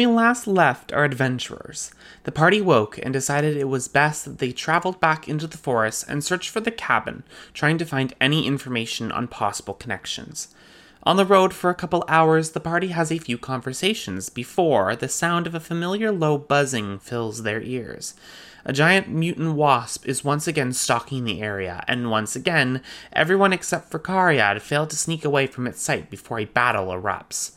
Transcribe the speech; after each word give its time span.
We 0.00 0.06
last 0.06 0.46
left 0.46 0.94
our 0.94 1.04
adventurers, 1.04 1.90
the 2.24 2.32
party 2.32 2.62
woke 2.62 2.98
and 3.02 3.12
decided 3.12 3.54
it 3.54 3.68
was 3.68 3.86
best 3.86 4.24
that 4.24 4.38
they 4.38 4.50
traveled 4.50 4.98
back 4.98 5.28
into 5.28 5.46
the 5.46 5.58
forest 5.58 6.06
and 6.08 6.24
searched 6.24 6.48
for 6.48 6.60
the 6.60 6.70
cabin, 6.70 7.22
trying 7.52 7.76
to 7.76 7.84
find 7.84 8.14
any 8.18 8.46
information 8.46 9.12
on 9.12 9.28
possible 9.28 9.74
connections. 9.74 10.54
On 11.02 11.18
the 11.18 11.26
road 11.26 11.52
for 11.52 11.68
a 11.68 11.74
couple 11.74 12.02
hours, 12.08 12.52
the 12.52 12.60
party 12.60 12.88
has 12.88 13.12
a 13.12 13.18
few 13.18 13.36
conversations 13.36 14.30
before 14.30 14.96
the 14.96 15.06
sound 15.06 15.46
of 15.46 15.54
a 15.54 15.60
familiar 15.60 16.10
low 16.10 16.38
buzzing 16.38 16.98
fills 16.98 17.42
their 17.42 17.60
ears. 17.60 18.14
A 18.64 18.72
giant 18.72 19.10
mutant 19.10 19.54
wasp 19.54 20.08
is 20.08 20.24
once 20.24 20.46
again 20.46 20.72
stalking 20.72 21.24
the 21.24 21.42
area, 21.42 21.84
and 21.86 22.10
once 22.10 22.34
again, 22.34 22.80
everyone 23.12 23.52
except 23.52 23.90
for 23.90 23.98
Cariad 23.98 24.62
failed 24.62 24.88
to 24.88 24.96
sneak 24.96 25.26
away 25.26 25.46
from 25.46 25.66
its 25.66 25.82
sight 25.82 26.08
before 26.08 26.38
a 26.38 26.46
battle 26.46 26.86
erupts. 26.86 27.52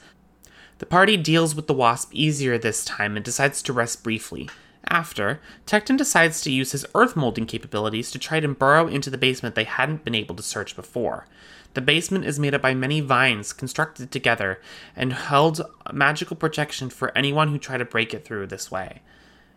The 0.79 0.85
party 0.85 1.17
deals 1.17 1.55
with 1.55 1.67
the 1.67 1.73
wasp 1.73 2.09
easier 2.13 2.57
this 2.57 2.83
time 2.83 3.15
and 3.15 3.23
decides 3.23 3.61
to 3.63 3.73
rest 3.73 4.03
briefly. 4.03 4.49
After, 4.89 5.39
Tecton 5.65 5.97
decides 5.97 6.41
to 6.41 6.51
use 6.51 6.73
his 6.73 6.85
earth 6.93 7.15
molding 7.15 7.45
capabilities 7.45 8.11
to 8.11 8.19
try 8.19 8.39
to 8.39 8.47
burrow 8.49 8.87
into 8.87 9.09
the 9.09 9.17
basement 9.17 9.55
they 9.55 9.63
hadn't 9.63 10.03
been 10.03 10.15
able 10.15 10.35
to 10.35 10.43
search 10.43 10.75
before. 10.75 11.25
The 11.73 11.81
basement 11.81 12.25
is 12.25 12.37
made 12.37 12.53
up 12.53 12.61
by 12.61 12.73
many 12.73 13.01
vines 13.01 13.53
constructed 13.53 14.11
together 14.11 14.61
and 14.95 15.13
held 15.13 15.61
magical 15.91 16.35
protection 16.35 16.89
for 16.89 17.17
anyone 17.17 17.47
who 17.47 17.57
tried 17.57 17.77
to 17.77 17.85
break 17.85 18.13
it 18.13 18.25
through 18.25 18.47
this 18.47 18.69
way. 18.69 19.01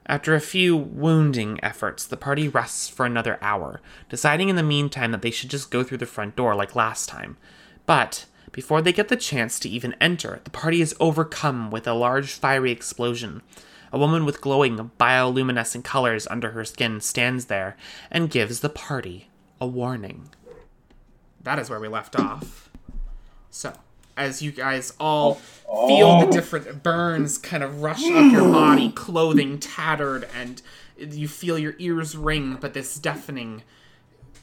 After 0.07 0.35
a 0.35 0.41
few 0.41 0.77
wounding 0.77 1.59
efforts, 1.63 2.07
the 2.07 2.17
party 2.17 2.47
rests 2.47 2.89
for 2.89 3.05
another 3.05 3.39
hour, 3.43 3.81
deciding 4.09 4.49
in 4.49 4.57
the 4.57 4.63
meantime 4.63 5.11
that 5.11 5.21
they 5.21 5.33
should 5.33 5.51
just 5.51 5.71
go 5.71 5.83
through 5.83 5.99
the 5.99 6.07
front 6.07 6.37
door 6.37 6.55
like 6.55 6.77
last 6.77 7.09
time. 7.09 7.37
But, 7.87 8.27
before 8.57 8.81
they 8.81 8.91
get 8.91 9.09
the 9.09 9.17
chance 9.17 9.61
to 9.61 9.69
even 9.69 9.95
enter, 10.01 10.41
the 10.45 10.51
party 10.51 10.81
is 10.81 10.97
overcome 10.99 11.71
with 11.71 11.87
a 11.87 11.93
large 11.93 12.33
fiery 12.33 12.73
explosion. 12.73 13.43
A 13.93 13.99
woman 13.99 14.25
with 14.25 14.41
glowing 14.41 14.91
bioluminescent 14.99 15.85
colors 15.85 16.27
under 16.29 16.53
her 16.53 16.65
skin 16.65 17.03
stands 17.03 17.45
there 17.45 17.77
and 18.11 18.31
gives 18.31 18.61
the 18.61 18.71
party 18.71 19.29
a 19.61 19.67
warning. 19.67 20.31
That 21.43 21.59
is 21.59 21.69
where 21.69 21.79
we 21.79 21.89
left 21.89 22.19
off. 22.19 22.71
So, 23.51 23.75
as 24.17 24.41
you 24.41 24.53
guys 24.53 24.95
all 24.99 25.35
feel 25.35 26.21
the 26.21 26.33
different 26.33 26.83
burns 26.83 27.37
kind 27.37 27.63
of 27.63 27.83
rush 27.83 28.03
up 28.07 28.33
your 28.33 28.51
body, 28.51 28.91
clothing 28.91 29.59
tattered, 29.59 30.27
and 30.35 30.63
you 30.97 31.29
feel 31.29 31.59
your 31.59 31.75
ears 31.79 32.17
ring, 32.17 32.57
but 32.59 32.73
this 32.73 32.99
deafening 32.99 33.65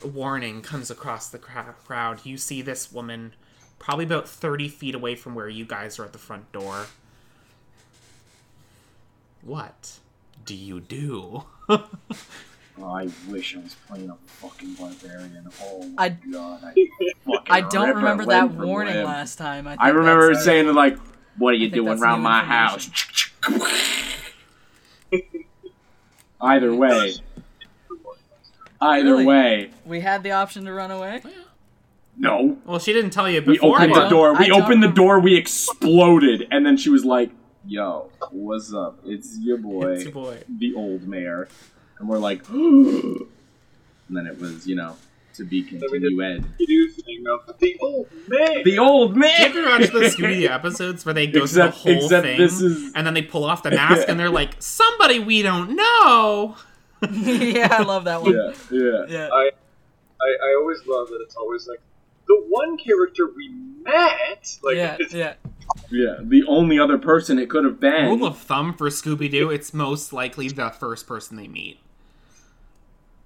warning 0.06 0.61
comes 0.61 0.91
across 0.91 1.30
the 1.30 1.39
crowd. 1.39 2.23
You 2.23 2.38
see 2.38 2.61
this 2.61 2.91
woman 2.91 3.34
probably 3.84 4.06
about 4.06 4.30
30 4.30 4.70
feet 4.70 4.95
away 4.95 5.14
from 5.14 5.36
where 5.36 5.50
you 5.50 5.66
guys 5.66 6.00
are 6.00 6.06
at 6.06 6.14
the 6.14 6.17
front 6.17 6.50
door. 6.53 6.86
What 9.42 10.00
do 10.45 10.56
you 10.56 10.80
do? 10.80 11.44
Oh, 11.70 11.90
I 12.86 13.09
wish 13.30 13.56
I 13.56 13.59
was 13.59 13.75
playing 13.88 14.09
a 14.09 14.16
fucking 14.25 14.73
barbarian. 14.75 15.48
Oh 15.62 15.86
my 15.90 16.06
I- 16.06 16.09
god. 16.09 16.64
I, 16.64 16.73
I 17.58 17.62
don't 17.62 17.95
remember 17.98 18.25
that 18.28 18.52
warning 18.52 18.95
limb. 18.95 19.06
last 19.06 19.35
time. 19.38 19.68
I, 19.68 19.72
think 19.72 19.81
I 19.84 19.90
remember 19.90 20.28
that's- 20.28 20.41
uh, 20.41 20.46
saying 20.46 20.74
like, 20.74 20.97
"What 21.38 21.50
are 21.50 21.57
you 21.57 21.69
think 21.69 21.86
doing 21.86 22.00
around 22.00 22.22
my 22.22 22.44
house?" 22.44 22.90
Either 26.41 26.74
way, 26.75 27.13
either 28.81 29.09
Really? 29.12 29.25
way, 29.25 29.69
we 29.86 30.00
had 30.02 30.24
the 30.24 30.31
option 30.31 30.66
to 30.66 30.74
run 30.74 30.91
away. 30.91 31.22
No. 32.18 32.57
Well, 32.66 32.79
she 32.79 32.94
didn't 32.94 33.12
tell 33.12 33.29
you 33.29 33.41
before. 33.41 33.72
We 33.72 33.75
opened 33.85 33.96
the 33.96 34.09
door. 34.09 34.35
We 34.35 34.51
opened 34.51 34.84
the 34.84 34.88
door. 34.91 35.19
We 35.19 35.35
exploded, 35.35 36.47
and 36.51 36.66
then 36.66 36.78
she 36.78 36.90
was 36.90 37.03
like, 37.06 37.31
"Yo, 37.66 38.09
what's 38.31 38.74
up? 38.74 39.00
It's 39.06 39.38
your 39.40 39.57
boy, 39.57 39.91
It's 39.94 40.03
your 40.03 40.12
boy. 40.13 40.44
the 40.47 40.74
old 40.75 41.07
mayor," 41.07 41.47
and 42.00 42.07
we're 42.07 42.19
like, 42.19 42.50
Ooh. 42.51 43.28
and 44.07 44.18
then 44.18 44.28
it 44.28 44.40
was, 44.40 44.68
you 44.68 44.75
know, 44.75 44.96
to 45.35 45.44
be 45.46 45.63
continued. 45.63 46.46
You 46.59 46.68
do 46.68 46.90
thing 46.90 47.24
of 47.31 47.57
the 47.59 47.78
old 47.81 48.07
man. 48.28 48.62
The 48.63 48.78
old 48.78 49.16
Do 49.16 49.19
you 49.22 49.25
ever 49.25 49.63
watch 49.63 49.90
the 49.91 50.00
Scooby 50.01 50.47
episodes 50.50 51.06
where 51.06 51.13
they 51.13 51.25
go 51.28 51.44
Except- 51.44 51.78
through 51.78 51.94
the 51.95 52.00
whole 52.01 52.09
thing, 52.09 52.38
this 52.38 52.62
is- 52.62 52.94
and 52.94 53.07
then 53.07 53.13
they 53.16 53.24
pull 53.24 53.44
off 53.44 53.63
the 53.63 53.72
mask, 53.81 54.07
and 54.07 54.19
they're 54.19 54.30
like, 54.30 54.56
"Somebody 54.59 55.19
we 55.19 55.41
don't 55.41 55.75
know." 55.75 56.56
yeah, 57.12 57.68
I 57.72 57.81
love 57.84 58.03
that 58.06 58.22
one. 58.22 58.34
yeah, 58.34 58.53
yeah. 58.72 59.06
Yeah. 59.09 59.30
I, 59.34 59.50
I 60.22 60.38
I 60.51 60.56
always 60.59 60.80
love 60.88 61.07
that 61.09 61.19
it's 61.25 61.35
always 61.35 61.68
like 61.68 61.81
the 62.28 62.44
one 62.50 62.78
character 62.78 63.29
we 63.35 63.50
met. 63.50 64.57
Like 64.63 64.75
yeah, 64.75 64.97
yeah. 65.11 65.34
Yeah, 65.89 66.16
the 66.22 66.44
only 66.47 66.78
other 66.79 66.97
person 66.97 67.39
it 67.39 67.50
could 67.50 67.63
have 67.66 67.79
been. 67.79 68.06
Rule 68.07 68.25
of 68.25 68.38
thumb 68.38 68.73
for 68.73 68.89
Scooby 68.89 69.29
Doo: 69.31 69.50
it's 69.50 69.73
most 69.73 70.11
likely 70.13 70.47
the 70.50 70.69
first 70.69 71.07
person 71.07 71.38
they 71.38 71.47
meet. 71.47 71.79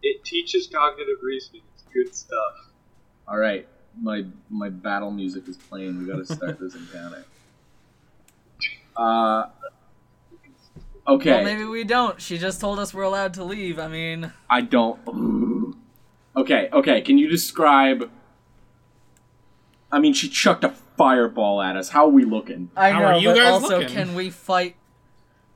it 0.04 0.24
teaches 0.24 0.68
cognitive 0.68 1.18
reasoning. 1.22 1.64
It's 1.74 1.84
good 1.94 2.16
stuff. 2.16 2.70
All 3.28 3.38
right, 3.38 3.68
my 4.02 4.26
my 4.50 4.70
battle 4.70 5.12
music 5.12 5.48
is 5.48 5.58
playing. 5.58 5.98
We 6.00 6.06
got 6.06 6.18
to 6.18 6.26
start 6.26 6.60
this 6.60 6.76
encounter. 6.76 7.26
Uh, 8.96 9.46
okay. 11.08 11.30
Well, 11.30 11.44
maybe 11.44 11.66
we 11.66 11.84
don't. 11.84 12.20
She 12.20 12.40
just 12.40 12.60
told 12.60 12.80
us 12.80 12.96
we're 12.96 13.04
allowed 13.04 13.36
to 13.36 13.44
leave. 13.44 13.78
I 13.78 13.88
mean, 13.88 14.32
I 14.50 14.62
don't. 14.62 15.00
Okay, 16.36 16.70
okay. 16.72 17.02
Can 17.02 17.18
you 17.18 17.28
describe? 17.30 18.12
I 19.98 20.00
mean, 20.00 20.14
she 20.14 20.30
chucked 20.30 20.64
a 20.64 20.70
fireball 20.96 21.60
at 21.60 21.76
us. 21.76 21.90
How 21.90 22.06
are 22.06 22.10
we 22.12 22.24
looking? 22.24 22.70
I 22.78 22.92
How 22.92 23.00
know, 23.00 23.06
are 23.08 23.18
you 23.20 23.30
but 23.30 23.36
guys 23.38 23.52
also, 23.64 23.80
looking? 23.80 23.96
can 23.96 24.14
we 24.16 24.30
fight? 24.30 24.76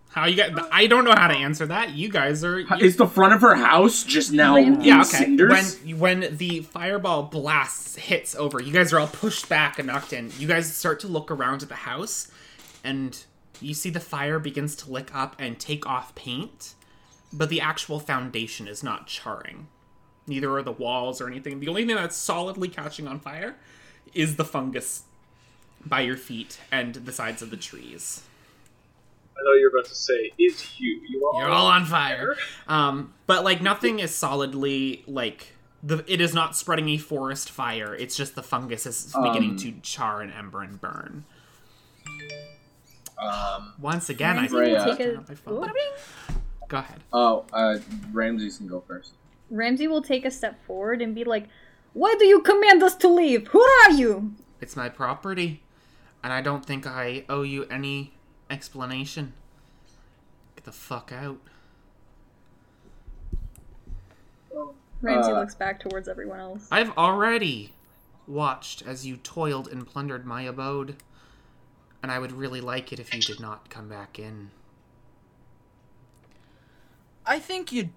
How 0.10 0.26
you 0.26 0.36
got? 0.36 0.68
I 0.74 0.88
don't 0.88 1.06
know 1.06 1.14
how 1.16 1.28
to 1.28 1.36
answer 1.36 1.68
that. 1.68 1.92
You 1.92 2.10
guys 2.10 2.44
are. 2.44 2.60
you- 2.60 2.68
Is 2.80 2.98
the 2.98 3.06
front 3.08 3.34
of 3.34 3.42
her 3.42 3.54
house 3.54 4.04
just 4.04 4.32
now 4.34 4.56
in 4.56 4.82
yeah, 4.82 5.02
okay. 5.02 5.18
cinders? 5.20 5.80
When 5.86 6.00
when 6.22 6.38
the 6.38 6.62
fireball 6.62 7.24
blasts 7.24 7.96
hits 7.98 8.36
over, 8.36 8.60
you 8.62 8.74
guys 8.74 8.92
are 8.92 9.00
all 9.00 9.08
pushed 9.08 9.48
back 9.48 9.78
and 9.78 9.88
knocked 9.88 10.12
in. 10.12 10.32
You 10.40 10.48
guys 10.48 10.76
start 10.76 11.00
to 11.02 11.08
look 11.08 11.30
around 11.30 11.62
at 11.62 11.70
the 11.70 11.76
house, 11.76 12.30
and 12.84 13.24
you 13.62 13.76
see 13.76 13.92
the 13.92 14.00
fire 14.02 14.40
begins 14.40 14.76
to 14.78 14.92
lick 14.92 15.14
up 15.16 15.36
and 15.38 15.60
take 15.60 15.86
off 15.86 16.16
paint, 16.16 16.74
but 17.32 17.50
the 17.50 17.62
actual 17.62 18.00
foundation 18.00 18.68
is 18.68 18.84
not 18.84 19.06
charring. 19.08 19.68
Neither 20.28 20.52
are 20.58 20.64
the 20.64 20.72
walls 20.74 21.22
or 21.22 21.28
anything. 21.28 21.60
The 21.62 21.68
only 21.68 21.86
thing 21.86 21.96
that's 21.96 22.18
solidly 22.18 22.68
catching 22.70 23.08
on 23.08 23.20
fire 23.20 23.56
is 24.14 24.36
the 24.36 24.46
fungus 24.46 25.04
by 25.86 26.02
your 26.02 26.18
feet 26.18 26.60
and 26.72 26.94
the 26.96 27.12
sides 27.12 27.42
of 27.42 27.50
the 27.50 27.58
trees. 27.58 28.24
I 29.38 29.44
know 29.44 29.54
you're 29.54 29.70
about 29.72 29.86
to 29.86 29.96
say, 29.96 30.32
"Is 30.38 30.80
you? 30.80 31.02
You 31.10 31.26
all?" 31.28 31.40
You're 31.40 31.50
all 31.50 31.66
on 31.68 31.86
fire. 31.86 32.36
Um, 32.68 33.14
but 33.26 33.44
like 33.44 33.62
nothing 33.62 34.00
is 34.00 34.14
solidly 34.14 35.04
like 35.08 35.54
the. 35.82 36.04
It 36.08 36.22
is 36.22 36.34
not 36.34 36.56
spreading 36.56 36.90
a 36.90 36.98
forest 36.98 37.50
fire. 37.50 37.96
It's 37.96 38.16
just 38.16 38.36
the 38.36 38.44
fungus 38.44 38.86
is 38.86 39.14
beginning 39.24 39.52
Um, 39.52 39.58
to 39.58 39.72
char 39.82 40.22
and 40.22 40.32
ember 40.32 40.62
and 40.62 40.80
burn. 40.80 41.26
Um, 43.18 43.74
Once 43.80 44.10
again, 44.10 44.38
I 44.38 44.42
Ramsey 44.48 44.56
will 44.56 44.66
forgot 44.80 44.98
take 44.98 45.00
a- 45.00 45.12
turn 45.12 45.18
off 45.20 45.30
my 45.30 45.36
phone. 45.36 45.72
Go 46.68 46.78
ahead. 46.78 47.00
oh, 47.12 47.46
uh, 47.54 47.78
Ramses 48.12 48.58
can 48.58 48.68
go 48.68 48.82
first. 48.88 49.12
Ramsey 49.50 49.88
will 49.88 50.02
take 50.02 50.24
a 50.26 50.32
step 50.32 50.64
forward 50.66 51.02
and 51.02 51.14
be 51.14 51.24
like, 51.26 51.48
Why 51.94 52.16
do 52.18 52.26
you 52.26 52.42
command 52.42 52.84
us 52.84 52.96
to 52.98 53.08
leave? 53.08 53.48
Who 53.50 53.62
are 53.62 53.92
you? 53.92 54.34
It's 54.62 54.76
my 54.76 54.90
property, 54.90 55.62
and 56.24 56.32
I 56.32 56.42
don't 56.42 56.66
think 56.66 56.88
I 56.88 57.26
owe 57.28 57.42
you 57.42 57.66
any 57.66 58.14
explanation. 58.50 59.34
Get 60.56 60.64
the 60.66 60.72
fuck 60.72 61.12
out. 61.12 61.40
Ramsey 65.02 65.32
Uh, 65.32 65.40
looks 65.40 65.56
back 65.56 65.80
towards 65.80 66.08
everyone 66.08 66.40
else. 66.40 66.68
I've 66.72 66.96
already 66.98 67.74
watched 68.28 68.84
as 68.86 69.06
you 69.06 69.18
toiled 69.18 69.68
and 69.68 69.86
plundered 69.88 70.26
my 70.26 70.44
abode, 70.44 70.98
and 72.04 72.12
I 72.12 72.20
would 72.20 72.32
really 72.32 72.62
like 72.62 72.94
it 72.94 73.00
if 73.00 73.14
you 73.14 73.22
did 73.22 73.40
not 73.40 73.70
come 73.70 73.90
back 73.90 74.20
in. 74.20 74.52
I 77.26 77.40
think 77.40 77.72
you 77.72 77.90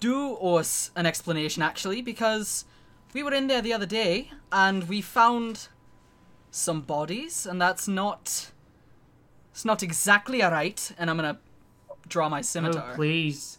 do 0.00 0.36
owe 0.40 0.56
us 0.56 0.90
an 0.94 1.06
explanation, 1.06 1.62
actually, 1.62 2.02
because 2.02 2.66
we 3.14 3.22
were 3.22 3.32
in 3.32 3.46
there 3.46 3.62
the 3.62 3.72
other 3.72 3.86
day 3.86 4.30
and 4.52 4.88
we 4.88 5.00
found 5.00 5.68
some 6.50 6.80
bodies, 6.82 7.46
and 7.46 7.60
that's 7.60 7.86
not. 7.86 8.50
It's 9.50 9.64
not 9.64 9.82
exactly 9.82 10.42
alright, 10.42 10.92
and 10.98 11.10
I'm 11.10 11.16
gonna 11.16 11.38
draw 12.06 12.28
my 12.28 12.40
scimitar. 12.40 12.90
Oh, 12.92 12.94
please. 12.94 13.58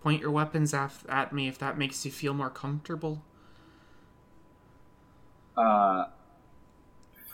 Point 0.00 0.20
your 0.20 0.30
weapons 0.30 0.72
af- 0.72 1.04
at 1.08 1.32
me 1.32 1.48
if 1.48 1.58
that 1.58 1.76
makes 1.76 2.04
you 2.04 2.12
feel 2.12 2.32
more 2.32 2.50
comfortable. 2.50 3.24
Uh, 5.56 6.04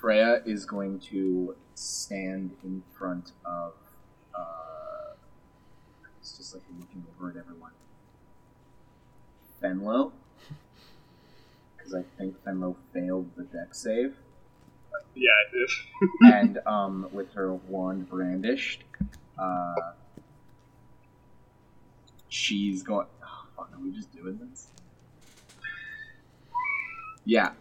Freya 0.00 0.40
is 0.46 0.64
going 0.64 0.98
to 1.00 1.54
stand 1.74 2.56
in 2.64 2.82
front 2.96 3.32
of. 3.44 3.74
Uh, 4.34 5.14
it's 6.20 6.38
just 6.38 6.54
like 6.54 6.62
looking 6.80 7.04
over 7.16 7.30
at 7.30 7.36
everyone. 7.36 7.72
Fenlo, 9.62 10.12
because 11.84 11.94
I 11.94 12.02
think 12.18 12.36
Fenlo 12.44 12.76
failed 12.92 13.30
the 13.36 13.44
dex 13.44 13.78
save, 13.82 14.14
Yeah, 15.14 15.30
I 15.30 15.50
did. 15.52 15.70
and 16.34 16.58
um, 16.66 17.08
with 17.12 17.32
her 17.34 17.54
wand 17.54 18.08
brandished, 18.08 18.84
Uh, 19.38 19.74
she's 22.28 22.82
going. 22.82 23.06
Oh, 23.22 23.46
fuck, 23.56 23.70
are 23.72 23.80
we 23.82 23.90
just 23.92 24.14
doing 24.14 24.38
this? 24.50 24.68
Yeah. 27.24 27.52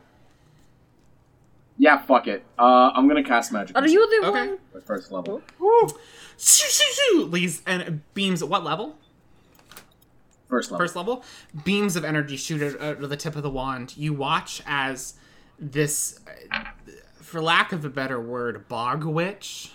Yeah, 1.78 1.98
fuck 2.02 2.28
it. 2.28 2.46
Uh, 2.60 2.92
I'm 2.94 3.08
gonna 3.08 3.24
cast 3.24 3.52
magic. 3.52 3.76
Are 3.78 3.82
missile 3.82 3.94
you 4.02 4.22
the 4.22 4.28
Okay. 4.28 4.48
one? 4.50 4.58
at 4.76 4.86
first 4.86 5.12
level? 5.12 5.42
Shoo, 5.60 5.90
shoo, 6.70 6.94
shoo! 6.94 7.24
Leaves 7.26 7.62
and 7.66 8.02
beams 8.14 8.42
at 8.44 8.50
what 8.50 8.64
level? 8.64 8.98
First 10.54 10.72
level. 10.72 10.84
First 10.84 10.96
level. 10.96 11.24
Beams 11.64 11.96
of 11.96 12.06
energy 12.06 12.38
shoot 12.38 12.80
out 12.80 13.04
of 13.04 13.10
the 13.10 13.18
tip 13.18 13.36
of 13.36 13.42
the 13.42 13.50
wand. 13.50 13.98
You 13.98 14.14
watch 14.14 14.62
as 14.68 15.16
this, 15.58 16.20
for 17.22 17.42
lack 17.42 17.72
of 17.72 17.84
a 17.84 17.90
better 17.90 18.22
word, 18.22 18.68
bog 18.68 19.04
witch 19.04 19.72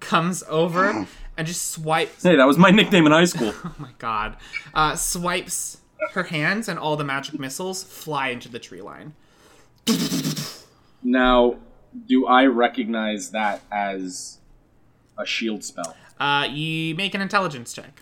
comes 0.00 0.42
over 0.48 1.06
and 1.36 1.46
just 1.46 1.70
swipes. 1.70 2.24
Hey, 2.24 2.34
that 2.36 2.46
was 2.46 2.58
my 2.58 2.70
nickname 2.70 3.06
in 3.06 3.12
high 3.12 3.24
school. 3.26 3.54
Oh 3.64 3.74
my 3.78 3.90
god! 3.98 4.36
Uh, 4.74 4.96
swipes 4.96 5.78
her 6.14 6.24
hands, 6.24 6.68
and 6.68 6.78
all 6.78 6.96
the 6.96 7.04
magic 7.04 7.38
missiles 7.38 7.84
fly 7.84 8.28
into 8.28 8.48
the 8.48 8.58
tree 8.58 8.82
line. 8.82 9.14
now, 11.02 11.56
do 12.06 12.26
I 12.26 12.46
recognize 12.46 13.30
that 13.30 13.62
as 13.70 14.38
a 15.16 15.24
shield 15.24 15.62
spell? 15.62 15.96
Uh, 16.18 16.48
you 16.50 16.94
make 16.96 17.14
an 17.14 17.20
intelligence 17.20 17.72
check. 17.72 18.01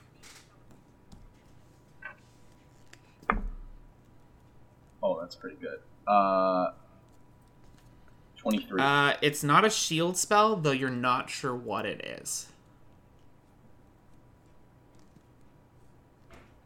Oh, 5.03 5.19
that's 5.21 5.35
pretty 5.35 5.57
good. 5.57 5.79
Uh, 6.07 6.73
twenty-three. 8.37 8.81
Uh, 8.81 9.15
it's 9.23 9.43
not 9.43 9.65
a 9.65 9.71
shield 9.71 10.17
spell, 10.17 10.57
though 10.57 10.73
you're 10.73 10.91
not 10.91 11.31
sure 11.31 11.55
what 11.55 11.87
it 11.87 12.05
is. 12.05 12.49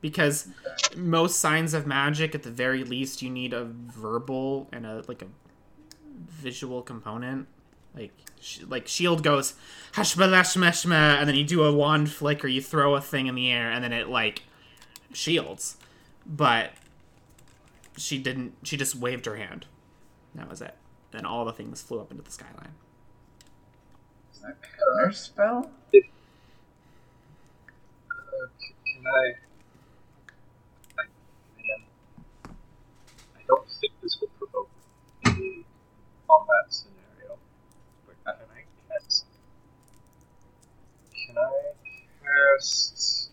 Because 0.01 0.49
most 0.97 1.41
signs 1.41 1.73
of 1.73 1.87
magic, 1.87 2.35
at 2.35 2.43
the 2.43 2.51
very 2.51 2.85
least, 2.85 3.23
you 3.23 3.31
need 3.31 3.55
a 3.55 3.65
verbal 3.65 4.69
and 4.71 4.85
a 4.85 5.03
like 5.09 5.23
a 5.23 5.27
visual 6.29 6.83
component. 6.83 7.49
Like, 7.95 8.13
sh- 8.41 8.61
like 8.69 8.89
shield 8.89 9.23
goes 9.23 9.55
hashmalashmashma, 9.93 11.19
and 11.19 11.29
then 11.29 11.37
you 11.37 11.45
do 11.45 11.63
a 11.63 11.73
wand 11.73 12.11
flick 12.11 12.45
or 12.45 12.49
you 12.49 12.61
throw 12.61 12.97
a 12.97 13.01
thing 13.01 13.29
in 13.29 13.35
the 13.35 13.51
air, 13.51 13.71
and 13.71 13.83
then 13.83 13.93
it 13.93 14.09
like 14.09 14.43
shields. 15.13 15.77
But 16.27 16.73
she 17.97 18.19
didn't. 18.19 18.55
She 18.63 18.77
just 18.77 18.95
waved 18.95 19.27
her 19.27 19.37
hand. 19.37 19.67
That 20.35 20.49
was 20.49 20.61
it. 20.61 20.75
Then 21.13 21.25
all 21.25 21.45
the 21.45 21.53
things 21.53 21.81
flew 21.83 22.01
up 22.01 22.11
into 22.11 22.23
the 22.23 22.31
skyline. 22.31 22.75
Is 24.33 24.41
that 24.41 24.57
counter 24.63 25.13
spell? 25.13 25.71
Uh, 28.11 28.47
can 28.85 29.07
I? 29.07 29.35
I 30.99 31.05
man, 31.57 31.87
I 33.37 33.41
don't 33.47 33.69
think 33.81 33.93
this 34.03 34.19
will 34.21 34.29
provoke 34.39 34.71
a 35.27 35.29
combat 36.29 36.67
scenario. 36.69 37.39
But 38.07 38.17
can 38.25 38.35
I 38.35 38.65
cast? 38.93 39.27
Can 41.27 41.39
I 41.39 41.51
cast 42.25 43.31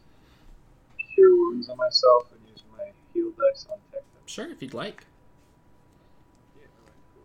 Cure 1.15 1.35
Wounds 1.35 1.67
on 1.69 1.77
myself 1.77 2.31
and 2.31 2.41
use 2.47 2.63
my 2.77 2.91
heal 3.13 3.31
dice 3.31 3.65
on 3.71 3.79
tech? 3.90 3.90
Sure, 4.31 4.49
if 4.49 4.61
you'd 4.61 4.73
like. 4.73 5.03
Yeah, 6.55 6.63
alright, 6.79 6.95
cool. 7.13 7.23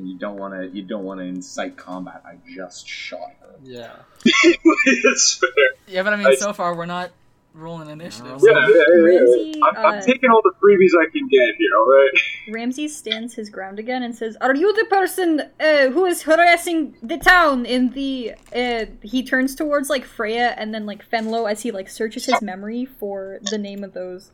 And 0.00 0.08
you 0.08 0.16
don't 0.16 0.36
want 0.36 0.54
to. 0.54 0.68
You 0.68 0.82
don't 0.82 1.02
want 1.02 1.18
to 1.18 1.24
incite 1.26 1.76
combat. 1.76 2.22
I 2.24 2.36
just 2.54 2.86
shot 2.86 3.34
her. 3.40 3.56
Yeah. 3.64 3.92
That's 4.24 5.38
fair. 5.38 5.48
Yeah, 5.88 6.04
but 6.04 6.12
I 6.12 6.16
mean, 6.16 6.26
I- 6.28 6.34
so 6.36 6.52
far 6.52 6.76
we're 6.76 6.86
not 6.86 7.10
rolling 7.52 7.88
initiative. 7.88 8.32
Yeah, 8.32 8.38
so- 8.38 8.48
Yeah, 8.50 8.68
yeah, 8.68 8.74
yeah, 8.74 8.84
yeah. 9.12 9.18
Ramsey, 9.18 9.60
I'm, 9.64 9.76
I'm 9.76 9.98
uh, 9.98 10.02
taking 10.02 10.28
all 10.30 10.42
the 10.42 10.52
freebies 10.60 10.90
I 11.00 11.08
can 11.10 11.28
get 11.28 11.54
here, 11.56 11.70
alright? 11.78 12.12
Ramsey 12.48 12.88
stands 12.88 13.34
his 13.34 13.48
ground 13.48 13.78
again 13.78 14.02
and 14.02 14.12
says, 14.14 14.36
"Are 14.40 14.54
you 14.56 14.72
the 14.72 14.84
person 14.86 15.40
uh, 15.60 15.90
who 15.90 16.04
is 16.04 16.22
harassing 16.22 16.96
the 17.02 17.16
town 17.18 17.64
in 17.66 17.90
the?" 17.90 18.34
Uh, 18.54 18.86
he 19.02 19.22
turns 19.24 19.54
towards 19.54 19.88
like 19.90 20.04
Freya 20.04 20.54
and 20.56 20.74
then 20.74 20.84
like 20.86 21.08
Fenlo 21.08 21.48
as 21.50 21.62
he 21.62 21.70
like 21.70 21.88
searches 21.88 22.26
his 22.26 22.42
memory 22.42 22.84
for 22.84 23.38
the 23.50 23.58
name 23.58 23.84
of 23.84 23.92
those 23.94 24.32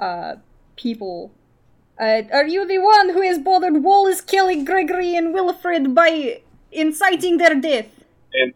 uh, 0.00 0.36
people. 0.76 1.32
Uh, 2.00 2.22
are 2.32 2.46
you 2.46 2.66
the 2.66 2.78
one 2.78 3.10
who 3.10 3.22
has 3.22 3.38
bothered 3.38 3.84
Wallace, 3.84 4.22
killing 4.22 4.64
Gregory, 4.64 5.14
and 5.16 5.34
Wilfred 5.34 5.94
by 5.94 6.42
inciting 6.72 7.36
their 7.38 7.54
death? 7.54 7.88
And 8.34 8.54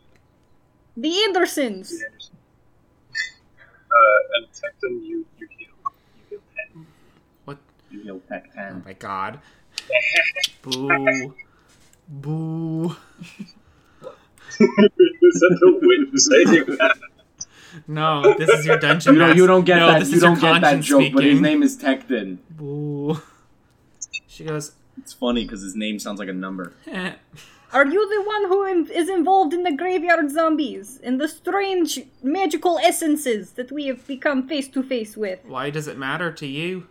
The 0.97 1.25
Andersons. 1.25 1.93
Anderson. 1.93 2.37
Uh, 3.93 4.37
and 4.37 4.47
Tecton, 4.53 5.07
you, 5.07 5.27
you 5.39 5.49
heal. 5.59 5.69
You 6.31 6.39
heal 6.39 6.41
10. 6.75 6.87
What? 7.45 7.59
You 7.91 8.01
heal 8.03 8.21
tech 8.29 8.47
Oh 8.51 8.55
ten. 8.57 8.83
my 8.85 8.93
god. 8.95 9.41
Boo. 10.63 11.35
Boo. 12.09 12.97
Is 14.61 15.41
that 15.41 15.59
the 15.61 15.73
way 15.83 16.11
to 16.11 16.19
say 16.19 16.45
that? 16.77 16.97
No, 17.87 18.35
this 18.39 18.49
is 18.51 18.67
your 18.67 18.79
dungeon 18.79 19.15
You 19.15 19.19
don't. 19.21 19.29
master. 19.29 19.41
You 19.43 19.47
don't 19.47 19.65
get 19.65 19.77
no, 19.77 19.87
that. 19.89 19.99
This 20.01 20.11
You 20.11 20.17
is 20.17 20.23
your 20.23 20.31
don't 20.33 20.41
get 20.41 20.53
that 20.61 20.63
conscience 20.63 20.87
joke. 20.87 21.13
But 21.15 21.25
his 21.25 21.41
name 21.41 21.63
is 21.63 21.77
Tecton. 21.77 22.39
Boo. 22.51 23.21
She 24.27 24.45
goes, 24.45 24.73
It's 24.99 25.13
funny 25.13 25.45
because 25.45 25.63
his 25.63 25.75
name 25.77 25.99
sounds 25.99 26.19
like 26.19 26.29
a 26.29 26.33
number. 26.33 26.73
eh. 26.87 27.15
Are 27.73 27.87
you 27.87 28.09
the 28.09 28.23
one 28.25 28.45
who 28.49 28.67
im- 28.67 28.87
is 28.91 29.09
involved 29.09 29.53
in 29.53 29.65
the 29.65 29.73
graveyard 29.73 30.31
zombies 30.31 31.01
and 31.03 31.21
the 31.21 31.27
strange 31.27 31.99
magical 32.23 32.79
essences 32.79 33.53
that 33.53 33.73
we 33.73 33.87
have 33.87 34.07
become 34.07 34.47
face 34.47 34.69
to 34.69 34.83
face 34.83 35.17
with? 35.17 35.41
Why 35.45 35.71
does 35.71 35.89
it 35.89 35.99
matter 35.99 36.31
to 36.31 36.47
you? 36.47 36.87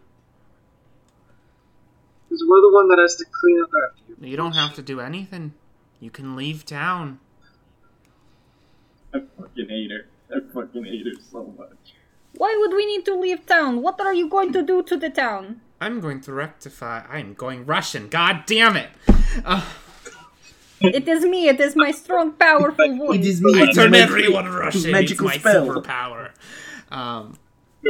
Because 2.28 2.44
we're 2.48 2.62
the 2.62 2.72
one 2.74 2.88
that 2.90 3.00
has 3.00 3.16
to 3.16 3.26
clean 3.32 3.62
up 3.64 3.70
after 3.90 4.02
you. 4.22 4.30
You 4.32 4.36
don't 4.38 4.56
have 4.56 4.74
to 4.76 4.82
do 4.82 5.00
anything. 5.00 5.54
You 6.02 6.10
can 6.12 6.36
leave 6.36 6.66
town. 6.66 7.20
I 9.14 9.20
fucking 9.40 9.70
hate 9.70 9.92
her. 9.92 10.08
I 10.36 10.40
fucking 10.54 10.86
hate 10.86 11.06
her 11.06 11.22
so 11.32 11.54
much. 11.58 11.94
Why 12.36 12.56
would 12.60 12.76
we 12.76 12.86
need 12.86 13.06
to 13.06 13.16
leave 13.16 13.46
town? 13.46 13.82
What 13.82 14.02
are 14.02 14.14
you 14.14 14.28
going 14.28 14.52
to 14.54 14.64
do 14.64 14.82
to 14.84 14.98
the 14.98 15.10
town? 15.10 15.62
I'm 15.80 16.00
going 16.00 16.22
to 16.22 16.34
rectify. 16.34 17.04
I'm 17.10 17.34
going 17.34 17.66
Russian. 17.66 18.08
God 18.10 18.44
damn 18.46 18.76
it. 18.78 18.90
Uh, 19.46 19.64
It 20.82 21.08
is 21.08 21.24
me, 21.24 21.48
it 21.48 21.60
is 21.62 21.76
my 21.78 21.92
strong, 21.92 22.34
powerful 22.34 22.98
voice. 22.98 23.20
It 23.20 23.26
is 23.26 23.42
me. 23.42 23.62
I 23.62 23.72
turn 23.72 23.94
everyone 23.96 24.48
Russian. 24.52 24.92
magical 24.92 25.30
it's 25.30 25.44
my 25.44 25.52
spell. 25.52 25.68
superpower. 25.68 26.32
Um. 26.92 27.38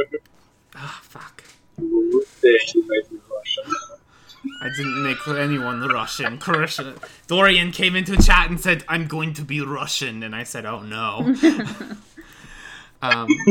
Ah, 0.76 0.98
fuck. 1.02 1.44
There, 1.78 1.86
you 1.86 2.82
made 2.88 3.12
me 3.12 3.18
Russian. 3.30 3.72
I 4.60 4.68
didn't 4.76 5.02
make 5.04 5.28
anyone 5.28 5.80
Russian. 5.86 6.40
Russian. 6.44 6.94
Dorian 7.28 7.70
came 7.70 7.94
into 7.94 8.16
chat 8.20 8.50
and 8.50 8.60
said, 8.60 8.82
"I'm 8.88 9.06
going 9.06 9.34
to 9.34 9.42
be 9.42 9.60
Russian," 9.60 10.24
and 10.24 10.34
I 10.34 10.42
said, 10.42 10.66
"Oh 10.66 10.82
no." 10.82 11.32
um, 13.04 13.28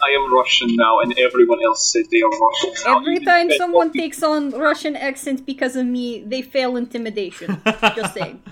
I 0.00 0.10
am 0.10 0.32
Russian 0.32 0.76
now, 0.76 1.00
and 1.00 1.18
everyone 1.18 1.62
else 1.62 1.92
said 1.92 2.04
they 2.10 2.22
are 2.22 2.30
Russian 2.30 2.72
now. 2.84 2.98
Every 2.98 3.14
even 3.16 3.24
time 3.24 3.50
someone 3.52 3.88
Bobby. 3.88 4.00
takes 4.00 4.22
on 4.22 4.50
Russian 4.50 4.96
accent 4.96 5.44
because 5.44 5.76
of 5.76 5.86
me, 5.86 6.22
they 6.22 6.42
fail 6.42 6.76
intimidation. 6.76 7.60
Just 7.96 8.14
saying. 8.14 8.42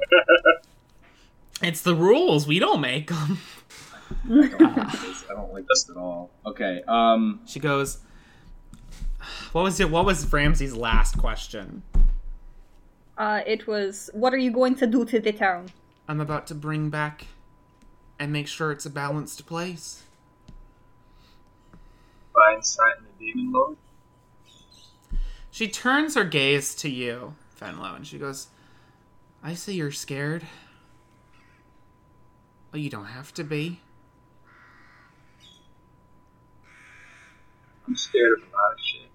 it's 1.62 1.82
the 1.82 1.94
rules. 1.94 2.46
We 2.46 2.58
don't 2.58 2.80
make 2.80 3.08
them. 3.08 3.38
I 4.24 4.48
don't 4.48 4.76
like 4.76 4.92
this. 4.92 5.24
I 5.30 5.34
don't 5.34 5.52
like 5.52 5.66
this 5.68 5.90
at 5.90 5.96
all. 5.96 6.30
Okay. 6.46 6.82
Um. 6.86 7.40
She 7.46 7.58
goes. 7.60 7.98
What 9.52 9.62
was 9.62 9.80
it? 9.80 9.90
What 9.90 10.04
was 10.04 10.32
Ramsey's 10.32 10.74
last 10.74 11.18
question? 11.18 11.82
Uh, 13.20 13.42
it 13.46 13.66
was, 13.66 14.08
what 14.14 14.32
are 14.32 14.38
you 14.38 14.50
going 14.50 14.74
to 14.74 14.86
do 14.86 15.04
to 15.04 15.20
the 15.20 15.30
town? 15.30 15.66
I'm 16.08 16.22
about 16.22 16.46
to 16.46 16.54
bring 16.54 16.88
back 16.88 17.26
and 18.20 18.30
make 18.30 18.46
sure 18.46 18.70
it's 18.70 18.84
a 18.84 18.90
balanced 18.90 19.46
place. 19.46 20.02
Find 22.34 22.64
sight 22.64 22.98
in 22.98 23.04
the 23.04 23.32
demon 23.32 23.50
lord. 23.50 23.76
She 25.50 25.68
turns 25.68 26.14
her 26.14 26.24
gaze 26.24 26.74
to 26.76 26.90
you, 26.90 27.34
Fenlo, 27.58 27.96
and 27.96 28.06
she 28.06 28.18
goes, 28.18 28.48
I 29.42 29.54
see 29.54 29.72
you're 29.72 29.90
scared. 29.90 30.46
Well, 32.70 32.80
you 32.80 32.90
don't 32.90 33.06
have 33.06 33.32
to 33.34 33.42
be. 33.42 33.80
I'm 37.88 37.96
scared 37.96 38.38
of 38.38 38.48
a 38.48 38.52
lot 38.52 38.72
of 38.74 38.78
shit. 38.80 39.10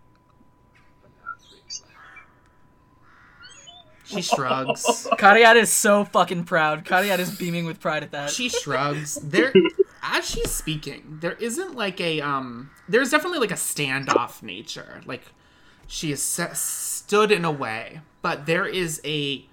But 1.01 1.12
not 1.24 1.39
freaks 1.47 1.83
like 1.83 1.95
She 4.15 4.22
shrugs. 4.22 5.07
Cariad 5.13 5.55
is 5.55 5.72
so 5.72 6.03
fucking 6.05 6.45
proud. 6.45 6.86
Cariad 6.86 7.19
is 7.19 7.36
beaming 7.38 7.65
with 7.65 7.79
pride 7.79 8.03
at 8.03 8.12
that. 8.12 8.29
she 8.29 8.50
shrugs. 8.50 9.15
There, 9.15 9.53
as 10.03 10.29
she's 10.29 10.51
speaking, 10.51 11.17
there 11.22 11.34
isn't 11.34 11.75
like 11.75 12.00
a 12.01 12.22
um. 12.22 12.72
There's 12.89 13.12
definitely 13.12 13.39
like 13.39 13.51
a 13.51 13.55
standoff 13.55 14.41
nature. 14.41 15.01
Like 15.05 15.24
she 15.88 16.12
is 16.12 16.22
set, 16.22 16.57
stood 16.57 17.31
in 17.31 17.45
a 17.45 17.51
way, 17.51 18.01
but 18.22 18.45
there 18.45 18.65
is 18.65 19.00
a 19.05 19.45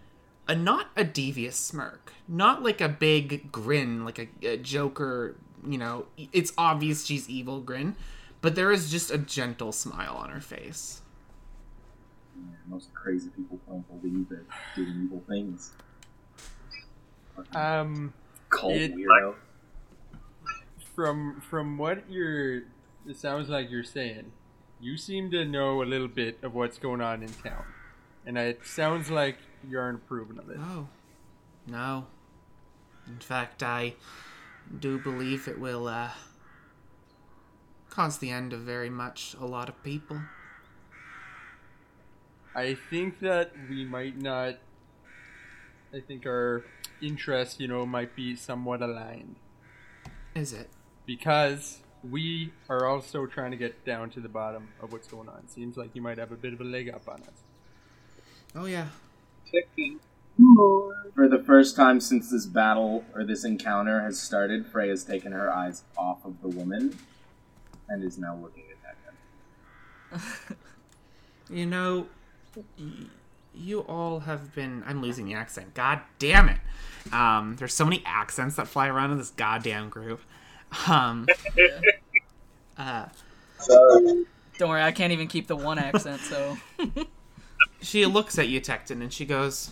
a 0.48 0.54
not 0.54 0.88
a 0.96 1.04
devious 1.04 1.56
smirk, 1.56 2.12
not 2.26 2.62
like 2.62 2.80
a 2.80 2.88
big 2.88 3.52
grin, 3.52 4.04
like 4.04 4.18
a, 4.18 4.28
a 4.46 4.56
Joker. 4.56 5.36
You 5.66 5.78
know, 5.78 6.06
it's 6.32 6.52
obvious 6.58 7.04
she's 7.04 7.28
evil 7.28 7.60
grin, 7.60 7.94
but 8.40 8.54
there 8.56 8.72
is 8.72 8.90
just 8.90 9.10
a 9.12 9.18
gentle 9.18 9.70
smile 9.72 10.16
on 10.16 10.30
her 10.30 10.40
face. 10.40 11.01
Yeah, 12.42 12.56
most 12.68 12.92
crazy 12.94 13.30
people 13.30 13.58
don't 13.68 13.86
believe 14.02 14.28
that 14.30 14.44
doing 14.74 15.02
evil 15.04 15.22
things. 15.28 15.72
Fucking 17.36 17.56
Um, 17.56 18.12
cold 18.50 18.72
it- 18.74 18.94
weirdo. 18.94 19.34
from 20.94 21.40
from 21.40 21.78
what 21.78 22.10
you're, 22.10 22.56
it 23.06 23.16
sounds 23.16 23.48
like 23.48 23.70
you're 23.70 23.84
saying, 23.84 24.32
you 24.80 24.96
seem 24.96 25.30
to 25.30 25.44
know 25.44 25.82
a 25.82 25.84
little 25.86 26.08
bit 26.08 26.38
of 26.42 26.52
what's 26.54 26.78
going 26.78 27.00
on 27.00 27.22
in 27.22 27.28
town, 27.32 27.64
and 28.26 28.36
it 28.36 28.64
sounds 28.66 29.10
like 29.10 29.38
you 29.66 29.78
aren't 29.78 29.98
approving 30.02 30.38
of 30.38 30.50
it. 30.50 30.58
Oh, 30.60 30.88
no. 31.66 32.06
In 33.06 33.18
fact, 33.18 33.62
I 33.62 33.94
do 34.80 34.98
believe 34.98 35.48
it 35.48 35.58
will 35.58 35.86
uh, 35.88 36.10
cause 37.88 38.18
the 38.18 38.30
end 38.30 38.52
of 38.52 38.60
very 38.60 38.90
much 38.90 39.34
a 39.40 39.46
lot 39.46 39.68
of 39.68 39.82
people. 39.82 40.20
I 42.54 42.74
think 42.90 43.20
that 43.20 43.52
we 43.68 43.84
might 43.84 44.20
not. 44.20 44.56
I 45.94 46.00
think 46.00 46.26
our 46.26 46.64
interests, 47.00 47.58
you 47.60 47.68
know, 47.68 47.84
might 47.84 48.14
be 48.16 48.34
somewhat 48.36 48.80
aligned 48.80 49.36
Is 50.34 50.52
it? 50.52 50.70
because 51.06 51.80
we 52.08 52.52
are 52.68 52.86
also 52.86 53.26
trying 53.26 53.50
to 53.50 53.56
get 53.56 53.84
down 53.84 54.08
to 54.10 54.20
the 54.20 54.28
bottom 54.28 54.68
of 54.80 54.92
what's 54.92 55.06
going 55.08 55.28
on. 55.28 55.48
Seems 55.48 55.76
like 55.76 55.90
you 55.94 56.00
might 56.02 56.18
have 56.18 56.32
a 56.32 56.36
bit 56.36 56.52
of 56.52 56.60
a 56.60 56.64
leg 56.64 56.88
up 56.88 57.08
on 57.08 57.20
us. 57.22 57.42
Oh 58.54 58.64
yeah. 58.66 58.86
Ticking. 59.50 59.98
For 61.14 61.28
the 61.28 61.42
first 61.44 61.76
time 61.76 62.00
since 62.00 62.30
this 62.30 62.46
battle 62.46 63.04
or 63.14 63.24
this 63.24 63.44
encounter 63.44 64.00
has 64.00 64.18
started, 64.18 64.66
Frey 64.66 64.88
has 64.88 65.04
taken 65.04 65.32
her 65.32 65.52
eyes 65.52 65.82
off 65.96 66.24
of 66.24 66.40
the 66.40 66.48
woman 66.48 66.98
and 67.88 68.02
is 68.02 68.16
now 68.18 68.34
looking 68.36 68.64
at 70.12 70.20
him. 70.20 70.56
You 71.50 71.66
know, 71.66 71.98
y- 72.00 72.06
you 73.54 73.80
all 73.80 74.20
have 74.20 74.54
been. 74.54 74.82
I'm 74.86 75.02
losing 75.02 75.26
the 75.26 75.34
accent. 75.34 75.74
God 75.74 76.00
damn 76.18 76.48
it. 76.48 76.58
Um, 77.12 77.56
there's 77.56 77.74
so 77.74 77.84
many 77.84 78.02
accents 78.06 78.56
that 78.56 78.68
fly 78.68 78.88
around 78.88 79.10
in 79.12 79.18
this 79.18 79.30
goddamn 79.30 79.88
group. 79.88 80.20
Um, 80.88 81.26
uh, 82.78 83.06
Sorry. 83.58 84.24
Don't 84.58 84.68
worry, 84.68 84.82
I 84.82 84.92
can't 84.92 85.12
even 85.12 85.28
keep 85.28 85.46
the 85.46 85.56
one 85.56 85.78
accent, 85.78 86.20
so. 86.20 86.56
she 87.80 88.06
looks 88.06 88.38
at 88.38 88.48
you, 88.48 88.60
Tecton, 88.60 89.00
and 89.02 89.12
she 89.12 89.24
goes, 89.24 89.70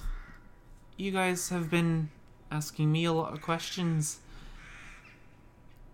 You 0.97 1.11
guys 1.11 1.51
have 1.51 1.71
been 1.71 2.11
asking 2.51 2.91
me 2.91 3.05
a 3.05 3.13
lot 3.13 3.33
of 3.33 3.43
questions. 3.43 4.21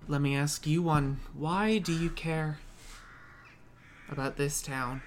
Let 0.09 0.21
me 0.21 0.37
ask 0.37 0.67
you 0.67 0.83
one. 0.83 1.21
Why 1.35 1.79
do 1.79 1.93
you 1.93 2.11
care 2.11 2.59
about 4.09 4.37
this 4.37 4.63
town? 4.63 5.03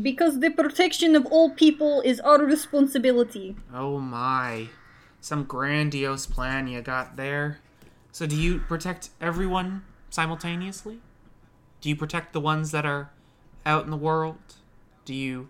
Because 0.00 0.40
the 0.40 0.50
protection 0.50 1.14
of 1.14 1.26
all 1.26 1.50
people 1.50 2.00
is 2.00 2.20
our 2.20 2.38
responsibility. 2.38 3.56
Oh 3.74 3.98
my. 3.98 4.68
Some 5.20 5.44
grandiose 5.44 6.26
plan 6.26 6.66
you 6.66 6.80
got 6.80 7.16
there. 7.16 7.58
So, 8.10 8.26
do 8.26 8.36
you 8.36 8.58
protect 8.58 9.10
everyone 9.20 9.84
simultaneously? 10.10 11.00
Do 11.80 11.88
you 11.88 11.96
protect 11.96 12.32
the 12.32 12.40
ones 12.40 12.70
that 12.70 12.86
are 12.86 13.10
out 13.64 13.84
in 13.84 13.90
the 13.90 13.96
world? 13.96 14.38
Do 15.04 15.14
you. 15.14 15.48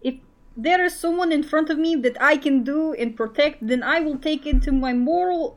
If 0.00 0.16
there 0.56 0.84
is 0.84 0.98
someone 0.98 1.32
in 1.32 1.42
front 1.42 1.70
of 1.70 1.78
me 1.78 1.96
that 1.96 2.20
I 2.20 2.36
can 2.36 2.62
do 2.62 2.92
and 2.94 3.16
protect, 3.16 3.66
then 3.66 3.82
I 3.82 4.00
will 4.00 4.18
take 4.18 4.46
it 4.46 4.62
to 4.62 4.72
my 4.72 4.92
moral. 4.92 5.56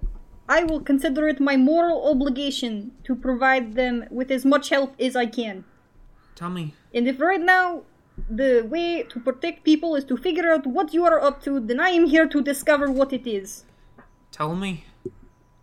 I 0.50 0.64
will 0.64 0.80
consider 0.80 1.28
it 1.28 1.40
my 1.40 1.58
moral 1.58 2.10
obligation 2.10 2.92
to 3.04 3.16
provide 3.16 3.76
them 3.76 4.06
with 4.10 4.32
as 4.32 4.46
much 4.46 4.70
help 4.70 4.96
as 5.00 5.16
I 5.16 5.26
can. 5.26 5.66
Tell 6.36 6.50
me, 6.50 6.74
And 6.94 7.08
if 7.08 7.20
right 7.20 7.42
now 7.42 7.84
the 8.30 8.62
way 8.70 9.04
to 9.04 9.20
protect 9.20 9.64
people 9.64 9.96
is 9.96 10.04
to 10.06 10.18
figure 10.18 10.52
out 10.52 10.66
what 10.66 10.94
you 10.94 11.06
are 11.06 11.22
up 11.22 11.42
to, 11.44 11.60
then 11.60 11.80
I 11.80 11.90
am 11.90 12.06
here 12.08 12.28
to 12.28 12.42
discover 12.42 12.90
what 12.92 13.14
it 13.14 13.28
is. 13.28 13.64
tell 14.32 14.56
me, 14.56 14.86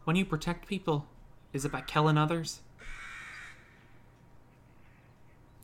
when 0.04 0.16
you 0.16 0.25
protect 0.25 0.66
people, 0.66 1.06
is 1.52 1.64
it 1.64 1.73
by 1.73 1.80
killing 1.80 2.18
others? 2.18 2.61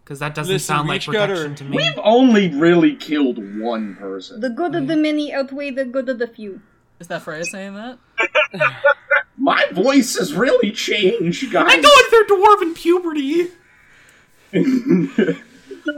Because 0.05 0.19
that 0.19 0.35
doesn't 0.35 0.53
Listen, 0.53 0.67
sound 0.77 0.89
like 0.89 1.05
protection 1.05 1.55
to 1.57 1.65
me. 1.65 1.77
We've 1.77 1.99
only 2.03 2.49
really 2.49 2.97
killed 2.97 3.39
one 3.61 3.95
person. 3.95 4.41
The 4.41 4.51
good 4.51 4.75
of 4.75 4.89
the 4.89 4.97
many 4.97 5.33
outweigh 5.33 5.71
the 5.71 5.85
good 5.85 6.09
of 6.09 6.19
the 6.19 6.27
few. 6.27 6.63
Is 6.99 7.07
that 7.07 7.23
Freya 7.23 7.45
saying 7.45 7.75
that? 7.75 7.99
My 9.37 9.67
voice 9.73 10.19
has 10.19 10.35
really 10.35 10.73
changed, 10.73 11.51
guys. 11.53 11.65
I'm 11.69 11.81
going 11.81 12.05
through 12.11 12.27
dwarven 12.27 12.75
puberty! 12.75 13.49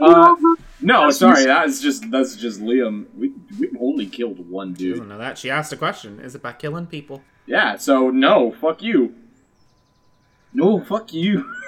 Uh, 0.01 0.35
no, 0.83 1.09
sorry, 1.11 1.45
that's 1.45 1.81
just 1.81 2.09
that's 2.11 2.35
just 2.35 2.61
Liam. 2.61 3.05
We 3.17 3.33
we've 3.59 3.75
only 3.79 4.05
killed 4.05 4.49
one 4.49 4.75
She 4.75 4.89
doesn't 4.89 5.05
dude. 5.05 5.09
know 5.09 5.17
that. 5.17 5.37
She 5.37 5.49
asked 5.49 5.71
a 5.73 5.77
question. 5.77 6.19
Is 6.19 6.35
it 6.35 6.41
by 6.41 6.53
killing 6.53 6.87
people? 6.87 7.21
Yeah, 7.45 7.77
so 7.77 8.09
no, 8.09 8.51
fuck 8.51 8.81
you. 8.81 9.15
No, 10.53 10.83
fuck 10.83 11.13
you. 11.13 11.51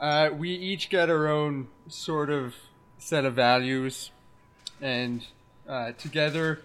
Uh, 0.00 0.30
we 0.32 0.50
each 0.50 0.90
get 0.90 1.10
our 1.10 1.26
own 1.26 1.66
sort 1.88 2.30
of 2.30 2.54
set 2.98 3.24
of 3.24 3.34
values, 3.34 4.12
and 4.80 5.26
uh, 5.68 5.90
together, 5.98 6.60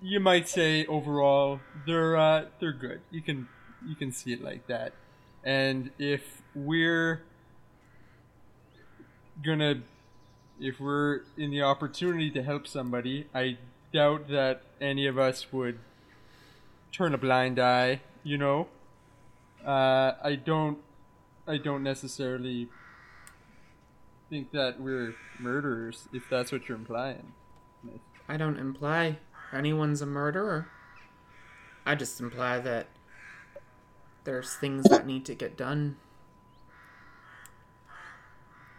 you 0.00 0.18
might 0.18 0.48
say 0.48 0.86
overall 0.86 1.60
they're 1.86 2.16
uh, 2.16 2.46
they're 2.58 2.72
good. 2.72 3.02
You 3.10 3.20
can 3.20 3.46
you 3.86 3.94
can 3.94 4.10
see 4.10 4.32
it 4.32 4.42
like 4.42 4.66
that. 4.68 4.94
And 5.44 5.90
if 5.98 6.40
we're 6.54 7.20
gonna, 9.44 9.82
if 10.60 10.78
we're 10.78 11.22
in 11.36 11.50
the 11.50 11.62
opportunity 11.62 12.30
to 12.30 12.42
help 12.42 12.66
somebody, 12.66 13.26
I 13.34 13.58
doubt 13.92 14.28
that 14.28 14.62
any 14.80 15.06
of 15.06 15.18
us 15.18 15.52
would 15.52 15.78
turn 16.92 17.14
a 17.14 17.18
blind 17.18 17.58
eye. 17.58 18.00
You 18.22 18.38
know, 18.38 18.68
uh, 19.64 20.12
I 20.22 20.36
don't 20.36 20.78
I 21.46 21.56
don't 21.56 21.82
necessarily 21.82 22.68
think 24.28 24.52
that 24.52 24.80
we're 24.80 25.16
murderers, 25.38 26.08
if 26.12 26.28
that's 26.30 26.52
what 26.52 26.68
you're 26.68 26.78
implying. 26.78 27.32
I 28.28 28.36
don't 28.36 28.58
imply 28.58 29.18
anyone's 29.52 30.02
a 30.02 30.06
murderer. 30.06 30.68
I 31.84 31.96
just 31.96 32.20
imply 32.20 32.60
that 32.60 32.86
there's 34.24 34.54
things 34.54 34.84
that 34.84 35.06
need 35.06 35.24
to 35.24 35.34
get 35.34 35.56
done. 35.56 35.96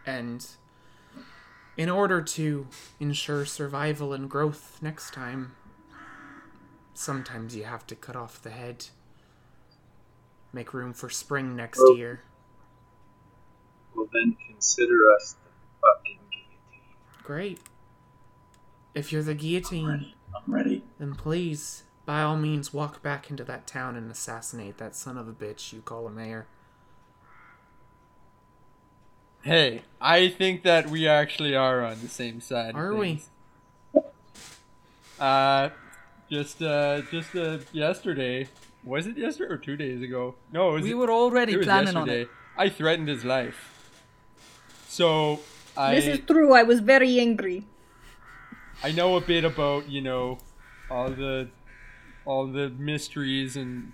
And 0.06 0.48
in 1.82 1.90
order 1.90 2.22
to 2.22 2.68
ensure 3.00 3.44
survival 3.44 4.14
and 4.14 4.30
growth 4.30 4.78
next 4.84 5.16
time, 5.16 5.56
sometimes 6.94 7.56
you 7.56 7.64
have 7.64 7.88
to 7.88 7.96
cut 7.96 8.16
off 8.16 8.40
the 8.40 8.52
head. 8.52 8.86
Make 10.54 10.76
room 10.76 10.94
for 10.94 11.10
spring 11.10 11.56
next 11.56 11.82
year. 11.96 12.22
Well, 13.96 14.08
then 14.14 14.38
consider 14.48 15.12
us 15.16 15.38
the 15.44 15.50
fucking 15.82 16.20
guillotine. 16.30 17.24
Great. 17.24 17.60
If 18.94 19.12
you're 19.12 19.24
the 19.24 19.34
guillotine, 19.34 20.14
I'm 20.36 20.54
ready. 20.54 20.84
then 21.00 21.16
please, 21.16 21.82
by 22.06 22.22
all 22.22 22.38
means, 22.38 22.72
walk 22.72 23.02
back 23.02 23.32
into 23.32 23.44
that 23.46 23.66
town 23.66 23.96
and 23.96 24.12
assassinate 24.12 24.78
that 24.78 24.96
son 24.96 25.18
of 25.18 25.28
a 25.28 25.34
bitch 25.34 25.74
you 25.74 25.82
call 25.82 26.06
a 26.06 26.12
mayor. 26.12 26.46
Hey, 29.44 29.82
I 30.00 30.30
think 30.30 30.64
that 30.64 30.90
we 30.90 31.08
actually 31.08 31.56
are 31.56 31.84
on 31.84 32.02
the 32.02 32.10
same 32.10 32.42
side. 32.42 32.72
of 32.72 32.76
Are 32.76 32.96
we? 32.96 33.22
Uh, 35.20 35.70
just 36.30 36.62
uh, 36.62 37.02
just 37.12 37.36
uh, 37.36 37.60
yesterday. 37.72 38.48
Was 38.84 39.08
it 39.08 39.18
yesterday 39.18 39.54
or 39.54 39.58
two 39.58 39.78
days 39.78 40.02
ago? 40.02 40.36
No, 40.52 40.72
it 40.72 40.74
was. 40.74 40.84
We 40.84 40.94
were 40.94 41.12
already 41.12 41.54
it 41.54 41.58
was 41.58 41.66
planning 41.66 41.96
on 41.96 42.08
yesterday. 42.08 42.22
it. 42.24 42.30
I 42.58 42.70
threatened 42.70 43.08
his 43.08 43.24
life. 43.24 43.72
So 44.88 45.40
I 45.78 45.96
This 45.96 46.06
is 46.06 46.20
true, 46.26 46.54
I 46.54 46.64
was 46.64 46.80
very 46.80 47.20
angry. 47.20 47.66
I 48.84 48.92
know 48.92 49.16
a 49.16 49.22
bit 49.22 49.44
about 49.44 49.90
you 49.90 50.02
know 50.02 50.40
all 50.90 51.10
the 51.10 51.50
all 52.26 52.48
the 52.48 52.70
mysteries 52.70 53.56
and 53.56 53.94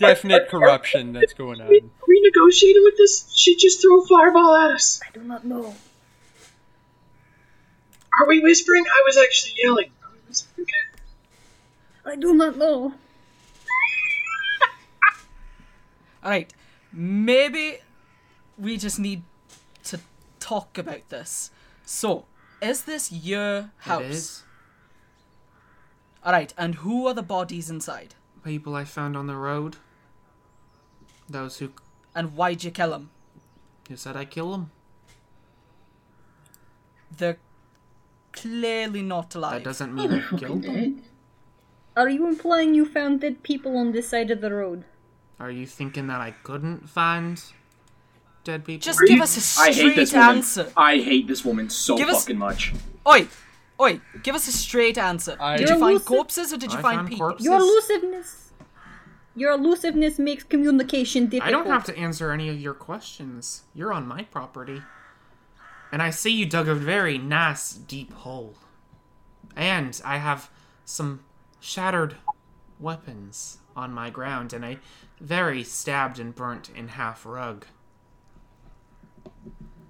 definite 0.00 0.48
corruption 0.48 1.12
that's 1.12 1.34
going 1.34 1.60
on. 1.60 1.68
We, 1.68 1.82
we 2.08 2.20
negotiated 2.22 2.82
with 2.84 2.96
this. 2.96 3.30
She 3.34 3.56
just 3.56 3.80
threw 3.80 4.02
a 4.02 4.06
fireball 4.06 4.54
at 4.56 4.70
us. 4.72 5.00
I 5.06 5.10
do 5.12 5.22
not 5.22 5.44
know. 5.44 5.74
Are 8.18 8.26
we 8.26 8.40
whispering? 8.40 8.84
I 8.84 9.02
was 9.06 9.18
actually 9.18 9.54
yelling. 9.62 9.90
Are 10.02 10.10
we 10.12 10.18
whispering? 10.28 10.66
I 12.04 12.16
do 12.16 12.34
not 12.34 12.56
know. 12.56 12.94
Alright, 16.24 16.52
maybe 16.92 17.78
we 18.58 18.76
just 18.76 18.98
need 18.98 19.22
to 19.84 20.00
talk 20.38 20.76
about 20.76 21.08
this. 21.08 21.50
So, 21.84 22.26
Is 22.60 22.82
this 22.82 23.10
your 23.10 23.70
house? 23.78 24.02
It 24.02 24.10
is. 24.10 24.42
All 26.22 26.32
right, 26.32 26.52
and 26.58 26.74
who 26.76 27.06
are 27.06 27.14
the 27.14 27.22
bodies 27.22 27.70
inside? 27.70 28.14
People 28.44 28.74
I 28.74 28.84
found 28.84 29.16
on 29.16 29.26
the 29.26 29.36
road. 29.36 29.76
Those 31.30 31.58
who 31.58 31.70
And 32.14 32.34
why'd 32.36 32.64
you 32.64 32.70
kill 32.72 32.90
them? 32.90 33.10
You 33.88 33.96
said 33.96 34.16
I 34.16 34.24
kill 34.24 34.50
them. 34.52 34.70
They're 37.16 37.38
clearly 38.32 39.02
not 39.02 39.34
alive. 39.34 39.52
That 39.54 39.64
doesn't 39.64 39.94
mean 39.94 40.12
I 40.12 40.36
killed 40.36 40.62
them. 40.64 41.02
Are 41.96 42.08
you 42.08 42.26
implying 42.28 42.74
you 42.74 42.84
found 42.86 43.20
dead 43.20 43.42
people 43.42 43.76
on 43.76 43.92
this 43.92 44.08
side 44.08 44.30
of 44.30 44.40
the 44.40 44.52
road? 44.52 44.84
Are 45.38 45.50
you 45.50 45.66
thinking 45.66 46.06
that 46.08 46.20
I 46.20 46.32
couldn't 46.42 46.88
find 46.88 47.42
dead 48.44 48.64
people? 48.64 48.84
Just 48.84 49.00
give 49.06 49.20
us 49.20 49.58
a 49.58 49.62
I 49.62 49.72
hate 49.72 49.96
this 49.96 50.10
straight 50.10 50.20
woman. 50.20 50.36
answer. 50.36 50.72
I 50.76 50.96
hate 50.98 51.26
this 51.26 51.44
woman 51.44 51.70
so 51.70 51.96
Give 51.96 52.08
us- 52.08 52.24
fucking 52.24 52.38
much. 52.38 52.72
Oi, 53.08 53.26
oi, 53.80 54.00
give 54.22 54.34
us 54.34 54.46
a 54.48 54.52
straight 54.52 54.98
answer. 54.98 55.36
I- 55.40 55.56
did 55.56 55.68
you 55.68 55.74
You're 55.74 55.80
find 55.80 55.92
lucid- 55.94 56.06
corpses 56.08 56.52
or 56.52 56.56
did 56.58 56.72
you 56.72 56.78
I 56.78 56.82
find 56.82 57.08
people? 57.08 57.28
corpses. 57.28 57.44
Your 57.44 57.56
elusiveness. 57.58 58.49
Your 59.36 59.52
elusiveness 59.52 60.18
makes 60.18 60.42
communication 60.44 61.26
difficult. 61.26 61.48
I 61.48 61.50
don't 61.50 61.66
have 61.70 61.84
to 61.84 61.96
answer 61.96 62.32
any 62.32 62.48
of 62.48 62.60
your 62.60 62.74
questions. 62.74 63.62
You're 63.74 63.92
on 63.92 64.06
my 64.06 64.24
property. 64.24 64.82
And 65.92 66.02
I 66.02 66.10
see 66.10 66.30
you 66.30 66.46
dug 66.46 66.68
a 66.68 66.74
very 66.74 67.18
nice 67.18 67.72
deep 67.72 68.12
hole. 68.12 68.54
And 69.56 70.00
I 70.04 70.18
have 70.18 70.50
some 70.84 71.20
shattered 71.60 72.16
weapons 72.78 73.58
on 73.76 73.92
my 73.92 74.10
ground 74.10 74.52
and 74.52 74.64
a 74.64 74.78
very 75.20 75.62
stabbed 75.62 76.18
and 76.18 76.34
burnt 76.34 76.70
in 76.74 76.88
half 76.88 77.24
rug. 77.26 77.66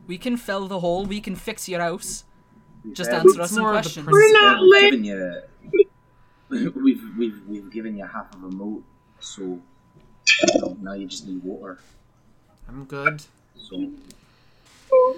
We 0.07 0.19
can 0.19 0.37
fill 0.37 0.67
the 0.69 0.81
hole. 0.81 1.05
We 1.07 1.21
can 1.21 1.37
fix 1.37 1.69
your 1.69 1.81
house. 1.81 2.25
Just 2.93 3.11
Uh, 3.11 3.17
answer 3.17 3.43
us 3.43 3.51
some 3.53 3.63
more 3.63 3.75
of 3.75 3.85
the 3.85 4.03
questions. 4.03 4.07
principle. 4.07 4.71
We've 4.71 4.81
given 4.91 5.05
you, 5.05 5.41
we've 6.75 7.17
we've 7.17 7.43
we've 7.47 7.71
given 7.71 7.97
you 7.97 8.07
half 8.07 8.35
of 8.35 8.43
a 8.43 8.49
moat, 8.51 8.83
so 9.21 9.43
you 9.43 10.61
know, 10.61 10.77
now 10.81 10.93
you 10.95 11.07
just 11.07 11.27
need 11.27 11.43
water. 11.43 11.79
I'm 12.69 12.85
good. 12.85 13.23
So 13.57 13.77
you 13.77 13.93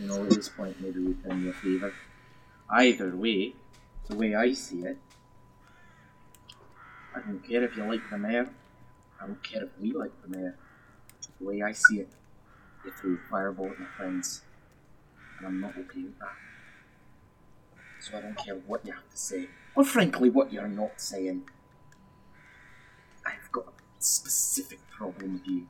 know, 0.02 0.24
at 0.24 0.30
this 0.30 0.48
point, 0.48 0.80
maybe 0.80 1.00
we've 1.00 1.22
done 1.22 1.42
you 1.42 1.50
a 1.50 1.52
favor. 1.52 1.92
Either 2.70 3.14
way, 3.14 3.54
the 4.08 4.16
way 4.16 4.34
I 4.34 4.52
see 4.52 4.80
it, 4.80 4.98
I 7.14 7.20
don't 7.20 7.46
care 7.46 7.62
if 7.62 7.76
you 7.76 7.84
like 7.84 8.00
the 8.10 8.18
mayor. 8.18 8.48
I 9.20 9.26
don't 9.26 9.42
care 9.42 9.64
if 9.64 9.70
we 9.80 9.92
like 9.92 10.10
the 10.22 10.36
mayor. 10.36 10.56
The 11.38 11.46
way 11.46 11.62
I 11.62 11.72
see 11.72 12.00
it, 12.00 12.08
you 12.84 12.92
threw 13.00 13.14
a 13.14 13.30
fireball 13.30 13.70
at 13.70 13.78
my 13.78 13.86
friends, 13.96 14.42
and 15.38 15.46
I'm 15.46 15.60
not 15.60 15.70
okay 15.72 16.02
with 16.02 16.18
that. 16.18 16.34
So 18.00 18.18
I 18.18 18.22
don't 18.22 18.36
care 18.36 18.56
what 18.66 18.84
you 18.84 18.92
have 18.92 19.08
to 19.08 19.16
say, 19.16 19.48
or 19.76 19.84
frankly, 19.84 20.30
what 20.30 20.52
you're 20.52 20.66
not 20.66 21.00
saying. 21.00 21.44
I've 24.02 24.04
got 24.04 24.08
a 24.08 24.10
specific 24.10 24.80
problem 24.90 25.34
with 25.34 25.46
you. 25.46 25.66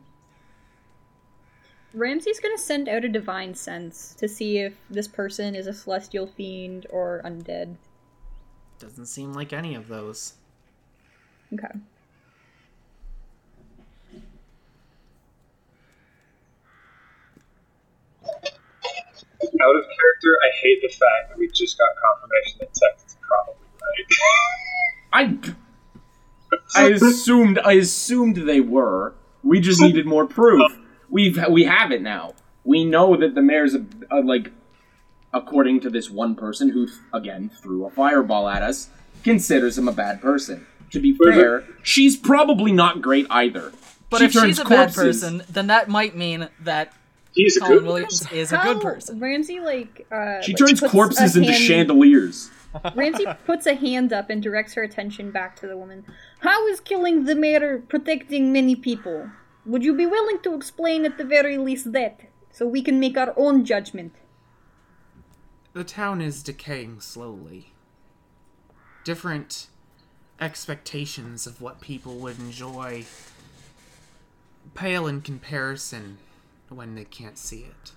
Ramsey's 1.92 2.40
gonna 2.40 2.57
send 2.57 2.88
out 2.88 3.04
a 3.04 3.09
divine 3.09 3.54
sense 3.54 4.14
to 4.14 4.26
see 4.26 4.59
if 4.59 4.74
this 4.88 5.07
person 5.07 5.54
is 5.54 5.66
a 5.66 5.74
celestial 5.74 6.26
fiend 6.26 6.87
or 6.88 7.20
undead. 7.24 7.76
Doesn't 8.78 9.07
seem 9.07 9.35
like 9.35 9.52
any 9.52 9.74
of 9.74 9.88
those. 9.88 10.35
Okay. 11.52 11.66
Out 19.61 19.76
of 19.76 19.85
character, 19.85 20.33
I 20.42 20.50
hate 20.62 20.80
the 20.80 20.88
fact 20.88 21.28
that 21.28 21.38
we 21.38 21.48
just 21.48 21.76
got 21.76 21.88
confirmation 22.00 22.59
that 22.61 22.72
Tex 22.72 23.04
is 23.07 23.16
probably 23.20 23.66
right. 23.83 24.07
I 25.12 25.52
I 26.74 26.88
assumed 26.90 27.58
I 27.64 27.72
assumed 27.74 28.36
they 28.36 28.60
were. 28.60 29.14
We 29.42 29.60
just 29.60 29.80
needed 29.80 30.06
more 30.06 30.26
proof. 30.26 30.62
We've 31.10 31.38
we 31.48 31.64
have 31.64 31.90
it 31.92 32.02
now. 32.02 32.34
We 32.64 32.84
know 32.84 33.16
that 33.16 33.34
the 33.34 33.42
mayor's 33.42 33.74
a, 33.74 33.84
a, 34.10 34.20
like, 34.20 34.52
according 35.34 35.80
to 35.80 35.90
this 35.90 36.08
one 36.10 36.34
person 36.34 36.68
who 36.70 36.88
again 37.12 37.50
threw 37.60 37.86
a 37.86 37.90
fireball 37.90 38.48
at 38.48 38.62
us, 38.62 38.88
considers 39.24 39.76
him 39.78 39.88
a 39.88 39.92
bad 39.92 40.20
person. 40.20 40.66
To 40.92 41.00
be 41.00 41.16
fair, 41.16 41.64
she's 41.82 42.16
probably 42.16 42.70
not 42.70 43.00
great 43.00 43.26
either. 43.30 43.72
But 44.10 44.18
She 44.18 44.24
if 44.26 44.32
she's 44.32 44.40
turns 44.42 44.58
a 44.58 44.64
bad 44.66 44.94
person, 44.94 45.42
then 45.48 45.68
that 45.68 45.88
might 45.88 46.14
mean 46.14 46.48
that 46.60 46.92
He's 47.34 47.56
a 47.56 47.60
Colin 47.60 47.78
good 47.78 47.86
Williams 47.86 48.22
person. 48.24 48.36
is 48.36 48.52
a 48.52 48.58
How 48.58 48.74
good 48.74 48.82
person. 48.82 49.18
Ramsey 49.18 49.58
like 49.60 50.06
uh 50.12 50.42
She 50.42 50.52
like, 50.52 50.58
turns 50.58 50.80
corpses 50.80 51.34
into 51.34 51.50
hand- 51.50 51.64
chandeliers. 51.64 52.50
Ramsey 52.94 53.26
puts 53.44 53.66
a 53.66 53.74
hand 53.74 54.12
up 54.12 54.30
and 54.30 54.42
directs 54.42 54.74
her 54.74 54.82
attention 54.82 55.30
back 55.30 55.56
to 55.56 55.66
the 55.66 55.76
woman. 55.76 56.04
How 56.40 56.66
is 56.68 56.80
killing 56.80 57.24
the 57.24 57.35
mayor 57.35 57.82
protecting 57.87 58.52
many 58.52 58.76
people? 58.76 59.30
Would 59.66 59.85
you 59.85 59.94
be 59.94 60.06
willing 60.06 60.40
to 60.42 60.54
explain 60.54 61.04
at 61.04 61.18
the 61.18 61.24
very 61.24 61.56
least 61.58 61.92
that, 61.92 62.20
so 62.50 62.66
we 62.66 62.82
can 62.82 62.98
make 62.98 63.16
our 63.16 63.32
own 63.37 63.64
judgment? 63.64 64.14
The 65.72 65.85
town 65.85 66.20
is 66.20 66.42
decaying 66.42 67.00
slowly. 67.00 67.72
Different 69.04 69.68
expectations 70.40 71.46
of 71.46 71.61
what 71.61 71.80
people 71.80 72.16
would 72.16 72.38
enjoy 72.38 73.04
pale 74.74 75.06
in 75.06 75.20
comparison 75.20 76.18
when 76.68 76.94
they 76.94 77.04
can't 77.04 77.38
see 77.38 77.61
it. 77.61 77.92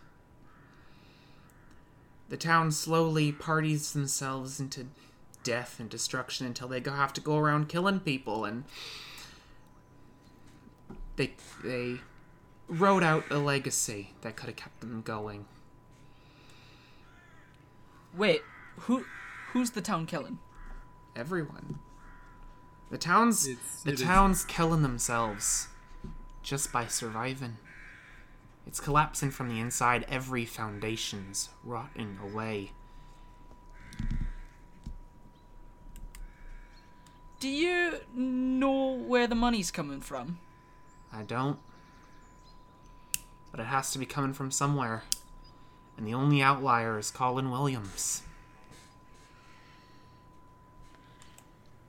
The 2.29 2.37
town 2.37 2.71
slowly 2.71 3.31
parties 3.31 3.93
themselves 3.93 4.59
into 4.59 4.87
death 5.43 5.79
and 5.79 5.89
destruction 5.89 6.47
until 6.47 6.67
they 6.67 6.79
have 6.81 7.13
to 7.13 7.21
go 7.21 7.37
around 7.37 7.69
killing 7.69 7.99
people 7.99 8.45
and 8.45 8.63
they 11.17 11.33
they 11.63 11.99
wrote 12.67 13.03
out 13.03 13.23
a 13.29 13.37
legacy 13.37 14.13
that 14.21 14.35
could 14.35 14.47
have 14.47 14.55
kept 14.55 14.79
them 14.81 15.01
going. 15.03 15.45
Wait, 18.15 18.41
who 18.81 19.05
who's 19.51 19.71
the 19.71 19.81
town 19.81 20.05
killing? 20.05 20.39
everyone. 21.15 21.79
The 22.91 22.97
town's 22.97 23.47
It's- 23.47 23.83
the 23.83 23.91
it 23.91 23.99
is- 24.01 24.05
town's 24.05 24.43
killing 24.43 24.81
themselves 24.81 25.69
just 26.43 26.73
by 26.73 26.87
surviving. 26.87 27.57
It's 28.67 28.79
collapsing 28.79 29.31
from 29.31 29.49
the 29.49 29.59
inside. 29.59 30.05
Every 30.09 30.45
foundation's 30.45 31.49
rotting 31.63 32.17
away. 32.21 32.71
Do 37.39 37.49
you 37.49 37.99
know 38.13 38.93
where 38.93 39.27
the 39.27 39.35
money's 39.35 39.71
coming 39.71 40.01
from? 40.01 40.39
I 41.13 41.23
don't. 41.23 41.59
But 43.51 43.59
it 43.59 43.67
has 43.67 43.91
to 43.91 43.99
be 43.99 44.05
coming 44.05 44.33
from 44.33 44.51
somewhere. 44.51 45.03
And 45.97 46.07
the 46.07 46.13
only 46.13 46.41
outlier 46.41 46.97
is 46.97 47.11
Colin 47.11 47.51
Williams. 47.51 48.23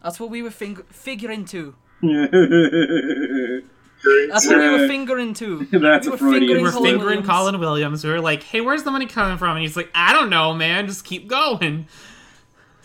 That's 0.03 0.21
what 0.21 0.31
we 0.31 0.43
were 0.43 0.51
fing- 0.51 0.85
figuring 0.91 1.45
too. 1.45 1.75
That's 4.05 4.45
That's 4.45 4.47
what 4.47 4.59
we 4.59 4.69
were 4.69 4.87
fingering 4.89 5.35
too. 5.35 5.65
That's 5.73 6.07
we 6.07 6.11
a 6.11 6.13
were 6.13 6.19
Freudian 6.19 6.41
fingering 6.59 6.63
We're 6.65 6.71
Colin 6.73 6.85
fingering 6.93 7.07
Williams. 7.07 7.27
Colin 7.29 7.61
Williams. 7.61 8.05
We 8.05 8.11
were 8.11 8.21
like, 8.21 8.43
hey, 8.43 8.61
where's 8.61 8.83
the 8.85 8.91
money 8.91 9.07
coming 9.07 9.37
from? 9.39 9.57
And 9.57 9.63
he's 9.63 9.77
like, 9.77 9.91
I 9.95 10.13
don't 10.13 10.31
know, 10.31 10.55
man. 10.55 10.87
Just 10.87 11.05
keep 11.05 11.27
going. 11.27 11.89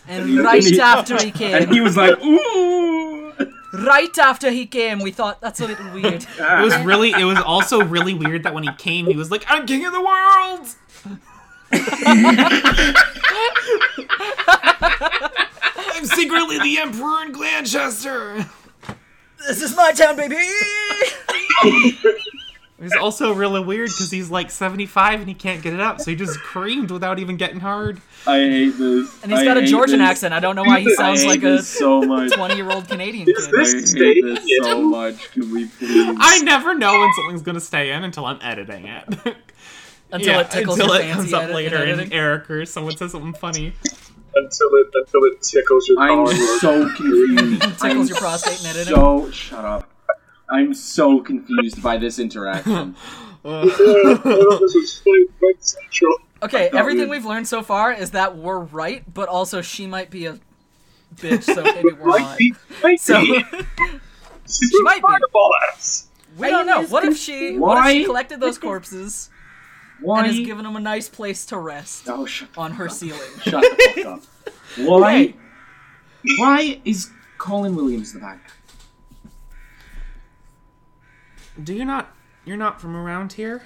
And 0.08 0.38
right 0.38 0.78
after 0.80 1.16
he 1.22 1.30
came, 1.30 1.54
and 1.62 1.72
he 1.72 1.80
was 1.80 1.96
like, 1.96 2.20
"Ooh." 2.24 3.32
right 3.72 4.18
after 4.18 4.50
he 4.50 4.66
came, 4.66 4.98
we 4.98 5.12
thought 5.12 5.40
that's 5.40 5.60
a 5.60 5.66
little 5.66 5.92
weird. 5.92 6.26
Ah. 6.40 6.60
It 6.60 6.64
was 6.64 6.76
really, 6.78 7.10
it 7.12 7.24
was 7.24 7.38
also 7.38 7.82
really 7.84 8.12
weird 8.14 8.42
that 8.42 8.52
when 8.52 8.64
he 8.64 8.72
came, 8.78 9.06
he 9.06 9.14
was 9.16 9.30
like, 9.30 9.44
I'm 9.48 9.64
king 9.66 9.84
of 9.86 9.92
the 9.92 10.00
world! 10.00 10.66
I'm 15.94 16.04
secretly 16.04 16.58
the 16.58 16.78
emperor 16.80 17.22
in 17.24 17.32
Glanchester! 17.32 18.48
This 19.46 19.62
is 19.62 19.76
my 19.76 19.92
town, 19.92 20.16
baby. 20.16 20.36
It 22.78 22.86
was 22.86 22.94
also 23.00 23.32
really 23.32 23.60
weird 23.60 23.90
because 23.90 24.10
he's 24.10 24.28
like 24.28 24.50
75 24.50 25.20
and 25.20 25.28
he 25.28 25.36
can't 25.36 25.62
get 25.62 25.72
it 25.72 25.78
up, 25.78 26.00
so 26.00 26.10
he 26.10 26.16
just 26.16 26.32
screamed 26.34 26.90
without 26.90 27.20
even 27.20 27.36
getting 27.36 27.60
hard. 27.60 28.00
I 28.26 28.38
hate 28.38 28.70
this. 28.70 29.22
And 29.22 29.30
he's 29.30 29.40
I 29.42 29.44
got 29.44 29.56
a 29.56 29.64
Georgian 29.64 30.00
this. 30.00 30.08
accent. 30.08 30.34
I 30.34 30.40
don't 30.40 30.56
know 30.56 30.64
why 30.64 30.80
he 30.80 30.92
sounds 30.96 31.24
like 31.24 31.44
a 31.44 31.58
this 31.58 31.68
so 31.68 32.02
much. 32.02 32.32
20 32.32 32.56
year 32.56 32.68
old 32.68 32.88
Canadian 32.88 33.26
kid. 33.26 33.36
I 33.38 33.50
This 33.52 33.92
hate 33.94 34.24
this 34.24 34.44
so 34.62 34.80
much. 34.90 35.30
Can 35.30 35.52
we 35.52 35.66
please? 35.68 36.16
I 36.18 36.40
never 36.40 36.74
know 36.74 36.98
when 36.98 37.12
something's 37.14 37.42
gonna 37.42 37.60
stay 37.60 37.92
in 37.92 38.02
until 38.02 38.24
I'm 38.26 38.40
editing 38.42 38.86
it. 38.88 39.04
Until 40.10 40.28
Yeah, 40.34 40.40
it 40.40 40.50
tickles 40.50 40.80
until 40.80 40.92
your 40.96 41.04
it 41.04 41.06
fancy 41.06 41.14
comes 41.14 41.32
up 41.34 41.42
edit- 41.44 41.54
later 41.54 41.76
and. 41.76 42.12
Eric 42.12 42.50
or 42.50 42.66
someone 42.66 42.96
says 42.96 43.12
something 43.12 43.34
funny. 43.34 43.74
Until 44.34 44.68
it 44.74 44.86
until 44.94 45.24
it 45.24 45.42
tickles 45.42 45.88
your 45.88 46.00
I'm 46.00 46.26
so 46.58 46.88
confused. 46.96 47.62
Tickles 47.80 47.82
I'm 47.82 48.06
your 48.06 48.16
prostate 48.16 48.58
and 48.58 48.66
editing. 48.76 48.94
So 48.94 49.30
shut 49.30 49.64
up. 49.64 49.88
I'm 50.50 50.74
so 50.74 51.20
confused 51.20 51.82
by 51.82 51.96
this 51.98 52.18
interaction. 52.18 52.96
Yeah, 53.44 53.62
I 53.62 53.64
thought 53.64 54.60
this 54.60 54.72
was 54.72 55.02
funny, 55.04 55.24
quite 55.40 55.64
central. 55.64 56.14
Okay, 56.44 56.70
everything 56.72 57.08
we- 57.08 57.16
we've 57.16 57.24
learned 57.26 57.48
so 57.48 57.60
far 57.60 57.92
is 57.92 58.12
that 58.12 58.36
we're 58.36 58.60
right, 58.60 59.02
but 59.12 59.28
also 59.28 59.60
she 59.62 59.88
might 59.88 60.10
be 60.10 60.26
a 60.26 60.38
bitch, 61.16 61.42
so 61.42 61.60
maybe 61.60 61.90
we're 61.90 62.06
Might 62.06 62.20
not. 62.20 62.38
be, 62.38 62.54
might 62.84 63.00
So 63.00 63.20
be. 63.20 63.42
She 64.48 64.82
might 64.84 64.96
be. 64.96 65.00
Fireball 65.00 65.50
ass. 65.72 66.06
we 66.38 66.50
don't 66.50 66.66
know. 66.66 66.84
What 66.86 67.02
if 67.04 67.16
she? 67.16 67.56
What 67.58 67.84
if 67.84 67.92
she 67.92 68.04
collected 68.04 68.38
those 68.38 68.58
corpses 68.58 69.28
Why? 70.02 70.18
and 70.18 70.26
has 70.28 70.46
given 70.46 70.64
them 70.64 70.76
a 70.76 70.80
nice 70.80 71.08
place 71.08 71.46
to 71.46 71.58
rest 71.58 72.04
oh, 72.08 72.26
on 72.56 72.72
her 72.72 72.86
up. 72.86 72.92
ceiling? 72.92 73.20
Shut 73.42 73.62
the 73.62 73.92
fuck 73.94 74.06
up. 74.06 74.22
Why? 74.78 75.34
Why 76.38 76.80
is 76.84 77.10
Colin 77.38 77.74
Williams 77.74 78.12
the 78.12 78.20
bad 78.20 78.40
guy? 78.46 79.30
Do 81.62 81.74
you 81.74 81.84
not? 81.84 82.14
You're 82.44 82.56
not 82.56 82.80
from 82.80 82.96
around 82.96 83.34
here. 83.34 83.62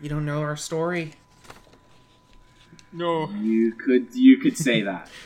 You 0.00 0.08
don't 0.08 0.24
know 0.24 0.40
our 0.40 0.56
story. 0.56 1.14
No, 2.92 3.30
You 3.30 3.72
could 3.72 4.14
you 4.14 4.38
could 4.38 4.56
say 4.56 4.82
that. 4.82 5.08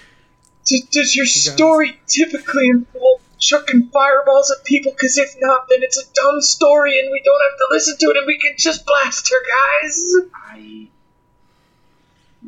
Does, 0.66 0.80
does 0.90 1.14
your 1.14 1.26
story 1.26 2.00
typically 2.06 2.68
involve 2.68 3.20
chucking 3.38 3.90
fireballs 3.92 4.50
at 4.50 4.64
people? 4.64 4.92
Because 4.92 5.18
if 5.18 5.34
not, 5.40 5.68
then 5.68 5.80
it's 5.82 5.98
a 5.98 6.12
dumb 6.14 6.40
story 6.40 6.98
and 6.98 7.10
we 7.10 7.22
don't 7.24 7.40
have 7.50 7.58
to 7.58 7.66
listen 7.70 7.96
to 7.98 8.06
it 8.06 8.16
and 8.16 8.26
we 8.26 8.38
can 8.38 8.54
just 8.58 8.86
blast 8.86 9.30
her, 9.30 9.82
guys. 9.82 10.14
I. 10.34 10.88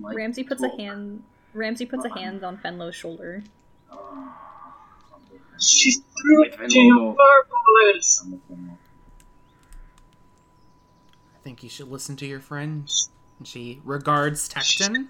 Like 0.01 0.16
Ramsey 0.16 0.44
puts 0.44 0.62
a 0.62 0.68
hand. 0.68 1.22
Ramsey 1.55 1.87
puts 1.87 2.05
a 2.05 2.09
uh-huh. 2.09 2.20
hand 2.20 2.44
on 2.44 2.59
Fenlo's 2.59 2.94
shoulder. 2.94 3.42
She 5.59 5.92
threw 5.92 6.42
Wait, 6.42 6.55
a 6.55 6.59
Fenlo, 6.59 6.68
damn 6.68 6.88
no. 6.88 7.14
fireball 7.14 7.90
at 7.90 7.96
us. 7.96 8.20
I'm 8.22 8.33
with 8.33 8.49
them 8.49 8.66
all. 8.70 8.79
I 11.35 11.38
think 11.42 11.62
you 11.62 11.68
should 11.68 11.90
listen 11.90 12.16
to 12.16 12.27
your 12.27 12.40
friend. 12.40 12.92
And 13.38 13.49
she 13.49 13.81
regards 13.85 14.49
Tecton 14.49 15.07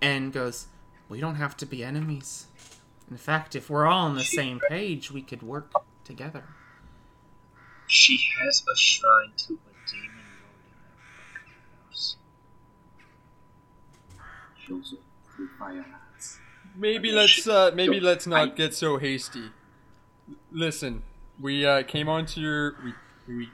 and 0.00 0.32
goes, 0.32 0.66
We 1.08 1.20
don't 1.20 1.36
have 1.36 1.56
to 1.58 1.66
be 1.66 1.82
enemies. 1.82 2.46
In 3.10 3.16
fact, 3.16 3.54
if 3.54 3.70
we're 3.70 3.86
all 3.86 4.06
on 4.06 4.16
the 4.16 4.24
same 4.24 4.60
page, 4.68 5.12
we 5.12 5.22
could 5.22 5.42
work 5.42 5.72
together. 6.04 6.44
She 7.86 8.18
has 8.40 8.62
a 8.62 8.76
shrine 8.76 9.32
to 9.36 9.54
a 9.54 9.90
demon 9.90 10.26
lord 10.42 10.64
in 10.66 10.78
that 10.82 11.22
fucking 11.32 11.54
house. 11.88 12.16
She 14.64 14.72
also 14.72 14.96
threw 15.34 15.48
fire 15.58 15.80
at 15.80 16.16
us. 16.16 16.38
maybe 16.74 17.12
let's 17.12 17.46
uh, 17.46 17.70
maybe 17.74 18.00
let's 18.00 18.26
not 18.26 18.56
get 18.56 18.74
so 18.74 18.98
hasty. 18.98 19.50
Listen, 20.50 21.02
we 21.40 21.64
uh, 21.64 21.84
came 21.84 22.08
onto 22.08 22.40
your 22.40 22.74
we 22.82 22.92
we 23.28 23.48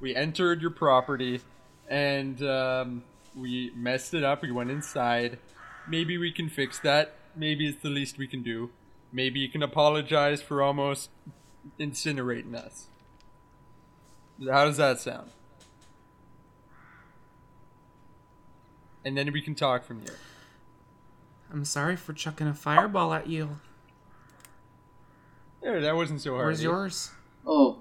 we 0.00 0.16
entered 0.16 0.60
your 0.60 0.72
property, 0.72 1.40
and 1.88 2.42
um, 2.42 3.04
we 3.36 3.70
messed 3.76 4.14
it 4.14 4.24
up. 4.24 4.42
We 4.42 4.50
went 4.50 4.70
inside. 4.70 5.38
Maybe 5.88 6.18
we 6.18 6.32
can 6.32 6.48
fix 6.48 6.80
that. 6.80 7.14
Maybe 7.36 7.68
it's 7.68 7.82
the 7.82 7.90
least 7.90 8.18
we 8.18 8.26
can 8.26 8.42
do. 8.42 8.70
Maybe 9.16 9.40
you 9.40 9.48
can 9.48 9.62
apologize 9.62 10.42
for 10.42 10.62
almost 10.62 11.08
incinerating 11.80 12.54
us. 12.54 12.88
How 14.46 14.66
does 14.66 14.76
that 14.76 15.00
sound? 15.00 15.30
And 19.06 19.16
then 19.16 19.32
we 19.32 19.40
can 19.40 19.54
talk 19.54 19.84
from 19.84 20.02
here. 20.02 20.18
I'm 21.50 21.64
sorry 21.64 21.96
for 21.96 22.12
chucking 22.12 22.46
a 22.46 22.52
fireball 22.52 23.14
at 23.14 23.26
you. 23.26 23.58
There, 25.62 25.80
that 25.80 25.96
wasn't 25.96 26.20
so 26.20 26.32
hard. 26.34 26.44
Where's 26.44 26.62
yours? 26.62 27.10
Oh, 27.46 27.78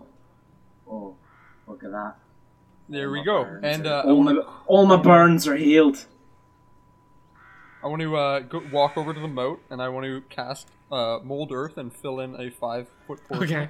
oh, 0.89 1.17
look 1.67 1.84
at 1.84 1.91
that. 1.91 2.15
There 2.88 3.08
All 3.08 3.12
we 3.12 3.26
go. 3.26 3.43
burns 3.43 3.65
And 3.65 3.88
uh, 3.88 4.04
all 4.06 4.24
my 4.24 4.38
all 4.67 4.86
my 4.86 4.95
burns 4.95 5.50
are 5.50 5.58
healed. 5.58 6.06
I 7.86 7.88
want 7.88 8.02
to 8.02 8.17
uh, 8.17 8.39
go, 8.39 8.63
walk 8.71 8.98
over 8.98 9.13
to 9.13 9.19
the 9.19 9.28
moat, 9.28 9.62
and 9.69 9.80
I 9.80 9.89
want 9.89 10.08
to 10.08 10.21
cast 10.28 10.67
uh, 10.91 11.19
mold 11.24 11.52
earth 11.52 11.78
and 11.78 11.93
fill 11.93 12.19
in 12.19 12.36
a 12.36 12.50
five 12.50 12.88
foot 13.06 13.24
portion. 13.28 13.58
Okay. 13.58 13.69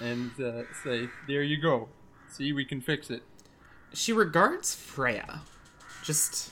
And 0.00 0.32
uh, 0.40 0.62
say, 0.82 1.08
"There 1.28 1.44
you 1.44 1.62
go. 1.62 1.88
See, 2.28 2.52
we 2.52 2.64
can 2.64 2.80
fix 2.80 3.08
it." 3.08 3.22
She 3.94 4.12
regards 4.12 4.74
Freya. 4.74 5.42
Just. 6.02 6.50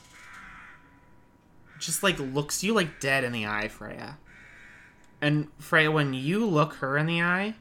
Just 1.80 2.04
like 2.04 2.20
looks 2.20 2.62
you 2.62 2.74
like 2.74 3.00
dead 3.00 3.24
in 3.24 3.32
the 3.32 3.44
eye, 3.44 3.66
Freya. 3.66 4.18
And 5.20 5.48
Freya, 5.58 5.90
when 5.90 6.14
you 6.14 6.46
look 6.46 6.74
her 6.74 6.96
in 6.96 7.06
the 7.06 7.22
eye, 7.22 7.54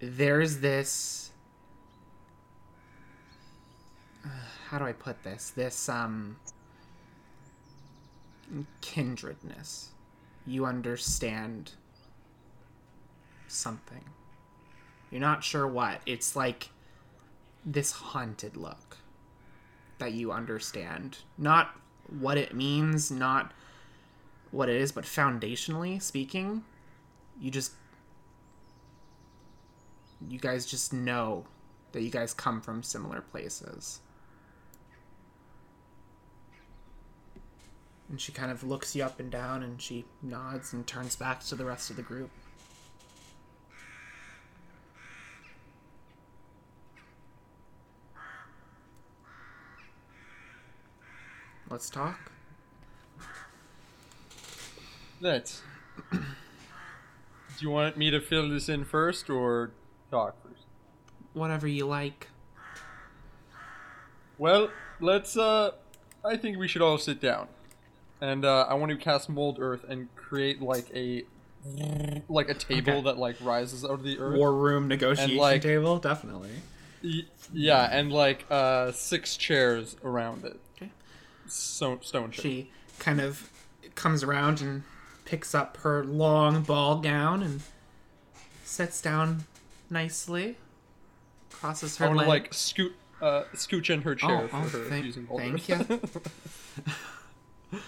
there's 0.00 0.60
this. 0.60 1.30
uh, 4.24 4.28
how 4.70 4.78
do 4.78 4.86
I 4.86 4.92
put 4.92 5.24
this? 5.24 5.50
This, 5.50 5.90
um. 5.90 6.38
Kindredness. 8.82 9.90
You 10.46 10.66
understand 10.66 11.72
something. 13.48 14.04
You're 15.10 15.20
not 15.20 15.44
sure 15.44 15.66
what. 15.66 16.00
It's 16.06 16.36
like 16.36 16.70
this 17.64 17.92
haunted 17.92 18.56
look 18.56 18.98
that 19.98 20.12
you 20.12 20.32
understand. 20.32 21.18
Not 21.38 21.70
what 22.20 22.38
it 22.38 22.54
means, 22.54 23.10
not 23.10 23.52
what 24.50 24.68
it 24.68 24.76
is, 24.76 24.92
but 24.92 25.04
foundationally 25.04 26.00
speaking, 26.00 26.64
you 27.40 27.50
just. 27.50 27.72
You 30.28 30.38
guys 30.38 30.64
just 30.64 30.92
know 30.92 31.44
that 31.92 32.02
you 32.02 32.10
guys 32.10 32.32
come 32.32 32.60
from 32.60 32.82
similar 32.82 33.20
places. 33.20 34.00
And 38.08 38.20
she 38.20 38.32
kind 38.32 38.52
of 38.52 38.62
looks 38.62 38.94
you 38.94 39.02
up 39.02 39.18
and 39.18 39.30
down 39.30 39.62
and 39.62 39.80
she 39.82 40.04
nods 40.22 40.72
and 40.72 40.86
turns 40.86 41.16
back 41.16 41.42
to 41.44 41.54
the 41.54 41.64
rest 41.64 41.90
of 41.90 41.96
the 41.96 42.02
group. 42.02 42.30
Let's 51.68 51.90
talk. 51.90 52.30
Let's. 55.20 55.62
Do 56.12 56.18
you 57.58 57.70
want 57.70 57.96
me 57.96 58.10
to 58.10 58.20
fill 58.20 58.48
this 58.48 58.68
in 58.68 58.84
first, 58.84 59.28
or 59.30 59.72
talk 60.10 60.36
first? 60.42 60.64
Whatever 61.32 61.66
you 61.66 61.86
like. 61.86 62.28
Well, 64.38 64.70
let's. 65.00 65.36
Uh, 65.36 65.72
I 66.24 66.36
think 66.36 66.58
we 66.58 66.68
should 66.68 66.82
all 66.82 66.98
sit 66.98 67.20
down, 67.20 67.48
and 68.20 68.44
uh, 68.44 68.66
I 68.68 68.74
want 68.74 68.90
to 68.90 68.96
cast 68.96 69.28
mold 69.28 69.58
earth 69.60 69.84
and 69.88 70.14
create 70.16 70.60
like 70.62 70.86
a 70.94 71.24
like 72.28 72.48
a 72.48 72.54
table 72.54 72.92
Okay. 72.92 73.02
that 73.02 73.18
like 73.18 73.36
rises 73.40 73.84
out 73.84 73.90
of 73.92 74.02
the 74.04 74.18
earth. 74.18 74.36
War 74.38 74.52
room 74.54 74.88
negotiation 74.88 75.36
like- 75.36 75.62
table, 75.62 75.98
definitely. 75.98 76.50
Y- 77.02 77.24
yeah, 77.52 77.88
and 77.90 78.12
like 78.12 78.44
uh, 78.50 78.90
six 78.92 79.36
chairs 79.36 79.96
around 80.02 80.44
it. 80.44 80.58
Okay. 80.76 80.90
So, 81.46 81.98
stone 82.02 82.30
chairs. 82.30 82.42
She 82.42 82.70
kind 82.98 83.20
of 83.20 83.50
comes 83.94 84.22
around 84.22 84.60
and 84.62 84.82
picks 85.24 85.54
up 85.54 85.76
her 85.78 86.04
long 86.04 86.62
ball 86.62 87.00
gown 87.00 87.42
and 87.42 87.62
sits 88.64 89.00
down 89.02 89.44
nicely. 89.90 90.56
Crosses 91.50 91.96
her. 91.98 92.06
I 92.06 92.08
want 92.08 92.20
to 92.20 92.26
like 92.26 92.52
scoot, 92.54 92.94
uh, 93.20 93.44
scooch 93.54 93.90
in 93.90 94.02
her 94.02 94.14
chair 94.14 94.48
oh, 94.52 94.64
for 94.64 94.78
her 94.78 94.84
thank- 94.88 95.04
using 95.06 95.26
thank 95.26 95.70
earth. 95.70 96.32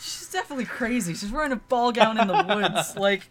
She's 0.00 0.25
definitely 0.36 0.66
crazy. 0.66 1.14
She's 1.14 1.32
wearing 1.32 1.52
a 1.52 1.56
ball 1.56 1.92
gown 1.92 2.18
in 2.20 2.26
the 2.28 2.44
woods. 2.44 2.94
Like, 2.96 3.28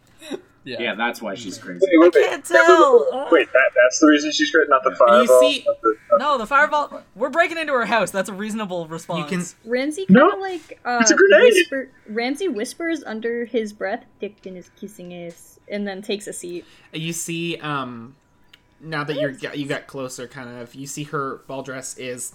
yeah. 0.63 0.77
Yeah, 0.79 0.95
that's 0.95 1.21
why 1.21 1.35
she's 1.35 1.59
crazy. 1.59 1.79
Wait, 1.83 1.91
wait, 1.99 2.15
wait. 2.15 2.27
can't 2.29 2.43
tell. 2.43 3.27
Wait, 3.31 3.47
that, 3.53 3.69
that's 3.83 3.99
the 3.99 4.07
reason 4.07 4.31
she's 4.31 4.49
great, 4.51 4.67
not 4.67 4.83
the 4.83 4.95
fireball. 4.95 5.39
see- 5.39 5.63
not 5.67 5.79
the, 5.81 5.95
not 6.13 6.19
No, 6.19 6.37
the 6.39 6.47
fireball. 6.47 7.03
We're 7.15 7.29
breaking 7.29 7.59
into 7.59 7.73
her 7.73 7.85
house. 7.85 8.09
That's 8.09 8.29
a 8.29 8.33
reasonable 8.33 8.87
response. 8.87 9.31
you 9.31 9.37
can 9.37 9.71
Ramsey 9.71 10.07
kind 10.07 10.15
No, 10.15 10.27
like 10.39 10.79
uh, 10.83 10.97
it's 11.01 11.11
a 11.11 11.15
grenade. 11.15 11.53
whisper. 11.53 11.89
Ramsey 12.09 12.47
whispers 12.47 13.03
under 13.03 13.45
his 13.45 13.73
breath, 13.73 14.05
"Dicton 14.19 14.55
is 14.57 14.71
kissing 14.79 15.11
us," 15.11 15.59
and 15.69 15.87
then 15.87 16.01
takes 16.01 16.25
a 16.25 16.33
seat. 16.33 16.65
you 16.93 17.13
see 17.13 17.57
um 17.57 18.15
now 18.81 19.03
that 19.03 19.17
you're 19.17 19.31
you 19.53 19.67
got 19.67 19.85
closer 19.85 20.27
kind 20.27 20.49
of 20.59 20.73
you 20.73 20.87
see 20.87 21.03
her 21.03 21.41
ball 21.47 21.61
dress 21.61 21.95
is 21.99 22.33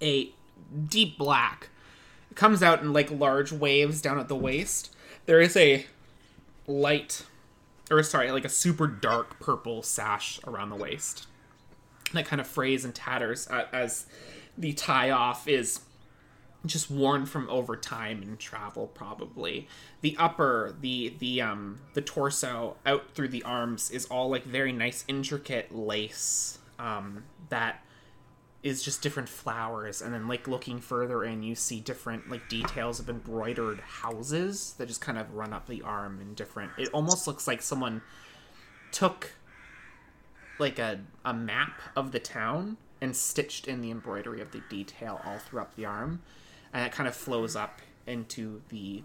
a 0.00 0.30
deep 0.88 1.18
black 1.18 1.68
it 1.68 1.73
comes 2.34 2.62
out 2.62 2.82
in 2.82 2.92
like 2.92 3.10
large 3.10 3.52
waves 3.52 4.00
down 4.00 4.18
at 4.18 4.28
the 4.28 4.36
waist. 4.36 4.94
There 5.26 5.40
is 5.40 5.56
a 5.56 5.86
light 6.66 7.24
or 7.90 8.02
sorry 8.02 8.30
like 8.30 8.44
a 8.44 8.50
super 8.50 8.86
dark 8.86 9.38
purple 9.40 9.82
sash 9.82 10.40
around 10.46 10.70
the 10.70 10.76
waist 10.76 11.26
that 12.14 12.24
kind 12.24 12.40
of 12.40 12.46
frays 12.46 12.84
and 12.84 12.94
tatters 12.94 13.46
as 13.72 14.06
the 14.56 14.72
tie 14.72 15.10
off 15.10 15.46
is 15.48 15.80
just 16.64 16.90
worn 16.90 17.26
from 17.26 17.48
over 17.50 17.76
time 17.76 18.22
and 18.22 18.38
travel 18.38 18.86
probably. 18.86 19.68
The 20.00 20.16
upper 20.18 20.74
the 20.80 21.14
the 21.18 21.42
um 21.42 21.80
the 21.92 22.00
torso 22.00 22.76
out 22.86 23.10
through 23.14 23.28
the 23.28 23.42
arms 23.42 23.90
is 23.90 24.06
all 24.06 24.30
like 24.30 24.44
very 24.44 24.72
nice 24.72 25.04
intricate 25.08 25.74
lace 25.74 26.58
um 26.78 27.24
that 27.50 27.83
is 28.64 28.82
just 28.82 29.02
different 29.02 29.28
flowers 29.28 30.00
and 30.00 30.12
then 30.14 30.26
like 30.26 30.48
looking 30.48 30.80
further 30.80 31.22
in 31.22 31.42
you 31.42 31.54
see 31.54 31.80
different 31.80 32.28
like 32.30 32.48
details 32.48 32.98
of 32.98 33.10
embroidered 33.10 33.78
houses 33.80 34.74
that 34.78 34.88
just 34.88 35.02
kind 35.02 35.18
of 35.18 35.34
run 35.34 35.52
up 35.52 35.66
the 35.66 35.82
arm 35.82 36.18
in 36.20 36.32
different 36.32 36.72
it 36.78 36.88
almost 36.88 37.26
looks 37.26 37.46
like 37.46 37.60
someone 37.60 38.00
took 38.90 39.32
like 40.58 40.78
a, 40.78 40.98
a 41.26 41.34
map 41.34 41.78
of 41.94 42.10
the 42.10 42.18
town 42.18 42.78
and 43.02 43.14
stitched 43.14 43.68
in 43.68 43.82
the 43.82 43.90
embroidery 43.90 44.40
of 44.40 44.50
the 44.52 44.62
detail 44.70 45.20
all 45.26 45.38
throughout 45.38 45.76
the 45.76 45.84
arm 45.84 46.22
and 46.72 46.86
it 46.86 46.90
kind 46.90 47.06
of 47.06 47.14
flows 47.14 47.54
up 47.54 47.82
into 48.06 48.62
the 48.70 49.02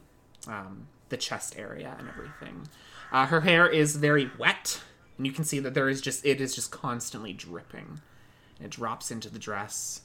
um, 0.48 0.88
the 1.10 1.18
chest 1.18 1.56
area 1.58 1.96
and 2.00 2.08
everything. 2.08 2.68
Uh, 3.12 3.26
her 3.26 3.42
hair 3.42 3.68
is 3.68 3.98
very 3.98 4.32
wet 4.38 4.82
and 5.18 5.28
you 5.28 5.34
can 5.34 5.44
see 5.44 5.60
that 5.60 5.74
there 5.74 5.90
is 5.90 6.00
just 6.00 6.26
it 6.26 6.40
is 6.40 6.56
just 6.56 6.72
constantly 6.72 7.34
dripping 7.34 8.00
it 8.62 8.70
drops 8.70 9.12
into 9.12 9.30
the 9.30 9.40
dress, 9.40 10.02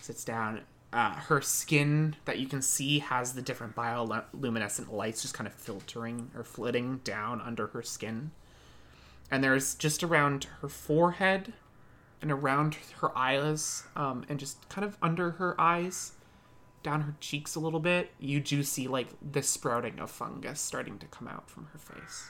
sits 0.00 0.24
down. 0.24 0.62
Uh, 0.92 1.14
her 1.14 1.40
skin 1.40 2.16
that 2.26 2.38
you 2.38 2.46
can 2.46 2.60
see 2.60 2.98
has 2.98 3.32
the 3.32 3.40
different 3.40 3.74
bioluminescent 3.74 4.92
lights 4.92 5.22
just 5.22 5.32
kind 5.32 5.46
of 5.46 5.54
filtering 5.54 6.30
or 6.36 6.44
flitting 6.44 7.00
down 7.02 7.40
under 7.40 7.68
her 7.68 7.82
skin. 7.82 8.30
And 9.30 9.42
there's 9.42 9.74
just 9.74 10.02
around 10.02 10.44
her 10.60 10.68
forehead 10.68 11.54
and 12.20 12.30
around 12.30 12.76
her 13.00 13.16
eyelids 13.16 13.84
um, 13.96 14.24
and 14.28 14.38
just 14.38 14.68
kind 14.68 14.84
of 14.84 14.98
under 15.00 15.32
her 15.32 15.58
eyes, 15.60 16.12
down 16.82 17.00
her 17.02 17.14
cheeks 17.20 17.54
a 17.54 17.60
little 17.60 17.80
bit, 17.80 18.10
you 18.20 18.40
do 18.40 18.62
see 18.62 18.86
like 18.86 19.08
the 19.32 19.42
sprouting 19.42 19.98
of 19.98 20.10
fungus 20.10 20.60
starting 20.60 20.98
to 20.98 21.06
come 21.06 21.26
out 21.26 21.48
from 21.48 21.68
her 21.72 21.78
face. 21.78 22.28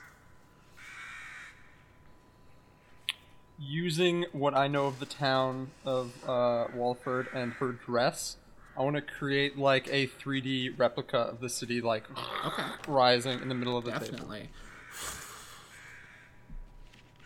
Using 3.59 4.27
what 4.33 4.55
I 4.55 4.69
know 4.69 4.87
of 4.87 4.99
the 4.99 5.07
town 5.07 5.71
of 5.85 6.13
uh, 6.29 6.67
Walford 6.75 7.29
and 7.35 7.53
her 7.55 7.73
dress, 7.73 8.37
I 8.77 8.83
want 8.83 8.97
to 8.97 9.03
create 9.03 9.59
like 9.59 9.87
a 9.89 10.07
3D 10.07 10.79
replica 10.79 11.19
of 11.19 11.41
the 11.41 11.49
city, 11.49 11.81
like 11.81 12.05
Okay. 12.47 12.63
rising 12.89 13.41
in 13.41 13.49
the 13.49 13.55
middle 13.55 13.77
of 13.77 13.85
the 13.85 13.93
table. 13.93 14.07
Definitely. 14.07 14.49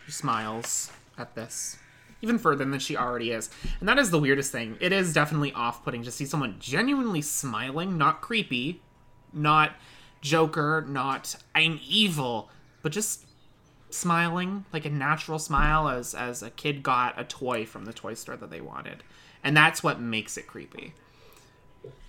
She 0.05 0.11
smiles 0.11 0.91
at 1.17 1.35
this. 1.35 1.77
Even 2.21 2.39
further 2.39 2.65
than 2.65 2.79
she 2.79 2.97
already 2.97 3.31
is. 3.31 3.49
And 3.79 3.87
that 3.87 3.99
is 3.99 4.09
the 4.09 4.19
weirdest 4.19 4.51
thing. 4.51 4.77
It 4.79 4.91
is 4.91 5.13
definitely 5.13 5.53
off 5.53 5.83
putting 5.83 6.03
to 6.03 6.11
see 6.11 6.25
someone 6.25 6.55
genuinely 6.59 7.21
smiling, 7.21 7.97
not 7.97 8.21
creepy, 8.21 8.81
not 9.31 9.73
Joker, 10.21 10.83
not 10.87 11.35
I'm 11.53 11.79
evil, 11.87 12.49
but 12.81 12.91
just 12.91 13.26
smiling, 13.89 14.65
like 14.73 14.85
a 14.85 14.89
natural 14.89 15.39
smile 15.39 15.87
as 15.87 16.13
as 16.13 16.43
a 16.43 16.49
kid 16.49 16.83
got 16.83 17.19
a 17.19 17.23
toy 17.23 17.65
from 17.65 17.85
the 17.85 17.93
toy 17.93 18.13
store 18.13 18.37
that 18.37 18.49
they 18.49 18.61
wanted. 18.61 19.03
And 19.43 19.55
that's 19.55 19.83
what 19.83 19.99
makes 19.99 20.37
it 20.37 20.47
creepy. 20.47 20.93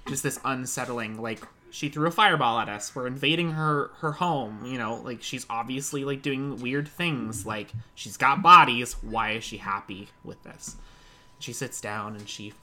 Just 0.09 0.23
this 0.23 0.41
unsettling 0.45 1.21
like 1.21 1.41
she 1.71 1.89
threw 1.89 2.09
a 2.09 2.11
fireball 2.11 2.59
at 2.59 2.69
us. 2.69 2.95
We're 2.95 3.07
invading 3.07 3.53
her 3.53 3.91
her 3.99 4.13
home, 4.13 4.65
you 4.65 4.79
know, 4.79 4.95
like 4.97 5.23
she's 5.23 5.47
obviously 5.51 6.05
like 6.05 6.23
doing 6.23 6.57
weird 6.57 6.89
things 6.89 7.47
like 7.47 7.73
she's 7.95 8.17
got 8.17 8.43
bodies. 8.43 8.95
Why 9.03 9.33
is 9.33 9.45
she 9.45 9.59
happy 9.59 10.09
with 10.25 10.43
this? 10.43 10.77
She 11.39 11.53
sits 11.53 11.81
down 11.81 12.17
and 12.17 12.29
she 12.29 12.55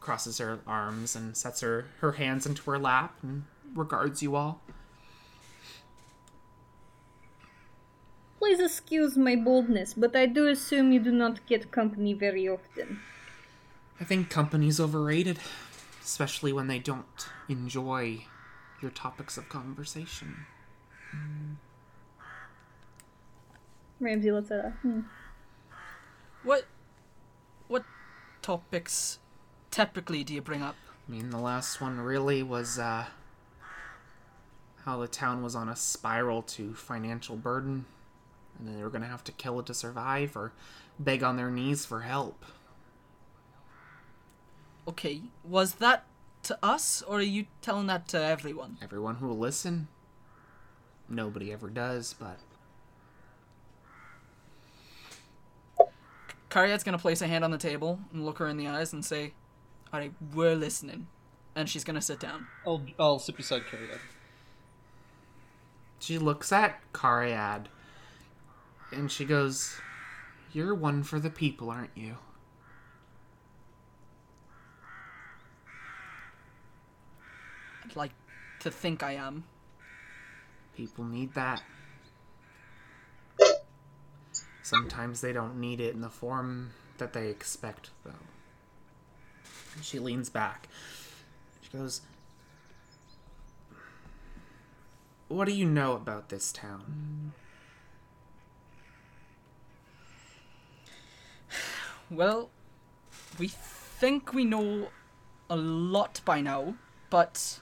crosses 0.00 0.38
her 0.38 0.58
arms 0.66 1.16
and 1.16 1.36
sets 1.36 1.60
her 1.60 1.86
her 2.00 2.12
hands 2.12 2.46
into 2.46 2.70
her 2.70 2.78
lap 2.78 3.16
and 3.22 3.44
regards 3.74 4.22
you 4.22 4.36
all. 4.36 4.60
Please 8.42 8.58
excuse 8.58 9.16
my 9.16 9.36
boldness, 9.36 9.94
but 9.94 10.16
I 10.16 10.26
do 10.26 10.48
assume 10.48 10.90
you 10.90 10.98
do 10.98 11.12
not 11.12 11.46
get 11.46 11.70
company 11.70 12.12
very 12.12 12.48
often. 12.48 12.98
I 14.00 14.04
think 14.04 14.30
company's 14.30 14.80
overrated, 14.80 15.38
especially 16.02 16.52
when 16.52 16.66
they 16.66 16.80
don't 16.80 17.28
enjoy 17.48 18.24
your 18.80 18.90
topics 18.90 19.38
of 19.38 19.48
conversation. 19.48 20.46
Ramsey 24.00 24.32
looks 24.32 24.50
at 24.50 24.64
her. 24.64 24.70
Hmm. 24.82 25.00
What 26.42 26.64
what 27.68 27.84
topics 28.42 29.20
typically 29.70 30.24
do 30.24 30.34
you 30.34 30.42
bring 30.42 30.62
up? 30.62 30.74
I 31.06 31.12
mean, 31.12 31.30
the 31.30 31.38
last 31.38 31.80
one 31.80 32.00
really 32.00 32.42
was 32.42 32.76
uh, 32.76 33.04
how 34.84 34.98
the 34.98 35.06
town 35.06 35.44
was 35.44 35.54
on 35.54 35.68
a 35.68 35.76
spiral 35.76 36.42
to 36.42 36.74
financial 36.74 37.36
burden, 37.36 37.86
and 38.62 38.68
then 38.68 38.76
they 38.76 38.84
were 38.84 38.90
going 38.90 39.02
to 39.02 39.08
have 39.08 39.24
to 39.24 39.32
kill 39.32 39.58
it 39.58 39.66
to 39.66 39.74
survive 39.74 40.36
or 40.36 40.52
beg 40.96 41.24
on 41.24 41.36
their 41.36 41.50
knees 41.50 41.84
for 41.84 42.02
help. 42.02 42.44
Okay, 44.86 45.22
was 45.42 45.74
that 45.74 46.04
to 46.44 46.56
us 46.62 47.02
or 47.02 47.18
are 47.18 47.22
you 47.22 47.46
telling 47.60 47.88
that 47.88 48.06
to 48.08 48.22
everyone? 48.22 48.78
Everyone 48.80 49.16
who 49.16 49.26
will 49.26 49.38
listen, 49.38 49.88
nobody 51.08 51.52
ever 51.52 51.70
does, 51.70 52.14
but 52.14 52.38
Cariad's 56.48 56.84
gonna 56.84 56.98
place 56.98 57.20
a 57.20 57.26
hand 57.26 57.42
on 57.42 57.50
the 57.50 57.58
table 57.58 57.98
and 58.12 58.24
look 58.24 58.38
her 58.38 58.46
in 58.46 58.58
the 58.58 58.68
eyes 58.68 58.92
and 58.92 59.04
say, 59.04 59.32
Alright, 59.92 60.12
we're 60.32 60.54
listening. 60.54 61.08
And 61.56 61.68
she's 61.68 61.82
gonna 61.82 62.00
sit 62.00 62.20
down. 62.20 62.46
I'll 62.64 62.82
I'll 62.96 63.18
sit 63.18 63.36
beside 63.36 63.66
Carrie. 63.68 63.88
she 65.98 66.18
looks 66.18 66.52
at 66.52 66.80
Cariad 66.92 67.66
and 68.92 69.10
she 69.10 69.24
goes, 69.24 69.76
You're 70.52 70.74
one 70.74 71.02
for 71.02 71.18
the 71.18 71.30
people, 71.30 71.70
aren't 71.70 71.96
you? 71.96 72.16
I'd 77.84 77.96
like 77.96 78.12
to 78.60 78.70
think 78.70 79.02
I 79.02 79.12
am. 79.12 79.44
People 80.76 81.04
need 81.04 81.34
that. 81.34 81.62
Sometimes 84.62 85.20
they 85.20 85.32
don't 85.32 85.58
need 85.58 85.80
it 85.80 85.94
in 85.94 86.00
the 86.00 86.08
form 86.08 86.70
that 86.98 87.12
they 87.12 87.28
expect, 87.28 87.90
though. 88.04 88.12
She 89.82 89.98
leans 89.98 90.30
back. 90.30 90.68
She 91.60 91.76
goes, 91.76 92.02
What 95.28 95.46
do 95.46 95.52
you 95.52 95.66
know 95.66 95.94
about 95.94 96.28
this 96.28 96.52
town? 96.52 97.32
Well, 102.12 102.50
we 103.38 103.48
think 103.48 104.34
we 104.34 104.44
know 104.44 104.88
a 105.48 105.56
lot 105.56 106.20
by 106.26 106.42
now, 106.42 106.74
but 107.08 107.60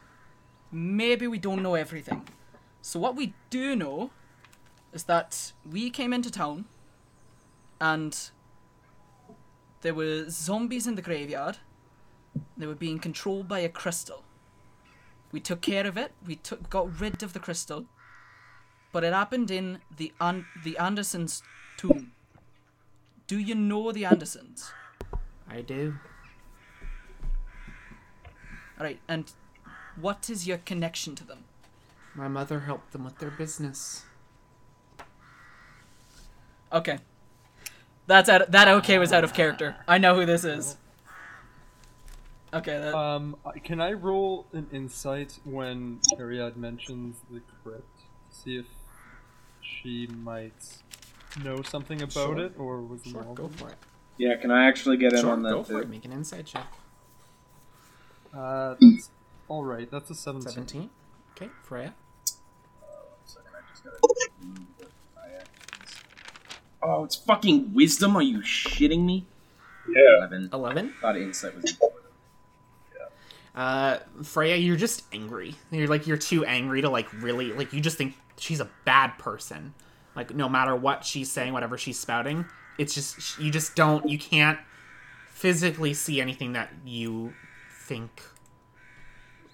maybe 0.72 1.28
we 1.28 1.38
don't 1.38 1.62
know 1.62 1.76
everything. 1.76 2.26
So, 2.82 2.98
what 2.98 3.14
we 3.14 3.32
do 3.50 3.76
know 3.76 4.10
is 4.92 5.04
that 5.04 5.52
we 5.70 5.88
came 5.88 6.12
into 6.12 6.32
town 6.32 6.64
and 7.80 8.30
there 9.82 9.94
were 9.94 10.28
zombies 10.28 10.88
in 10.88 10.96
the 10.96 11.02
graveyard. 11.02 11.58
They 12.56 12.66
were 12.66 12.74
being 12.74 12.98
controlled 12.98 13.46
by 13.46 13.60
a 13.60 13.68
crystal. 13.68 14.24
We 15.30 15.38
took 15.38 15.60
care 15.60 15.86
of 15.86 15.96
it. 15.96 16.10
We 16.26 16.34
took 16.34 16.68
got 16.68 17.00
rid 17.00 17.22
of 17.22 17.34
the 17.34 17.38
crystal. 17.38 17.86
But 18.90 19.04
it 19.04 19.12
happened 19.12 19.52
in 19.52 19.78
the 19.96 20.12
An- 20.20 20.46
the 20.64 20.76
Andersons' 20.76 21.44
tomb. 21.76 22.10
Do 23.30 23.38
you 23.38 23.54
know 23.54 23.92
the 23.92 24.04
Andersons? 24.04 24.72
I 25.48 25.60
do. 25.60 25.94
Alright, 28.76 28.98
and 29.06 29.30
what 29.94 30.28
is 30.28 30.48
your 30.48 30.58
connection 30.58 31.14
to 31.14 31.22
them? 31.22 31.44
My 32.16 32.26
mother 32.26 32.58
helped 32.58 32.90
them 32.90 33.04
with 33.04 33.20
their 33.20 33.30
business. 33.30 34.02
Okay. 36.72 36.98
That's 38.08 38.28
out 38.28 38.50
that 38.50 38.66
okay 38.66 38.98
was 38.98 39.12
out 39.12 39.22
of 39.22 39.32
character. 39.32 39.76
I 39.86 39.98
know 39.98 40.16
who 40.16 40.26
this 40.26 40.42
is. 40.42 40.76
Okay, 42.52 42.80
that 42.80 42.96
Um, 42.96 43.36
can 43.62 43.80
I 43.80 43.92
roll 43.92 44.46
an 44.52 44.66
insight 44.72 45.38
when 45.44 46.00
Cariad 46.16 46.56
mentions 46.56 47.18
the 47.30 47.42
crypt 47.62 47.96
to 48.28 48.36
see 48.36 48.56
if 48.58 48.66
she 49.60 50.08
might 50.08 50.82
know 51.44 51.62
something 51.62 52.02
about 52.02 52.12
Sure. 52.12 52.38
it 52.38 52.52
or 52.58 52.80
was 52.82 53.02
Sure, 53.04 53.18
involved? 53.20 53.36
go 53.38 53.44
in 53.46 53.50
it? 53.52 53.58
for 53.58 53.68
it. 53.70 53.76
Yeah, 54.18 54.36
can 54.36 54.50
I 54.50 54.66
actually 54.66 54.96
get 54.96 55.12
in 55.14 55.24
on 55.24 55.42
that 55.44 55.50
go 55.50 55.62
for 55.64 55.72
too? 55.74 55.78
it. 55.78 55.88
Make 55.88 56.04
an 56.04 56.12
insight 56.12 56.46
check. 56.46 56.66
Uh, 58.34 58.74
that's 58.80 59.10
all 59.48 59.64
right. 59.64 59.90
That's 59.90 60.10
a 60.10 60.14
seventeen. 60.14 60.52
17. 60.52 60.90
Okay, 61.36 61.48
Freya. 61.62 61.94
Second, 63.24 63.48
I 63.54 63.60
just 63.72 63.84
gotta- 63.84 63.98
Oh, 66.82 67.04
it's 67.04 67.14
fucking 67.16 67.74
wisdom. 67.74 68.16
Are 68.16 68.22
you 68.22 68.38
shitting 68.40 69.04
me? 69.04 69.26
Yeah. 69.88 70.18
Eleven. 70.18 70.48
11. 70.52 70.94
Thought 71.00 71.16
insight 71.16 71.54
was 71.56 71.70
important. 71.70 71.96
Uh, 73.52 73.98
Freya, 74.22 74.54
you're 74.54 74.76
just 74.76 75.02
angry. 75.12 75.56
You're 75.72 75.88
like 75.88 76.06
you're 76.06 76.16
too 76.16 76.44
angry 76.44 76.82
to 76.82 76.88
like 76.88 77.12
really 77.20 77.52
like 77.52 77.72
you 77.72 77.80
just 77.80 77.98
think 77.98 78.14
she's 78.38 78.60
a 78.60 78.68
bad 78.84 79.18
person. 79.18 79.74
Like 80.16 80.34
no 80.34 80.48
matter 80.48 80.74
what 80.74 81.04
she's 81.04 81.30
saying, 81.30 81.52
whatever 81.52 81.78
she's 81.78 81.98
spouting, 81.98 82.46
it's 82.78 82.94
just 82.94 83.38
you 83.38 83.50
just 83.50 83.76
don't 83.76 84.08
you 84.08 84.18
can't 84.18 84.58
physically 85.28 85.94
see 85.94 86.20
anything 86.20 86.52
that 86.52 86.70
you 86.84 87.32
think 87.72 88.22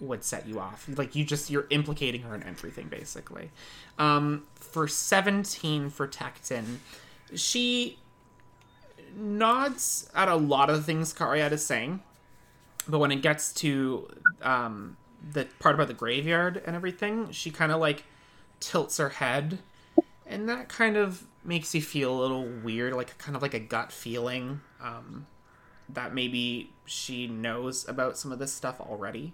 would 0.00 0.24
set 0.24 0.46
you 0.46 0.58
off. 0.60 0.88
Like 0.94 1.14
you 1.14 1.24
just 1.24 1.50
you're 1.50 1.66
implicating 1.70 2.22
her 2.22 2.34
in 2.34 2.42
everything 2.42 2.88
basically. 2.88 3.50
Um, 3.98 4.46
for 4.54 4.88
17 4.88 5.90
for 5.90 6.06
Tecton, 6.06 6.78
she 7.34 7.98
nods 9.16 10.10
at 10.14 10.28
a 10.28 10.36
lot 10.36 10.70
of 10.70 10.76
the 10.76 10.82
things 10.82 11.14
Cariad 11.14 11.52
is 11.52 11.64
saying, 11.64 12.02
but 12.88 12.98
when 12.98 13.10
it 13.10 13.22
gets 13.22 13.52
to 13.54 14.08
um, 14.42 14.96
the 15.32 15.46
part 15.58 15.74
about 15.74 15.88
the 15.88 15.94
graveyard 15.94 16.62
and 16.66 16.76
everything, 16.76 17.30
she 17.30 17.50
kind 17.50 17.72
of 17.72 17.80
like 17.80 18.04
tilts 18.60 18.98
her 18.98 19.08
head, 19.08 19.58
and 20.26 20.48
that 20.48 20.68
kind 20.68 20.96
of 20.96 21.24
makes 21.44 21.74
you 21.74 21.80
feel 21.80 22.18
a 22.18 22.20
little 22.20 22.44
weird, 22.44 22.94
like 22.94 23.16
kind 23.18 23.36
of 23.36 23.42
like 23.42 23.54
a 23.54 23.60
gut 23.60 23.92
feeling 23.92 24.60
um, 24.80 25.26
that 25.88 26.14
maybe 26.14 26.72
she 26.84 27.26
knows 27.26 27.88
about 27.88 28.18
some 28.18 28.32
of 28.32 28.38
this 28.38 28.52
stuff 28.52 28.80
already. 28.80 29.32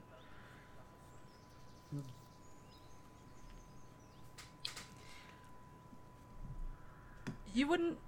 You 7.55 7.67
wouldn't. 7.67 7.99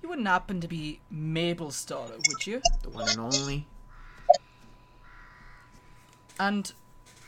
You 0.00 0.08
wouldn't 0.08 0.28
happen 0.28 0.60
to 0.60 0.68
be 0.68 1.00
Mabel's 1.10 1.84
daughter, 1.84 2.14
would 2.14 2.46
you? 2.46 2.62
The 2.82 2.90
one 2.90 3.08
and 3.08 3.18
only. 3.18 3.66
And 6.38 6.72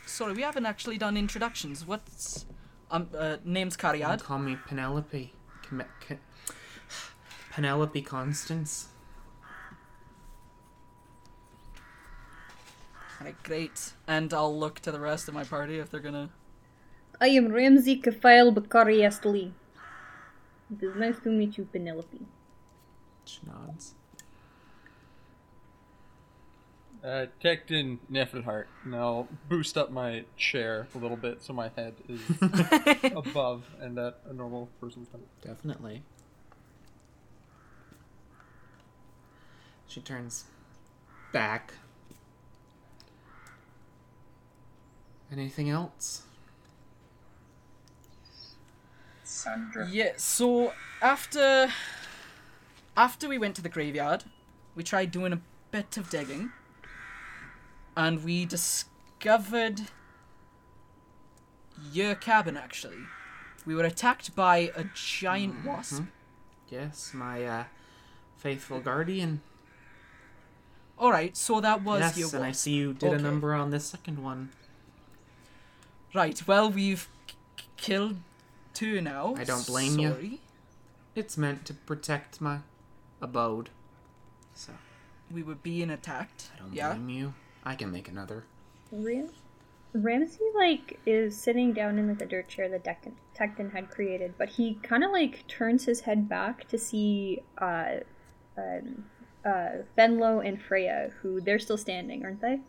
sorry, 0.05 0.33
we 0.33 0.41
haven't 0.41 0.65
actually 0.65 0.97
done 0.97 1.17
introductions. 1.17 1.85
What's 1.85 2.45
um 2.91 3.09
uh, 3.17 3.37
name's 3.43 3.75
Don't 3.75 3.95
Cariad? 3.95 4.23
call 4.23 4.39
me 4.39 4.57
Penelope. 4.67 5.33
Com- 5.67 5.83
Con- 6.07 6.19
Penelope 7.51 8.01
Constance. 8.01 8.87
Alright, 13.19 13.41
great. 13.43 13.93
And 14.07 14.33
I'll 14.33 14.57
look 14.57 14.79
to 14.81 14.91
the 14.91 14.99
rest 14.99 15.27
of 15.27 15.33
my 15.33 15.43
party 15.43 15.77
if 15.79 15.89
they're 15.91 15.99
gonna. 15.99 16.29
I 17.19 17.27
am 17.27 17.49
Ramsey 17.51 18.01
Kafail 18.01 18.53
Bakari 18.53 19.07
Lee. 19.25 19.53
It 20.71 20.83
is 20.83 20.95
nice 20.95 21.19
to 21.23 21.29
meet 21.29 21.57
you, 21.57 21.65
Penelope. 21.65 22.25
She 23.25 23.39
nods. 23.45 23.93
Uh, 27.03 27.25
Tecton 27.43 27.97
Neffelhart. 28.11 28.65
And 28.83 28.95
I'll 28.95 29.27
boost 29.49 29.77
up 29.77 29.91
my 29.91 30.23
chair 30.37 30.87
a 30.93 30.97
little 30.97 31.17
bit 31.17 31.41
so 31.41 31.51
my 31.53 31.71
head 31.75 31.95
is 32.07 32.21
above 33.15 33.63
and 33.79 33.97
at 33.97 34.19
a 34.29 34.33
normal 34.33 34.69
person's 34.79 35.09
height. 35.09 35.27
Definitely. 35.41 36.03
She 39.87 39.99
turns 39.99 40.45
back. 41.33 41.73
Anything 45.31 45.69
else? 45.69 46.23
Sandra. 49.23 49.87
Yeah, 49.89 50.11
so 50.17 50.73
after 51.01 51.69
after 52.95 53.27
we 53.27 53.37
went 53.37 53.55
to 53.55 53.61
the 53.61 53.69
graveyard, 53.69 54.25
we 54.75 54.83
tried 54.83 55.11
doing 55.11 55.33
a 55.33 55.41
bit 55.71 55.97
of 55.97 56.09
digging 56.09 56.51
and 57.95 58.23
we 58.23 58.45
discovered 58.45 59.81
your 61.91 62.15
cabin 62.15 62.57
actually. 62.57 62.97
We 63.65 63.75
were 63.75 63.83
attacked 63.83 64.35
by 64.35 64.71
a 64.75 64.85
giant 64.93 65.65
wasp. 65.65 66.03
Yes, 66.69 67.11
my 67.13 67.43
uh, 67.43 67.63
faithful 68.37 68.79
guardian. 68.79 69.41
Alright, 70.99 71.35
so 71.35 71.59
that 71.61 71.83
was 71.83 72.01
yes, 72.01 72.17
your 72.17 72.29
and 72.35 72.43
I 72.43 72.51
see 72.51 72.73
you 72.73 72.93
did 72.93 73.13
a 73.13 73.17
number 73.17 73.53
on 73.53 73.71
this 73.71 73.85
second 73.85 74.23
one. 74.23 74.49
Right, 76.13 76.45
well 76.47 76.69
we've 76.69 77.07
k- 77.27 77.65
killed 77.77 78.17
two 78.73 79.01
now. 79.01 79.35
I 79.37 79.43
don't 79.43 79.65
blame. 79.65 79.99
Sorry. 79.99 80.39
It's 81.15 81.37
meant 81.37 81.65
to 81.65 81.73
protect 81.73 82.39
my 82.39 82.59
abode. 83.21 83.69
So, 84.53 84.73
We 85.29 85.43
were 85.43 85.55
being 85.55 85.89
attacked. 85.89 86.49
I 86.55 86.59
don't 86.59 86.73
yeah. 86.73 86.93
blame 86.93 87.09
you. 87.09 87.33
I 87.63 87.75
can 87.75 87.91
make 87.91 88.07
another. 88.07 88.43
Ram- 88.91 89.29
Ramsey 89.93 90.39
like 90.55 90.99
is 91.05 91.37
sitting 91.37 91.73
down 91.73 91.99
in 91.99 92.07
like 92.07 92.19
the 92.19 92.25
dirt 92.25 92.47
chair 92.47 92.69
that 92.69 92.83
Decton, 92.83 93.13
Tecton 93.37 93.71
had 93.71 93.89
created, 93.89 94.33
but 94.37 94.49
he 94.49 94.75
kind 94.83 95.03
of 95.03 95.11
like 95.11 95.45
turns 95.47 95.85
his 95.85 96.01
head 96.01 96.27
back 96.29 96.67
to 96.69 96.77
see 96.77 97.41
uh, 97.57 97.97
um, 98.57 99.05
uh, 99.45 99.83
Fenlo 99.97 100.45
and 100.45 100.61
Freya, 100.61 101.11
who 101.21 101.41
they're 101.41 101.59
still 101.59 101.77
standing, 101.77 102.23
aren't 102.23 102.41
they? 102.41 102.59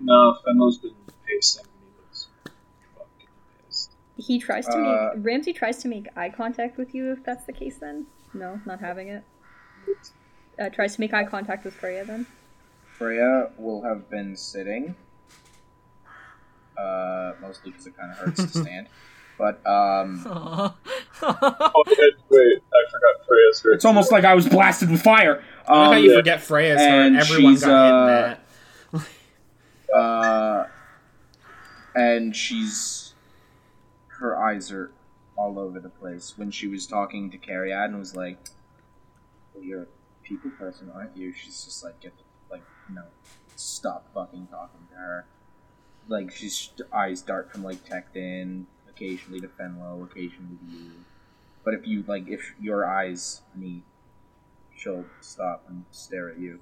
No, 0.00 0.36
Fenlo's 0.46 0.78
been 0.78 0.94
pacing 1.26 1.64
and 1.64 3.04
he 3.18 3.26
pissed. 3.66 3.92
He 4.16 4.38
tries 4.38 4.66
to 4.66 4.76
Uh, 4.76 5.10
make 5.14 5.24
Ramsey 5.26 5.52
tries 5.52 5.78
to 5.78 5.88
make 5.88 6.08
eye 6.16 6.30
contact 6.30 6.76
with 6.76 6.94
you. 6.94 7.12
If 7.12 7.24
that's 7.24 7.44
the 7.46 7.52
case, 7.52 7.78
then 7.78 8.06
no, 8.34 8.60
not 8.66 8.80
having 8.80 9.08
it. 9.08 9.24
Uh, 10.58 10.68
tries 10.68 10.94
to 10.94 11.00
make 11.00 11.14
eye 11.14 11.24
contact 11.24 11.64
with 11.64 11.74
Freya. 11.74 12.04
Then 12.04 12.26
Freya 13.04 13.48
will 13.56 13.80
have 13.82 14.10
been 14.10 14.36
sitting, 14.36 14.94
uh, 16.76 17.32
mostly 17.40 17.70
because 17.70 17.86
it 17.86 17.96
kind 17.96 18.12
of 18.12 18.18
hurts 18.18 18.42
to 18.42 18.48
stand. 18.62 18.88
But 19.38 19.54
um, 19.66 20.22
Oh, 20.26 20.74
wait, 21.86 22.14
wait, 22.28 22.58
I 22.58 22.90
forgot 22.90 23.26
Freya's 23.26 23.62
hurt. 23.62 23.72
it's 23.72 23.86
almost 23.86 24.12
like 24.12 24.24
I 24.26 24.34
was 24.34 24.46
blasted 24.46 24.90
with 24.90 25.00
fire. 25.00 25.42
I 25.66 25.72
love 25.78 25.92
how 25.94 25.98
Um, 25.98 26.04
you 26.04 26.14
forget 26.14 26.42
Freya's 26.42 26.78
heart. 26.78 26.92
and 26.92 27.16
Everyone 27.16 27.54
she's, 27.54 27.64
got 27.64 27.70
uh, 27.72 28.28
hit 28.28 28.38
in 28.92 29.00
that. 29.88 29.96
uh, 29.98 30.66
and 31.94 32.36
she's 32.36 33.14
her 34.18 34.38
eyes 34.38 34.70
are 34.70 34.92
all 35.36 35.58
over 35.58 35.80
the 35.80 35.88
place 35.88 36.34
when 36.36 36.50
she 36.50 36.66
was 36.68 36.86
talking 36.86 37.30
to 37.30 37.38
Cariad 37.38 37.86
and 37.86 37.98
was 37.98 38.14
like, 38.14 38.36
well, 39.54 39.64
"You're 39.64 39.82
a 39.84 39.86
people 40.22 40.50
person, 40.50 40.90
aren't 40.94 41.16
you?" 41.16 41.32
She's 41.32 41.64
just 41.64 41.82
like, 41.82 41.98
"Get 42.00 42.12
the, 42.18 42.24
like, 42.50 42.62
no, 42.92 43.04
stop 43.56 44.12
fucking 44.14 44.48
talking 44.50 44.80
to 44.90 44.96
her." 44.96 45.26
Like 46.08 46.32
she's 46.32 46.70
eyes 46.92 47.22
dart 47.22 47.52
from 47.52 47.62
like 47.62 47.84
Tecton, 47.84 48.64
occasionally 48.88 49.40
to 49.40 49.48
Fenlo, 49.48 50.02
occasionally 50.04 50.56
to 50.56 50.66
you. 50.76 50.90
But 51.64 51.74
if 51.74 51.86
you 51.86 52.04
like, 52.06 52.28
if 52.28 52.54
your 52.60 52.86
eyes 52.86 53.42
meet, 53.54 53.84
she'll 54.74 55.04
stop 55.20 55.64
and 55.68 55.84
stare 55.90 56.30
at 56.30 56.38
you. 56.38 56.60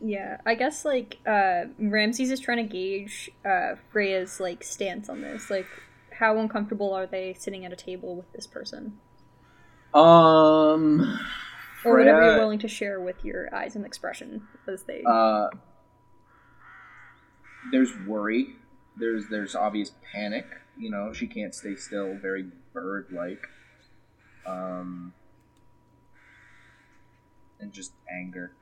yeah, 0.00 0.38
I 0.46 0.54
guess 0.54 0.84
like 0.84 1.18
uh, 1.26 1.64
Ramsey's 1.78 2.30
is 2.30 2.40
trying 2.40 2.58
to 2.68 2.72
gauge 2.72 3.30
uh, 3.44 3.74
Freya's 3.90 4.40
like 4.40 4.62
stance 4.64 5.08
on 5.08 5.20
this. 5.20 5.50
Like, 5.50 5.66
how 6.12 6.38
uncomfortable 6.38 6.92
are 6.94 7.06
they 7.06 7.34
sitting 7.34 7.64
at 7.64 7.72
a 7.72 7.76
table 7.76 8.16
with 8.16 8.32
this 8.32 8.46
person, 8.46 9.00
Um, 9.94 11.18
or 11.84 11.98
whatever 11.98 12.24
you're 12.24 12.38
willing 12.38 12.58
to 12.60 12.68
share 12.68 13.00
with 13.00 13.24
your 13.24 13.54
eyes 13.54 13.76
and 13.76 13.84
expression 13.86 14.46
as 14.66 14.82
they. 14.84 15.02
Uh, 15.06 15.48
there's 17.72 17.90
worry. 18.06 18.56
There's 18.96 19.28
there's 19.28 19.54
obvious 19.54 19.92
panic. 20.12 20.46
You 20.76 20.90
know, 20.90 21.12
she 21.12 21.26
can't 21.26 21.54
stay 21.54 21.76
still. 21.76 22.16
Very 22.16 22.46
bird-like. 22.72 23.46
Um, 24.46 25.12
and 27.60 27.72
just 27.72 27.92
anger. 28.10 28.52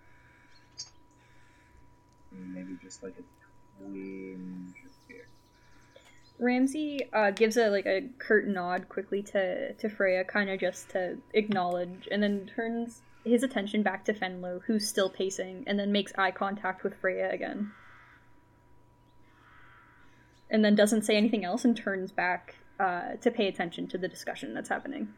And 2.33 2.55
maybe 2.55 2.77
just 2.83 3.03
like 3.03 3.15
a 3.19 3.83
twinge. 3.83 4.75
Ramsey 6.39 7.09
uh, 7.13 7.31
gives 7.31 7.57
a 7.57 7.69
like 7.71 7.87
a 7.87 8.09
curt 8.19 8.47
nod 8.47 8.89
quickly 8.89 9.23
to 9.23 9.73
to 9.73 9.89
Freya, 9.89 10.25
kind 10.25 10.51
of 10.51 10.61
just 10.61 10.91
to 10.91 11.17
acknowledge, 11.33 12.09
and 12.11 12.23
then 12.23 12.51
turns 12.55 13.03
his 13.25 13.43
attention 13.43 13.83
back 13.83 14.05
to 14.05 14.15
Fenlo, 14.15 14.61
who's 14.67 14.87
still 14.87 15.11
pacing, 15.11 15.65
and 15.67 15.79
then 15.79 15.91
makes 15.93 16.13
eye 16.17 16.31
contact 16.31 16.85
with 16.85 16.95
Freya 16.95 17.31
again. 17.31 17.73
And 20.49 20.65
then 20.65 20.77
doesn't 20.77 21.03
say 21.03 21.17
anything 21.17 21.45
else 21.45 21.65
and 21.65 21.77
turns 21.77 22.13
back 22.13 22.55
uh, 22.79 23.15
to 23.21 23.31
pay 23.31 23.49
attention 23.49 23.89
to 23.89 23.99
the 23.99 24.07
discussion 24.07 24.55
that's 24.55 24.69
happening. 24.69 25.09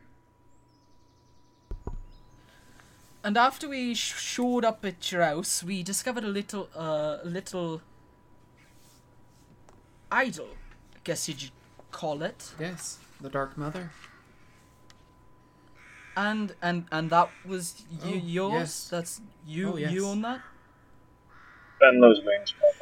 And 3.22 3.36
after 3.36 3.68
we 3.68 3.94
sh- 3.94 4.14
showed 4.18 4.64
up 4.64 4.84
at 4.86 5.12
your 5.12 5.22
house, 5.22 5.62
we 5.62 5.82
discovered 5.82 6.24
a 6.24 6.28
little, 6.28 6.70
uh, 6.74 7.18
little 7.24 7.82
idol, 10.10 10.48
guess 11.09 11.26
you'd 11.26 11.50
call 11.90 12.22
it. 12.22 12.52
Yes, 12.61 12.98
the 13.18 13.30
Dark 13.30 13.56
Mother. 13.56 13.90
And 16.14 16.54
and 16.61 16.84
and 16.92 17.09
that 17.11 17.30
was 17.46 17.82
you, 18.04 18.14
Oh, 18.14 18.26
yours. 18.26 18.52
yes. 18.52 18.88
That's 18.90 19.20
you. 19.46 19.72
Oh, 19.72 19.76
yes. 19.76 19.90
You 19.92 20.06
own 20.06 20.20
that. 20.22 20.42
Bend 21.80 22.02
those 22.02 22.20
wings 22.24 22.54
pop 22.61 22.74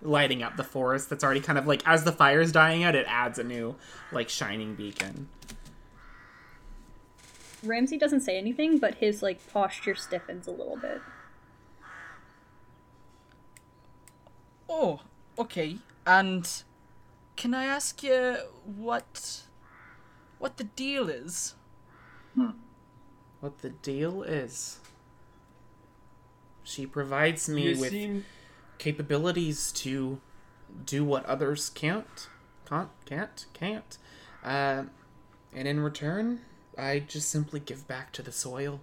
lighting 0.00 0.42
up 0.42 0.56
the 0.56 0.64
forest 0.64 1.08
that's 1.10 1.24
already 1.24 1.40
kind 1.40 1.58
of 1.58 1.66
like 1.66 1.82
as 1.86 2.04
the 2.04 2.12
fire 2.12 2.40
is 2.40 2.52
dying 2.52 2.84
out 2.84 2.94
it 2.94 3.06
adds 3.08 3.38
a 3.38 3.42
new 3.42 3.74
like 4.12 4.28
shining 4.28 4.74
beacon 4.74 5.28
Ramsey 7.62 7.96
doesn't 7.96 8.20
say 8.20 8.36
anything, 8.36 8.76
but 8.76 8.96
his 8.96 9.22
like 9.22 9.38
posture 9.50 9.94
stiffens 9.94 10.46
a 10.46 10.50
little 10.50 10.76
bit. 10.76 11.00
Oh, 14.68 15.00
okay. 15.38 15.78
And 16.06 16.48
can 17.36 17.54
I 17.54 17.64
ask 17.64 18.02
you 18.02 18.36
what 18.64 19.42
what 20.38 20.56
the 20.56 20.64
deal 20.64 21.08
is? 21.08 21.54
What 23.40 23.58
the 23.58 23.70
deal 23.70 24.22
is. 24.22 24.78
She 26.62 26.86
provides 26.86 27.48
me 27.48 27.70
You 27.70 27.78
with 27.78 27.90
seem 27.90 28.24
capabilities 28.78 29.70
to 29.72 30.20
do 30.86 31.04
what 31.04 31.24
others 31.26 31.68
can't. 31.70 32.28
Can't, 32.68 32.88
can't, 33.04 33.46
can't. 33.52 33.98
Uh, 34.42 34.84
and 35.54 35.68
in 35.68 35.80
return, 35.80 36.40
I 36.76 37.00
just 37.00 37.28
simply 37.28 37.60
give 37.60 37.86
back 37.86 38.12
to 38.12 38.22
the 38.22 38.32
soil. 38.32 38.80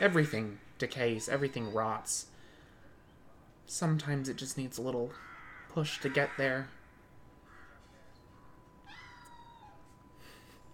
Everything 0.00 0.58
decays, 0.78 1.28
everything 1.28 1.72
rots. 1.72 2.26
Sometimes 3.66 4.28
it 4.28 4.36
just 4.36 4.56
needs 4.58 4.78
a 4.78 4.82
little 4.82 5.12
push 5.72 5.98
to 6.00 6.08
get 6.08 6.30
there. 6.36 6.68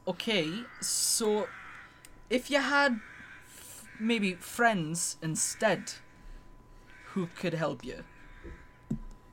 Okay, 0.08 0.50
so 0.80 1.48
if 2.30 2.50
you 2.50 2.58
had 2.60 3.00
f- 3.46 3.84
maybe 4.00 4.34
friends 4.34 5.16
instead 5.22 5.92
who 7.12 7.28
could 7.36 7.54
help 7.54 7.84
you, 7.84 8.04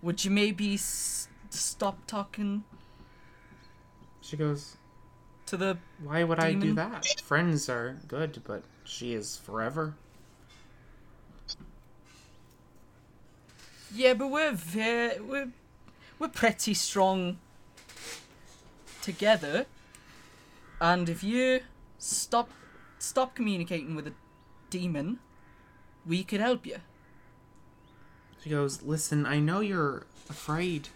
would 0.02 0.24
you 0.24 0.32
maybe 0.32 0.76
s- 0.76 1.28
stop 1.50 2.06
talking 2.06 2.64
She 4.22 4.36
goes, 4.38 4.76
to 5.46 5.58
the 5.58 5.78
Why 6.04 6.24
would 6.24 6.40
I 6.40 6.54
do 6.54 6.74
Demon? 6.74 6.76
that? 6.76 7.06
Friends 7.22 7.70
are 7.70 7.98
good, 8.08 8.42
but 8.46 8.64
she 8.84 9.14
is 9.14 9.38
forever. 9.38 9.96
Yeah, 13.94 14.14
but 14.14 14.30
we're 14.30 14.52
very 14.52 15.20
we're 15.20 15.52
we're 16.20 16.28
pretty 16.28 16.74
strong 16.74 17.38
together. 19.02 19.66
And 20.80 21.10
if 21.10 21.24
you 21.24 21.62
stop 21.98 22.50
stop 23.00 23.36
communicating 23.36 23.96
with 23.96 24.08
a 24.08 24.14
demon, 24.70 25.20
we 26.06 26.24
could 26.24 26.40
help 26.40 26.66
you. 26.66 26.78
She 28.44 28.50
goes, 28.50 28.84
Listen, 28.84 29.26
I 29.26 29.40
know 29.40 29.60
you're 29.60 30.06
afraid, 30.30 30.90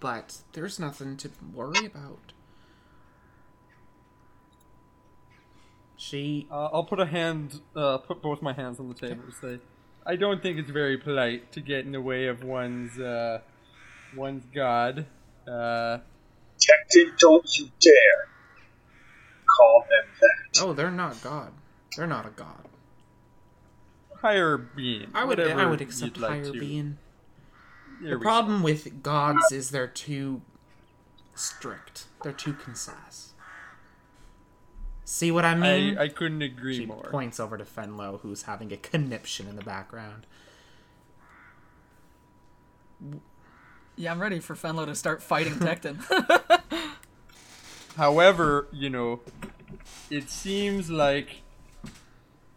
but 0.00 0.38
there's 0.52 0.78
nothing 0.78 1.16
to 1.18 1.30
worry 1.52 1.86
about. 1.86 2.32
She. 5.96 6.46
Uh, 6.50 6.68
I'll 6.72 6.84
put 6.84 7.00
a 7.00 7.06
hand, 7.06 7.60
uh, 7.74 7.98
put 7.98 8.20
both 8.20 8.42
my 8.42 8.52
hands 8.52 8.78
on 8.78 8.88
the 8.88 8.94
table 8.94 9.22
and 9.24 9.34
say, 9.34 9.58
I 10.06 10.16
don't 10.16 10.42
think 10.42 10.58
it's 10.58 10.70
very 10.70 10.98
polite 10.98 11.50
to 11.52 11.60
get 11.60 11.84
in 11.86 11.92
the 11.92 12.00
way 12.00 12.26
of 12.26 12.44
one's, 12.44 12.98
uh, 12.98 13.40
one's 14.16 14.44
god. 14.54 15.06
Uh, 15.48 15.98
Captain, 16.64 17.12
don't 17.18 17.46
you 17.58 17.68
dare 17.80 18.28
call 19.46 19.84
them 19.88 20.10
that. 20.20 20.62
Oh, 20.62 20.72
they're 20.72 20.90
not 20.90 21.22
God. 21.22 21.52
They're 21.96 22.06
not 22.06 22.26
a 22.26 22.30
God. 22.30 22.68
higher 24.20 24.56
being. 24.56 25.08
I 25.14 25.24
would 25.24 25.38
I 25.40 25.66
would 25.66 25.80
accept 25.80 26.16
you'd 26.16 26.22
like 26.22 26.30
higher 26.30 26.52
to. 26.52 26.58
being. 26.58 26.98
There 28.00 28.12
The 28.12 28.18
we 28.18 28.22
problem 28.22 28.62
with 28.62 29.02
gods 29.02 29.52
is 29.52 29.70
they're 29.70 29.86
too 29.86 30.42
strict. 31.34 32.06
They're 32.22 32.32
too 32.32 32.54
concise. 32.54 33.33
See 35.04 35.30
what 35.30 35.44
I 35.44 35.54
mean? 35.54 35.98
I, 35.98 36.04
I 36.04 36.08
couldn't 36.08 36.42
agree 36.42 36.78
she 36.78 36.86
more. 36.86 37.02
points 37.10 37.38
over 37.38 37.58
to 37.58 37.64
Fenlo, 37.64 38.20
who's 38.20 38.42
having 38.42 38.72
a 38.72 38.76
conniption 38.76 39.46
in 39.46 39.56
the 39.56 39.62
background. 39.62 40.26
Yeah, 43.96 44.12
I'm 44.12 44.20
ready 44.20 44.40
for 44.40 44.54
Fenlo 44.54 44.86
to 44.86 44.94
start 44.94 45.22
fighting 45.22 45.54
Tecton. 45.54 46.00
However, 47.96 48.66
you 48.72 48.88
know, 48.88 49.20
it 50.10 50.30
seems 50.30 50.90
like 50.90 51.42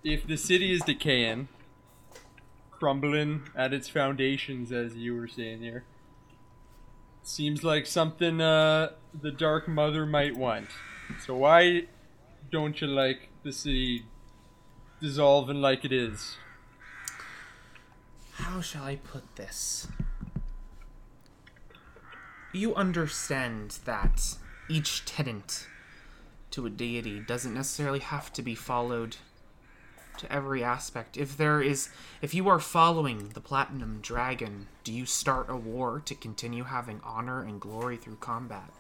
if 0.04 0.26
the 0.26 0.38
city 0.38 0.72
is 0.72 0.82
decaying, 0.82 1.50
crumbling 2.72 3.44
at 3.56 3.74
its 3.74 3.90
foundations, 3.90 4.72
as 4.72 4.96
you 4.96 5.16
were 5.16 5.28
saying 5.28 5.62
here, 5.62 5.84
seems 7.24 7.64
like 7.64 7.86
something 7.86 8.40
uh, 8.40 8.92
the 9.14 9.32
Dark 9.32 9.68
Mother 9.68 10.06
might 10.06 10.38
want. 10.38 10.70
So 11.26 11.36
why 11.36 11.88
don't 12.52 12.80
you 12.82 12.88
like 12.88 13.30
the 13.44 13.52
city 13.52 14.06
dissolving 15.02 15.62
like 15.62 15.86
it 15.86 15.92
is? 15.92 16.38
How 18.34 18.62
shall 18.62 18.84
I 18.84 18.98
put 18.98 19.36
this? 19.36 19.88
You 22.54 22.74
understand 22.76 23.80
that 23.86 24.36
each 24.70 25.06
tenant 25.06 25.68
to 26.52 26.66
a 26.66 26.70
deity 26.70 27.20
doesn't 27.20 27.54
necessarily 27.54 28.00
have 28.00 28.32
to 28.34 28.42
be 28.42 28.56
followed 28.56 29.18
to 30.18 30.32
every 30.32 30.64
aspect. 30.64 31.18
If 31.18 31.38
there 31.38 31.62
is 31.62 31.90
if 32.22 32.34
you 32.34 32.48
are 32.50 32.60
following 32.60 33.30
the 33.30 33.42
platinum 33.42 34.00
dragon, 34.02 34.68
do 34.84 34.92
you 34.92 35.06
start 35.06 35.50
a 35.50 35.56
war 35.56 36.02
to 36.06 36.16
continue 36.16 36.64
having 36.64 37.02
honor 37.04 37.44
and 37.44 37.62
glory 37.62 37.98
through 37.98 38.18
combat? 38.18 38.72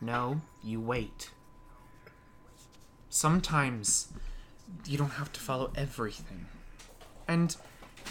No, 0.00 0.40
you 0.62 0.80
wait. 0.80 1.30
Sometimes 3.10 4.08
you 4.86 4.96
don't 4.96 5.10
have 5.10 5.32
to 5.32 5.40
follow 5.40 5.72
everything. 5.74 6.46
And 7.26 7.54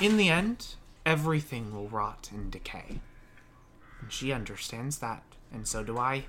in 0.01 0.17
the 0.17 0.29
end, 0.29 0.75
everything 1.05 1.73
will 1.73 1.87
rot 1.87 2.29
and 2.33 2.51
decay. 2.51 2.99
And 4.01 4.11
she 4.11 4.33
understands 4.33 4.99
that, 4.99 5.23
and 5.53 5.65
so 5.65 5.83
do 5.83 5.97
I. 5.97 6.25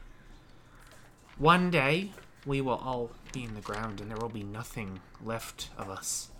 One 1.36 1.70
day, 1.70 2.12
we 2.46 2.60
will 2.60 2.80
all 2.82 3.10
be 3.32 3.44
in 3.44 3.54
the 3.54 3.60
ground 3.60 4.00
and 4.00 4.10
there 4.10 4.16
will 4.16 4.28
be 4.28 4.44
nothing 4.44 5.00
left 5.22 5.68
of 5.76 5.90
us. 5.90 6.30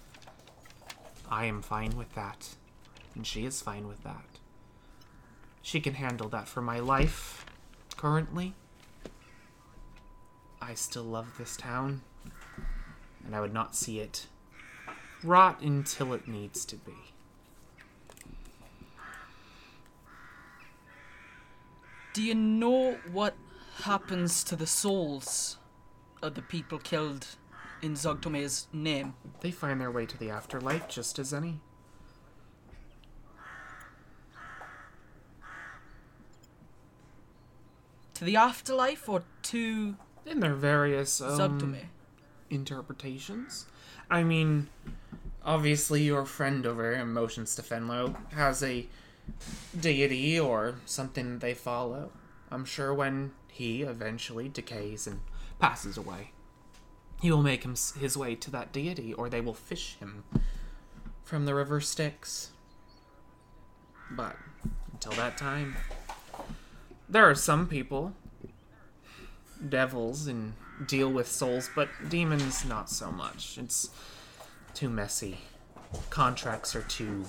I 1.28 1.46
am 1.46 1.62
fine 1.62 1.96
with 1.96 2.14
that, 2.14 2.50
and 3.14 3.26
she 3.26 3.44
is 3.44 3.60
fine 3.60 3.86
with 3.86 4.02
that. 4.04 4.24
She 5.62 5.80
can 5.80 5.94
handle 5.94 6.28
that 6.28 6.48
for 6.48 6.62
my 6.62 6.78
life, 6.78 7.44
currently. 7.96 8.54
I 10.60 10.74
still 10.74 11.04
love 11.04 11.36
this 11.38 11.56
town, 11.56 12.02
and 13.24 13.34
I 13.34 13.40
would 13.40 13.54
not 13.54 13.74
see 13.74 14.00
it 14.00 14.26
rot 15.22 15.60
until 15.60 16.12
it 16.12 16.26
needs 16.26 16.64
to 16.66 16.76
be. 16.76 16.92
Do 22.12 22.22
you 22.22 22.34
know 22.34 22.98
what 23.12 23.34
happens 23.82 24.42
to 24.44 24.56
the 24.56 24.66
souls 24.66 25.58
of 26.22 26.34
the 26.34 26.42
people 26.42 26.78
killed 26.78 27.26
in 27.82 27.94
Zogtome's 27.94 28.66
name? 28.72 29.14
They 29.40 29.50
find 29.50 29.80
their 29.80 29.90
way 29.90 30.06
to 30.06 30.18
the 30.18 30.30
afterlife 30.30 30.88
just 30.88 31.18
as 31.18 31.32
any. 31.32 31.60
To 38.14 38.24
the 38.24 38.36
afterlife 38.36 39.08
or 39.08 39.22
to 39.44 39.96
In 40.26 40.40
their 40.40 40.54
various 40.54 41.20
um, 41.20 41.38
Zogtome? 41.38 41.86
Interpretations. 42.50 43.66
I 44.10 44.22
mean, 44.24 44.68
obviously, 45.44 46.02
your 46.02 46.26
friend 46.26 46.66
over 46.66 46.92
here, 46.92 47.00
Emotions 47.00 47.54
to 47.56 47.62
Fenlo, 47.62 48.16
has 48.32 48.62
a 48.62 48.86
deity 49.78 50.38
or 50.38 50.74
something 50.84 51.38
they 51.38 51.54
follow. 51.54 52.10
I'm 52.50 52.64
sure 52.64 52.92
when 52.92 53.32
he 53.48 53.82
eventually 53.82 54.48
decays 54.48 55.06
and 55.06 55.20
passes 55.58 55.96
away, 55.96 56.32
he 57.22 57.30
will 57.30 57.42
make 57.42 57.64
him 57.64 57.76
his 57.98 58.16
way 58.16 58.34
to 58.34 58.50
that 58.50 58.72
deity, 58.72 59.12
or 59.12 59.28
they 59.28 59.40
will 59.40 59.54
fish 59.54 59.96
him 60.00 60.24
from 61.22 61.44
the 61.44 61.54
river 61.54 61.80
Styx. 61.80 62.50
But 64.10 64.36
until 64.92 65.12
that 65.12 65.36
time, 65.36 65.76
there 67.08 67.28
are 67.28 67.34
some 67.34 67.68
people 67.68 68.14
devils 69.68 70.26
and 70.26 70.54
deal 70.86 71.10
with 71.10 71.28
souls, 71.30 71.70
but 71.74 71.88
demons 72.08 72.64
not 72.64 72.88
so 72.90 73.10
much. 73.10 73.58
It's 73.58 73.90
too 74.74 74.88
messy. 74.88 75.38
Contracts 76.10 76.74
are 76.76 76.82
too 76.82 77.24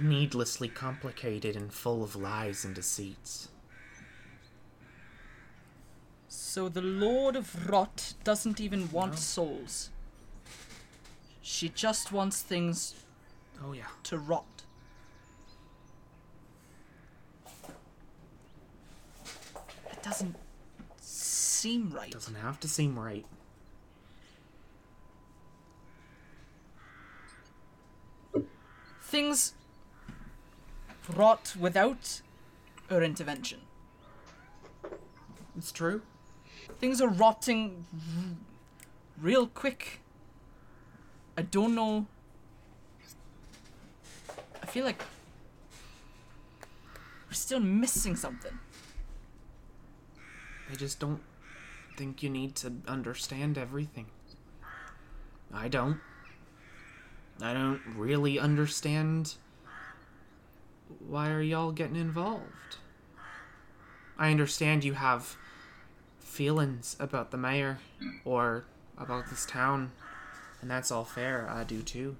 needlessly 0.00 0.68
complicated 0.68 1.56
and 1.56 1.72
full 1.72 2.02
of 2.02 2.16
lies 2.16 2.64
and 2.64 2.74
deceits. 2.74 3.48
So 6.28 6.68
the 6.68 6.82
Lord 6.82 7.36
of 7.36 7.68
Rot 7.68 8.14
doesn't 8.24 8.60
even 8.60 8.90
want 8.90 9.18
souls. 9.18 9.90
She 11.42 11.68
just 11.68 12.12
wants 12.12 12.42
things 12.42 12.94
Oh 13.64 13.72
yeah. 13.72 13.84
to 14.04 14.18
rot. 14.18 14.44
It 19.90 20.02
doesn't 20.02 20.36
seem 21.58 21.90
right. 21.90 22.10
Doesn't 22.12 22.36
have 22.36 22.60
to 22.60 22.68
seem 22.68 22.98
right. 22.98 23.26
Things 29.02 29.54
rot 31.16 31.56
without 31.58 32.20
our 32.90 33.02
intervention. 33.02 33.60
It's 35.56 35.72
true. 35.72 36.02
Things 36.78 37.00
are 37.00 37.08
rotting 37.08 37.86
r- 37.94 38.36
real 39.20 39.46
quick. 39.48 40.00
I 41.36 41.42
don't 41.42 41.74
know. 41.74 42.06
I 44.62 44.66
feel 44.66 44.84
like 44.84 45.02
we're 47.26 47.32
still 47.32 47.60
missing 47.60 48.14
something. 48.14 48.56
I 50.70 50.74
just 50.74 51.00
don't 51.00 51.20
think 51.98 52.22
you 52.22 52.30
need 52.30 52.54
to 52.54 52.72
understand 52.86 53.58
everything. 53.58 54.06
I 55.52 55.66
don't. 55.66 55.98
I 57.42 57.52
don't 57.52 57.80
really 57.96 58.38
understand 58.38 59.34
why 61.04 61.30
are 61.30 61.42
y'all 61.42 61.72
getting 61.72 61.96
involved. 61.96 62.76
I 64.16 64.30
understand 64.30 64.84
you 64.84 64.94
have 64.94 65.36
feelings 66.20 66.96
about 67.00 67.32
the 67.32 67.36
mayor 67.36 67.80
or 68.24 68.64
about 68.96 69.28
this 69.28 69.44
town, 69.44 69.90
and 70.62 70.70
that's 70.70 70.92
all 70.92 71.04
fair. 71.04 71.50
I 71.50 71.64
do 71.64 71.82
too. 71.82 72.16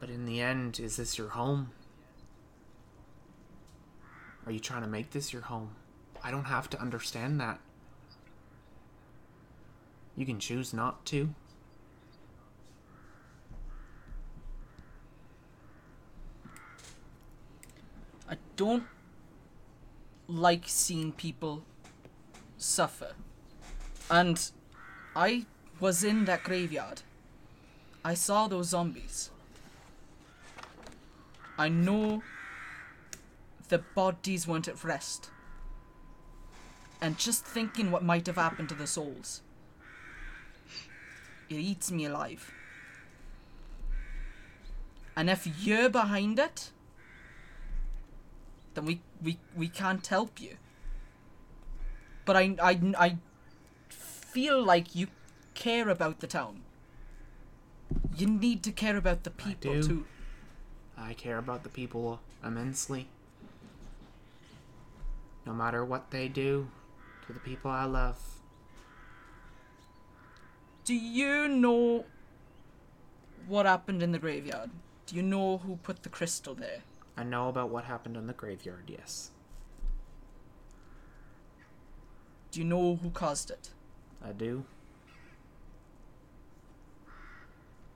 But 0.00 0.08
in 0.08 0.24
the 0.24 0.40
end, 0.40 0.80
is 0.80 0.96
this 0.96 1.18
your 1.18 1.28
home? 1.28 1.72
Are 4.46 4.52
you 4.52 4.60
trying 4.60 4.82
to 4.82 4.88
make 4.88 5.10
this 5.10 5.30
your 5.32 5.42
home? 5.42 5.76
I 6.24 6.30
don't 6.30 6.44
have 6.44 6.70
to 6.70 6.80
understand 6.80 7.40
that. 7.40 7.58
You 10.16 10.24
can 10.26 10.38
choose 10.38 10.72
not 10.72 11.04
to. 11.06 11.34
I 18.28 18.36
don't 18.56 18.84
like 20.28 20.64
seeing 20.66 21.12
people 21.12 21.64
suffer. 22.56 23.12
And 24.10 24.50
I 25.16 25.46
was 25.80 26.04
in 26.04 26.24
that 26.26 26.44
graveyard. 26.44 27.02
I 28.04 28.14
saw 28.14 28.48
those 28.48 28.68
zombies. 28.68 29.30
I 31.58 31.68
know 31.68 32.22
the 33.68 33.78
bodies 33.78 34.46
weren't 34.46 34.68
at 34.68 34.82
rest. 34.84 35.31
And 37.02 37.18
just 37.18 37.44
thinking 37.44 37.90
what 37.90 38.04
might 38.04 38.28
have 38.28 38.36
happened 38.36 38.68
to 38.68 38.76
the 38.76 38.86
souls, 38.86 39.42
it 41.50 41.56
eats 41.56 41.90
me 41.90 42.04
alive. 42.04 42.52
And 45.16 45.28
if 45.28 45.48
you're 45.66 45.88
behind 45.88 46.38
it, 46.38 46.70
then 48.74 48.84
we 48.84 49.00
we 49.20 49.38
we 49.56 49.68
can't 49.68 50.06
help 50.06 50.40
you. 50.40 50.56
But 52.24 52.36
I 52.36 52.54
I 52.62 52.80
I 52.96 53.16
feel 53.88 54.62
like 54.64 54.94
you 54.94 55.08
care 55.54 55.88
about 55.88 56.20
the 56.20 56.28
town. 56.28 56.62
You 58.16 58.28
need 58.28 58.62
to 58.62 58.70
care 58.70 58.96
about 58.96 59.24
the 59.24 59.30
people 59.30 59.72
do. 59.72 59.82
too. 59.82 60.04
I 60.96 61.14
care 61.14 61.38
about 61.38 61.64
the 61.64 61.68
people 61.68 62.20
immensely. 62.44 63.08
No 65.44 65.52
matter 65.52 65.84
what 65.84 66.12
they 66.12 66.28
do 66.28 66.68
to 67.26 67.32
the 67.32 67.40
people 67.40 67.70
I 67.70 67.84
love. 67.84 68.18
Do 70.84 70.94
you 70.94 71.48
know 71.48 72.04
what 73.46 73.66
happened 73.66 74.02
in 74.02 74.12
the 74.12 74.18
graveyard? 74.18 74.70
Do 75.06 75.16
you 75.16 75.22
know 75.22 75.58
who 75.58 75.76
put 75.76 76.02
the 76.02 76.08
crystal 76.08 76.54
there? 76.54 76.80
I 77.16 77.24
know 77.24 77.48
about 77.48 77.70
what 77.70 77.84
happened 77.84 78.16
in 78.16 78.26
the 78.26 78.32
graveyard, 78.32 78.84
yes. 78.86 79.30
Do 82.50 82.60
you 82.60 82.66
know 82.66 82.96
who 82.96 83.10
caused 83.10 83.50
it? 83.50 83.70
I 84.24 84.32
do. 84.32 84.64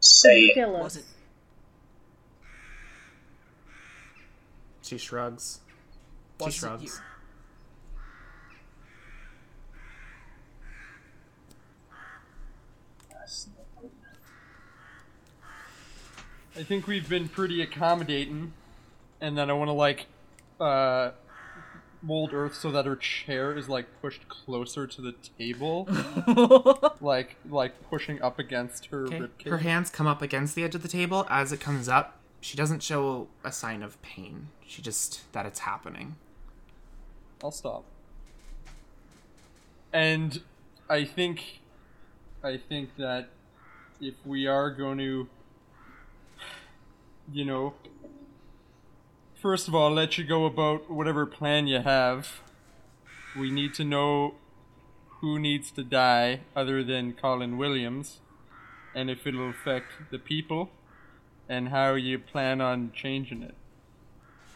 Say 0.01 0.47
it. 0.47 0.69
Was 0.69 0.97
it 0.97 1.05
She 4.87 4.99
shrugs. 4.99 5.61
She 6.39 6.45
Was 6.45 6.55
it 6.55 6.59
shrugs. 6.59 7.01
I 16.57 16.63
think 16.63 16.87
we've 16.87 17.09
been 17.09 17.29
pretty 17.29 17.61
accommodating, 17.63 18.53
and 19.21 19.37
then 19.37 19.51
I 19.51 19.53
want 19.53 19.69
to 19.69 19.73
like 19.73 20.07
uh, 20.59 21.11
mold 22.03 22.33
Earth 22.33 22.55
so 22.55 22.71
that 22.71 22.87
her 22.87 22.97
chair 22.97 23.57
is 23.57 23.69
like 23.69 23.87
pushed 24.01 24.27
closer 24.29 24.87
to 24.87 25.03
the 25.03 25.15
table, 25.39 25.87
like 27.01 27.37
like 27.49 27.83
pushing 27.91 28.23
up 28.23 28.39
against 28.39 28.87
her 28.87 29.07
Okay. 29.07 29.19
ribcage. 29.21 29.51
Her 29.51 29.59
hands 29.59 29.91
come 29.91 30.07
up 30.07 30.23
against 30.23 30.55
the 30.55 30.65
edge 30.65 30.75
of 30.75 30.83
the 30.83 30.89
table. 30.89 31.27
As 31.29 31.53
it 31.53 31.61
comes 31.61 31.89
up, 31.89 32.19
she 32.41 32.57
doesn't 32.57 32.83
show 32.83 33.29
a 33.45 33.53
sign 33.53 33.83
of 33.83 34.01
pain. 34.03 34.49
She 34.67 34.81
just 34.81 35.31
that 35.33 35.45
it's 35.47 35.61
happening. 35.61 36.17
I'll 37.45 37.51
stop. 37.51 37.85
And 39.93 40.41
I 40.89 41.05
think, 41.05 41.61
I 42.43 42.57
think 42.57 42.97
that 42.97 43.29
if 44.01 44.15
we 44.25 44.47
are 44.47 44.71
going 44.71 44.99
to, 44.99 45.29
you 47.33 47.45
know, 47.45 47.75
first 49.41 49.69
of 49.69 49.75
all, 49.75 49.91
let 49.93 50.19
you 50.19 50.25
go 50.25 50.45
about 50.45 50.91
whatever 50.91 51.27
plan 51.27 51.67
you 51.67 51.81
have. 51.81 52.41
We 53.39 53.51
need 53.51 53.75
to 53.75 53.85
know 53.85 54.35
who 55.21 55.39
needs 55.39 55.71
to 55.73 55.83
die 55.83 56.41
other 56.55 56.85
than 56.85 57.13
Colin 57.13 57.57
Williams, 57.57 58.21
and 58.95 59.11
if 59.11 59.27
it'll 59.27 59.51
affect 59.51 60.11
the 60.11 60.19
people, 60.19 60.71
and 61.49 61.69
how 61.69 61.95
you 61.95 62.19
plan 62.19 62.61
on 62.61 62.93
changing 62.95 63.43
it. 63.43 63.55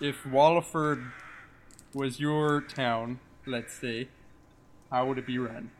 If 0.00 0.24
Walliford 0.24 1.12
was 1.92 2.20
your 2.20 2.60
town, 2.60 3.20
let's 3.46 3.74
say, 3.74 4.08
how 4.90 5.06
would 5.06 5.18
it 5.18 5.26
be 5.26 5.38
run? 5.38 5.70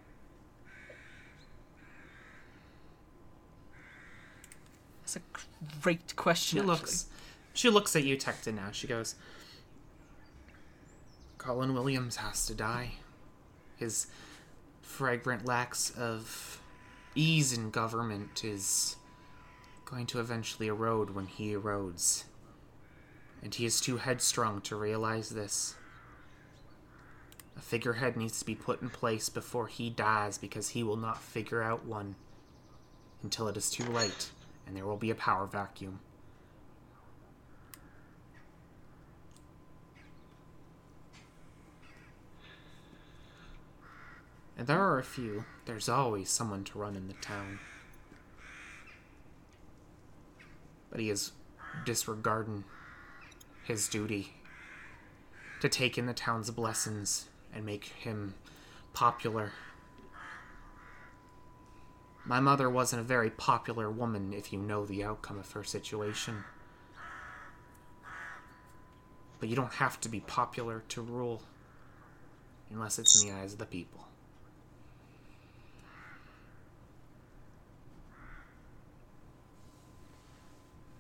That's 5.13 5.27
a 5.27 5.81
great 5.83 6.15
question. 6.15 6.59
She 6.59 6.61
actually. 6.61 6.73
looks. 6.73 7.07
She 7.53 7.69
looks 7.69 7.97
at 7.97 8.05
you, 8.05 8.17
Tecton. 8.17 8.55
Now 8.55 8.71
she 8.71 8.87
goes. 8.87 9.17
Colin 11.37 11.75
Williams 11.75 12.17
has 12.17 12.47
to 12.47 12.55
die. 12.55 12.93
His 13.77 14.07
fragrant 14.83 15.47
lacks 15.47 15.91
of 15.99 16.61
ease 17.17 17.53
in 17.53 17.71
government 17.71 18.45
is 18.45 18.97
going 19.85 20.07
to 20.07 20.21
eventually 20.21 20.69
erode 20.69 21.11
when 21.11 21.27
he 21.27 21.55
erodes. 21.55 22.25
And 23.43 23.53
he 23.53 23.65
is 23.65 23.81
too 23.81 23.97
headstrong 23.97 24.61
to 24.63 24.77
realize 24.77 25.31
this. 25.31 25.75
A 27.57 27.61
figurehead 27.61 28.17
needs 28.17 28.39
to 28.39 28.47
be 28.47 28.55
put 28.55 28.81
in 28.81 28.91
place 28.91 29.29
before 29.29 29.67
he 29.67 29.91
dies 29.91 30.39
because 30.39 30.69
he 30.69 30.85
will 30.85 30.97
not 30.97 31.21
figure 31.21 31.63
out 31.63 31.85
one 31.85 32.15
until 33.25 33.49
it 33.49 33.57
is 33.57 33.71
too 33.71 33.85
late 33.85 34.31
and 34.67 34.77
there 34.77 34.87
will 34.87 34.97
be 34.97 35.11
a 35.11 35.15
power 35.15 35.47
vacuum. 35.47 36.01
And 44.61 44.67
there 44.67 44.79
are 44.79 44.99
a 44.99 45.03
few. 45.03 45.47
There's 45.65 45.89
always 45.89 46.29
someone 46.29 46.65
to 46.65 46.79
run 46.79 46.95
in 46.95 47.09
the 47.09 47.15
town. 47.15 47.61
But 50.91 51.01
he 51.01 51.09
is 51.09 51.33
disregarding 51.87 52.65
his 53.65 53.89
duty 53.89 54.35
to 55.61 55.69
take 55.71 55.97
in 55.97 56.05
the 56.05 56.13
town's 56.13 56.51
blessings 56.51 57.29
and 57.55 57.65
make 57.65 57.85
him 57.87 58.35
popular. 58.93 59.53
My 62.31 62.39
mother 62.39 62.71
wasn't 62.71 63.01
a 63.01 63.05
very 63.05 63.29
popular 63.29 63.91
woman 63.91 64.33
if 64.33 64.53
you 64.53 64.61
know 64.61 64.87
the 64.87 65.03
outcome 65.03 65.37
of 65.37 65.51
her 65.51 65.65
situation. 65.65 66.45
But 69.41 69.49
you 69.49 69.57
don't 69.57 69.73
have 69.73 70.01
to 70.03 70.09
be 70.09 70.21
popular 70.21 70.85
to 70.91 71.03
rule, 71.03 71.43
unless 72.71 73.01
it's 73.01 73.21
in 73.21 73.29
the 73.29 73.35
eyes 73.35 73.55
of 73.55 73.59
the 73.59 73.67
people. 73.67 74.07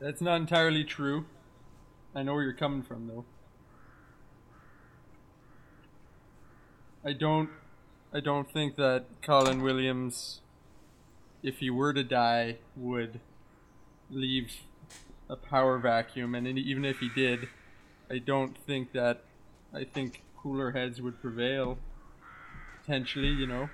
That's 0.01 0.21
not 0.21 0.41
entirely 0.41 0.83
true. 0.83 1.27
I 2.13 2.25
know 2.25 2.35
where 2.35 2.43
you're 2.43 2.55
coming 2.55 2.83
from, 2.83 3.07
though. 3.07 3.25
I 7.05 7.13
don't 7.13 7.51
I 8.13 8.19
don't 8.19 8.53
think 8.53 8.75
that 8.75 9.05
Colin 9.23 9.63
Williams 9.63 10.41
if 11.43 11.59
he 11.59 11.71
were 11.71 11.93
to 11.93 12.05
die 12.05 12.57
would 12.77 13.21
leave 14.11 14.53
a 15.29 15.37
power 15.37 15.79
vacuum 15.79 16.35
and 16.35 16.47
even 16.59 16.85
if 16.85 16.99
he 16.99 17.09
did 17.09 17.49
I 18.11 18.19
don't 18.19 18.57
think 18.67 18.93
that 18.93 19.23
I 19.73 19.85
think 19.85 20.23
cooler 20.37 20.73
heads 20.73 21.01
would 21.01 21.21
prevail 21.21 21.79
potentially, 22.81 23.29
you 23.29 23.47
know. 23.47 23.71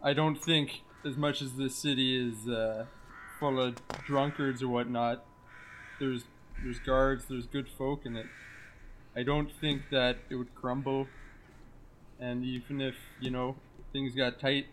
I 0.00 0.12
don't 0.12 0.40
think 0.40 0.82
as 1.04 1.16
much 1.16 1.42
as 1.42 1.54
this 1.54 1.74
city 1.74 2.16
is 2.16 2.48
uh, 2.48 2.86
full 3.40 3.60
of 3.60 3.76
drunkards 4.06 4.62
or 4.62 4.68
whatnot, 4.68 5.24
there's 5.98 6.22
there's 6.62 6.78
guards, 6.78 7.24
there's 7.28 7.46
good 7.46 7.68
folk 7.76 8.06
in 8.06 8.16
it. 8.16 8.26
I 9.16 9.24
don't 9.24 9.50
think 9.60 9.82
that 9.90 10.18
it 10.30 10.36
would 10.36 10.54
crumble. 10.54 11.08
And 12.20 12.44
even 12.44 12.80
if 12.80 12.94
you 13.20 13.30
know 13.30 13.56
things 13.92 14.14
got 14.14 14.38
tight, 14.38 14.66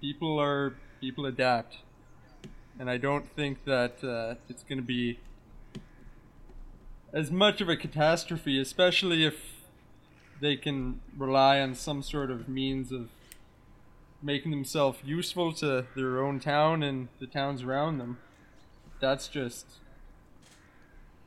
people 0.00 0.38
are 0.40 0.74
people 1.00 1.26
adapt, 1.26 1.78
and 2.78 2.90
I 2.90 2.96
don't 2.96 3.28
think 3.34 3.64
that 3.64 4.02
uh, 4.02 4.34
it's 4.48 4.62
going 4.62 4.78
to 4.78 4.84
be 4.86 5.18
as 7.12 7.30
much 7.30 7.60
of 7.60 7.68
a 7.68 7.76
catastrophe, 7.76 8.60
especially 8.60 9.24
if 9.24 9.56
they 10.40 10.56
can 10.56 11.00
rely 11.16 11.60
on 11.60 11.74
some 11.74 12.02
sort 12.02 12.30
of 12.30 12.48
means 12.48 12.92
of 12.92 13.08
making 14.22 14.50
themselves 14.50 14.98
useful 15.04 15.52
to 15.52 15.86
their 15.94 16.22
own 16.22 16.40
town 16.40 16.82
and 16.82 17.08
the 17.20 17.26
towns 17.26 17.62
around 17.62 17.98
them. 17.98 18.18
That's 19.00 19.28
just 19.28 19.66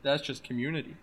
that's 0.02 0.22
just 0.22 0.44
community. 0.44 0.96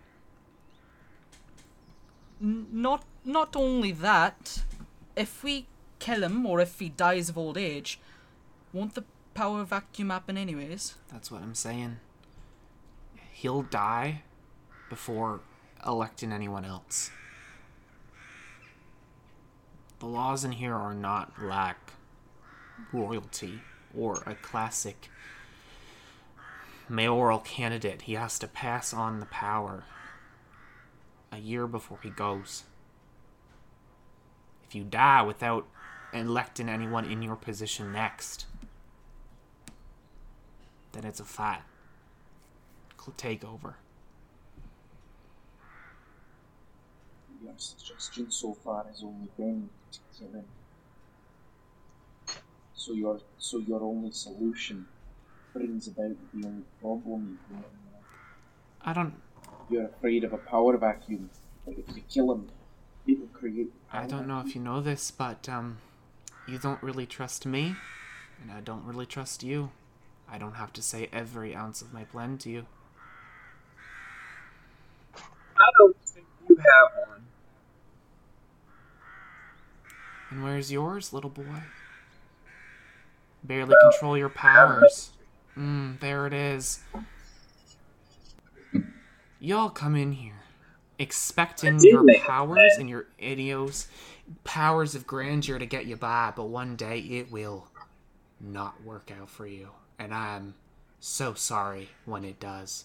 Not 2.40 3.04
not 3.24 3.56
only 3.56 3.92
that, 3.92 4.62
if 5.16 5.42
we 5.42 5.66
kill 5.98 6.22
him 6.22 6.46
or 6.46 6.60
if 6.60 6.78
he 6.78 6.88
dies 6.88 7.28
of 7.28 7.38
old 7.38 7.56
age, 7.56 8.00
won't 8.72 8.94
the 8.94 9.04
power 9.34 9.64
vacuum 9.64 10.10
happen 10.10 10.36
anyways? 10.36 10.94
That's 11.12 11.30
what 11.30 11.42
I'm 11.42 11.54
saying. 11.54 11.98
He'll 13.32 13.62
die 13.62 14.22
before 14.88 15.40
electing 15.86 16.32
anyone 16.32 16.64
else. 16.64 17.10
The 20.00 20.06
laws 20.06 20.44
in 20.44 20.52
here 20.52 20.74
are 20.74 20.94
not 20.94 21.42
like 21.42 21.76
royalty 22.92 23.60
or 23.96 24.22
a 24.26 24.34
classic 24.34 25.10
mayoral 26.88 27.40
candidate. 27.40 28.02
He 28.02 28.14
has 28.14 28.38
to 28.38 28.46
pass 28.46 28.94
on 28.94 29.20
the 29.20 29.26
power 29.26 29.84
a 31.32 31.38
year 31.38 31.66
before 31.66 31.98
he 32.02 32.10
goes. 32.10 32.64
If 34.66 34.74
you 34.74 34.84
die 34.84 35.22
without 35.22 35.66
electing 36.12 36.68
anyone 36.68 37.04
in 37.04 37.22
your 37.22 37.36
position 37.36 37.92
next, 37.92 38.46
then 40.92 41.04
it's 41.04 41.20
a 41.20 41.24
fat 41.24 41.62
takeover. 43.16 43.74
Your 47.42 47.54
suggestion 47.56 48.30
so 48.30 48.54
far 48.54 48.84
has 48.84 49.02
only 49.02 49.28
been 49.36 49.68
to 49.92 49.98
kill 50.18 50.28
him. 50.28 50.44
So 52.74 52.92
your 52.92 53.20
so 53.38 53.58
your 53.58 53.82
only 53.82 54.10
solution 54.12 54.86
brings 55.52 55.88
about 55.88 56.16
the 56.34 56.46
only 56.46 56.64
problem 56.80 57.38
you 57.50 57.56
have. 57.56 57.64
I 58.82 58.92
don't 58.92 59.14
You're 59.70 59.86
afraid 59.86 60.24
of 60.24 60.32
a 60.32 60.38
power 60.38 60.76
vacuum, 60.76 61.30
if 61.66 61.96
you 61.96 62.02
kill 62.08 62.32
him, 62.32 62.48
it 63.06 63.18
will 63.20 63.28
create. 63.28 63.72
I 63.92 64.06
don't 64.06 64.26
know 64.26 64.40
if 64.40 64.54
you 64.54 64.60
know 64.60 64.80
this, 64.80 65.10
but 65.10 65.48
um, 65.48 65.78
you 66.48 66.58
don't 66.58 66.82
really 66.82 67.06
trust 67.06 67.44
me, 67.44 67.76
and 68.40 68.50
I 68.50 68.60
don't 68.60 68.84
really 68.84 69.06
trust 69.06 69.42
you. 69.42 69.70
I 70.30 70.38
don't 70.38 70.54
have 70.54 70.72
to 70.74 70.82
say 70.82 71.08
every 71.12 71.54
ounce 71.54 71.82
of 71.82 71.92
my 71.92 72.04
plan 72.04 72.38
to 72.38 72.50
you. 72.50 72.66
I 75.14 75.70
don't 75.78 75.96
think 76.04 76.26
you 76.48 76.56
have 76.56 77.08
one. 77.08 77.22
And 80.30 80.42
where's 80.42 80.72
yours, 80.72 81.12
little 81.12 81.30
boy? 81.30 81.62
Barely 83.44 83.74
control 83.82 84.16
your 84.16 84.28
powers. 84.28 85.10
Mm, 85.56 86.00
there 86.00 86.26
it 86.26 86.32
is. 86.32 86.80
Y'all 89.40 89.70
come 89.70 89.94
in 89.96 90.12
here 90.12 90.42
expecting 90.98 91.78
your 91.80 92.04
powers 92.24 92.76
and 92.78 92.88
your 92.88 93.06
idios 93.20 93.86
powers 94.44 94.94
of 94.94 95.06
grandeur 95.06 95.58
to 95.58 95.66
get 95.66 95.86
you 95.86 95.96
by, 95.96 96.32
but 96.34 96.44
one 96.44 96.76
day 96.76 96.98
it 96.98 97.30
will 97.30 97.66
not 98.40 98.82
work 98.84 99.10
out 99.18 99.30
for 99.30 99.46
you. 99.46 99.70
And 99.98 100.14
I'm 100.14 100.54
so 101.00 101.34
sorry 101.34 101.88
when 102.04 102.24
it 102.24 102.38
does. 102.40 102.84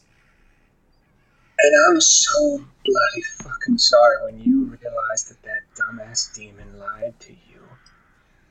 And 1.59 1.73
I'm 1.87 2.01
so 2.01 2.57
bloody 2.85 3.21
fucking 3.21 3.77
sorry 3.77 4.23
when 4.25 4.39
you 4.39 4.63
realize 4.65 5.25
that 5.25 5.41
that 5.43 5.61
dumbass 5.77 6.33
demon 6.33 6.79
lied 6.79 7.19
to 7.21 7.31
you. 7.31 7.61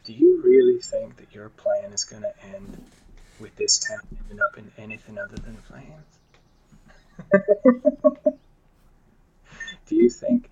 Do 0.05 0.13
you 0.13 0.41
really 0.43 0.81
think 0.81 1.17
that 1.17 1.35
your 1.35 1.49
plan 1.51 1.93
is 1.93 2.05
gonna 2.05 2.33
end 2.55 2.85
with 3.41 3.55
this 3.57 3.79
town 3.79 4.01
ending 4.23 4.41
up 4.41 4.57
in 4.57 4.71
anything 4.79 5.19
other 5.19 5.37
than 5.37 5.57
flames? 5.57 6.19
Do 9.93 9.99
you 9.99 10.09
think 10.09 10.49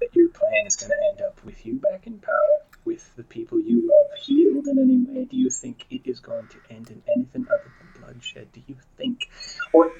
that 0.00 0.14
your 0.14 0.28
plan 0.28 0.66
is 0.66 0.76
gonna 0.76 0.92
end 1.10 1.22
up 1.22 1.42
with 1.46 1.64
you 1.64 1.76
back 1.76 2.06
in 2.06 2.18
power? 2.18 2.58
With 2.84 3.16
the 3.16 3.22
people 3.22 3.58
you 3.58 3.88
love 3.88 4.18
healed 4.18 4.66
in 4.66 4.78
any 4.78 4.98
way? 4.98 5.24
Do 5.24 5.36
you 5.38 5.48
think 5.48 5.86
it 5.88 6.02
is 6.04 6.20
going 6.20 6.48
to 6.48 6.58
end 6.68 6.90
in 6.90 7.02
anything 7.16 7.46
other 7.48 7.72
than 7.78 8.02
bloodshed? 8.02 8.52
Do 8.52 8.60
you 8.66 8.76
think? 8.98 9.30
Or 9.72 9.90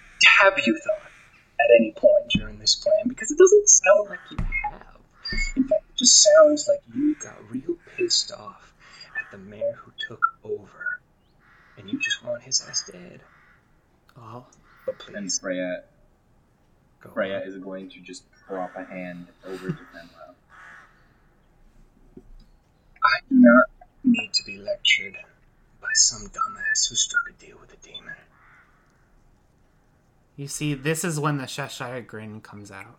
have 0.43 0.59
you 0.67 0.79
thought 0.79 1.11
at 1.59 1.71
any 1.79 1.93
point 1.97 2.29
during 2.35 2.59
this 2.59 2.75
plan? 2.75 3.09
Because 3.09 3.31
it 3.31 3.39
doesn't 3.39 3.69
sound 3.69 4.09
like 4.11 4.19
you 4.31 4.37
have. 4.65 4.99
In 5.57 5.65
fact, 5.69 5.85
it 5.89 5.97
just 5.97 6.23
sounds 6.23 6.69
like 6.69 6.81
you 6.95 7.15
got 7.15 7.51
real 7.51 7.77
pissed 7.97 8.31
off 8.33 8.75
at 9.19 9.31
the 9.31 9.39
mayor 9.39 9.73
who 9.79 9.93
took 10.07 10.27
over. 10.45 11.01
And 11.79 11.89
you 11.91 11.99
just 11.99 12.23
want 12.23 12.43
his 12.43 12.61
ass 12.69 12.91
dead. 12.93 13.23
Oh, 14.19 14.45
But 14.85 14.97
And 15.07 15.17
please, 15.25 15.39
Freya, 15.39 15.85
go 17.01 17.11
Freya 17.11 17.37
on. 17.37 17.43
is 17.49 17.57
going 17.57 17.89
to 17.91 18.01
just 18.01 18.25
prop 18.53 18.77
a 18.77 18.85
hand 18.85 19.27
over 19.47 19.69
to 19.69 19.73
Fenlo. 19.73 20.35
I 23.03 23.19
do 23.31 23.35
not 23.37 23.65
need 24.05 24.31
to 24.35 24.45
be 24.45 24.59
lectured 24.59 25.17
by 25.81 25.89
some 25.95 26.29
dumbass 26.29 26.91
who 26.91 26.95
struck 26.95 27.23
a 27.31 27.33
deal 27.43 27.57
with 27.59 27.73
a 27.73 27.77
demon. 27.79 28.13
You 30.37 30.49
see, 30.49 30.75
this 30.75 31.03
is 31.03 31.19
when 31.19 31.39
the 31.39 31.47
Cheshire 31.47 32.03
grin 32.03 32.43
comes 32.43 32.71
out. 32.71 32.99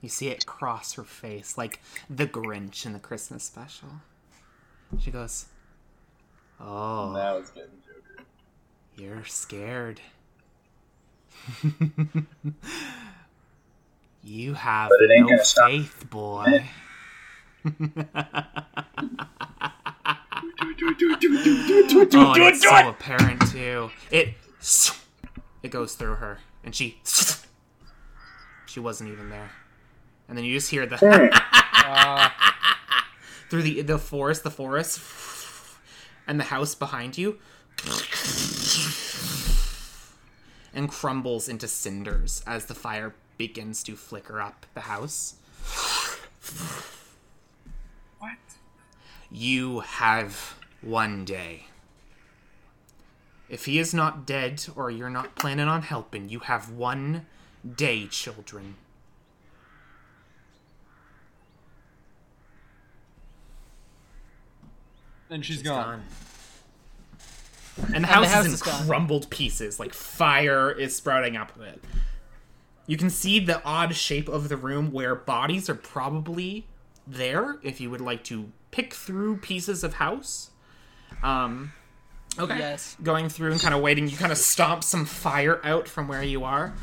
You 0.00 0.08
see 0.08 0.28
it 0.28 0.46
cross 0.46 0.94
her 0.94 1.04
face 1.04 1.58
like 1.58 1.80
the 2.08 2.26
Grinch 2.26 2.86
in 2.86 2.94
the 2.94 2.98
Christmas 2.98 3.44
special. 3.44 3.88
She 4.98 5.10
goes, 5.10 5.44
Oh, 6.58 7.12
Now 7.12 7.36
it's 7.36 7.50
getting 7.50 7.70
Joker. 7.84 8.24
you're 8.96 9.26
scared. 9.26 10.00
you 14.26 14.54
have 14.54 14.90
But 14.90 15.02
it 15.02 15.10
ain't 15.18 15.30
no 15.30 15.38
faith, 15.38 16.10
boy. 16.10 16.68
oh, 22.14 22.34
it's 22.36 22.62
so 22.62 22.88
apparent 22.88 23.50
too. 23.50 23.90
It 24.10 24.34
it 25.62 25.70
goes 25.70 25.94
through 25.94 26.16
her, 26.16 26.38
and 26.64 26.74
she 26.74 27.00
she 28.66 28.80
wasn't 28.80 29.10
even 29.10 29.30
there. 29.30 29.50
And 30.28 30.36
then 30.36 30.44
you 30.44 30.54
just 30.54 30.70
hear 30.70 30.86
the 30.86 30.96
through 33.48 33.62
the 33.62 33.82
the 33.82 33.98
forest, 33.98 34.42
the 34.42 34.50
forest, 34.50 35.00
and 36.26 36.40
the 36.40 36.44
house 36.44 36.74
behind 36.74 37.16
you, 37.16 37.38
and 40.74 40.88
crumbles 40.88 41.48
into 41.48 41.68
cinders 41.68 42.42
as 42.46 42.66
the 42.66 42.74
fire 42.74 43.14
begins 43.36 43.82
to 43.84 43.96
flicker 43.96 44.40
up 44.40 44.66
the 44.74 44.82
house. 44.82 45.36
What? 48.18 48.38
You 49.30 49.80
have 49.80 50.56
one 50.80 51.24
day. 51.24 51.66
If 53.48 53.66
he 53.66 53.78
is 53.78 53.94
not 53.94 54.26
dead 54.26 54.64
or 54.74 54.90
you're 54.90 55.10
not 55.10 55.36
planning 55.36 55.68
on 55.68 55.82
helping, 55.82 56.28
you 56.28 56.40
have 56.40 56.70
one 56.70 57.26
day, 57.76 58.06
children. 58.06 58.76
And 65.30 65.44
she's 65.44 65.58
It's 65.58 65.68
gone. 65.68 66.02
And 67.86 67.96
the 67.96 68.00
the 68.00 68.06
house, 68.06 68.32
house 68.32 68.46
is 68.46 68.54
is 68.54 68.62
in 68.62 68.66
gone. 68.72 68.86
crumbled 68.86 69.28
pieces, 69.30 69.78
like 69.78 69.92
fire 69.92 70.70
is 70.70 70.96
sprouting 70.96 71.36
up 71.36 71.54
of 71.56 71.62
it. 71.62 71.82
You 72.86 72.96
can 72.96 73.10
see 73.10 73.40
the 73.40 73.62
odd 73.64 73.94
shape 73.94 74.28
of 74.28 74.48
the 74.48 74.56
room 74.56 74.92
where 74.92 75.14
bodies 75.14 75.68
are 75.68 75.74
probably 75.74 76.66
there 77.06 77.56
if 77.62 77.80
you 77.80 77.90
would 77.90 78.00
like 78.00 78.22
to 78.24 78.50
pick 78.70 78.94
through 78.94 79.38
pieces 79.38 79.82
of 79.82 79.94
house. 79.94 80.50
Um, 81.22 81.72
okay. 82.38 82.58
Yes. 82.58 82.96
Going 83.02 83.28
through 83.28 83.52
and 83.52 83.60
kind 83.60 83.74
of 83.74 83.80
waiting, 83.80 84.08
you 84.08 84.16
kind 84.16 84.32
of 84.32 84.38
stomp 84.38 84.84
some 84.84 85.04
fire 85.04 85.60
out 85.64 85.88
from 85.88 86.08
where 86.08 86.22
you 86.22 86.44
are. 86.44 86.74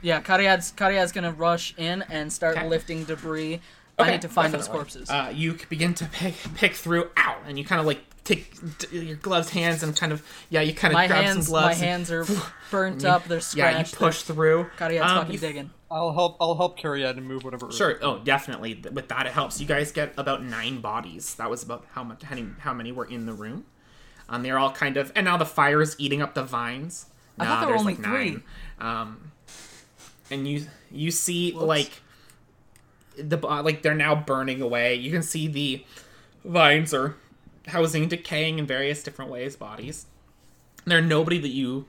Yeah, 0.00 0.20
Cariad's 0.20 0.70
Cariad's 0.72 1.12
gonna 1.12 1.32
rush 1.32 1.74
in 1.76 2.02
and 2.02 2.32
start 2.32 2.56
Okay. 2.56 2.68
lifting 2.68 3.04
debris. 3.04 3.60
I 3.98 4.12
need 4.12 4.22
to 4.22 4.28
find 4.28 4.54
those 4.54 4.68
corpses. 4.68 5.10
Uh, 5.10 5.32
you 5.34 5.58
begin 5.68 5.92
to 5.94 6.04
pick 6.06 6.34
pick 6.54 6.74
through. 6.74 7.10
Ow! 7.18 7.36
And 7.46 7.58
you 7.58 7.64
kind 7.64 7.80
of 7.80 7.86
like 7.86 8.07
take 8.28 8.52
your 8.92 9.16
gloves 9.16 9.50
hands 9.50 9.82
and 9.82 9.96
kind 9.96 10.12
of 10.12 10.22
yeah, 10.50 10.60
you 10.60 10.74
kind 10.74 10.92
of 10.92 10.96
my 10.96 11.06
grab 11.06 11.24
hands, 11.24 11.46
some 11.46 11.52
gloves. 11.52 11.80
my 11.80 11.86
hands 11.86 12.10
are 12.12 12.24
burnt 12.70 13.04
up. 13.04 13.24
They're 13.24 13.40
scratched. 13.40 13.74
yeah, 13.74 13.78
you 14.00 14.06
push 14.06 14.22
through. 14.22 14.66
Cariad's 14.76 15.10
Um, 15.10 15.18
fucking 15.18 15.32
you- 15.32 15.38
digging. 15.38 15.70
I'll 15.90 16.12
help. 16.12 16.36
I'll 16.38 16.54
help 16.54 16.76
carry 16.76 17.06
out 17.06 17.16
and 17.16 17.26
move 17.26 17.44
whatever. 17.44 17.72
Sure. 17.72 17.98
Oh, 18.02 18.18
definitely. 18.18 18.74
With 18.92 19.08
that, 19.08 19.24
it 19.24 19.32
helps. 19.32 19.58
You 19.58 19.66
guys 19.66 19.90
get 19.90 20.12
about 20.18 20.44
nine 20.44 20.82
bodies. 20.82 21.34
That 21.36 21.48
was 21.48 21.62
about 21.62 21.86
how 21.92 22.04
much 22.04 22.22
how 22.24 22.34
many, 22.36 22.48
how 22.58 22.74
many 22.74 22.92
were 22.92 23.06
in 23.06 23.24
the 23.24 23.32
room. 23.32 23.64
Um, 24.28 24.42
they're 24.42 24.58
all 24.58 24.70
kind 24.70 24.98
of, 24.98 25.10
and 25.16 25.24
now 25.24 25.38
the 25.38 25.46
fire 25.46 25.80
is 25.80 25.96
eating 25.98 26.20
up 26.20 26.34
the 26.34 26.42
vines. 26.44 27.06
I 27.38 27.46
thought 27.46 27.54
Nah, 27.54 27.60
there 27.60 27.68
were 27.70 27.78
only 27.80 27.94
like 27.94 28.04
three. 28.04 28.12
nine. 28.30 28.42
Um, 28.80 29.32
and 30.30 30.46
you 30.46 30.66
you 30.90 31.10
see 31.10 31.52
like 31.52 32.02
the 33.16 33.38
like 33.38 33.80
they're 33.80 33.94
now 33.94 34.14
burning 34.14 34.60
away. 34.60 34.94
You 34.96 35.10
can 35.10 35.22
see 35.22 35.48
the 35.48 35.84
vines 36.44 36.92
are 36.92 37.16
housing 37.68 38.08
decaying 38.08 38.58
in 38.58 38.66
various 38.66 39.02
different 39.02 39.30
ways 39.30 39.56
bodies. 39.56 40.06
They're 40.84 41.00
nobody 41.02 41.38
that 41.38 41.48
you 41.48 41.86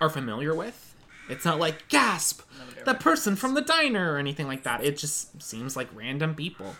are 0.00 0.08
familiar 0.10 0.54
with. 0.54 0.94
It's 1.28 1.44
not 1.44 1.58
like 1.58 1.88
gasp, 1.88 2.40
the 2.84 2.94
person 2.94 3.36
from 3.36 3.54
the 3.54 3.60
diner 3.60 4.12
or 4.12 4.18
anything 4.18 4.46
like 4.48 4.64
that. 4.64 4.82
It 4.82 4.96
just 4.98 5.40
seems 5.42 5.76
like 5.76 5.88
random 5.94 6.34
people. 6.34 6.74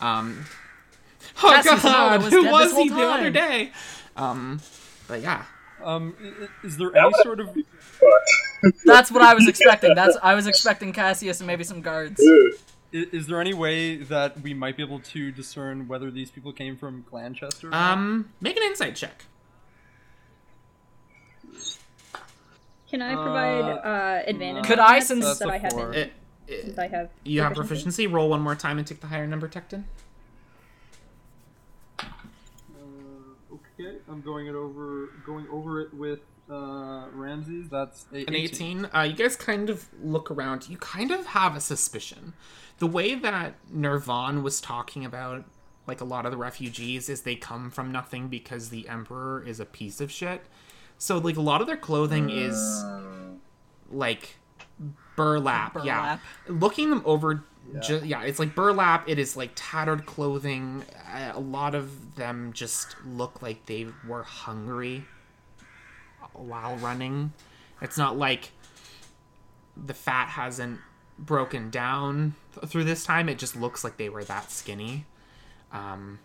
Um, 0.00 0.44
oh 1.42 1.50
Cassius 1.64 1.82
god, 1.82 2.22
was 2.22 2.32
who 2.32 2.44
was 2.52 2.64
this 2.66 2.72
whole 2.74 2.82
he 2.84 2.88
the 2.90 2.96
other 3.20 3.30
day? 3.30 3.72
Um, 4.16 4.60
but 5.08 5.20
yeah, 5.22 5.44
Um, 5.84 6.14
i- 6.22 6.44
i- 6.44 6.66
is 6.66 6.76
there 6.76 6.94
any 6.96 7.12
sort 7.22 7.40
of 7.40 7.48
That's 8.84 9.10
what 9.10 9.22
I 9.22 9.34
was 9.34 9.46
expecting. 9.48 9.94
That's 9.94 10.16
I 10.22 10.34
was 10.34 10.46
expecting 10.46 10.92
Cassius 10.92 11.40
and 11.40 11.46
maybe 11.46 11.64
some 11.64 11.80
guards. 11.82 12.20
I- 12.94 13.08
is 13.12 13.26
there 13.26 13.40
any 13.40 13.54
way 13.54 13.96
that 13.96 14.40
we 14.40 14.54
might 14.54 14.76
be 14.76 14.82
able 14.82 15.00
to 15.00 15.30
discern 15.30 15.88
whether 15.88 16.10
these 16.10 16.30
people 16.30 16.52
came 16.52 16.76
from 16.76 17.04
Glanchester? 17.10 17.72
um, 17.72 18.30
make 18.40 18.56
an 18.56 18.62
insight 18.62 18.96
check. 18.96 19.24
Can 22.88 23.02
I 23.02 23.14
provide 23.14 23.62
uh, 23.84 24.22
advantage? 24.26 24.64
Could 24.64 24.78
I, 24.78 25.00
since- 25.00 25.24
since 25.24 25.38
that 25.40 25.48
I 25.50 25.58
have 25.58 25.72
four. 25.72 25.92
It, 25.92 26.12
it, 26.46 26.62
since 26.62 26.78
I 26.78 26.86
have 26.86 27.10
you 27.24 27.40
have 27.42 27.54
proficiency. 27.54 28.06
Roll 28.06 28.28
one 28.30 28.40
more 28.40 28.54
time 28.54 28.78
and 28.78 28.86
take 28.86 29.00
the 29.00 29.08
higher 29.08 29.26
number, 29.26 29.48
Tecton. 29.48 29.82
Uh, 31.98 32.04
okay, 33.52 33.98
I'm 34.08 34.20
going 34.20 34.46
it 34.46 34.54
over. 34.54 35.08
Going 35.26 35.48
over 35.50 35.80
it 35.80 35.92
with 35.94 36.20
uh, 36.48 37.06
Ramses. 37.12 37.68
That's 37.68 38.06
a 38.12 38.24
An 38.26 38.34
18. 38.36 38.88
Uh, 38.94 39.00
you 39.02 39.14
guys 39.14 39.34
kind 39.34 39.68
of 39.68 39.86
look 40.00 40.30
around. 40.30 40.68
You 40.68 40.76
kind 40.76 41.10
of 41.10 41.26
have 41.26 41.56
a 41.56 41.60
suspicion. 41.60 42.34
The 42.78 42.86
way 42.86 43.14
that 43.14 43.54
Nirvan 43.72 44.42
was 44.42 44.60
talking 44.60 45.04
about, 45.04 45.44
like 45.86 46.00
a 46.00 46.04
lot 46.04 46.26
of 46.26 46.32
the 46.32 46.38
refugees, 46.38 47.08
is 47.08 47.22
they 47.22 47.36
come 47.36 47.70
from 47.70 47.90
nothing 47.90 48.28
because 48.28 48.70
the 48.70 48.88
Emperor 48.88 49.42
is 49.46 49.60
a 49.60 49.64
piece 49.64 50.00
of 50.00 50.10
shit. 50.10 50.42
So, 50.98 51.18
like, 51.18 51.36
a 51.36 51.42
lot 51.42 51.60
of 51.60 51.66
their 51.66 51.76
clothing 51.76 52.30
is 52.30 52.56
like 53.90 54.36
burlap. 55.16 55.74
Burlap. 55.74 55.86
Yeah. 55.86 56.18
Looking 56.48 56.90
them 56.90 57.02
over, 57.04 57.44
yeah. 57.72 58.00
yeah, 58.02 58.22
it's 58.22 58.38
like 58.38 58.54
burlap. 58.54 59.08
It 59.08 59.18
is 59.18 59.36
like 59.36 59.52
tattered 59.54 60.06
clothing. 60.06 60.84
Uh, 61.12 61.32
a 61.34 61.40
lot 61.40 61.74
of 61.74 62.16
them 62.16 62.52
just 62.52 62.96
look 63.04 63.42
like 63.42 63.66
they 63.66 63.86
were 64.06 64.22
hungry 64.22 65.04
while 66.32 66.76
running. 66.76 67.32
It's 67.80 67.98
not 67.98 68.16
like 68.16 68.50
the 69.76 69.94
fat 69.94 70.28
hasn't 70.28 70.80
broken 71.18 71.70
down 71.70 72.34
th- 72.54 72.68
through 72.70 72.84
this 72.84 73.04
time. 73.04 73.28
It 73.28 73.38
just 73.38 73.56
looks 73.56 73.84
like 73.84 73.96
they 73.96 74.08
were 74.08 74.24
that 74.24 74.50
skinny. 74.50 75.06
Um, 75.72 76.18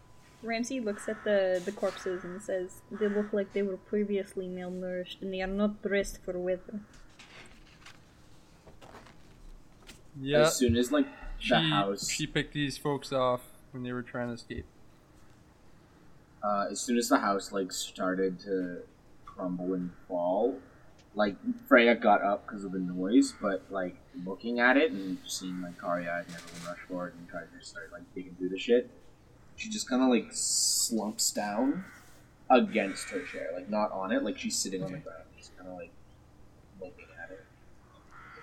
Ramsey 0.44 0.80
looks 0.80 1.08
at 1.08 1.24
the, 1.24 1.62
the 1.64 1.72
corpses 1.72 2.24
and 2.24 2.42
says, 2.42 2.82
They 2.92 3.08
look 3.08 3.32
like 3.34 3.54
they 3.54 3.62
were 3.62 3.78
previously 3.78 4.48
malnourished 4.48 5.22
and 5.22 5.34
they 5.34 5.42
are 5.42 5.48
not 5.48 5.82
dressed 5.82 6.20
for 6.24 6.38
weather. 6.38 6.80
Yeah, 10.20 10.42
As 10.42 10.56
soon 10.58 10.76
as 10.76 10.92
like 10.92 11.08
she, 11.40 11.54
the 11.54 11.60
house, 11.62 12.10
she 12.10 12.28
picked 12.28 12.54
these 12.54 12.78
folks 12.78 13.12
off 13.14 13.42
when 13.72 13.84
they 13.84 13.94
were 13.94 14.02
trying 14.04 14.28
to 14.28 14.34
escape. 14.34 14.66
uh, 16.44 16.68
as 16.72 16.80
soon 16.82 16.98
as 16.98 17.08
the 17.10 17.20
house 17.20 17.52
like 17.52 17.72
started 17.72 18.40
to 18.42 18.82
crumble 19.26 19.74
and 19.74 19.92
fall, 20.08 20.60
like 21.16 21.36
Freya 21.68 21.96
got 21.96 22.22
up 22.22 22.46
because 22.46 22.64
of 22.64 22.72
the 22.72 22.80
noise, 22.80 23.34
but 23.42 23.64
like 23.70 23.96
looking 24.26 24.60
at 24.60 24.78
it 24.78 24.92
and 24.92 25.18
seeing 25.26 25.62
like 25.62 25.78
Cariad 25.80 26.26
and 26.26 26.36
everyone 26.36 26.68
rush 26.68 26.80
forward 26.88 27.14
and 27.18 27.28
try 27.30 27.42
to 27.42 27.66
start 27.66 27.92
like 27.92 28.04
digging 28.16 28.36
through 28.36 28.50
the 28.50 28.60
shit, 28.60 28.90
she 29.56 29.70
just 29.70 29.90
kind 29.90 30.02
of 30.02 30.10
like 30.10 30.30
slumps 30.32 31.32
down 31.32 31.86
against 32.50 33.10
her 33.10 33.22
chair, 33.26 33.50
like 33.54 33.70
not 33.70 33.92
on 33.92 34.12
it, 34.12 34.24
like 34.24 34.38
she's 34.38 34.58
sitting 34.58 34.84
on 34.84 34.92
the 34.92 34.98
ground, 35.00 35.24
just 35.38 35.56
kind 35.58 35.70
of 35.70 35.78
like 35.78 35.92
looking 36.80 37.08
at 37.24 37.32
it. 37.32 37.44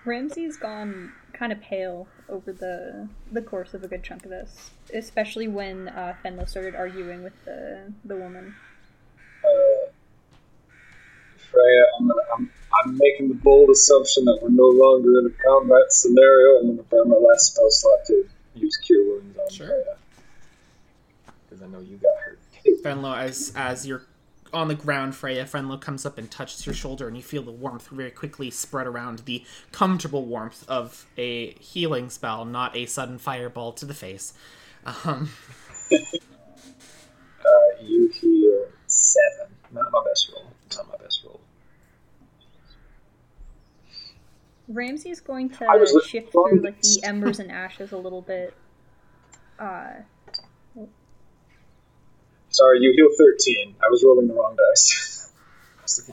Ramsey's 0.04 0.56
gone 0.56 1.12
kind 1.32 1.52
of 1.52 1.60
pale 1.60 2.08
over 2.28 2.52
the 2.52 3.08
the 3.32 3.42
course 3.42 3.74
of 3.74 3.82
a 3.84 3.88
good 3.88 4.02
chunk 4.02 4.24
of 4.24 4.30
this, 4.30 4.70
especially 4.92 5.48
when 5.48 5.88
uh, 5.88 6.14
Fenlo 6.24 6.48
started 6.48 6.74
arguing 6.74 7.22
with 7.22 7.44
the 7.44 7.92
the 8.04 8.16
woman. 8.16 8.54
Uh, 9.44 9.90
Freya, 11.50 11.84
I'm, 11.98 12.08
gonna, 12.08 12.22
I'm, 12.36 12.50
I'm 12.74 12.96
making 12.98 13.28
the 13.28 13.34
bold 13.34 13.70
assumption 13.70 14.24
that 14.26 14.38
we're 14.42 14.50
no 14.50 14.66
longer 14.68 15.18
in 15.20 15.26
a 15.26 15.42
combat 15.42 15.90
scenario. 15.90 16.58
and 16.60 16.70
I'm 16.70 16.76
going 16.76 16.78
to 16.78 16.82
burn 16.84 17.08
my 17.08 17.16
last 17.16 17.52
spell 17.54 17.70
slot 17.70 17.98
to 18.06 18.28
use 18.54 18.76
Cure 18.78 19.04
Wounds 19.04 19.38
on 19.38 19.50
Sure. 19.50 19.84
Because 21.48 21.62
I 21.62 21.66
know 21.66 21.80
you 21.80 21.96
got 21.96 22.16
hurt. 22.24 22.38
Fenlo, 22.82 23.16
as 23.16 23.52
as 23.56 23.86
you're 23.86 24.02
on 24.52 24.68
the 24.68 24.74
ground, 24.74 25.14
Freya, 25.14 25.44
Fenlo 25.44 25.80
comes 25.80 26.04
up 26.06 26.18
and 26.18 26.30
touches 26.30 26.66
your 26.66 26.74
shoulder, 26.74 27.08
and 27.08 27.16
you 27.16 27.22
feel 27.22 27.42
the 27.42 27.50
warmth 27.50 27.88
very 27.88 28.10
quickly 28.10 28.50
spread 28.50 28.86
around 28.86 29.20
the 29.20 29.44
comfortable 29.72 30.24
warmth 30.26 30.64
of 30.68 31.06
a 31.16 31.52
healing 31.54 32.10
spell, 32.10 32.44
not 32.44 32.76
a 32.76 32.86
sudden 32.86 33.18
fireball 33.18 33.72
to 33.72 33.86
the 33.86 33.94
face. 33.94 34.34
Um, 35.04 35.30
Uh, 37.48 37.82
you 37.82 38.08
heal 38.08 38.66
seven. 38.86 39.54
Not 39.72 39.90
my 39.92 40.02
best 40.06 40.30
roll. 40.34 40.52
Not 40.76 40.88
my 40.88 40.96
best 41.02 41.22
roll. 41.24 41.40
Ramsey's 44.68 45.20
going 45.20 45.48
to 45.50 45.64
was 45.64 46.04
shift 46.06 46.32
through 46.32 46.60
like 46.62 46.80
the 46.82 47.00
embers 47.02 47.38
and 47.38 47.50
ashes 47.64 47.92
a 47.92 47.96
little 47.96 48.22
bit. 48.22 48.54
Uh, 49.58 49.92
Sorry, 52.50 52.78
you 52.80 52.92
heal 52.96 53.08
13. 53.16 53.74
I 53.80 53.88
was 53.90 54.02
rolling 54.04 54.28
the 54.28 54.34
wrong 54.34 54.56
dice. 54.56 55.14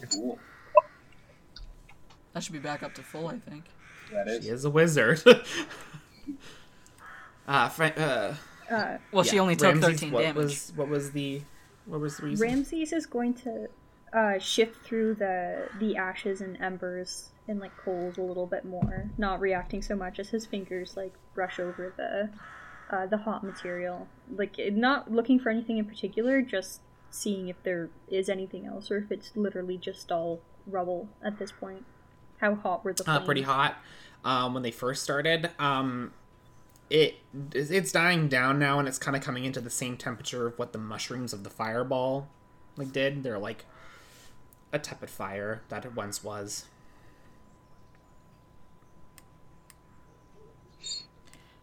Cool. 0.10 0.40
That 2.32 2.42
should 2.42 2.54
be 2.54 2.60
back 2.60 2.82
up 2.82 2.94
to 2.96 3.04
full, 3.04 3.28
I 3.28 3.40
think. 3.40 3.66
That 4.10 4.42
she 4.42 4.48
is. 4.48 4.60
is 4.60 4.66
a 4.66 4.70
wizard. 4.70 5.22
uh, 7.48 7.68
Fre- 7.68 7.84
uh, 7.98 8.36
uh, 8.72 8.98
Well, 9.12 9.26
she 9.26 9.36
yeah, 9.36 9.42
only 9.42 9.58
took 9.58 9.74
Ramses, 9.74 10.00
13 10.00 10.12
what 10.12 10.22
damage. 10.22 10.36
Was, 10.38 10.72
what 10.78 10.88
was 10.88 11.12
the 11.12 11.42
what 11.88 12.00
was 12.00 12.16
the 12.18 12.28
reason? 12.28 12.48
Ramses 12.48 12.94
is 12.94 13.06
going 13.06 13.34
to 13.34 13.68
uh, 14.16 14.40
shift 14.40 14.84
through 14.84 15.16
the 15.16 15.68
the 15.80 15.98
ashes 15.98 16.40
and 16.42 16.60
embers 16.62 17.32
and 17.48 17.60
like 17.60 17.76
coals 17.78 18.18
a 18.18 18.22
little 18.22 18.48
bit 18.48 18.66
more, 18.66 19.12
not 19.18 19.40
reacting 19.40 19.82
so 19.82 19.96
much 19.96 20.20
as 20.20 20.30
his 20.30 20.46
fingers 20.46 20.96
like 20.96 21.14
brush 21.34 21.60
over 21.60 21.94
the 21.98 22.30
uh, 22.96 23.06
the 23.06 23.18
hot 23.18 23.44
material. 23.44 24.08
Like 24.34 24.56
not 24.72 25.12
looking 25.12 25.40
for 25.40 25.50
anything 25.50 25.78
in 25.78 25.86
particular, 25.86 26.42
just 26.42 26.80
seeing 27.10 27.50
if 27.50 27.62
there 27.64 27.90
is 28.08 28.30
anything 28.30 28.66
else 28.66 28.90
or 28.90 28.98
if 28.98 29.12
it's 29.12 29.32
literally 29.36 29.78
just 29.78 30.12
all 30.12 30.42
rubble 30.66 31.10
at 31.24 31.38
this 31.38 31.52
point. 31.52 31.86
How 32.38 32.56
hot 32.56 32.84
were 32.84 32.94
the 32.94 33.10
uh, 33.10 33.20
pretty 33.20 33.42
hot 33.42 33.76
um, 34.24 34.54
when 34.54 34.64
they 34.64 34.72
first 34.72 35.04
started. 35.04 35.52
Um, 35.60 36.14
it 36.90 37.16
it's 37.54 37.92
dying 37.92 38.30
down 38.30 38.60
now, 38.60 38.80
and 38.80 38.88
it's 38.88 38.98
kind 38.98 39.18
of 39.18 39.24
coming 39.24 39.44
into 39.44 39.60
the 39.60 39.70
same 39.70 39.98
temperature 39.98 40.48
of 40.48 40.58
what 40.58 40.72
the 40.72 40.80
mushrooms 40.80 41.34
of 41.34 41.44
the 41.44 41.50
fireball 41.50 42.30
like 42.78 42.94
did. 42.94 43.24
They're 43.24 43.40
like 43.40 43.66
a 44.76 44.80
tepid 44.80 45.10
fire 45.10 45.62
that 45.70 45.86
it 45.86 45.96
once 45.96 46.24
was. 46.24 46.66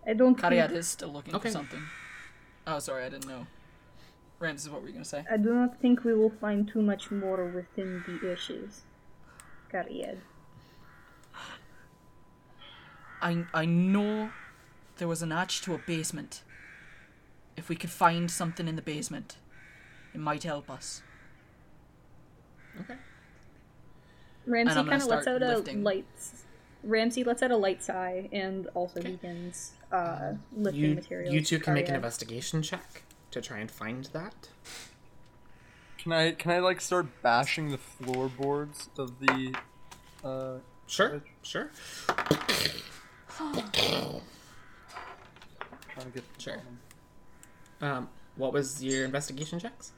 I 0.06 0.14
don't 0.14 0.34
think, 0.34 0.52
Cariad 0.52 0.72
is 0.72 0.88
still 0.88 1.10
looking 1.12 1.34
Okay. 1.34 1.48
for 1.48 1.52
something. 1.52 1.82
Oh, 2.66 2.78
sorry, 2.80 3.04
I 3.04 3.08
didn't 3.08 3.28
know. 3.28 3.46
Ramses, 4.40 4.68
what 4.68 4.82
were 4.82 4.88
you 4.88 4.94
gonna 4.94 5.04
say? 5.04 5.24
I 5.30 5.36
do 5.36 5.54
not 5.54 5.80
think 5.80 6.02
we 6.02 6.14
will 6.14 6.32
find 6.40 6.66
too 6.66 6.82
much 6.82 7.10
more 7.12 7.44
within 7.46 8.02
the 8.06 8.32
ashes. 8.32 8.82
Cariad. 9.72 10.18
I 13.20 13.46
I 13.54 13.64
know 13.64 14.30
there 14.96 15.06
was 15.06 15.22
an 15.22 15.30
arch 15.30 15.60
to 15.62 15.74
a 15.74 15.78
basement. 15.78 16.42
If 17.56 17.68
we 17.68 17.76
could 17.76 17.90
find 17.90 18.30
something 18.30 18.66
in 18.66 18.74
the 18.74 18.82
basement, 18.82 19.36
it 20.12 20.18
might 20.18 20.42
help 20.42 20.68
us. 20.68 21.02
Okay. 22.80 22.94
Ramsey 24.46 24.70
And 24.70 24.70
I'm 24.70 24.76
gonna 24.86 24.90
kind 24.90 25.02
of 25.02 25.08
lets 25.08 25.22
start 25.22 25.42
out 25.42 25.68
a 25.68 25.72
light. 25.78 26.06
Ramsey 26.82 27.22
lets 27.24 27.42
out 27.42 27.50
a 27.52 27.56
light 27.56 27.82
sigh 27.82 28.28
and 28.32 28.66
also 28.74 28.98
Okay. 29.00 29.12
begins 29.12 29.72
uh, 29.92 30.32
lifting 30.56 30.82
You, 30.82 30.94
materials. 30.96 31.34
you 31.34 31.40
two 31.42 31.58
can 31.60 31.74
make 31.74 31.88
an 31.88 31.94
investigation 31.94 32.62
check 32.62 33.02
to 33.30 33.40
try 33.40 33.58
and 33.58 33.70
find 33.70 34.06
that. 34.06 34.48
Can 35.98 36.12
I 36.12 36.32
can 36.32 36.50
I 36.50 36.58
like 36.58 36.80
start 36.80 37.06
bashing 37.22 37.70
the 37.70 37.78
floorboards 37.78 38.88
of 38.98 39.20
the 39.20 39.54
uh 40.24 40.58
Sure, 40.88 41.22
sure. 41.42 41.70
trying 42.08 42.26
to 45.94 46.10
get 46.12 46.34
the 46.34 46.40
Sure. 46.42 46.60
Um, 47.80 48.08
what 48.36 48.52
was 48.52 48.82
your 48.82 49.04
investigation 49.04 49.60
checks? 49.60 49.92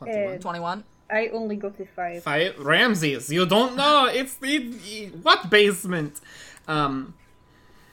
Uh, 0.00 0.38
21. 0.38 0.84
Twenty-one. 1.10 1.34
I 1.34 1.36
only 1.36 1.56
go 1.56 1.70
to 1.70 1.84
five. 1.86 2.22
Five 2.22 2.58
Ramses, 2.58 3.30
you 3.30 3.46
don't 3.46 3.76
know. 3.76 4.06
It's 4.06 4.34
the 4.34 5.08
what 5.22 5.50
basement? 5.50 6.20
Um, 6.68 7.14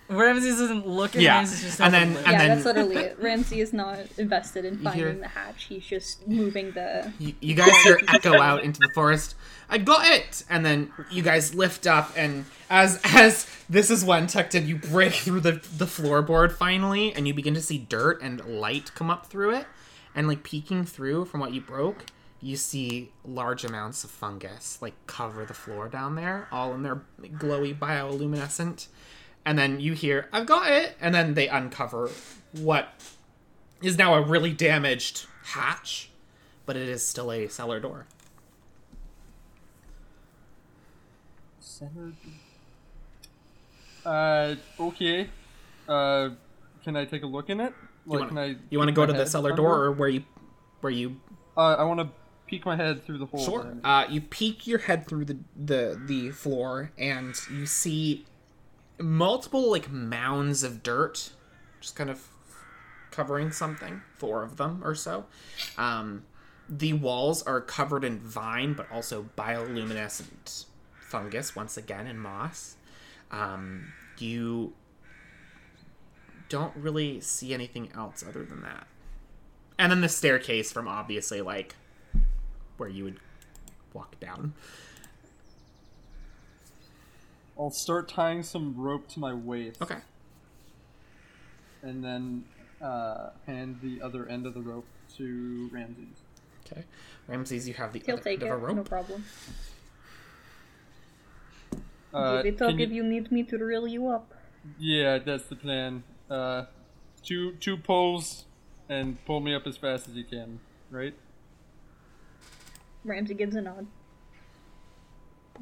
Ramses 0.10 0.62
isn't 0.62 0.88
looking. 0.88 1.20
Yeah, 1.22 1.38
Ramses 1.40 1.62
just 1.62 1.82
and 1.82 1.94
then- 1.94 2.16
and 2.16 2.26
yeah, 2.28 2.38
then- 2.38 2.48
that's 2.50 2.66
literally 2.66 2.96
it. 2.96 3.18
Ramsey 3.22 3.60
is 3.60 3.74
not 3.74 4.00
invested 4.18 4.64
in 4.64 4.76
You 4.82 4.90
hear- 4.92 5.06
finding 5.08 5.20
the 5.22 5.28
hatch. 5.28 5.66
He's 5.66 5.86
just 5.86 6.26
moving 6.28 6.72
the. 6.72 7.12
you, 7.20 7.34
you 7.42 7.56
guys 7.56 7.76
hear 7.84 8.00
echo 8.08 8.40
out 8.40 8.64
into 8.64 8.80
the 8.80 8.90
forest. 8.96 9.36
I 9.70 9.80
got 9.80 10.06
it, 10.08 10.46
and 10.50 10.66
then 10.66 10.94
you 11.12 11.22
guys 11.22 11.54
lift 11.54 11.86
up, 11.88 12.14
and 12.16 12.46
as 12.70 13.02
as 13.04 13.48
this 13.70 13.90
is 13.92 14.06
when 14.06 14.28
Tecton, 14.28 14.66
you 14.66 14.78
break 14.78 15.12
through 15.12 15.42
the 15.42 15.60
the 15.78 15.84
floorboard 15.86 16.54
finally, 16.54 17.14
and 17.14 17.28
you 17.28 17.34
begin 17.34 17.54
to 17.56 17.62
see 17.62 17.78
dirt 17.78 18.22
and 18.22 18.40
light 18.46 18.96
come 18.96 19.10
up 19.10 19.26
through 19.26 19.56
it, 19.56 19.66
and 20.16 20.26
like 20.30 20.44
peeking 20.44 20.86
through 20.86 21.26
from 21.26 21.42
what 21.42 21.54
you 21.54 21.60
broke, 21.60 22.06
you 22.42 22.56
see 22.56 23.12
large 23.26 23.64
amounts 23.66 24.04
of 24.04 24.12
fungus 24.12 24.80
like 24.82 24.94
cover 25.08 25.46
the 25.46 25.54
floor 25.54 25.88
down 25.88 26.16
there, 26.16 26.48
all 26.52 26.74
in 26.74 26.84
their 26.84 27.02
glowy 27.22 27.78
bioluminescent, 27.78 28.88
and 29.46 29.58
then 29.58 29.80
you 29.80 29.94
hear 29.94 30.28
I've 30.32 30.46
got 30.46 30.72
it, 30.72 30.96
and 31.02 31.14
then 31.16 31.34
they 31.34 31.48
uncover 31.48 32.10
what 32.54 32.90
is 33.82 33.98
now 33.98 34.14
a 34.16 34.22
really 34.22 34.54
damaged 34.54 35.26
hatch, 35.44 36.10
but 36.66 36.76
it 36.76 36.88
is 36.90 37.06
still 37.06 37.32
a 37.32 37.48
cellar 37.48 37.80
door. 37.80 38.06
Center. 41.60 42.12
Uh, 44.06 44.56
okay. 44.80 45.30
Uh, 45.88 46.30
can 46.84 46.96
I 46.96 47.06
take 47.06 47.24
a 47.24 47.28
look 47.28 47.50
in 47.50 47.60
it? 47.60 47.74
You 48.06 48.12
Like, 48.14 48.20
want 48.22 48.30
can 48.30 48.38
I? 48.38 48.56
you 48.70 48.78
want 48.78 48.88
to 48.90 48.94
go 48.94 49.06
to 49.06 49.14
the 49.14 49.26
cellar 49.26 49.54
door, 49.56 49.84
or 49.84 49.92
where 49.92 50.10
you 50.10 50.24
where 50.82 50.92
you 50.92 51.18
Uh, 51.56 51.76
I 51.76 51.84
want 51.84 52.00
to 52.00 52.08
peek 52.48 52.66
my 52.66 52.76
head 52.76 53.04
through 53.04 53.18
the 53.20 53.26
hole. 53.26 53.44
Sure. 53.44 53.78
Uh, 53.84 54.06
you 54.10 54.22
peek 54.22 54.66
your 54.66 54.80
head 54.80 55.08
through 55.08 55.26
the, 55.26 55.38
the 55.56 56.02
the 56.06 56.32
floor, 56.32 56.92
and 56.98 57.36
you 57.52 57.66
see 57.66 58.26
multiple 59.00 59.70
like 59.70 59.92
mounds 59.92 60.64
of 60.64 60.82
dirt, 60.82 61.32
just 61.80 61.96
kind 61.96 62.10
of 62.10 62.28
covering 63.12 63.52
something. 63.52 64.02
Four 64.18 64.44
of 64.44 64.58
them 64.58 64.82
or 64.84 64.96
so. 64.96 65.26
Um, 65.78 66.24
the 66.70 66.94
walls 66.94 67.44
are 67.44 67.62
covered 67.62 68.04
in 68.04 68.20
vine, 68.20 68.74
but 68.74 68.88
also 68.92 69.30
bioluminescent 69.38 70.66
fungus 71.00 71.56
once 71.56 71.78
again 71.78 72.08
and 72.08 72.20
moss. 72.20 72.76
Um, 73.32 73.94
you 74.18 74.74
don't 76.50 76.76
really 76.76 77.20
see 77.22 77.54
anything 77.54 77.90
else 77.96 78.24
other 78.28 78.44
than 78.44 78.62
that. 78.62 78.88
And 79.80 79.92
then 79.92 80.02
the 80.02 80.10
staircase 80.10 80.72
from 80.72 80.88
obviously 80.88 81.42
like 81.42 81.76
where 82.78 82.90
you 82.90 83.04
would 83.06 83.20
walk 83.94 84.20
down. 84.20 84.54
I'll 87.60 87.72
start 87.72 88.08
tying 88.08 88.44
some 88.44 88.76
rope 88.78 89.08
to 89.10 89.20
my 89.20 89.34
waist. 89.34 89.82
Okay. 89.82 89.98
And 91.82 92.04
then 92.04 92.44
uh, 92.82 93.30
hand 93.46 93.80
the 93.82 94.02
other 94.02 94.28
end 94.28 94.46
of 94.46 94.54
the 94.54 94.62
rope 94.62 94.86
to 95.18 95.70
Ramses. 95.72 96.22
Okay. 96.66 96.84
Ramses, 97.28 97.68
you 97.68 97.74
have 97.76 97.94
the 97.94 98.00
He'll 98.06 98.16
other 98.16 98.24
take 98.24 98.42
end 98.42 98.50
it, 98.50 98.54
of 98.54 98.62
a 98.62 98.66
rope. 98.66 98.76
no 98.76 98.84
problem. 98.84 99.24
Uh, 102.14 102.42
Give 102.44 102.54
it 102.56 102.62
up 102.62 102.80
if 102.80 102.92
you 102.92 103.04
need 103.04 103.32
me 103.32 103.44
to 103.44 103.58
reel 103.58 103.88
you 103.88 104.08
up. 104.08 104.34
Yeah, 104.80 105.18
that's 105.18 105.46
the 105.46 105.56
plan. 105.56 106.04
Uh, 106.30 106.66
two 107.24 107.54
two 107.54 107.78
pulls 107.78 108.46
and 108.90 109.24
pull 109.26 109.40
me 109.40 109.54
up 109.54 109.66
as 109.68 109.78
fast 109.78 110.08
as 110.08 110.16
you 110.16 110.24
can. 110.24 110.60
Right. 110.90 111.14
Ramsey 113.08 113.34
gives 113.34 113.56
a 113.56 113.62
nod. 113.62 113.88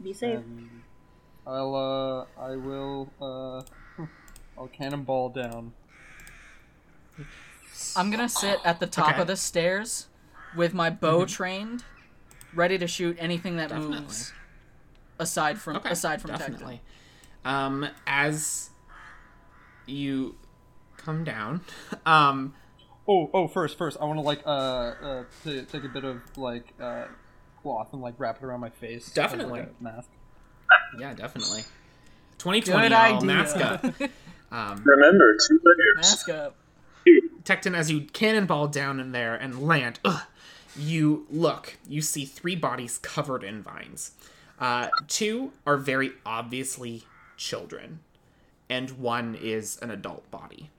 Be 0.04 0.12
safe. 0.14 0.40
And 0.40 0.82
I'll 1.48 1.76
uh 1.76 2.42
I 2.42 2.56
will 2.56 3.14
uh 3.22 4.04
I'll 4.58 4.68
cannonball 4.68 5.30
down. 5.30 5.72
I'm 7.96 8.12
gonna 8.12 8.28
sit 8.28 8.60
at 8.66 8.80
the 8.80 8.88
top 8.88 9.10
Okay. 9.12 9.22
of 9.22 9.28
the 9.28 9.38
stairs 9.38 10.08
with 10.56 10.74
my 10.74 10.90
bow 10.90 11.26
trained, 11.26 11.84
ready 12.54 12.78
to 12.78 12.88
shoot 12.88 13.16
anything 13.20 13.58
that 13.58 13.70
Definitely. 13.70 13.98
moves. 14.00 14.34
Aside 15.20 15.60
from 15.60 15.78
Okay. 15.78 15.92
aside 15.92 16.22
from 16.22 16.32
definitely. 16.32 16.82
Um, 17.46 17.88
as 18.06 18.72
you 19.86 20.36
come 20.98 21.24
down, 21.24 21.62
um, 22.06 22.54
Oh 23.08 23.30
oh 23.34 23.48
first 23.48 23.78
first 23.78 23.98
I 24.02 24.06
want 24.06 24.18
to 24.18 24.22
like 24.22 24.42
uh 24.46 24.50
uh 24.50 25.24
t- 25.44 25.62
take 25.62 25.84
a 25.84 25.90
bit 25.90 26.04
of 26.04 26.22
like 26.38 26.74
uh 26.82 27.06
cloth 27.66 27.92
and 27.94 28.02
like 28.02 28.14
wrap 28.20 28.38
it 28.38 28.46
around 28.46 28.60
my 28.60 28.70
face. 28.70 29.10
as, 29.10 29.18
like, 29.18 29.32
Definitely. 29.32 29.60
a 29.62 29.68
mask. 29.84 30.08
yeah, 31.00 31.14
definitely. 31.16 31.62
2020 32.38 32.62
Good 32.90 32.94
all 32.94 33.02
idea. 33.18 33.26
mask 33.26 33.58
up. 33.58 33.86
Um, 34.52 34.82
Remember, 34.86 35.36
two 35.50 35.60
layers. 35.66 35.96
Mask 35.98 36.30
up. 36.30 36.56
Tecton, 37.44 37.76
as 37.76 37.92
you 37.92 38.02
cannonball 38.02 38.68
down 38.68 39.00
in 39.02 39.12
there 39.12 39.36
and 39.36 39.60
land, 39.68 40.00
ugh, 40.06 40.22
you 40.78 41.26
look. 41.30 41.78
You 41.90 42.02
see 42.02 42.24
three 42.26 42.56
bodies 42.56 42.98
covered 43.00 43.44
in 43.44 43.64
vines. 43.64 44.12
Uh, 44.60 44.88
two 45.08 45.52
are 45.66 45.76
very 45.78 46.12
obviously 46.26 47.04
children, 47.36 48.00
and 48.70 48.92
one 48.92 49.36
is 49.36 49.78
an 49.82 49.90
adult 49.92 50.30
body. 50.32 50.70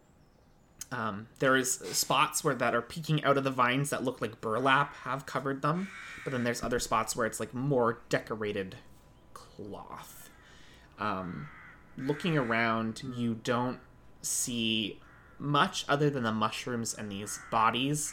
Um, 0.93 1.27
there 1.41 1.57
is 1.57 1.73
spots 1.75 2.43
where 2.45 2.55
that 2.55 2.75
are 2.75 2.81
peeking 2.83 3.23
out 3.25 3.37
of 3.37 3.45
the 3.45 3.51
vines 3.51 3.91
that 3.91 4.05
look 4.05 4.23
like 4.23 4.41
burlap 4.41 4.95
have 4.99 5.27
covered 5.27 5.61
them, 5.61 5.89
but 6.27 6.33
then 6.33 6.43
there's 6.43 6.61
other 6.61 6.81
spots 6.81 7.15
where 7.15 7.25
it's 7.25 7.39
like 7.39 7.55
more 7.55 8.01
decorated 8.09 8.75
cloth. 9.33 10.29
Um, 10.99 11.47
looking 11.97 12.37
around, 12.37 13.01
you 13.17 13.39
don't 13.45 13.79
see 14.23 14.99
much 15.39 15.85
other 15.89 16.11
than 16.11 16.25
the 16.25 16.33
mushrooms 16.33 16.95
and 16.95 17.13
these 17.13 17.39
bodies. 17.53 18.13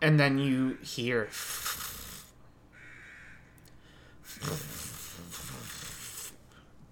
And 0.00 0.18
then 0.18 0.38
you 0.38 0.78
hear 0.82 1.28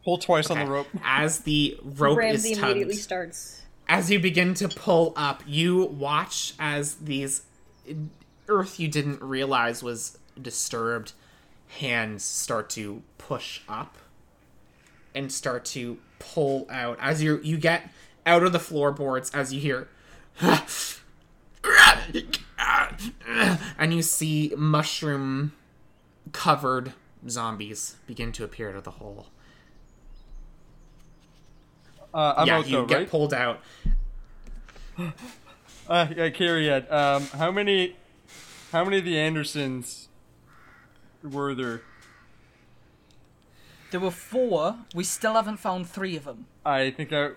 Pull 0.05 0.19
twice 0.19 0.51
on 0.51 0.59
the 0.59 0.67
rope. 0.67 0.89
as 1.03 1.39
the 1.41 1.79
rope 1.83 2.19
Ramsey 2.19 2.51
is 2.51 2.59
immediately 2.59 2.97
starts. 2.97 3.63
As 3.89 4.11
you 4.11 4.21
begin 4.21 4.53
to 4.53 4.69
pull 4.69 5.15
up, 5.17 5.43
you 5.47 5.87
watch 5.87 6.53
as 6.59 6.97
these 6.97 7.45
earth 8.49 8.81
you 8.81 8.89
didn't 8.89 9.23
realize 9.23 9.83
was 9.83 10.19
disturbed 10.41 11.13
hands 11.69 12.25
start 12.25 12.71
to 12.71 13.03
push 13.19 13.61
up 13.69 13.97
and 15.15 15.31
start 15.31 15.65
to 15.65 15.99
pull 16.19 16.67
out 16.71 16.99
as 17.01 17.23
you 17.23 17.41
you 17.43 17.57
get 17.57 17.91
out 18.25 18.43
of 18.43 18.53
the 18.53 18.59
floorboards 18.59 19.31
as 19.31 19.53
you 19.53 19.61
hear 19.61 19.89
and 23.79 23.93
you 23.95 24.03
see 24.03 24.53
mushroom 24.57 25.53
covered 26.33 26.93
zombies 27.29 27.97
begin 28.07 28.33
to 28.33 28.45
appear 28.45 28.71
out 28.71 28.77
of 28.77 28.85
the 28.85 28.93
hole. 28.93 29.27
Uh, 32.13 32.35
I'm 32.37 32.47
yeah, 32.47 32.59
out 32.59 32.67
you 32.67 32.77
though, 32.77 32.87
get 32.87 32.97
right? 32.97 33.11
pulled 33.11 33.35
out. 33.35 33.61
Uh, 35.89 36.07
yeah, 36.15 36.29
Cariad, 36.29 36.93
um, 36.93 37.23
how 37.29 37.51
many, 37.51 37.97
how 38.73 38.85
many 38.85 38.99
of 38.99 39.05
the 39.05 39.19
Andersons 39.19 40.09
were 41.23 41.55
there? 41.55 41.83
There 43.91 44.01
were 44.01 44.11
four. 44.11 44.77
We 44.95 45.05
still 45.05 45.35
haven't 45.35 45.57
found 45.59 45.89
three 45.89 46.17
of 46.17 46.25
them. 46.25 46.47
I 46.65 46.91
think 46.91 47.13
I, 47.13 47.31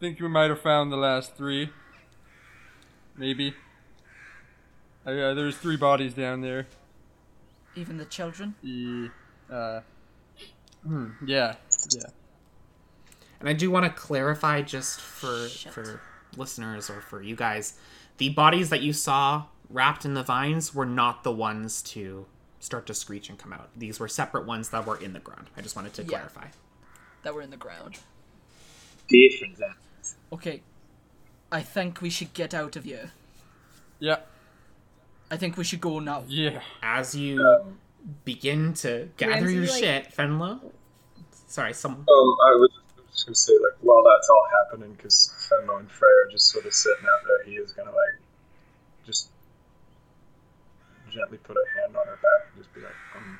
think 0.00 0.20
we 0.20 0.28
might 0.28 0.50
have 0.50 0.60
found 0.60 0.90
the 0.90 0.96
last 0.96 1.36
three. 1.36 1.70
Maybe. 3.16 3.54
Uh, 5.06 5.12
yeah, 5.12 5.32
there's 5.34 5.56
three 5.56 5.76
bodies 5.76 6.14
down 6.14 6.40
there. 6.40 6.66
Even 7.76 7.96
the 7.96 8.04
children. 8.04 8.54
The, 8.62 9.10
uh, 9.50 9.80
hmm, 10.84 11.10
yeah, 11.24 11.54
yeah. 11.94 12.10
And 13.38 13.48
I 13.48 13.52
do 13.52 13.70
want 13.70 13.84
to 13.84 13.90
clarify 13.90 14.62
just 14.62 15.00
for 15.00 15.48
Shit. 15.48 15.72
for 15.72 16.00
listeners 16.36 16.90
or 16.90 17.00
for 17.00 17.22
you 17.22 17.36
guys, 17.36 17.74
the 18.16 18.30
bodies 18.30 18.70
that 18.70 18.82
you 18.82 18.92
saw 18.92 19.44
wrapped 19.70 20.04
in 20.04 20.14
the 20.14 20.22
vines 20.22 20.74
were 20.74 20.86
not 20.86 21.24
the 21.24 21.32
ones 21.32 21.82
to 21.82 22.26
start 22.60 22.86
to 22.86 22.94
screech 22.94 23.28
and 23.28 23.38
come 23.38 23.52
out. 23.52 23.68
These 23.76 24.00
were 24.00 24.08
separate 24.08 24.46
ones 24.46 24.70
that 24.70 24.86
were 24.86 24.96
in 24.96 25.12
the 25.12 25.20
ground. 25.20 25.48
I 25.56 25.60
just 25.60 25.76
wanted 25.76 25.94
to 25.94 26.02
Yeah. 26.02 26.08
clarify. 26.08 26.48
That 27.22 27.34
were 27.34 27.42
in 27.42 27.50
the 27.50 27.56
ground. 27.56 27.98
Different 29.08 29.56
then. 29.58 29.74
Okay. 30.32 30.62
I 31.52 31.62
think 31.62 32.00
we 32.00 32.10
should 32.10 32.32
get 32.32 32.54
out 32.54 32.76
of 32.76 32.84
here. 32.84 33.12
Yeah. 33.98 34.20
I 35.30 35.36
think 35.36 35.56
we 35.56 35.64
should 35.64 35.80
go 35.80 35.98
now. 36.00 36.24
Yeah. 36.26 36.62
As 36.82 37.14
you 37.14 37.74
begin 38.24 38.74
to 38.74 39.08
gather 39.16 39.50
your 39.50 39.66
like- 39.66 39.70
shit, 39.82 40.14
Fenlo. 40.14 40.60
Sorry, 41.46 41.72
some 41.74 41.92
Um, 41.92 42.04
I 42.08 42.54
was 42.56 42.70
just 43.12 43.26
gonna 43.26 43.34
say, 43.34 43.52
like, 43.62 43.76
while 43.80 44.02
that's 44.02 44.28
all 44.28 44.46
happening, 44.50 44.94
because 44.94 45.32
Fenlo 45.50 45.78
and 45.80 45.90
Frey 45.90 46.08
are 46.10 46.30
just 46.30 46.48
sort 46.48 46.66
of 46.66 46.74
sitting 46.74 47.04
out 47.06 47.20
there, 47.26 47.44
he 47.44 47.56
is 47.56 47.72
gonna 47.72 47.90
like 47.92 48.20
just 49.06 49.30
gently 51.14 51.38
put 51.38 51.56
a 51.56 51.64
hand 51.80 51.96
on 51.96 52.06
her 52.06 52.16
back 52.16 52.48
and 52.52 52.62
just 52.62 52.74
be 52.74 52.80
like, 52.80 52.90
um, 53.16 53.38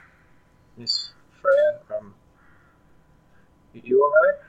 Miss 0.76 1.12
Freya, 1.42 1.98
um, 1.98 2.14
y- 3.74 3.80
you 3.84 4.02
alright? 4.04 4.40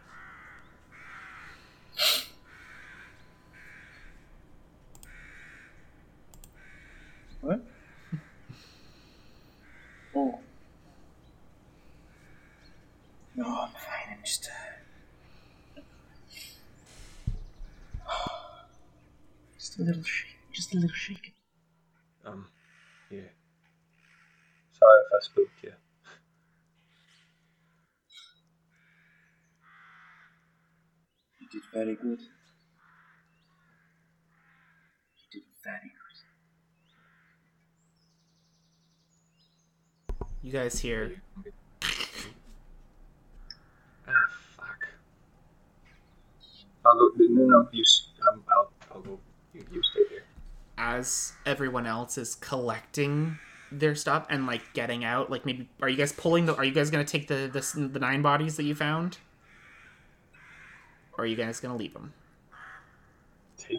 What? 7.41 7.61
Oh. 10.17 10.39
No, 13.35 13.43
I'm 13.45 13.67
fine. 13.71 14.13
I'm 14.13 14.23
just. 14.23 14.49
Uh... 15.75 15.81
Just 19.57 19.77
a 19.77 19.83
little 19.83 20.03
shake. 20.03 20.37
Just 20.53 20.73
a 20.73 20.77
little 20.77 20.95
shake. 20.95 21.33
Um, 22.25 22.47
yeah. 22.47 22.54
Sorry 24.85 25.01
if 25.01 25.13
I 25.15 25.19
spooked 25.25 25.63
you. 25.63 25.71
You 31.39 31.47
did 31.51 31.61
very 31.73 31.95
good. 31.95 32.19
You 35.15 35.25
did 35.31 35.43
very 35.63 35.91
good. 40.09 40.25
you 40.43 40.51
guys 40.51 40.77
hear 40.79 41.11
Ah, 44.07 44.11
fuck. 44.55 44.87
I'll 46.85 46.93
go. 46.95 47.09
No, 47.17 47.45
no, 47.47 47.69
you. 47.71 47.81
s- 47.81 48.09
Um, 48.31 48.43
I'll, 48.55 48.71
I'll 48.93 49.01
go. 49.01 49.19
You, 49.53 49.65
you 49.71 49.81
stay 49.81 50.01
here. 50.09 50.23
as 50.77 51.33
everyone 51.45 51.87
else 51.87 52.17
is 52.19 52.35
collecting 52.35 53.39
their 53.71 53.95
stuff 53.95 54.25
and 54.29 54.45
like 54.45 54.61
getting 54.73 55.03
out 55.03 55.29
like 55.29 55.45
maybe 55.45 55.67
are 55.81 55.89
you 55.89 55.97
guys 55.97 56.11
pulling 56.11 56.45
the 56.45 56.55
are 56.55 56.63
you 56.63 56.71
guys 56.71 56.89
gonna 56.89 57.03
take 57.03 57.27
the 57.27 57.49
the, 57.51 57.87
the 57.87 57.99
nine 57.99 58.21
bodies 58.21 58.57
that 58.57 58.63
you 58.63 58.75
found 58.75 59.17
or 61.17 61.23
are 61.23 61.27
you 61.27 61.35
guys 61.35 61.59
gonna 61.59 61.75
leave 61.75 61.93
them 61.93 62.13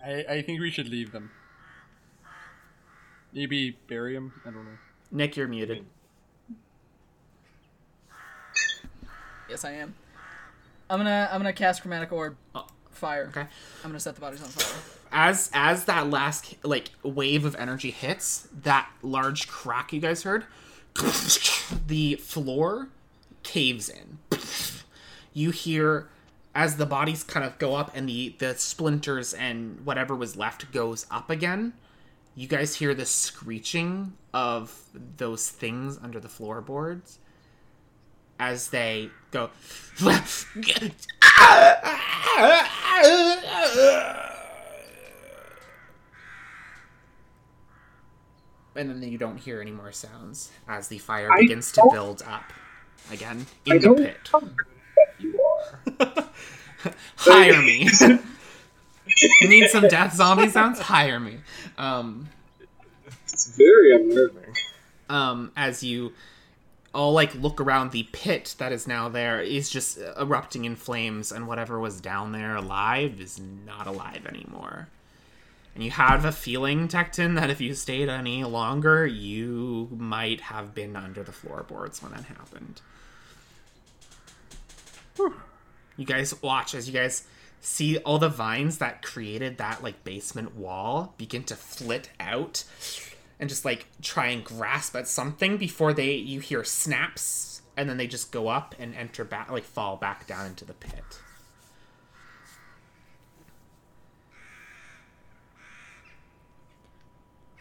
I, 0.05 0.25
I 0.29 0.43
think 0.43 0.61
we 0.61 0.71
should 0.71 0.89
leave 0.89 1.13
them. 1.13 1.31
Maybe 3.33 3.77
bury 3.87 4.15
them. 4.15 4.33
I 4.45 4.51
don't 4.51 4.65
know. 4.65 4.79
nick 5.11 5.37
you're 5.37 5.47
muted 5.49 5.85
Yes, 9.49 9.65
I 9.65 9.73
am. 9.73 9.95
I'm 10.91 10.99
gonna 10.99 11.29
I'm 11.31 11.39
gonna 11.39 11.53
cast 11.53 11.83
chromatic 11.83 12.11
orb. 12.11 12.37
Oh. 12.55 12.67
Fire. 12.97 13.27
okay 13.29 13.47
I'm 13.85 13.91
gonna 13.91 14.01
set 14.01 14.15
the 14.15 14.21
bodies 14.21 14.43
on 14.43 14.49
fire. 14.49 14.83
as 15.13 15.51
as 15.53 15.85
that 15.85 16.11
last 16.11 16.55
like 16.65 16.91
wave 17.03 17.45
of 17.45 17.55
energy 17.57 17.91
hits 17.91 18.49
that 18.63 18.89
large 19.03 19.49
crack 19.49 19.93
you 19.93 20.01
guys 20.01 20.23
heard 20.23 20.45
the 21.87 22.17
floor 22.17 22.89
caves 23.43 23.89
in 23.89 24.19
you 25.33 25.51
hear 25.51 26.09
as 26.55 26.79
the 26.79 26.87
bodies 26.87 27.23
kind 27.23 27.45
of 27.45 27.59
go 27.59 27.75
up 27.75 27.91
and 27.95 28.09
the 28.09 28.35
the 28.39 28.55
splinters 28.55 29.35
and 29.35 29.85
whatever 29.85 30.15
was 30.17 30.37
left 30.37 30.73
goes 30.73 31.07
up 31.11 31.29
again 31.31 31.73
you 32.35 32.49
guys 32.49 32.77
hear 32.77 32.95
the 32.95 33.07
screeching 33.07 34.13
of 34.35 34.83
those 35.17 35.49
things 35.49 35.99
under 36.03 36.19
the 36.21 36.29
floorboards 36.29 37.19
as 38.39 38.69
they 38.71 39.11
go 39.31 39.51
and 48.75 48.91
then 48.91 49.03
you 49.11 49.19
don't 49.19 49.39
hear 49.39 49.61
any 49.61 49.71
more 49.71 49.93
sounds 49.93 50.51
as 50.69 50.89
the 50.89 50.99
fire 50.99 51.31
begins 51.39 51.73
to 51.73 51.89
build 51.91 52.23
up 52.23 52.53
again 53.11 53.47
I 53.69 53.77
in 53.77 53.83
the 53.83 53.95
pit. 53.95 54.19
know 54.33 54.41
how 54.41 54.41
good 54.41 54.67
at 54.99 55.21
you 55.21 55.41
are. 55.43 56.93
Hire 57.17 57.63
me. 57.63 57.89
You 57.99 58.19
need 59.49 59.71
some 59.71 59.89
death 59.89 60.15
zombie 60.15 60.49
sounds? 60.49 60.79
Hire 60.81 61.19
me. 61.21 61.39
Um, 61.79 62.29
It's 63.25 63.57
very 63.57 63.95
unnerving. 63.95 64.55
um, 65.09 65.53
as 65.57 65.83
you 65.83 66.13
all 66.97 67.13
like 67.13 67.35
look 67.35 67.61
around 67.61 67.93
the 67.93 68.05
pit 68.13 68.55
that 68.59 68.73
is 68.73 68.87
now 68.87 69.09
there 69.09 69.41
is 69.41 69.69
just 69.69 69.99
erupting 70.19 70.65
in 70.65 70.75
flames 70.75 71.31
and 71.31 71.47
whatever 71.47 71.79
was 71.79 72.01
down 72.01 72.33
there 72.33 72.57
alive 72.57 73.21
is 73.21 73.39
not 73.39 73.87
alive 73.87 74.27
anymore. 74.27 74.89
And 75.75 75.85
you 75.85 75.91
have 75.91 76.25
a 76.25 76.33
feeling 76.33 76.89
tecton 76.89 77.35
that 77.35 77.51
if 77.51 77.61
you 77.61 77.75
stayed 77.75 78.09
any 78.09 78.45
longer 78.45 79.07
you 79.07 79.89
might 79.97 80.41
have 80.41 80.75
been 80.75 80.97
under 80.97 81.23
the 81.23 81.33
floorboards 81.33 82.03
when 82.03 82.13
that 82.13 82.25
happened. 82.25 82.81
You 85.99 86.07
guys 86.07 86.43
watch 86.43 86.75
as 86.75 86.89
you 86.89 86.95
guys 86.95 87.25
see 87.61 87.99
all 87.99 88.19
the 88.19 88.29
vines 88.29 88.79
that 88.79 89.03
created 89.03 89.59
that 89.59 89.83
like 89.83 90.03
basement 90.03 90.57
wall 90.57 91.15
begin 91.19 91.43
to 91.45 91.57
flit 91.57 92.09
out 92.19 92.65
and 93.39 93.49
just 93.49 93.65
like 93.65 93.87
try 94.03 94.29
and 94.29 94.45
grasp 94.45 94.95
at 94.97 95.07
something 95.09 95.57
before 95.57 95.93
they 95.93 96.15
you 96.15 96.41
hear 96.41 96.65
snaps 96.65 97.63
and 97.77 97.89
then 97.89 97.97
they 97.97 98.07
just 98.07 98.33
go 98.33 98.49
up 98.49 98.75
and 98.79 98.95
enter 98.95 99.25
back 99.25 99.51
like 99.51 99.65
fall 99.65 99.97
back 99.97 100.27
down 100.27 100.47
into 100.47 100.65
the 100.65 100.75
pit 100.75 101.21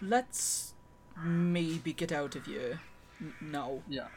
Let's 0.01 0.73
maybe 1.23 1.93
get 1.93 2.11
out 2.11 2.35
of 2.35 2.45
here. 2.45 2.79
N- 3.21 3.33
no. 3.41 3.81
Yeah. 3.87 4.07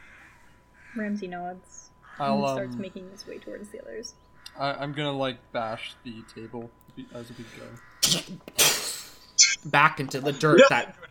Ramsey 0.95 1.27
nods 1.27 1.91
I'll 2.19 2.45
and 2.45 2.53
starts 2.55 2.75
um. 2.75 2.81
making 2.81 3.09
his 3.11 3.25
way 3.25 3.37
towards 3.37 3.69
the 3.69 3.81
others. 3.81 4.13
I, 4.57 4.73
I'm 4.73 4.93
gonna 4.93 5.13
like 5.13 5.37
bash 5.51 5.93
the 6.03 6.23
table 6.33 6.69
be- 6.95 7.07
as 7.13 7.29
we 7.37 7.45
go. 7.57 8.25
back 9.65 9.99
into 9.99 10.19
the 10.19 10.31
dirt 10.33 10.61
that 10.69 10.95
This 10.99 11.08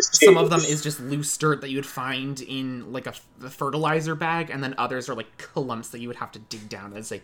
some 0.00 0.36
of 0.38 0.50
them 0.50 0.60
is 0.60 0.82
just 0.82 1.00
loose 1.00 1.36
dirt 1.36 1.60
that 1.60 1.70
you 1.70 1.76
would 1.76 1.86
find 1.86 2.40
in 2.40 2.92
like 2.92 3.06
a 3.06 3.12
fertilizer 3.50 4.14
bag 4.14 4.48
and 4.50 4.62
then 4.64 4.74
others 4.78 5.08
are 5.08 5.14
like 5.14 5.36
clumps 5.38 5.88
that 5.90 6.00
you 6.00 6.08
would 6.08 6.16
have 6.16 6.32
to 6.32 6.38
dig 6.38 6.68
down 6.68 6.94
as 6.96 7.08
they 7.10 7.20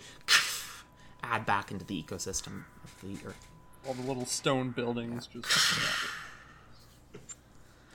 add 1.22 1.46
back 1.46 1.70
into 1.70 1.84
the 1.84 2.02
ecosystem 2.02 2.64
of 2.84 2.94
the 3.02 3.16
earth 3.26 3.46
All 3.86 3.94
the 3.94 4.02
little 4.06 4.26
stone 4.26 4.70
buildings 4.70 5.26
just. 5.26 5.46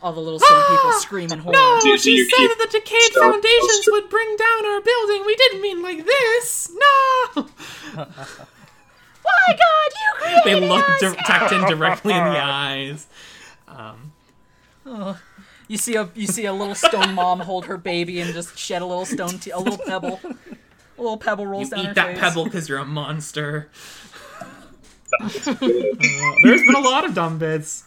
All 0.01 0.11
the 0.11 0.19
little 0.19 0.39
stone 0.39 0.63
people 0.69 0.91
scream 0.93 1.31
in 1.31 1.39
horror. 1.39 1.53
No, 1.53 1.79
Do- 1.81 1.91
do 1.93 1.97
she 1.97 2.15
you 2.17 2.29
said 2.29 2.35
keep 2.35 2.49
that 2.57 2.71
the 2.71 2.79
decayed 2.79 3.11
stone 3.13 3.31
foundations 3.33 3.71
poster- 3.77 3.91
would 3.93 4.09
bring 4.09 4.35
down 4.35 4.65
our 4.65 4.81
building. 4.81 5.23
We 5.25 5.35
didn't 5.35 5.61
mean 5.61 5.81
like 5.81 6.05
this. 6.05 6.71
No. 6.73 7.47
My 7.95 9.47
God, 9.47 9.91
you 10.25 10.41
they 10.43 10.59
look 10.59 10.85
di- 10.99 11.55
in 11.55 11.61
directly 11.69 12.13
in 12.13 12.23
the 12.23 12.39
eyes. 12.43 13.07
Um, 13.67 14.12
You 14.85 15.77
see 15.77 15.95
a 15.95 16.09
you 16.13 16.27
see 16.27 16.45
a 16.45 16.53
little 16.53 16.75
stone 16.75 17.13
mom 17.13 17.39
hold 17.39 17.65
her 17.65 17.77
baby 17.77 18.19
and 18.19 18.33
just 18.33 18.57
shed 18.57 18.81
a 18.81 18.85
little 18.85 19.05
stone 19.05 19.39
te- 19.39 19.51
a 19.51 19.57
little 19.59 19.77
pebble. 19.79 20.19
A 20.97 21.01
little 21.01 21.17
pebble 21.17 21.47
rolls 21.47 21.69
you 21.71 21.75
down 21.77 21.85
her 21.85 21.91
eat 21.91 21.95
that 21.95 22.07
face. 22.11 22.19
pebble 22.19 22.43
because 22.45 22.69
you're 22.69 22.77
a 22.79 22.85
monster. 22.85 23.69
Uh, 25.21 25.27
there's 25.39 26.61
been 26.61 26.75
a 26.75 26.79
lot 26.81 27.05
of 27.05 27.13
dumb 27.13 27.37
bits. 27.37 27.85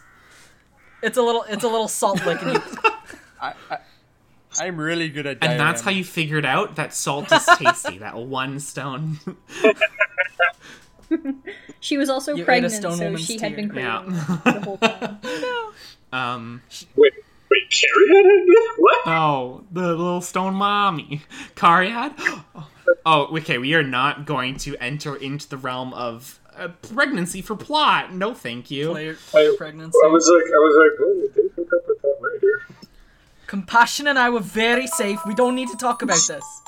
It's 1.02 1.18
a 1.18 1.22
little 1.22 1.44
it's 1.48 1.64
a 1.64 1.68
little 1.68 1.88
salt 1.88 2.24
lick 2.26 2.40
and 2.42 2.54
you 2.54 2.62
I, 3.40 3.52
I, 3.70 3.78
I'm 4.58 4.76
really 4.80 5.08
good 5.10 5.26
at. 5.26 5.38
And 5.42 5.60
that's 5.60 5.82
how 5.82 5.90
you 5.90 6.02
figured 6.02 6.46
out 6.46 6.76
that 6.76 6.94
salt 6.94 7.30
is 7.30 7.44
tasty. 7.58 7.98
that 7.98 8.16
one 8.16 8.58
stone. 8.58 9.18
She 11.78 11.98
was 11.98 12.08
also 12.08 12.34
You 12.34 12.44
pregnant, 12.44 12.72
stone 12.74 12.96
so 12.96 13.04
woman's 13.04 13.24
she 13.26 13.38
had 13.38 13.54
been 13.54 13.70
tear. 13.70 14.00
craving 14.00 14.14
Yeah. 14.14 14.40
the 14.44 14.60
whole 14.64 14.78
time. 14.78 15.18
Um. 16.16 16.62
Wait, 16.94 17.12
wait, 17.50 17.70
Carrie 17.70 18.08
had 18.08 18.26
it? 18.26 18.78
What? 18.78 19.06
Oh, 19.06 19.64
the 19.70 19.88
little 19.88 20.20
stone 20.20 20.54
mommy. 20.54 21.22
Cariad? 21.54 22.14
Oh, 23.04 23.36
okay. 23.36 23.58
We 23.58 23.74
are 23.74 23.82
not 23.82 24.26
going 24.26 24.56
to 24.58 24.76
enter 24.78 25.16
into 25.16 25.48
the 25.48 25.56
realm 25.56 25.92
of 25.94 26.40
uh, 26.56 26.68
pregnancy 26.94 27.42
for 27.42 27.56
plot. 27.56 28.12
No, 28.12 28.34
thank 28.34 28.70
you. 28.70 28.90
Player, 28.90 29.16
I, 29.34 29.54
pregnancy. 29.56 29.98
I 30.04 30.08
was 30.08 30.28
like, 30.28 30.44
I 30.44 30.58
was 30.58 30.76
like, 30.82 31.00
oh, 31.00 31.28
they 31.34 31.48
hook 31.54 31.72
up 31.72 31.88
with 31.88 32.02
that 32.02 32.16
later. 32.20 32.62
Compassion 33.46 34.06
and 34.06 34.18
I 34.18 34.30
were 34.30 34.40
very 34.40 34.86
safe. 34.86 35.20
We 35.26 35.34
don't 35.34 35.54
need 35.54 35.68
to 35.68 35.76
talk 35.76 36.02
about 36.02 36.20
this. 36.26 36.62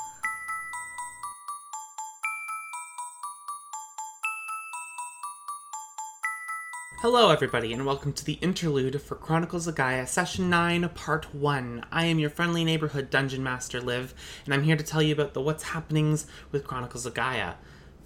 Hello, 7.01 7.31
everybody, 7.31 7.73
and 7.73 7.87
welcome 7.87 8.13
to 8.13 8.25
the 8.25 8.41
interlude 8.41 9.01
for 9.01 9.15
Chronicles 9.15 9.69
of 9.69 9.77
Gaia, 9.77 10.05
Session 10.05 10.51
9, 10.51 10.89
Part 10.97 11.33
1. 11.33 11.87
I 11.93 12.07
am 12.07 12.19
your 12.19 12.29
friendly 12.29 12.65
neighborhood 12.65 13.09
dungeon 13.09 13.41
master, 13.41 13.81
Liv, 13.81 14.13
and 14.45 14.53
I'm 14.53 14.65
here 14.65 14.75
to 14.75 14.83
tell 14.83 15.01
you 15.01 15.13
about 15.13 15.33
the 15.33 15.41
what's 15.41 15.63
happenings 15.63 16.27
with 16.51 16.67
Chronicles 16.67 17.07
of 17.07 17.15
Gaia. 17.15 17.55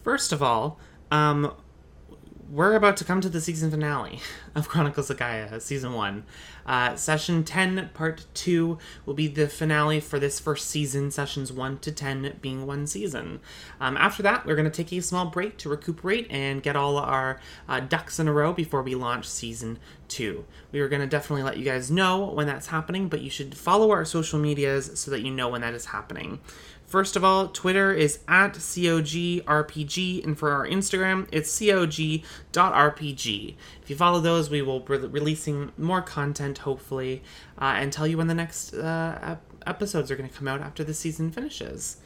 First 0.05 0.30
of 0.30 0.43
all, 0.43 0.78
um, 1.11 1.55
we're 2.53 2.75
about 2.75 2.99
to 2.99 3.05
come 3.05 3.19
to 3.19 3.31
the 3.31 3.41
season 3.41 3.71
finale 3.71 4.21
of 4.55 4.69
Chronicles 4.69 5.09
of 5.09 5.17
Gaia, 5.17 5.59
Season 5.59 5.95
1. 5.95 6.23
Uh, 6.67 6.95
session 6.95 7.45
10, 7.45 7.91
Part 7.95 8.27
2, 8.35 8.77
will 9.07 9.15
be 9.15 9.27
the 9.27 9.49
finale 9.49 10.01
for 10.01 10.19
this 10.19 10.39
first 10.39 10.69
season, 10.69 11.11
Sessions 11.11 11.51
1 11.51 11.79
to 11.79 11.91
10 11.91 12.37
being 12.43 12.67
one 12.67 12.87
season. 12.87 13.41
Um, 13.81 13.97
after 13.97 14.23
that, 14.25 14.45
we're 14.45 14.55
going 14.55 14.71
to 14.71 14.71
take 14.71 14.93
a 14.93 15.01
small 15.01 15.27
break 15.27 15.57
to 15.59 15.71
recuperate 15.71 16.27
and 16.29 16.63
get 16.63 16.77
all 16.77 16.99
our 16.99 17.41
uh, 17.71 17.81
ducks 17.81 18.21
in 18.21 18.29
a 18.29 18.33
row 18.33 18.53
before 18.53 18.83
we 18.83 18.95
launch 18.95 19.27
Season 19.27 19.79
2. 20.09 20.45
We 20.73 20.81
are 20.81 20.89
going 20.89 21.01
to 21.01 21.09
definitely 21.09 21.45
let 21.45 21.57
you 21.57 21.65
guys 21.65 21.91
know 21.91 22.27
when 22.27 22.47
that's 22.47 22.67
happening, 22.67 23.09
but 23.09 23.23
you 23.23 23.31
should 23.31 23.57
follow 23.57 23.91
our 23.93 24.05
social 24.05 24.39
medias 24.39 25.01
so 25.01 25.11
that 25.11 25.23
you 25.23 25.31
know 25.31 25.49
when 25.49 25.63
that 25.63 25.73
is 25.73 25.87
happening. 25.87 26.39
First 26.93 27.16
of 27.16 27.24
all, 27.24 27.49
Twitter 27.49 27.90
is 27.90 28.18
at 28.28 28.53
COGRPG, 28.53 30.22
and 30.22 30.38
for 30.38 30.51
our 30.51 30.66
Instagram, 30.66 31.26
it's 31.32 31.59
COG.RPG. 31.59 32.24
If 33.82 33.88
you 33.88 33.97
follow 33.97 34.20
those, 34.20 34.51
we 34.51 34.61
will 34.61 34.80
be 34.80 34.99
releasing 34.99 35.72
more 35.78 36.03
content, 36.03 36.59
hopefully, 36.59 37.22
uh, 37.59 37.76
and 37.78 37.95
tell 37.95 38.07
you 38.07 38.18
when 38.18 38.26
the 38.26 38.34
next 38.34 38.74
uh, 38.74 39.18
ep- 39.22 39.55
episodes 39.66 40.11
are 40.11 40.16
going 40.16 40.28
to 40.28 40.36
come 40.36 40.47
out 40.47 40.61
after 40.61 40.84
the 40.84 40.93
season 40.93 41.30
finishes. 41.30 41.97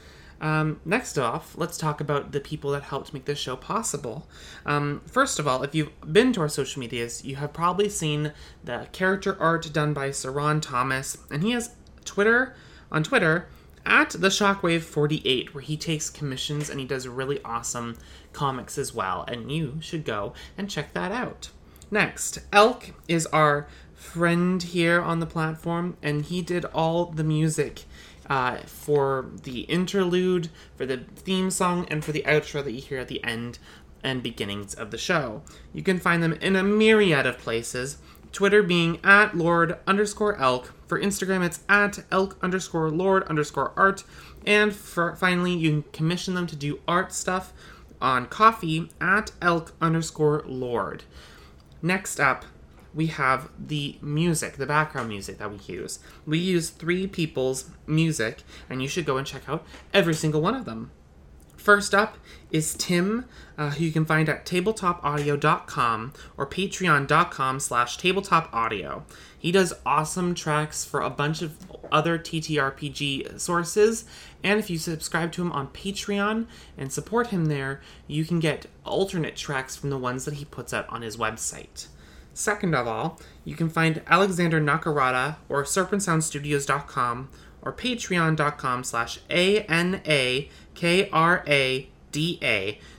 Um, 0.40 0.80
next 0.84 1.18
off, 1.18 1.58
let's 1.58 1.78
talk 1.78 2.00
about 2.00 2.30
the 2.30 2.38
people 2.38 2.70
that 2.70 2.84
helped 2.84 3.12
make 3.12 3.24
this 3.24 3.40
show 3.40 3.56
possible. 3.56 4.28
Um, 4.64 5.02
first 5.04 5.40
of 5.40 5.48
all, 5.48 5.64
if 5.64 5.74
you've 5.74 5.90
been 6.12 6.32
to 6.34 6.42
our 6.42 6.48
social 6.48 6.78
medias, 6.78 7.24
you 7.24 7.34
have 7.34 7.52
probably 7.52 7.88
seen 7.88 8.32
the 8.62 8.86
character 8.92 9.36
art 9.40 9.68
done 9.72 9.92
by 9.92 10.12
Sir 10.12 10.30
Ron 10.30 10.60
Thomas, 10.60 11.18
and 11.28 11.42
he 11.42 11.50
has 11.50 11.74
Twitter 12.04 12.54
on 12.92 13.02
Twitter 13.02 13.48
at 13.86 14.10
the 14.10 14.28
Shockwave 14.28 14.82
48, 14.82 15.54
where 15.54 15.62
he 15.62 15.76
takes 15.76 16.10
commissions 16.10 16.68
and 16.68 16.80
he 16.80 16.86
does 16.86 17.08
really 17.08 17.40
awesome 17.44 17.96
comics 18.32 18.76
as 18.76 18.92
well, 18.92 19.24
and 19.26 19.50
you 19.50 19.78
should 19.80 20.04
go 20.04 20.34
and 20.58 20.68
check 20.68 20.92
that 20.92 21.12
out. 21.12 21.50
Next, 21.90 22.40
Elk 22.52 22.90
is 23.08 23.26
our 23.26 23.68
friend 23.94 24.62
here 24.62 25.00
on 25.00 25.20
the 25.20 25.26
platform, 25.26 25.96
and 26.02 26.24
he 26.24 26.42
did 26.42 26.64
all 26.66 27.06
the 27.06 27.24
music 27.24 27.84
uh, 28.28 28.58
for 28.66 29.26
the 29.44 29.60
interlude, 29.60 30.50
for 30.76 30.84
the 30.84 30.98
theme 31.16 31.50
song, 31.50 31.86
and 31.88 32.04
for 32.04 32.12
the 32.12 32.24
outro 32.26 32.62
that 32.64 32.72
you 32.72 32.80
hear 32.80 32.98
at 32.98 33.08
the 33.08 33.22
end 33.22 33.58
and 34.02 34.22
beginnings 34.22 34.74
of 34.74 34.90
the 34.90 34.98
show. 34.98 35.42
You 35.72 35.82
can 35.82 35.98
find 35.98 36.22
them 36.22 36.34
in 36.34 36.56
a 36.56 36.62
myriad 36.62 37.26
of 37.26 37.38
places. 37.38 37.98
Twitter 38.36 38.62
being 38.62 39.00
at 39.02 39.34
Lord 39.34 39.78
underscore 39.86 40.36
Elk. 40.36 40.74
For 40.86 41.00
Instagram, 41.00 41.42
it's 41.42 41.60
at 41.70 42.00
Elk 42.12 42.36
underscore 42.42 42.90
Lord 42.90 43.22
underscore 43.22 43.72
Art. 43.76 44.04
And 44.44 44.76
for 44.76 45.16
finally, 45.16 45.54
you 45.54 45.70
can 45.70 45.82
commission 45.90 46.34
them 46.34 46.46
to 46.48 46.54
do 46.54 46.80
art 46.86 47.14
stuff 47.14 47.54
on 47.98 48.26
Ko-fi 48.26 48.90
at 49.00 49.32
Elk 49.40 49.72
underscore 49.80 50.44
Lord. 50.44 51.04
Next 51.80 52.20
up, 52.20 52.44
we 52.92 53.06
have 53.06 53.48
the 53.58 53.96
music, 54.02 54.58
the 54.58 54.66
background 54.66 55.08
music 55.08 55.38
that 55.38 55.50
we 55.50 55.56
use. 55.74 55.98
We 56.26 56.36
use 56.36 56.68
three 56.68 57.06
people's 57.06 57.70
music, 57.86 58.42
and 58.68 58.82
you 58.82 58.88
should 58.88 59.06
go 59.06 59.16
and 59.16 59.26
check 59.26 59.48
out 59.48 59.64
every 59.94 60.12
single 60.12 60.42
one 60.42 60.54
of 60.54 60.66
them. 60.66 60.90
First 61.66 61.96
up 61.96 62.16
is 62.52 62.74
Tim, 62.74 63.24
uh, 63.58 63.70
who 63.70 63.86
you 63.86 63.90
can 63.90 64.04
find 64.04 64.28
at 64.28 64.46
tabletopaudio.com 64.46 66.12
or 66.36 66.46
patreon.com 66.46 67.58
slash 67.58 67.98
tabletopaudio. 67.98 69.02
He 69.36 69.50
does 69.50 69.72
awesome 69.84 70.36
tracks 70.36 70.84
for 70.84 71.00
a 71.00 71.10
bunch 71.10 71.42
of 71.42 71.56
other 71.90 72.20
TTRPG 72.20 73.40
sources, 73.40 74.04
and 74.44 74.60
if 74.60 74.70
you 74.70 74.78
subscribe 74.78 75.32
to 75.32 75.42
him 75.42 75.50
on 75.50 75.66
Patreon 75.66 76.46
and 76.78 76.92
support 76.92 77.28
him 77.28 77.46
there, 77.46 77.80
you 78.06 78.24
can 78.24 78.38
get 78.38 78.66
alternate 78.84 79.34
tracks 79.34 79.74
from 79.74 79.90
the 79.90 79.98
ones 79.98 80.24
that 80.24 80.34
he 80.34 80.44
puts 80.44 80.72
out 80.72 80.88
on 80.88 81.02
his 81.02 81.16
website. 81.16 81.88
Second 82.32 82.76
of 82.76 82.86
all, 82.86 83.18
you 83.44 83.56
can 83.56 83.70
find 83.70 84.02
Alexander 84.06 84.60
Nakarada 84.60 85.36
or 85.48 85.64
serpentsoundstudios.com 85.64 87.28
or 87.66 87.72
patreon.com 87.72 88.84
slash 88.84 89.18
A-N-A-K-R-A-D-A, 89.28 89.98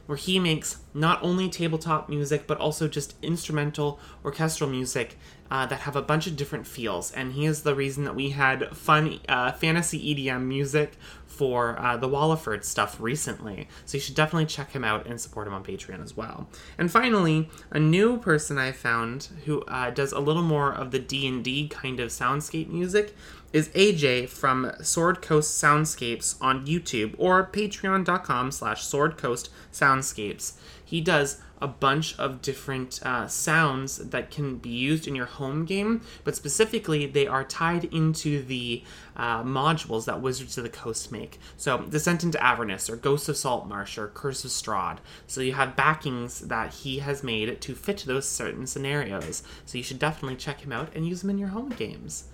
where 0.05 0.17
he 0.17 0.39
makes 0.39 0.77
not 0.93 1.23
only 1.23 1.49
tabletop 1.49 2.09
music, 2.09 2.45
but 2.45 2.59
also 2.59 2.89
just 2.89 3.15
instrumental 3.21 3.97
orchestral 4.25 4.69
music 4.69 5.17
uh, 5.49 5.65
that 5.65 5.81
have 5.81 5.95
a 5.95 6.01
bunch 6.01 6.27
of 6.27 6.35
different 6.35 6.67
feels. 6.67 7.11
And 7.11 7.33
he 7.33 7.45
is 7.45 7.63
the 7.63 7.75
reason 7.75 8.03
that 8.03 8.15
we 8.15 8.31
had 8.31 8.75
fun 8.75 9.21
uh, 9.29 9.53
fantasy 9.53 10.13
EDM 10.13 10.43
music 10.43 10.97
for 11.25 11.79
uh, 11.79 11.95
the 11.95 12.09
Walliford 12.09 12.63
stuff 12.63 12.99
recently. 12.99 13.67
So 13.85 13.97
you 13.97 14.01
should 14.01 14.15
definitely 14.15 14.47
check 14.47 14.71
him 14.71 14.83
out 14.83 15.05
and 15.05 15.21
support 15.21 15.47
him 15.47 15.53
on 15.53 15.63
Patreon 15.63 16.03
as 16.03 16.17
well. 16.17 16.49
And 16.77 16.91
finally, 16.91 17.49
a 17.69 17.79
new 17.79 18.17
person 18.17 18.57
I 18.57 18.71
found 18.71 19.29
who 19.45 19.61
uh, 19.61 19.91
does 19.91 20.11
a 20.11 20.19
little 20.19 20.41
more 20.41 20.73
of 20.73 20.91
the 20.91 20.99
D&D 20.99 21.69
kind 21.69 21.99
of 21.99 22.09
soundscape 22.09 22.69
music 22.69 23.15
is 23.53 23.69
AJ 23.69 24.29
from 24.29 24.71
Sword 24.81 25.21
Coast 25.21 25.61
Soundscapes 25.61 26.35
on 26.41 26.65
YouTube 26.65 27.15
or 27.17 27.45
patreon.com 27.45 28.51
slash 28.51 28.83
Sword 28.83 29.17
Coast 29.17 29.49
Soundscapes. 29.71 30.53
He 30.83 31.01
does 31.01 31.41
a 31.59 31.67
bunch 31.67 32.17
of 32.19 32.41
different 32.41 32.99
uh, 33.03 33.27
sounds 33.27 33.97
that 33.97 34.29
can 34.29 34.57
be 34.57 34.69
used 34.69 35.07
in 35.07 35.15
your 35.15 35.25
home 35.25 35.65
game, 35.65 36.01
but 36.23 36.35
specifically 36.35 37.05
they 37.05 37.25
are 37.25 37.43
tied 37.43 37.85
into 37.85 38.43
the 38.43 38.83
uh, 39.15 39.43
modules 39.43 40.05
that 40.05 40.21
Wizards 40.21 40.57
of 40.57 40.63
the 40.63 40.69
Coast 40.69 41.11
make. 41.11 41.39
So, 41.55 41.79
Descent 41.79 42.23
into 42.23 42.41
Avernus, 42.43 42.89
or 42.89 42.95
Ghost 42.95 43.27
of 43.27 43.37
Saltmarsh, 43.37 43.97
or 43.97 44.07
Curse 44.09 44.45
of 44.45 44.51
Strahd. 44.51 44.99
So, 45.25 45.41
you 45.41 45.53
have 45.53 45.75
backings 45.75 46.41
that 46.41 46.73
he 46.73 46.99
has 46.99 47.23
made 47.23 47.59
to 47.61 47.75
fit 47.75 48.03
those 48.05 48.27
certain 48.27 48.67
scenarios. 48.67 49.41
So, 49.65 49.77
you 49.77 49.83
should 49.83 49.99
definitely 49.99 50.37
check 50.37 50.61
him 50.61 50.71
out 50.71 50.89
and 50.95 51.07
use 51.07 51.21
them 51.21 51.31
in 51.31 51.39
your 51.39 51.49
home 51.49 51.69
games. 51.69 52.25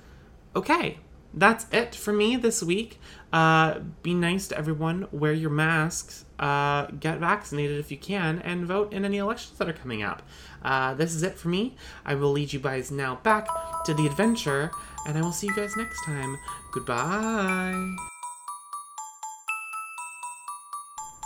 Okay, 0.55 0.99
that's 1.33 1.65
it 1.71 1.95
for 1.95 2.13
me 2.13 2.35
this 2.35 2.61
week. 2.61 2.99
Uh, 3.31 3.79
be 4.03 4.13
nice 4.13 4.47
to 4.49 4.57
everyone. 4.57 5.07
Wear 5.11 5.33
your 5.33 5.49
masks. 5.49 6.25
Uh, 6.37 6.85
get 6.85 7.17
vaccinated 7.19 7.79
if 7.79 7.89
you 7.89 7.97
can, 7.97 8.39
and 8.39 8.65
vote 8.65 8.93
in 8.93 9.03
any 9.03 9.17
elections 9.17 9.57
that 9.57 9.67
are 9.67 9.73
coming 9.73 10.03
up. 10.03 10.21
Uh, 10.61 10.93
this 10.93 11.15
is 11.15 11.23
it 11.23 11.39
for 11.39 11.47
me. 11.47 11.75
I 12.05 12.13
will 12.13 12.31
lead 12.31 12.53
you 12.53 12.59
guys 12.59 12.91
now 12.91 13.15
back 13.23 13.47
to 13.85 13.93
the 13.95 14.05
adventure, 14.05 14.69
and 15.07 15.17
I 15.17 15.21
will 15.21 15.31
see 15.31 15.47
you 15.47 15.55
guys 15.55 15.75
next 15.75 16.03
time. 16.05 16.37
Goodbye. 16.71 17.95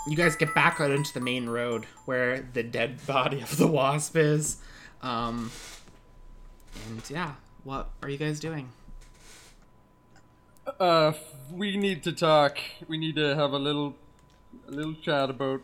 You 0.08 0.16
guys 0.16 0.38
get 0.38 0.56
back 0.56 0.80
out 0.80 0.92
into 0.92 1.14
the 1.14 1.20
main 1.20 1.50
road 1.50 1.86
where 2.06 2.48
the 2.54 2.64
dead 2.64 3.06
body 3.06 3.42
of 3.42 3.58
the 3.58 3.68
wasp 3.68 4.16
is. 4.16 4.58
Um, 5.02 5.52
and 6.88 7.04
yeah, 7.10 7.34
what 7.66 7.90
are 8.02 8.08
you 8.08 8.18
guys 8.18 8.40
doing? 8.40 8.70
Uh, 10.68 11.14
we 11.50 11.78
need 11.78 12.04
to 12.04 12.12
talk. 12.12 12.58
We 12.90 12.98
need 12.98 13.16
to 13.16 13.36
have 13.36 13.54
a 13.54 13.58
little, 13.58 13.96
a 14.68 14.72
little 14.72 14.96
chat 14.96 15.30
about 15.30 15.62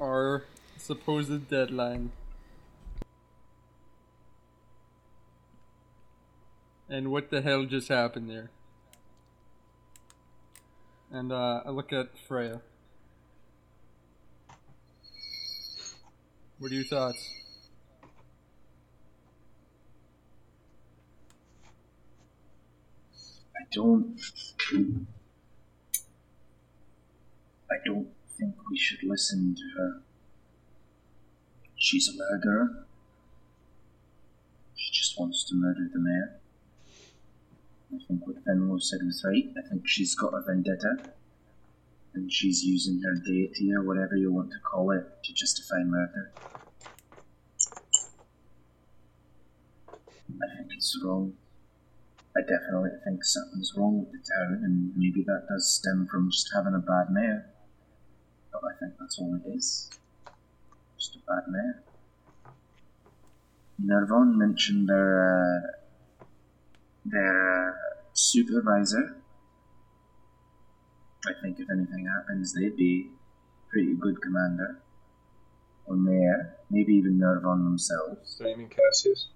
our 0.00 0.44
supposed 0.76 1.50
deadline. 1.50 2.12
And 6.88 7.10
what 7.10 7.30
the 7.30 7.42
hell 7.42 7.64
just 7.64 7.88
happened 7.88 8.30
there? 8.30 8.50
And 11.10 11.32
uh, 11.32 11.62
I 11.66 11.70
look 11.70 11.92
at 11.92 12.06
Freya. 12.28 12.60
What 16.60 16.70
are 16.70 16.74
your 16.74 16.84
thoughts? 16.84 17.28
Don't. 23.72 24.18
I 27.70 27.76
don't 27.84 28.08
think 28.38 28.54
we 28.70 28.78
should 28.78 29.02
listen 29.02 29.54
to 29.54 29.78
her. 29.78 30.02
She's 31.76 32.08
a 32.08 32.16
murderer. 32.16 32.86
She 34.74 34.92
just 34.92 35.18
wants 35.18 35.44
to 35.48 35.54
murder 35.54 35.88
the 35.92 35.98
mayor. 36.00 36.40
I 37.94 37.98
think 38.06 38.26
what 38.26 38.44
Fenlo 38.44 38.80
said 38.80 39.00
was 39.04 39.22
right. 39.24 39.52
I 39.56 39.68
think 39.68 39.86
she's 39.86 40.14
got 40.14 40.34
a 40.34 40.42
vendetta. 40.42 41.12
and 42.14 42.32
she's 42.32 42.64
using 42.64 43.00
her 43.02 43.14
deity 43.24 43.72
or 43.72 43.82
whatever 43.82 44.16
you 44.16 44.32
want 44.32 44.50
to 44.50 44.58
call 44.60 44.90
it 44.90 45.04
to 45.24 45.32
justify 45.32 45.82
murder. 45.84 46.32
I 49.88 50.56
think 50.56 50.72
it's 50.76 50.98
wrong. 51.04 51.34
I 52.38 52.42
definitely 52.42 52.90
think 53.04 53.24
something's 53.24 53.72
wrong 53.76 53.98
with 53.98 54.12
the 54.12 54.18
town, 54.18 54.62
and 54.62 54.92
maybe 54.94 55.24
that 55.24 55.46
does 55.48 55.68
stem 55.68 56.06
from 56.08 56.30
just 56.30 56.48
having 56.54 56.74
a 56.74 56.78
bad 56.78 57.10
mayor. 57.10 57.50
But 58.52 58.62
I 58.64 58.78
think 58.78 58.92
that's 59.00 59.18
all 59.18 59.34
it 59.34 59.56
is. 59.56 59.90
Just 60.96 61.16
a 61.16 61.18
bad 61.26 61.42
mayor. 61.48 61.82
Nervon 63.84 64.36
mentioned 64.36 64.88
their 64.88 65.66
uh, 65.66 66.24
their 67.04 67.70
uh, 67.70 67.74
supervisor. 68.12 69.16
I 71.26 71.32
think 71.42 71.58
if 71.58 71.68
anything 71.70 72.06
happens, 72.06 72.54
they'd 72.54 72.76
be 72.76 73.10
pretty 73.68 73.94
good 73.94 74.22
commander 74.22 74.80
or 75.86 75.96
mayor, 75.96 76.56
maybe 76.70 76.92
even 76.94 77.18
Nervon 77.18 77.64
themselves 77.64 78.36
Simon 78.38 78.68
Cassius. 78.68 79.28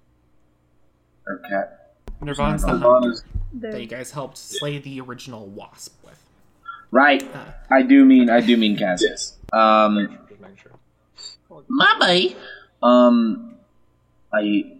or 1.26 1.38
Cat. 1.38 1.81
Nirvana's 2.22 2.62
the 2.62 2.72
Nirvana. 2.72 3.14
that 3.54 3.80
you 3.80 3.86
guys 3.86 4.10
helped 4.10 4.38
slay 4.38 4.78
the 4.78 5.00
original 5.00 5.46
wasp 5.46 5.94
with. 6.04 6.18
Right. 6.90 7.24
I 7.70 7.82
do 7.82 8.04
mean 8.04 8.30
I 8.30 8.40
do 8.40 8.56
mean 8.56 8.76
Cassius. 8.76 9.36
Um, 9.52 10.18
Just 10.28 10.40
making. 10.40 11.64
Mommy. 11.68 12.36
Um, 12.82 13.56
I. 14.32 14.72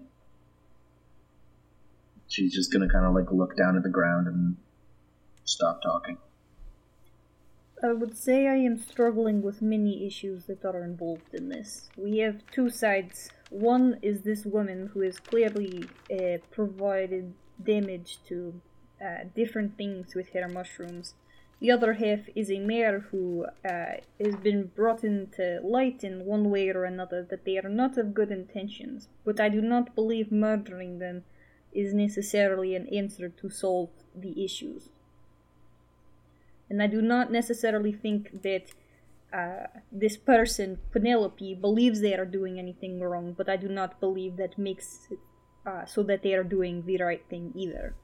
She's 2.29 2.55
just 2.55 2.73
gonna 2.73 2.89
kind 2.89 3.05
of 3.05 3.15
like 3.15 3.31
look 3.31 3.57
down 3.57 3.77
at 3.77 3.83
the 3.83 3.91
ground 3.91 4.27
and 4.27 4.57
stop 5.45 5.83
talking. 5.83 6.19
I 7.83 7.93
would 7.93 8.17
say 8.17 8.47
I 8.47 8.55
am 8.57 8.79
struggling 8.79 9.43
with 9.43 9.61
many 9.61 10.07
issues 10.07 10.45
that 10.45 10.65
are 10.65 10.85
involved 10.85 11.35
in 11.35 11.49
this. 11.49 11.91
We 11.97 12.19
have 12.19 12.37
two 12.53 12.71
sides. 12.71 13.31
One 13.53 13.99
is 14.01 14.23
this 14.23 14.47
woman 14.47 14.89
who 14.95 15.01
has 15.01 15.21
clearly 15.21 15.85
uh, 16.11 16.39
provided 16.51 17.35
damage 17.63 18.19
to 18.29 18.63
uh, 18.99 19.25
different 19.37 19.77
things 19.77 20.15
with 20.15 20.31
her 20.31 20.49
mushrooms. 20.49 21.13
The 21.61 21.71
other 21.71 21.93
half 21.93 22.21
is 22.35 22.51
a 22.51 22.61
mayor 22.61 23.01
who 23.11 23.45
uh, 23.63 24.01
has 24.19 24.37
been 24.37 24.71
brought 24.75 25.05
into 25.05 25.61
light 25.63 26.03
in 26.03 26.25
one 26.25 26.49
way 26.49 26.71
or 26.71 26.85
another 26.85 27.23
that 27.29 27.45
they 27.45 27.59
are 27.59 27.69
not 27.69 27.99
of 27.99 28.15
good 28.15 28.31
intentions, 28.31 29.09
but 29.23 29.39
I 29.39 29.51
do 29.51 29.61
not 29.61 29.95
believe 29.95 30.33
murdering 30.33 30.99
them 30.99 31.25
is 31.75 31.93
necessarily 31.93 32.75
an 32.75 32.89
answer 32.89 33.29
to 33.29 33.51
solve 33.51 33.91
the 34.15 34.43
issues. 34.43 34.89
And 36.71 36.83
I 36.83 36.87
do 36.87 37.03
not 37.03 37.31
necessarily 37.31 37.93
think 37.93 38.43
that 38.43 38.73
uh, 39.33 39.67
this 39.91 40.17
person, 40.17 40.79
Penelope, 40.93 41.55
believes 41.55 42.01
they 42.01 42.15
are 42.15 42.27
doing 42.27 42.59
anything 42.59 43.01
wrong, 43.01 43.33
but 43.33 43.49
I 43.49 43.57
do 43.57 43.69
not 43.69 43.99
believe 43.99 44.37
that 44.37 44.59
makes 44.59 45.09
it 45.11 45.19
uh, 45.65 45.87
so 45.87 46.03
that 46.03 46.23
they 46.23 46.35
are 46.35 46.45
doing 46.45 46.85
the 46.87 46.99
right 46.99 47.25
thing 47.29 47.53
either. 47.55 47.95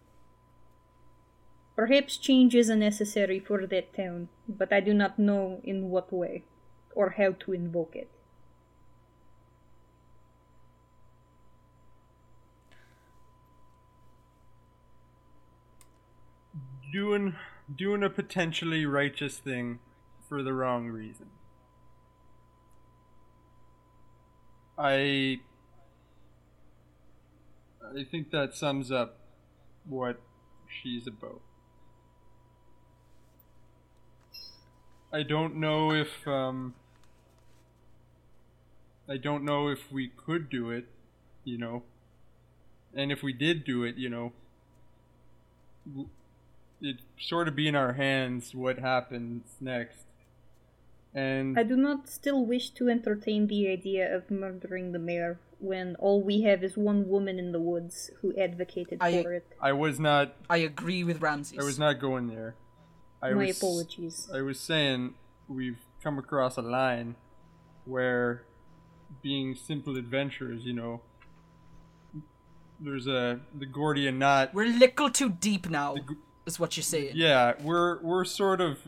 Perhaps 1.77 2.17
change 2.17 2.55
is 2.55 2.69
necessary 2.71 3.39
for 3.39 3.67
that 3.67 3.95
town, 3.95 4.29
but 4.49 4.73
I 4.73 4.81
do 4.81 4.95
not 4.95 5.19
know 5.19 5.61
in 5.63 5.91
what 5.91 6.13
way 6.13 6.45
or 6.95 7.11
how 7.11 7.33
to 7.33 7.53
invoke 7.53 7.95
it. 7.95 8.11
Doing 16.91 17.37
doing 17.73 18.03
a 18.03 18.09
potentially 18.09 18.87
righteous 18.87 19.39
thing 19.39 19.79
for 20.29 20.43
the 20.43 20.53
wrong 20.53 20.89
reason. 20.89 21.27
I 24.77 25.41
I 27.83 28.05
think 28.05 28.31
that 28.31 28.55
sums 28.55 28.93
up 28.93 29.19
what 29.85 30.21
she's 30.69 31.07
about. 31.07 31.41
I 35.13 35.23
don't 35.23 35.57
know 35.57 35.93
if 35.93 36.27
um 36.29 36.75
I 39.09 39.17
don't 39.17 39.43
know 39.45 39.69
if 39.69 39.91
we 39.91 40.09
could 40.09 40.51
do 40.51 40.71
it, 40.71 40.87
you 41.45 41.57
know. 41.57 41.83
And 42.95 43.11
if 43.11 43.23
we 43.23 43.33
did 43.33 43.65
do 43.65 43.85
it, 43.85 43.97
you 43.97 44.11
know, 44.11 44.33
it'd 46.83 47.01
sort 47.19 47.49
of 47.49 47.57
be 47.57 47.67
in 47.67 47.75
our 47.75 47.95
hands 47.95 48.55
what 48.55 48.79
happens 48.79 49.57
next. 49.61 50.08
And 51.19 51.59
I 51.59 51.65
do 51.65 51.77
not 51.77 52.09
still 52.09 52.47
wish 52.47 52.71
to 52.79 52.89
entertain 52.89 53.49
the 53.49 53.69
idea 53.69 54.05
of 54.17 54.31
murdering 54.31 54.93
the 54.93 54.99
mayor 54.99 55.41
when 55.59 55.97
all 55.97 56.23
we 56.23 56.43
have 56.43 56.63
is 56.63 56.77
one 56.77 57.09
woman 57.09 57.39
in 57.39 57.51
the 57.51 57.59
woods 57.61 58.11
who 58.21 58.29
advocated 58.37 58.99
I- 59.01 59.23
for 59.23 59.33
it. 59.33 59.47
I 59.61 59.73
was 59.73 59.99
not 59.99 60.37
I 60.49 60.59
agree 60.59 61.03
with 61.03 61.21
Ramses. 61.21 61.59
I 61.59 61.65
was 61.65 61.79
not 61.79 61.99
going 61.99 62.29
there. 62.29 62.55
I 63.21 63.31
My 63.31 63.47
was 63.47 63.59
apologies. 63.59 64.31
I 64.33 64.43
was 64.43 64.61
saying 64.61 65.15
we've 65.49 65.81
come 66.05 66.19
across 66.19 66.57
a 66.57 66.63
line 66.63 67.17
where 67.85 68.45
being 69.21 69.57
simple 69.57 69.97
adventurers, 69.97 70.65
you 70.65 70.75
know, 70.75 71.01
there's 72.79 73.09
a 73.09 73.41
the 73.63 73.67
Gordian 73.67 74.19
knot. 74.21 74.55
We're 74.55 74.67
a 74.67 74.79
little 74.85 75.11
too 75.11 75.31
deep 75.31 75.69
now, 75.69 75.95
The 75.95 76.17
is 76.47 76.61
what 76.61 76.77
you're 76.77 76.85
saying. 76.85 77.13
Yeah, 77.15 77.55
we're 77.61 78.01
we're 78.03 78.25
sort 78.25 78.61
of 78.61 78.79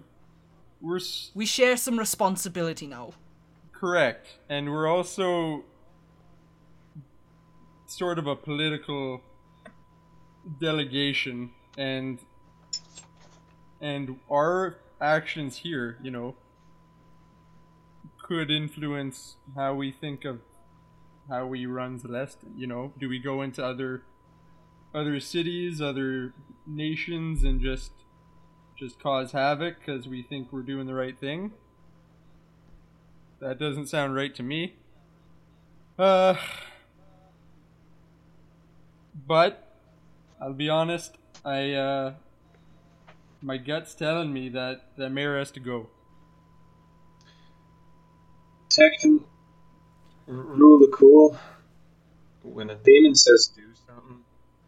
we're 0.80 0.96
s- 0.98 1.30
We 1.34 1.46
share 1.46 1.76
some 1.76 1.98
responsibility 1.98 2.86
now. 2.86 3.12
correct, 3.72 4.38
and 4.48 4.70
we're 4.70 4.86
also 4.86 5.64
sort 7.86 8.18
of 8.18 8.26
a 8.26 8.36
political 8.36 9.22
delegation, 10.60 11.50
and 11.76 12.18
and 13.80 14.18
our 14.30 14.76
actions 15.00 15.56
here, 15.58 15.96
you 16.02 16.10
know, 16.10 16.34
could 18.22 18.50
influence 18.50 19.36
how 19.56 19.74
we 19.74 19.90
think 19.90 20.24
of 20.24 20.40
how 21.28 21.46
we 21.46 21.64
run 21.66 21.98
Celestin. 21.98 22.56
You 22.56 22.66
know, 22.66 22.92
do 22.98 23.08
we 23.08 23.18
go 23.18 23.42
into 23.42 23.64
other 23.64 24.02
other 24.94 25.20
cities, 25.20 25.80
other 25.80 26.34
nations, 26.66 27.44
and 27.44 27.60
just 27.60 27.92
just 28.80 28.98
cause 28.98 29.32
havoc 29.32 29.78
because 29.78 30.08
we 30.08 30.22
think 30.22 30.50
we're 30.50 30.62
doing 30.62 30.86
the 30.86 30.94
right 30.94 31.18
thing? 31.20 31.52
That 33.38 33.58
doesn't 33.58 33.88
sound 33.88 34.14
right 34.14 34.34
to 34.34 34.42
me. 34.42 34.74
Uh, 35.98 36.34
but 39.26 39.76
I'll 40.40 40.54
be 40.54 40.70
honest, 40.70 41.18
I 41.44 41.72
uh, 41.72 42.14
my 43.42 43.58
gut's 43.58 43.94
telling 43.94 44.32
me 44.32 44.48
that 44.48 44.96
that 44.96 45.10
mayor 45.10 45.38
has 45.38 45.50
to 45.52 45.60
go. 45.60 45.90
Tecton, 48.70 49.24
r- 50.26 50.34
rule 50.34 50.82
of 50.82 50.90
cool. 50.90 51.36
When 52.42 52.70
a 52.70 52.76
demon 52.76 53.14
says 53.14 53.52
do 53.54 53.62
something, 53.86 54.20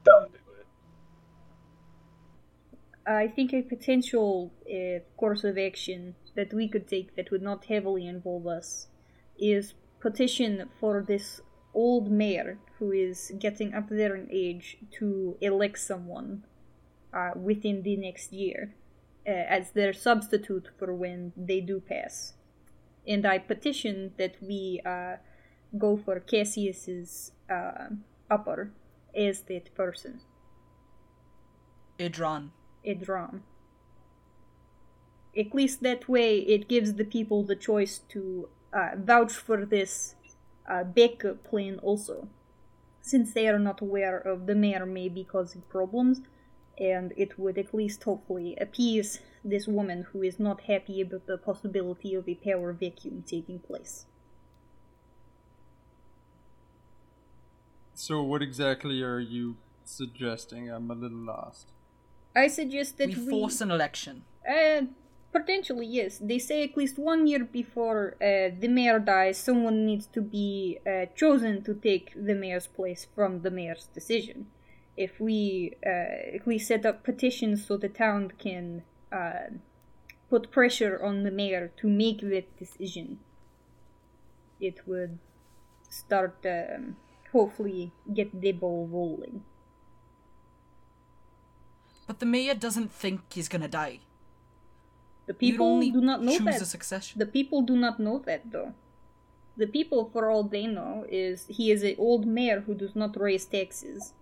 don't 0.04 0.30
do 0.30 0.36
it. 0.36 0.41
I 3.06 3.26
think 3.26 3.52
a 3.52 3.62
potential 3.62 4.52
uh, 4.70 5.00
course 5.16 5.44
of 5.44 5.58
action 5.58 6.14
that 6.36 6.52
we 6.52 6.68
could 6.68 6.86
take 6.86 7.16
that 7.16 7.30
would 7.30 7.42
not 7.42 7.64
heavily 7.64 8.06
involve 8.06 8.46
us 8.46 8.88
is 9.38 9.74
petition 10.00 10.68
for 10.78 11.02
this 11.02 11.40
old 11.74 12.10
mayor 12.10 12.58
who 12.78 12.92
is 12.92 13.32
getting 13.38 13.74
up 13.74 13.88
there 13.88 14.14
in 14.14 14.28
age 14.30 14.76
to 14.98 15.36
elect 15.40 15.78
someone 15.78 16.44
uh, 17.12 17.30
within 17.34 17.82
the 17.82 17.96
next 17.96 18.32
year 18.32 18.74
uh, 19.26 19.30
as 19.30 19.72
their 19.72 19.92
substitute 19.92 20.68
for 20.78 20.94
when 20.94 21.32
they 21.36 21.60
do 21.60 21.80
pass. 21.80 22.34
And 23.06 23.26
I 23.26 23.38
petition 23.38 24.12
that 24.16 24.36
we 24.40 24.80
uh, 24.86 25.16
go 25.78 25.96
for 25.96 26.20
Cassius's 26.20 27.32
uh, 27.50 27.88
upper 28.30 28.72
as 29.14 29.40
that 29.42 29.74
person, 29.74 30.20
Idron. 32.86 33.28
Idram. 33.28 33.40
At 35.34 35.54
least 35.54 35.82
that 35.82 36.08
way, 36.08 36.38
it 36.40 36.68
gives 36.68 36.94
the 36.94 37.04
people 37.04 37.42
the 37.42 37.56
choice 37.56 38.00
to 38.10 38.48
uh, 38.72 38.90
vouch 38.96 39.32
for 39.32 39.64
this 39.64 40.14
uh, 40.68 40.84
backup 40.84 41.42
plan 41.42 41.78
also, 41.78 42.28
since 43.00 43.32
they 43.32 43.48
are 43.48 43.58
not 43.58 43.80
aware 43.80 44.18
of 44.18 44.46
the 44.46 44.54
mayor 44.54 44.84
may 44.84 45.08
be 45.08 45.24
causing 45.24 45.62
problems, 45.62 46.20
and 46.78 47.12
it 47.16 47.38
would 47.38 47.56
at 47.56 47.72
least 47.72 48.04
hopefully 48.04 48.56
appease 48.60 49.20
this 49.44 49.66
woman 49.66 50.06
who 50.12 50.22
is 50.22 50.38
not 50.38 50.62
happy 50.62 51.00
about 51.00 51.26
the 51.26 51.38
possibility 51.38 52.14
of 52.14 52.28
a 52.28 52.34
power 52.34 52.72
vacuum 52.72 53.24
taking 53.26 53.58
place. 53.58 54.04
So, 57.94 58.22
what 58.22 58.42
exactly 58.42 59.02
are 59.02 59.20
you 59.20 59.56
suggesting? 59.84 60.70
I'm 60.70 60.90
a 60.90 60.94
little 60.94 61.18
lost. 61.18 61.71
I 62.34 62.48
suggest 62.48 62.98
that 62.98 63.08
We 63.08 63.14
we, 63.16 63.30
force 63.30 63.60
an 63.60 63.70
election. 63.70 64.24
Uh, 64.48 64.82
Potentially, 65.32 65.86
yes. 65.86 66.18
They 66.18 66.38
say 66.38 66.62
at 66.62 66.76
least 66.76 66.98
one 66.98 67.26
year 67.26 67.44
before 67.44 68.16
uh, 68.20 68.54
the 68.60 68.68
mayor 68.68 68.98
dies, 68.98 69.38
someone 69.38 69.86
needs 69.86 70.06
to 70.08 70.20
be 70.20 70.78
uh, 70.86 71.06
chosen 71.16 71.64
to 71.64 71.74
take 71.74 72.12
the 72.14 72.34
mayor's 72.34 72.66
place 72.66 73.06
from 73.14 73.40
the 73.40 73.50
mayor's 73.50 73.88
decision. 73.94 74.46
If 74.94 75.18
we 75.18 75.72
uh, 75.86 76.36
if 76.36 76.44
we 76.44 76.58
set 76.58 76.84
up 76.84 77.02
petitions 77.02 77.66
so 77.66 77.78
the 77.78 77.88
town 77.88 78.32
can 78.38 78.82
uh, 79.10 79.56
put 80.28 80.50
pressure 80.50 81.02
on 81.02 81.22
the 81.22 81.30
mayor 81.30 81.72
to 81.78 81.86
make 81.88 82.20
that 82.20 82.58
decision, 82.58 83.18
it 84.60 84.86
would 84.86 85.18
start 85.88 86.44
um, 86.44 86.96
hopefully 87.32 87.90
get 88.12 88.38
the 88.38 88.52
ball 88.52 88.86
rolling. 88.86 89.44
But 92.12 92.20
the 92.20 92.26
mayor 92.26 92.52
doesn't 92.52 92.92
think 92.92 93.32
he's 93.32 93.48
gonna 93.48 93.68
die. 93.68 94.00
The 95.24 95.32
people 95.32 95.80
do 95.80 96.02
not 96.02 96.22
know 96.22 96.36
choose 96.36 96.44
that. 96.44 96.60
a 96.60 96.66
succession. 96.66 97.18
The 97.18 97.24
people 97.24 97.62
do 97.62 97.74
not 97.74 97.98
know 97.98 98.18
that 98.26 98.50
though. 98.50 98.74
The 99.56 99.66
people, 99.66 100.10
for 100.12 100.30
all 100.30 100.42
they 100.42 100.66
know, 100.66 101.06
is 101.08 101.46
he 101.48 101.70
is 101.70 101.82
an 101.82 101.94
old 101.96 102.26
mayor 102.26 102.60
who 102.60 102.74
does 102.74 102.94
not 102.94 103.18
raise 103.18 103.46
taxes. 103.46 104.12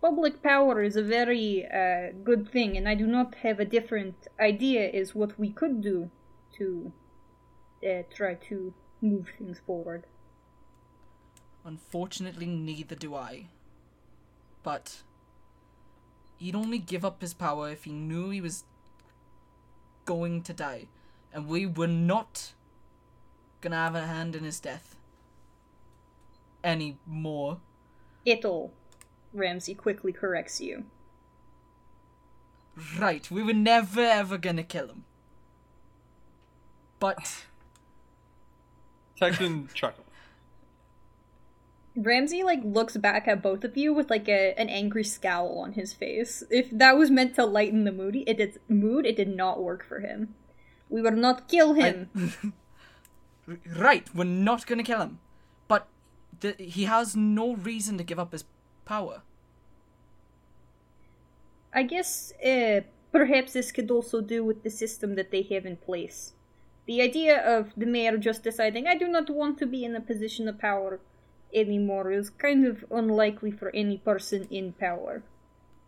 Public 0.00 0.40
power 0.40 0.80
is 0.80 0.94
a 0.94 1.02
very 1.02 1.66
uh, 1.66 2.12
good 2.22 2.48
thing, 2.48 2.76
and 2.76 2.88
I 2.88 2.94
do 2.94 3.08
not 3.08 3.34
have 3.46 3.58
a 3.58 3.64
different 3.64 4.28
idea 4.38 4.88
as 4.90 5.16
what 5.16 5.36
we 5.40 5.50
could 5.50 5.82
do 5.82 6.08
to 6.58 6.92
uh, 7.84 8.02
try 8.14 8.34
to 8.48 8.72
move 9.02 9.26
things 9.36 9.58
forward. 9.66 10.04
Unfortunately, 11.64 12.46
neither 12.46 12.94
do 12.94 13.14
I. 13.14 13.46
But 14.62 15.02
he'd 16.36 16.54
only 16.54 16.78
give 16.78 17.04
up 17.04 17.20
his 17.20 17.34
power 17.34 17.70
if 17.70 17.84
he 17.84 17.92
knew 17.92 18.30
he 18.30 18.40
was 18.40 18.64
going 20.04 20.42
to 20.42 20.52
die, 20.52 20.86
and 21.32 21.48
we 21.48 21.66
were 21.66 21.86
not 21.86 22.52
gonna 23.60 23.76
have 23.76 23.94
a 23.94 24.06
hand 24.06 24.36
in 24.36 24.44
his 24.44 24.60
death 24.60 24.96
anymore. 26.62 27.60
It'll. 28.24 28.72
Ramsey 29.32 29.74
quickly 29.74 30.12
corrects 30.12 30.60
you. 30.60 30.84
Right, 32.98 33.30
we 33.30 33.42
were 33.42 33.54
never 33.54 34.02
ever 34.02 34.36
gonna 34.38 34.62
kill 34.62 34.88
him. 34.88 35.04
But 36.98 37.44
Tecton 39.20 39.72
chuckles. 39.72 40.03
Ramsey 41.96 42.42
like 42.42 42.60
looks 42.64 42.96
back 42.96 43.28
at 43.28 43.42
both 43.42 43.62
of 43.62 43.76
you 43.76 43.94
with 43.94 44.10
like 44.10 44.28
a 44.28 44.54
an 44.58 44.68
angry 44.68 45.04
scowl 45.04 45.58
on 45.60 45.74
his 45.74 45.92
face. 45.92 46.42
If 46.50 46.70
that 46.70 46.96
was 46.96 47.10
meant 47.10 47.36
to 47.36 47.44
lighten 47.44 47.84
the 47.84 47.92
moody, 47.92 48.24
it 48.26 48.38
did 48.38 48.58
mood. 48.68 49.06
It 49.06 49.16
did 49.16 49.34
not 49.34 49.62
work 49.62 49.84
for 49.86 50.00
him. 50.00 50.34
We 50.88 51.02
will 51.02 51.12
not 51.12 51.48
kill 51.48 51.74
him. 51.74 52.08
right, 53.76 54.06
we're 54.14 54.24
not 54.24 54.66
gonna 54.66 54.82
kill 54.82 55.00
him. 55.00 55.20
But 55.68 55.86
the, 56.40 56.56
he 56.58 56.84
has 56.84 57.14
no 57.14 57.54
reason 57.54 57.96
to 57.98 58.04
give 58.04 58.18
up 58.18 58.32
his 58.32 58.44
power. 58.84 59.22
I 61.72 61.84
guess 61.84 62.32
uh, 62.44 62.80
perhaps 63.12 63.52
this 63.52 63.70
could 63.72 63.90
also 63.90 64.20
do 64.20 64.44
with 64.44 64.62
the 64.62 64.70
system 64.70 65.14
that 65.14 65.30
they 65.30 65.42
have 65.42 65.64
in 65.64 65.76
place. 65.76 66.32
The 66.86 67.00
idea 67.00 67.40
of 67.40 67.72
the 67.76 67.86
mayor 67.86 68.16
just 68.18 68.42
deciding 68.42 68.86
I 68.86 68.96
do 68.96 69.08
not 69.08 69.30
want 69.30 69.58
to 69.58 69.66
be 69.66 69.84
in 69.84 69.96
a 69.96 70.00
position 70.00 70.48
of 70.48 70.58
power 70.58 71.00
anymore 71.54 72.10
is 72.12 72.30
kind 72.30 72.66
of 72.66 72.84
unlikely 72.90 73.50
for 73.50 73.70
any 73.74 73.98
person 73.98 74.46
in 74.50 74.72
power. 74.72 75.22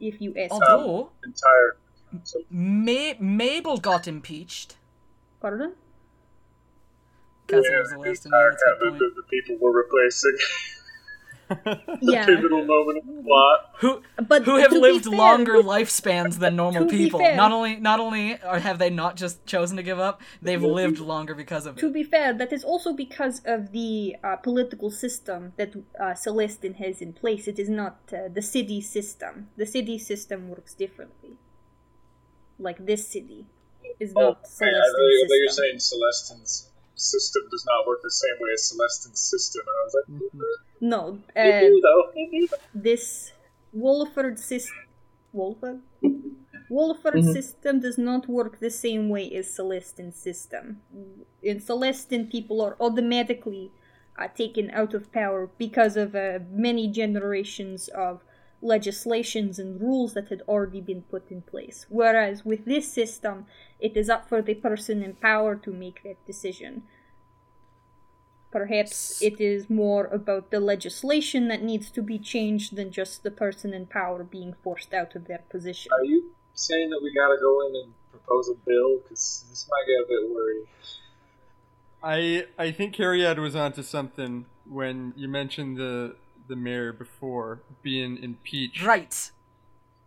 If 0.01 0.21
you 0.21 0.31
ask 0.37 0.53
me. 0.53 0.59
Although 0.61 1.11
Entire. 1.25 1.77
So, 2.23 2.41
Ma- 2.51 3.19
Mabel 3.19 3.79
got 3.79 4.07
impeached. 4.07 4.77
Pardon? 5.41 5.75
Castle 7.49 7.65
yeah, 7.71 7.79
was 7.79 7.91
the 7.91 7.97
the 7.97 8.03
last 8.03 8.27
entire 8.27 8.51
that's 8.51 8.63
a 8.63 8.67
good 8.67 8.79
cabinet 8.79 8.91
point. 8.91 9.03
of 9.03 9.17
the 9.17 9.23
people 9.31 9.57
we're 9.61 9.77
replacing. 9.77 10.37
Yeah. 12.01 12.27
Pivotal 12.27 12.65
moment 12.65 12.99
of 12.99 13.07
the 13.07 13.23
plot. 13.23 13.59
Who 13.79 14.03
But 14.29 14.43
who 14.45 14.57
have 14.57 14.73
lived 14.73 15.05
fair- 15.05 15.17
longer 15.17 15.55
lifespans 15.55 16.39
than 16.39 16.57
normal 16.65 16.87
people. 16.87 17.21
fair- 17.21 17.37
Not 17.37 17.53
only 17.53 17.77
not 17.77 18.01
only 18.01 18.41
are, 18.43 18.59
have 18.59 18.79
they 18.79 18.91
not 18.91 19.17
just 19.17 19.45
chosen 19.47 19.77
to 19.77 19.83
give 19.83 19.99
up, 19.99 20.21
they've 20.43 20.63
lived 20.63 20.99
longer 20.99 21.35
because 21.35 21.67
of 21.67 21.77
To 21.77 21.87
it. 21.87 21.93
be 21.93 22.03
fair, 22.03 22.33
that 22.35 22.53
is 22.53 22.65
also 22.65 22.93
because 22.93 23.41
of 23.45 23.73
the 23.73 24.17
uh, 24.25 24.37
political 24.37 24.91
system 24.91 25.53
that 25.57 25.75
uh, 25.77 26.15
Celestin 26.25 26.75
has 26.77 27.01
in 27.01 27.13
place. 27.13 27.47
It 27.49 27.59
is 27.59 27.69
not 27.69 27.97
uh, 28.13 28.29
the 28.33 28.43
city 28.43 28.81
system. 28.81 29.49
The 29.57 29.67
city 29.67 29.99
system 29.99 30.49
works 30.49 30.75
differently. 30.75 31.35
Like 32.59 32.87
this 32.87 33.07
city 33.07 33.47
is 34.01 34.13
Oh, 34.17 34.21
not 34.21 34.43
man, 34.61 34.75
I 34.75 34.79
Celestin's 34.81 34.93
thought 34.93 35.13
you 35.15 35.47
were 35.47 35.53
saying 35.53 35.79
Celestin's 35.79 36.71
system 36.97 37.43
does 37.51 37.65
not 37.67 37.87
work 37.87 38.01
the 38.03 38.11
same 38.11 38.37
way 38.41 38.51
as 38.55 38.65
Celestin's 38.71 39.21
system, 39.21 39.63
and 39.67 39.77
I 39.77 39.83
was 39.85 39.95
like, 39.99 40.09
No, 40.81 41.19
they 41.35 41.53
uh, 41.53 41.61
do 41.61 41.69
do 41.69 41.81
though. 41.83 42.13
this 42.75 43.33
Wolford 43.73 44.39
system. 44.39 44.75
Wolford? 45.33 45.81
Wolford 46.69 47.15
Mm-hmm. 47.15 47.33
system 47.33 47.81
does 47.81 47.99
not 47.99 48.29
work 48.29 48.59
the 48.59 48.71
same 48.71 49.09
way 49.09 49.33
as 49.35 49.47
Celestin's 49.49 50.17
system. 50.17 50.83
In 51.43 51.59
Celestin, 51.61 52.31
people 52.31 52.61
are 52.61 52.77
automatically 52.81 53.71
uh, 54.19 54.29
taken 54.29 54.71
out 54.71 54.93
of 54.95 55.13
power 55.13 55.51
because 55.59 55.97
of 55.97 56.15
uh, 56.17 56.41
many 56.51 56.89
generations 56.91 57.89
of 57.89 58.25
legislations 58.67 59.59
and 59.59 59.81
rules 59.81 60.15
that 60.15 60.29
had 60.29 60.43
already 60.49 60.81
been 60.81 61.03
put 61.03 61.31
in 61.31 61.43
place. 61.43 61.87
Whereas 61.89 62.45
with 62.45 62.65
this 62.65 62.91
system, 62.91 63.47
it 63.79 63.97
is 63.97 64.11
up 64.11 64.29
for 64.29 64.43
the 64.43 64.55
person 64.55 65.03
in 65.03 65.15
power 65.15 65.55
to 65.57 65.73
make 65.73 66.03
that 66.03 66.25
decision. 66.27 66.83
Perhaps 68.51 69.21
it 69.23 69.41
is 69.41 69.69
more 69.69 70.07
about 70.07 70.51
the 70.51 70.61
legislation 70.61 71.49
that 71.49 71.63
needs 71.63 71.91
to 71.91 72.03
be 72.03 72.19
changed 72.19 72.77
than 72.77 72.91
just 72.91 73.23
the 73.23 73.31
person 73.31 73.75
in 73.75 73.87
power 73.87 74.25
being 74.25 74.55
forced 74.63 74.95
out 74.95 75.15
of 75.15 75.27
their 75.27 75.43
position. 75.51 75.91
Are 75.93 76.05
you 76.05 76.31
saying 76.55 76.91
that 76.91 77.01
we 77.03 77.13
gotta 77.15 77.37
go 77.41 77.67
in 77.67 77.77
and 77.77 77.93
propose 78.11 78.49
a 78.49 78.55
bill? 78.55 78.99
Because 79.03 79.45
this 79.51 79.69
might 79.69 79.87
get 79.87 80.05
a 80.05 80.09
bit 80.09 80.35
worried. 80.35 80.67
I 82.03 82.47
I 82.57 82.71
think 82.71 82.97
Harriet 82.97 83.39
was 83.39 83.57
onto 83.57 83.83
something 83.83 84.47
when 84.65 85.13
you 85.17 85.29
mentioned 85.29 85.77
the 85.77 86.17
the 86.49 86.57
mayor 86.57 86.93
before 86.93 87.63
being 87.83 88.23
impeached. 88.23 88.83
Right. 88.85 89.31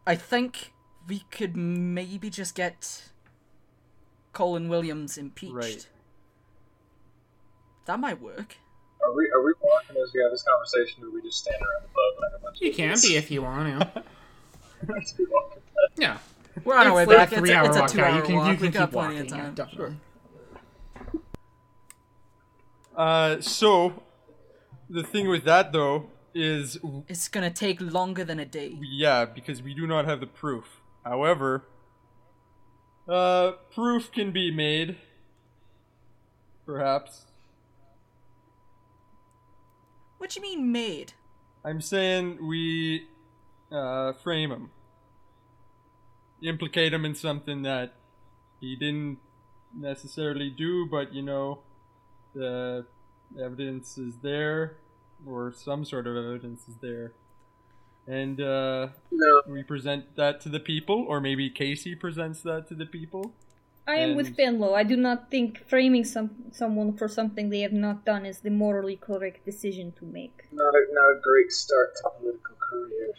I 0.07 0.15
think 0.15 0.73
we 1.07 1.19
could 1.31 1.55
maybe 1.57 2.29
just 2.29 2.55
get 2.55 3.03
Colin 4.33 4.69
Williams 4.69 5.17
impeached. 5.17 5.53
Right. 5.53 5.87
That 7.85 7.99
might 7.99 8.21
work. 8.21 8.57
Are 9.03 9.13
we 9.15 9.29
are 9.31 9.43
we 9.43 9.53
walking 9.61 9.95
as 10.03 10.11
we 10.13 10.21
have 10.21 10.31
this 10.31 10.43
conversation, 10.43 11.03
or 11.03 11.07
are 11.07 11.11
we 11.11 11.21
just 11.21 11.39
standing 11.39 11.61
around 11.61 11.83
the 11.83 11.87
pub 11.87 12.21
like 12.21 12.31
a 12.39 12.43
bunch 12.43 12.57
You 12.61 12.73
can 12.73 12.97
be 13.01 13.15
if 13.15 13.31
you 13.31 13.41
want 13.41 13.93
to. 13.93 14.03
Yeah. 15.97 16.17
We're 16.63 16.75
on 16.77 16.87
our 16.87 16.93
way 16.93 17.05
like 17.05 17.17
back. 17.17 17.31
a 17.31 17.35
It's 17.35 17.37
a, 17.37 17.39
three-hour 17.41 17.65
it's 17.67 17.77
a 17.77 17.79
walk. 17.81 17.89
two-hour 17.91 18.09
Yeah, 18.09 18.15
you 18.17 18.21
can, 18.23 18.35
walk. 18.35 18.47
you 18.47 18.53
can 18.55 18.61
We've 18.63 18.73
got 18.73 18.85
keep 18.89 18.91
plenty 18.93 19.15
walking. 19.15 19.31
of 19.31 19.37
Yeah, 19.37 19.43
time. 19.43 19.53
definitely. 19.55 19.95
Uh, 22.95 23.41
so 23.41 24.03
the 24.89 25.03
thing 25.03 25.27
with 25.29 25.43
that 25.45 25.71
though 25.71 26.09
is 26.33 26.77
It's 27.07 27.27
gonna 27.27 27.49
take 27.51 27.79
longer 27.81 28.23
than 28.23 28.39
a 28.39 28.45
day. 28.45 28.77
yeah, 28.81 29.25
because 29.25 29.61
we 29.61 29.73
do 29.73 29.85
not 29.87 30.05
have 30.05 30.19
the 30.19 30.27
proof. 30.27 30.81
However, 31.05 31.65
uh, 33.07 33.53
proof 33.73 34.11
can 34.11 34.31
be 34.31 34.51
made. 34.51 34.97
Perhaps. 36.65 37.25
What 40.17 40.29
do 40.31 40.39
you 40.39 40.41
mean 40.43 40.71
made? 40.71 41.13
I'm 41.65 41.81
saying 41.81 42.45
we 42.45 43.07
uh, 43.71 44.13
frame 44.13 44.51
him. 44.51 44.69
Implicate 46.43 46.93
him 46.93 47.05
in 47.05 47.15
something 47.15 47.63
that 47.63 47.93
he 48.61 48.75
didn't 48.75 49.17
necessarily 49.75 50.49
do, 50.49 50.85
but 50.85 51.13
you 51.13 51.21
know, 51.21 51.59
the 52.33 52.85
evidence 53.41 53.97
is 53.97 54.17
there, 54.21 54.77
or 55.25 55.51
some 55.51 55.85
sort 55.85 56.07
of 56.07 56.15
evidence 56.15 56.67
is 56.67 56.75
there. 56.81 57.11
And 58.07 58.41
uh, 58.41 58.87
No, 59.11 59.41
we 59.47 59.63
present 59.63 60.15
that 60.15 60.41
to 60.41 60.49
the 60.49 60.59
people, 60.59 61.05
or 61.07 61.21
maybe 61.21 61.49
Casey 61.49 61.95
presents 61.95 62.41
that 62.41 62.67
to 62.69 62.75
the 62.75 62.85
people. 62.85 63.33
I 63.87 63.95
am 63.95 64.15
with 64.15 64.27
And- 64.27 64.37
Fenlo. 64.37 64.73
I 64.75 64.83
do 64.83 64.95
not 64.95 65.29
think 65.31 65.67
framing 65.67 66.03
some 66.03 66.29
someone 66.51 66.93
for 66.93 67.07
something 67.07 67.49
they 67.49 67.61
have 67.61 67.73
not 67.73 68.05
done 68.05 68.25
is 68.25 68.39
the 68.39 68.49
morally 68.51 68.95
correct 68.95 69.45
decision 69.45 69.91
to 69.99 70.05
make. 70.05 70.45
not 70.51 70.73
a 70.73 70.81
not 70.93 71.09
a 71.17 71.19
great 71.21 71.51
start 71.51 71.95
to 71.97 72.09
political 72.19 72.55
career. 72.69 73.13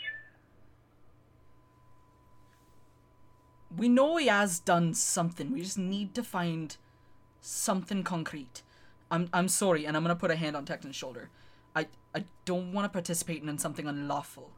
We 3.77 3.89
know 3.89 4.17
he 4.17 4.27
has 4.27 4.59
done 4.59 4.95
something. 4.95 5.53
We 5.53 5.61
just 5.63 5.79
need 5.79 6.15
to 6.15 6.23
find 6.23 6.77
something 7.41 8.03
concrete. 8.03 8.63
I'm 9.11 9.29
I'm 9.33 9.49
sorry, 9.49 9.87
and 9.87 9.97
I'm 9.97 10.03
gonna 10.05 10.17
put 10.17 10.31
a 10.31 10.37
hand 10.37 10.57
on 10.57 10.65
Tecton's 10.65 10.97
shoulder. 10.97 11.31
I 12.15 12.25
don't 12.45 12.73
want 12.73 12.85
to 12.85 12.89
participate 12.89 13.43
in 13.43 13.59
something 13.59 13.87
unlawful. 13.87 14.51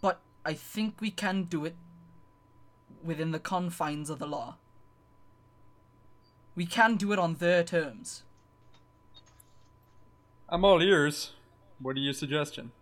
But 0.00 0.20
I 0.44 0.54
think 0.54 1.00
we 1.00 1.10
can 1.10 1.44
do 1.44 1.64
it 1.64 1.74
within 3.02 3.30
the 3.30 3.38
confines 3.38 4.10
of 4.10 4.18
the 4.18 4.26
law. 4.26 4.56
We 6.54 6.66
can 6.66 6.96
do 6.96 7.12
it 7.12 7.18
on 7.18 7.34
their 7.34 7.64
terms. 7.64 8.22
I'm 10.48 10.64
all 10.64 10.82
ears. 10.82 11.32
What 11.78 11.96
are 11.96 12.00
your 12.00 12.12
suggestion? 12.12 12.72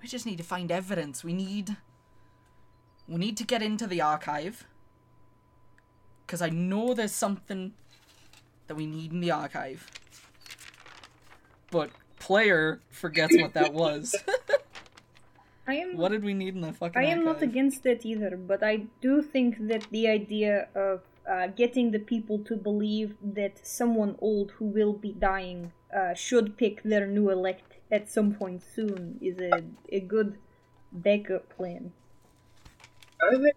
We 0.00 0.08
just 0.08 0.26
need 0.26 0.38
to 0.38 0.44
find 0.44 0.70
evidence. 0.70 1.24
We 1.24 1.32
need 1.32 1.76
we 3.08 3.16
need 3.16 3.36
to 3.36 3.44
get 3.44 3.62
into 3.62 3.86
the 3.86 4.00
archive 4.00 4.66
cuz 6.26 6.40
I 6.40 6.48
know 6.48 6.94
there's 6.94 7.12
something 7.12 7.72
that 8.66 8.74
we 8.74 8.86
need 8.86 9.12
in 9.12 9.20
the 9.20 9.30
archive. 9.30 9.86
But 11.70 11.90
player 12.18 12.80
forgets 12.90 13.36
what 13.36 13.54
that 13.54 13.72
was. 13.74 14.14
I 15.66 15.74
am 15.74 15.96
what 15.96 16.10
did 16.10 16.24
we 16.24 16.34
need 16.34 16.54
in 16.54 16.60
the 16.60 16.72
fucking 16.72 16.96
archive? 16.96 17.08
I 17.08 17.12
am 17.12 17.24
not 17.24 17.42
against 17.42 17.86
it 17.86 18.04
either, 18.04 18.36
but 18.36 18.62
I 18.62 18.86
do 19.00 19.22
think 19.22 19.68
that 19.68 19.86
the 19.90 20.08
idea 20.08 20.68
of 20.74 21.02
uh, 21.30 21.46
getting 21.48 21.90
the 21.90 21.98
people 21.98 22.38
to 22.40 22.56
believe 22.56 23.14
that 23.22 23.64
someone 23.66 24.16
old 24.20 24.52
who 24.52 24.64
will 24.64 24.92
be 24.92 25.12
dying 25.12 25.72
uh, 25.96 26.14
should 26.14 26.56
pick 26.56 26.82
their 26.82 27.06
new 27.06 27.30
elect 27.30 27.76
at 27.90 28.10
some 28.10 28.34
point 28.34 28.62
soon 28.74 29.18
is 29.20 29.38
a, 29.38 29.62
a 29.90 30.00
good 30.00 30.38
backup 30.90 31.48
plan. 31.56 31.92
I 33.22 33.30
think 33.36 33.56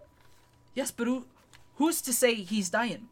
Yes, 0.74 0.90
but 0.90 1.06
who, 1.06 1.26
who's 1.76 2.00
to 2.02 2.12
say 2.12 2.34
he's 2.34 2.68
dying? 2.68 3.08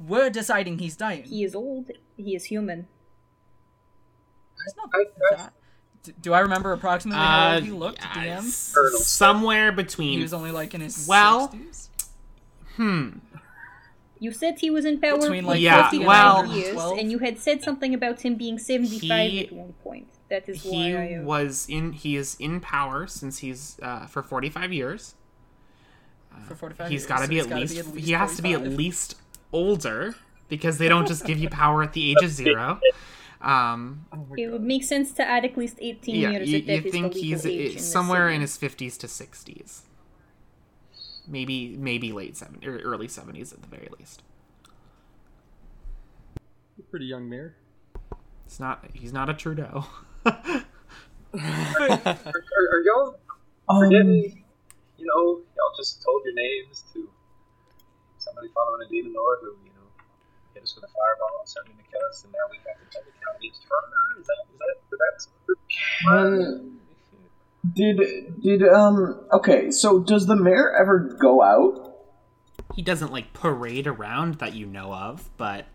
We're 0.00 0.30
deciding 0.30 0.78
he's 0.78 0.96
dying. 0.96 1.24
He 1.24 1.44
is 1.44 1.54
old, 1.54 1.90
he 2.16 2.34
is 2.34 2.44
human. 2.46 2.86
It's 4.66 4.76
not 4.76 4.90
I- 4.94 5.34
I- 5.34 5.36
that. 5.36 5.52
Do 6.20 6.32
I 6.34 6.40
remember 6.40 6.72
approximately 6.72 7.18
how 7.18 7.50
Uh, 7.50 7.54
old 7.54 7.64
he 7.64 7.70
looked, 7.70 8.00
yeah, 8.02 8.38
DM? 8.38 8.46
s- 8.46 8.72
Colonel. 8.74 8.98
somewhere 9.00 9.72
He 9.72 10.20
was 10.20 10.34
only 10.34 10.50
like 10.50 10.74
in 10.74 10.80
his 10.82 11.06
Well- 11.08 11.48
60s? 11.48 11.88
hmm. 12.76 13.08
You 14.18 14.32
said 14.32 14.58
he 14.60 14.70
was 14.70 14.84
in 14.84 15.00
power 15.00 15.18
Between, 15.18 15.42
for 15.44 15.50
like, 15.50 15.60
Yeah, 15.60 15.90
45 15.90 16.06
well- 16.06 16.46
years, 16.56 16.72
12? 16.74 16.98
and 16.98 17.10
you 17.10 17.18
had 17.20 17.38
said 17.38 17.62
something 17.62 17.92
about 17.94 18.20
him 18.22 18.36
being 18.36 18.58
75 18.58 19.30
He- 19.30 19.46
at 19.46 19.52
one 19.52 19.72
point. 19.82 20.08
That 20.30 20.48
is 20.48 20.62
He 20.62 20.70
why 20.94 21.14
I... 21.14 21.14
uh, 21.18 21.22
was 21.22 21.66
in. 21.68 21.92
He 21.92 22.16
is 22.16 22.34
in 22.40 22.60
power 22.60 23.06
since 23.06 23.38
he's 23.38 23.78
uh, 23.82 24.06
for 24.06 24.22
forty 24.22 24.48
five 24.48 24.72
years. 24.72 25.14
For 26.46 26.54
45 26.54 26.88
He's 26.90 27.02
years, 27.02 27.06
got 27.06 27.22
to 27.22 27.28
be 27.28 27.38
at 27.40 27.48
least, 27.48 27.94
he 27.96 28.12
has 28.12 28.36
to 28.36 28.42
be 28.42 28.52
at 28.52 28.62
least 28.62 29.16
older 29.52 30.14
because 30.48 30.78
they 30.78 30.88
don't 30.88 31.06
just 31.08 31.24
give 31.26 31.38
you 31.38 31.48
power 31.48 31.82
at 31.82 31.92
the 31.92 32.10
age 32.10 32.22
of 32.22 32.30
zero. 32.30 32.80
Um, 33.40 34.06
It 34.38 34.50
would 34.50 34.62
make 34.62 34.84
sense 34.84 35.12
to 35.12 35.22
add 35.22 35.44
at 35.44 35.54
least 35.54 35.76
18 35.78 36.14
yeah, 36.14 36.30
years 36.30 36.48
you, 36.48 36.58
if 36.60 36.66
that 36.66 36.84
you 36.86 36.90
think 36.90 37.12
he's 37.12 37.44
age 37.44 37.72
uh, 37.72 37.74
in 37.74 37.78
somewhere 37.78 38.30
in 38.30 38.40
his 38.40 38.56
fifties 38.56 38.96
to 38.98 39.06
sixties, 39.06 39.82
maybe 41.28 41.76
maybe 41.76 42.10
late 42.10 42.38
seventies 42.38 42.66
or 42.66 42.78
early 42.78 43.06
seventies 43.06 43.52
at 43.52 43.60
the 43.60 43.68
very 43.68 43.90
least. 43.98 44.22
Pretty 46.90 47.04
young 47.06 47.28
mayor. 47.28 47.54
It's 48.46 48.58
not. 48.58 48.84
He's 48.94 49.12
not 49.12 49.28
a 49.28 49.34
Trudeau. 49.34 49.84
are, 50.24 50.62
are, 51.34 51.98
are 52.06 52.82
y'all 52.84 53.18
Um, 53.68 53.80
forgetting? 53.82 54.43
You 55.04 55.12
know, 55.12 55.44
y'all 55.52 55.76
just 55.76 56.00
told 56.00 56.24
your 56.24 56.32
names 56.32 56.82
to 56.94 57.04
somebody 58.16 58.48
following 58.56 58.86
a 58.86 58.88
demon 58.88 59.12
lord 59.12 59.38
who 59.42 59.52
you 59.60 59.72
know 59.76 59.84
hit 60.54 60.62
us 60.62 60.74
with 60.74 60.84
a 60.84 60.88
fireball, 60.88 61.44
starting 61.44 61.76
to 61.76 61.84
kill 61.84 62.00
us, 62.08 62.24
and 62.24 62.32
now 62.32 62.48
we 62.48 62.56
have 62.64 62.80
to 62.80 62.88
tell 62.88 63.04
the 63.04 63.12
county's 63.20 63.60
turn. 63.60 63.84
Is 64.16 64.26
that 64.26 64.40
is 64.48 64.58
that 64.64 64.72
is 64.88 65.28
that? 65.28 66.08
Um, 66.08 66.80
did 67.74 68.40
did 68.40 68.62
um 68.66 69.20
okay? 69.30 69.70
So 69.70 70.00
does 70.00 70.24
the 70.24 70.36
mayor 70.36 70.72
ever 70.72 71.18
go 71.20 71.42
out? 71.42 71.84
he 72.74 72.82
doesn't 72.82 73.12
like 73.12 73.32
parade 73.32 73.86
around 73.86 74.36
that 74.36 74.54
you 74.54 74.64
know 74.66 74.92
of, 74.92 75.28
but 75.36 75.66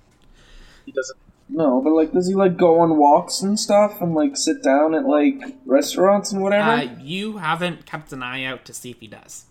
He 0.85 0.91
doesn't. 0.91 1.18
No, 1.49 1.81
but 1.81 1.91
like, 1.93 2.11
does 2.13 2.27
he 2.27 2.35
like 2.35 2.57
go 2.57 2.79
on 2.79 2.97
walks 2.97 3.41
and 3.41 3.59
stuff 3.59 4.01
and 4.01 4.13
like 4.13 4.37
sit 4.37 4.61
down 4.61 4.93
at 4.93 5.05
like 5.05 5.41
restaurants 5.65 6.31
and 6.31 6.41
whatever? 6.41 6.69
uh, 6.69 6.95
you 7.01 7.37
haven't 7.37 7.85
kept 7.85 8.13
an 8.13 8.21
eye 8.21 8.43
out 8.43 8.65
to 8.65 8.73
see 8.73 8.91
if 8.91 8.99
he 8.99 9.07
does. 9.07 9.45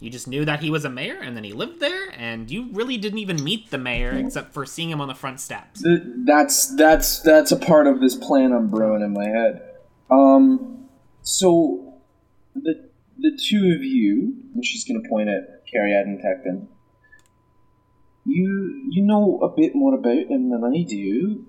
You 0.00 0.08
just 0.08 0.26
knew 0.26 0.46
that 0.46 0.60
he 0.60 0.70
was 0.70 0.86
a 0.86 0.88
mayor, 0.88 1.18
and 1.20 1.36
then 1.36 1.44
he 1.44 1.52
lived 1.52 1.78
there, 1.80 2.10
and 2.16 2.50
you 2.50 2.70
really 2.72 2.96
didn't 2.96 3.18
even 3.18 3.44
meet 3.44 3.70
the 3.70 3.76
mayor 3.76 4.12
except 4.12 4.54
for 4.54 4.64
seeing 4.64 4.88
him 4.88 5.00
on 5.00 5.08
the 5.08 5.14
front 5.14 5.40
steps. 5.40 5.82
Th- 5.82 6.00
that's 6.24 6.74
that's 6.74 7.20
that's 7.20 7.52
a 7.52 7.56
part 7.56 7.86
of 7.86 8.00
this 8.00 8.14
plan 8.14 8.52
I'm 8.52 8.68
brewing 8.68 9.02
in 9.02 9.12
my 9.12 9.28
head. 9.28 9.62
Um, 10.10 10.88
so 11.22 12.00
the 12.54 12.88
the 13.18 13.32
two 13.36 13.74
of 13.76 13.84
you, 13.84 14.34
and 14.54 14.64
she's 14.64 14.84
gonna 14.84 15.06
point 15.06 15.28
at 15.28 15.66
Cariad 15.66 16.04
and 16.04 16.18
Tecton. 16.18 16.68
You 18.24 18.84
you 18.88 19.02
know 19.02 19.38
a 19.42 19.48
bit 19.48 19.74
more 19.74 19.94
about 19.94 20.30
him 20.30 20.50
than 20.50 20.64
I 20.64 20.82
do. 20.82 21.44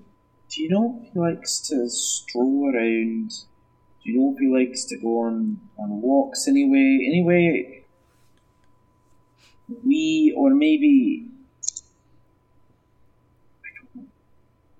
Do 0.49 0.61
you 0.61 0.69
know 0.69 0.99
if 1.01 1.13
he 1.13 1.19
likes 1.19 1.59
to 1.69 1.89
stroll 1.89 2.71
around? 2.73 3.29
Do 4.03 4.11
you 4.11 4.19
know 4.19 4.33
if 4.33 4.39
he 4.39 4.47
likes 4.47 4.85
to 4.85 4.97
go 4.97 5.19
on 5.19 5.59
on 5.77 6.01
walks 6.01 6.47
anyway? 6.47 7.05
Anyway, 7.07 7.83
we 9.85 10.33
or 10.35 10.51
maybe 10.51 11.27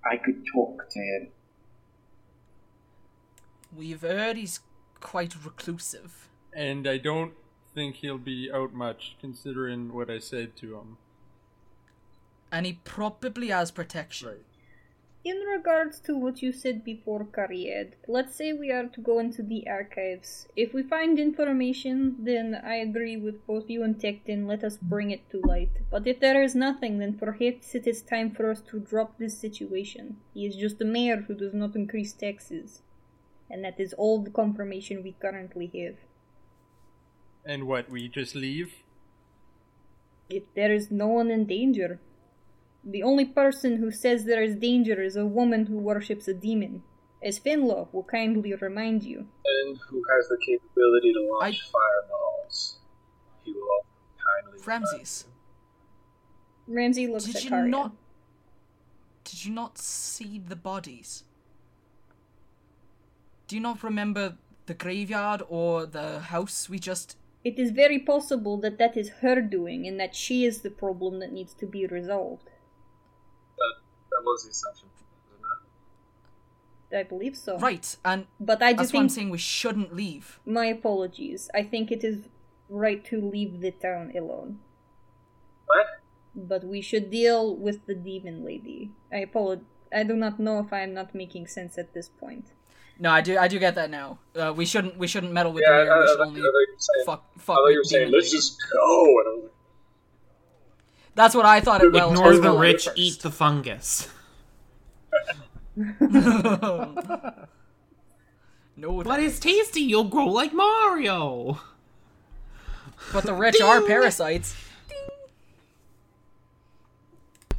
I 0.03 0.17
could 0.17 0.45
talk 0.51 0.89
to 0.89 0.99
him. 0.99 1.27
We've 3.75 4.01
heard 4.01 4.37
he's 4.37 4.59
quite 4.99 5.33
reclusive. 5.43 6.27
And 6.53 6.87
I 6.87 6.97
don't 6.97 7.33
think 7.73 7.97
he'll 7.97 8.17
be 8.17 8.51
out 8.51 8.73
much, 8.73 9.15
considering 9.21 9.93
what 9.93 10.09
I 10.09 10.19
said 10.19 10.57
to 10.57 10.75
him. 10.75 10.97
And 12.51 12.65
he 12.65 12.73
probably 12.83 13.47
has 13.47 13.71
protection. 13.71 14.27
Right. 14.27 14.45
In 15.23 15.37
regards 15.37 15.99
to 15.99 16.17
what 16.17 16.41
you 16.41 16.51
said 16.51 16.83
before, 16.83 17.25
Cariad, 17.25 17.93
let's 18.07 18.35
say 18.35 18.53
we 18.53 18.71
are 18.71 18.87
to 18.87 18.99
go 18.99 19.19
into 19.19 19.43
the 19.43 19.67
archives. 19.69 20.47
If 20.55 20.73
we 20.73 20.81
find 20.81 21.19
information, 21.19 22.15
then 22.17 22.59
I 22.65 22.77
agree 22.77 23.17
with 23.17 23.45
both 23.45 23.69
you 23.69 23.83
and 23.83 23.99
Tecton, 23.99 24.47
let 24.47 24.63
us 24.63 24.77
bring 24.77 25.11
it 25.11 25.29
to 25.29 25.39
light. 25.41 25.69
But 25.91 26.07
if 26.07 26.19
there 26.19 26.41
is 26.41 26.55
nothing, 26.55 26.97
then 26.97 27.19
perhaps 27.19 27.75
it 27.75 27.85
is 27.85 28.01
time 28.01 28.31
for 28.31 28.49
us 28.49 28.61
to 28.71 28.79
drop 28.79 29.19
this 29.19 29.37
situation. 29.37 30.17
He 30.33 30.47
is 30.47 30.55
just 30.55 30.81
a 30.81 30.85
mayor 30.85 31.17
who 31.17 31.35
does 31.35 31.53
not 31.53 31.75
increase 31.75 32.13
taxes. 32.13 32.81
And 33.47 33.63
that 33.63 33.79
is 33.79 33.93
all 33.93 34.23
the 34.23 34.31
confirmation 34.31 35.03
we 35.03 35.11
currently 35.21 35.67
have. 35.75 35.97
And 37.45 37.67
what, 37.67 37.91
we 37.91 38.07
just 38.07 38.33
leave? 38.33 38.73
If 40.31 40.43
there 40.55 40.73
is 40.73 40.89
no 40.89 41.09
one 41.09 41.29
in 41.29 41.45
danger. 41.45 41.99
The 42.83 43.03
only 43.03 43.25
person 43.25 43.77
who 43.77 43.91
says 43.91 44.25
there 44.25 44.41
is 44.41 44.55
danger 44.55 45.01
is 45.01 45.15
a 45.15 45.25
woman 45.25 45.67
who 45.67 45.77
worships 45.77 46.27
a 46.27 46.33
demon. 46.33 46.83
As 47.23 47.39
Fenlo 47.39 47.87
will 47.93 48.03
kindly 48.03 48.53
remind 48.55 49.03
you. 49.03 49.19
And 49.45 49.77
who 49.77 50.03
has 50.11 50.27
the 50.29 50.37
capability 50.43 51.13
to 51.13 51.21
launch 51.31 51.61
I- 51.61 51.71
fireballs? 51.71 52.79
He 53.43 53.53
will 53.53 53.85
kindly. 54.17 54.61
Ramses, 54.65 55.25
Ramsey 56.67 57.07
looks 57.07 57.25
did 57.25 57.35
at 57.35 57.43
you 57.43 57.49
Cariad. 57.51 57.69
not 57.69 57.91
did 59.23 59.45
you 59.45 59.51
not 59.51 59.77
see 59.77 60.39
the 60.39 60.55
bodies? 60.55 61.23
Do 63.47 63.55
you 63.55 63.61
not 63.61 63.83
remember 63.83 64.37
the 64.65 64.73
graveyard 64.73 65.43
or 65.49 65.85
the 65.85 66.19
house 66.19 66.69
we 66.69 66.79
just 66.79 67.17
It 67.43 67.59
is 67.59 67.71
very 67.71 67.99
possible 67.99 68.57
that 68.57 68.77
that 68.79 68.95
is 68.97 69.09
her 69.21 69.41
doing 69.41 69.87
and 69.87 69.99
that 69.99 70.15
she 70.15 70.45
is 70.45 70.61
the 70.61 70.69
problem 70.71 71.19
that 71.19 71.31
needs 71.31 71.53
to 71.55 71.65
be 71.67 71.85
resolved. 71.85 72.49
That, 74.21 74.25
that 74.25 74.31
was 74.31 74.43
the 74.43 74.49
assumption, 74.51 74.87
wasn't 75.31 75.45
it? 76.91 76.97
I 76.97 77.03
believe 77.03 77.35
so. 77.37 77.57
Right, 77.57 77.95
and 78.03 78.25
But 78.39 78.61
I 78.61 78.73
do 78.73 78.77
that's 78.77 78.93
why 78.93 78.99
I'm 78.99 79.07
think 79.09 79.15
saying 79.15 79.29
we 79.29 79.37
shouldn't 79.37 79.93
leave. 79.95 80.39
my 80.45 80.65
apologies. 80.67 81.49
I 81.53 81.63
think 81.63 81.91
it 81.91 82.03
is 82.03 82.27
right 82.69 83.03
to 83.05 83.19
leave 83.21 83.61
the 83.61 83.71
town 83.71 84.11
alone. 84.15 84.59
What? 85.67 85.87
But 86.35 86.63
we 86.63 86.81
should 86.81 87.09
deal 87.11 87.55
with 87.55 87.85
the 87.85 87.95
demon 87.95 88.43
lady. 88.45 88.91
I 89.11 89.17
apologize. 89.17 89.65
I 89.93 90.03
do 90.03 90.15
not 90.15 90.39
know 90.39 90.59
if 90.59 90.71
I 90.71 90.81
am 90.81 90.93
not 90.93 91.13
making 91.13 91.47
sense 91.47 91.77
at 91.77 91.93
this 91.93 92.07
point. 92.07 92.45
No, 92.99 93.09
I 93.11 93.19
do 93.21 93.37
I 93.37 93.47
do 93.49 93.59
get 93.59 93.75
that 93.75 93.89
now. 93.89 94.19
Uh, 94.35 94.53
we 94.55 94.65
shouldn't 94.65 94.95
we 94.97 95.07
shouldn't 95.07 95.33
meddle 95.33 95.51
with 95.51 95.63
Yeah, 95.67 95.79
the 95.79 95.83
mayor. 95.83 95.93
I, 95.93 95.99
We 95.99 96.03
I, 96.03 96.07
should 96.07 96.19
only 96.21 96.39
I 96.39 96.43
thought 96.43 96.51
you 96.67 96.73
were 96.73 96.79
saying, 96.79 97.05
fuck 97.05 97.23
I 97.35 97.39
thought 97.39 97.67
you 97.67 97.77
were 97.79 97.83
saying, 97.83 98.05
demon 98.07 98.19
let's 98.19 98.31
just 98.31 98.57
go. 98.71 99.19
And 99.19 99.27
I 99.27 99.31
was 99.35 99.43
like, 99.43 99.51
That's 101.15 101.35
what 101.35 101.45
I 101.45 101.59
thought 101.59 101.83
it 101.83 101.91
well. 101.91 102.11
Ignore 102.11 102.35
the 102.35 102.41
well 102.41 102.57
rich, 102.57 102.85
first. 102.85 102.97
eat 102.97 103.19
the 103.19 103.31
fungus. 103.31 104.09
no, 105.99 106.95
But 109.03 109.19
it's 109.19 109.39
tasty. 109.39 109.81
You'll 109.81 110.05
grow 110.05 110.27
like 110.27 110.53
Mario. 110.53 111.59
but 113.11 113.23
the 113.23 113.33
rich 113.33 113.61
are 113.61 113.81
parasites. 113.81 114.55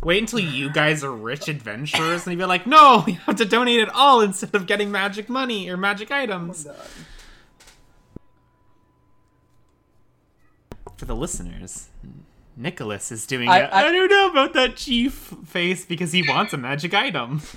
Wait 0.02 0.18
until 0.18 0.40
you 0.40 0.68
guys 0.72 1.04
are 1.04 1.12
rich 1.12 1.46
adventurers 1.48 2.26
and 2.26 2.32
you'd 2.32 2.38
be 2.40 2.44
like, 2.44 2.66
no, 2.66 3.04
you 3.06 3.14
have 3.26 3.36
to 3.36 3.44
donate 3.44 3.78
it 3.78 3.88
all 3.90 4.20
instead 4.20 4.52
of 4.54 4.66
getting 4.66 4.90
magic 4.90 5.28
money 5.28 5.68
or 5.70 5.76
magic 5.76 6.10
items. 6.10 6.66
For 10.96 11.04
the 11.04 11.14
listeners, 11.14 11.88
hmm. 12.00 12.20
Nicholas 12.56 13.10
is 13.12 13.26
doing 13.26 13.48
I- 13.48 13.60
I 13.62 13.82
I- 13.82 13.88
I 13.88 13.92
don't 13.92 14.10
know 14.10 14.30
about 14.30 14.52
that 14.54 14.76
chief 14.76 15.34
face 15.46 15.84
because 15.84 16.12
he 16.12 16.22
wants 16.28 16.52
a 16.52 16.58
magic 16.58 16.94
item. 16.94 17.42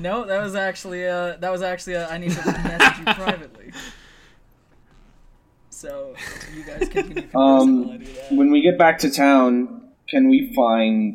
No, 0.00 0.24
that 0.24 0.42
was 0.42 0.54
actually 0.54 1.04
a. 1.04 1.36
That 1.38 1.52
was 1.52 1.60
actually 1.60 1.94
a. 1.94 2.08
I 2.08 2.16
need 2.16 2.30
to 2.32 2.44
message 2.46 2.98
you 2.98 3.04
privately. 3.14 3.72
So 5.68 6.14
you 6.56 6.64
guys 6.64 6.88
continue. 6.88 7.28
Um, 7.34 7.84
while 7.86 7.98
I 8.00 8.34
when 8.34 8.50
we 8.50 8.62
get 8.62 8.78
back 8.78 8.98
to 9.00 9.10
town, 9.10 9.82
can 10.08 10.28
we 10.30 10.52
find? 10.54 11.14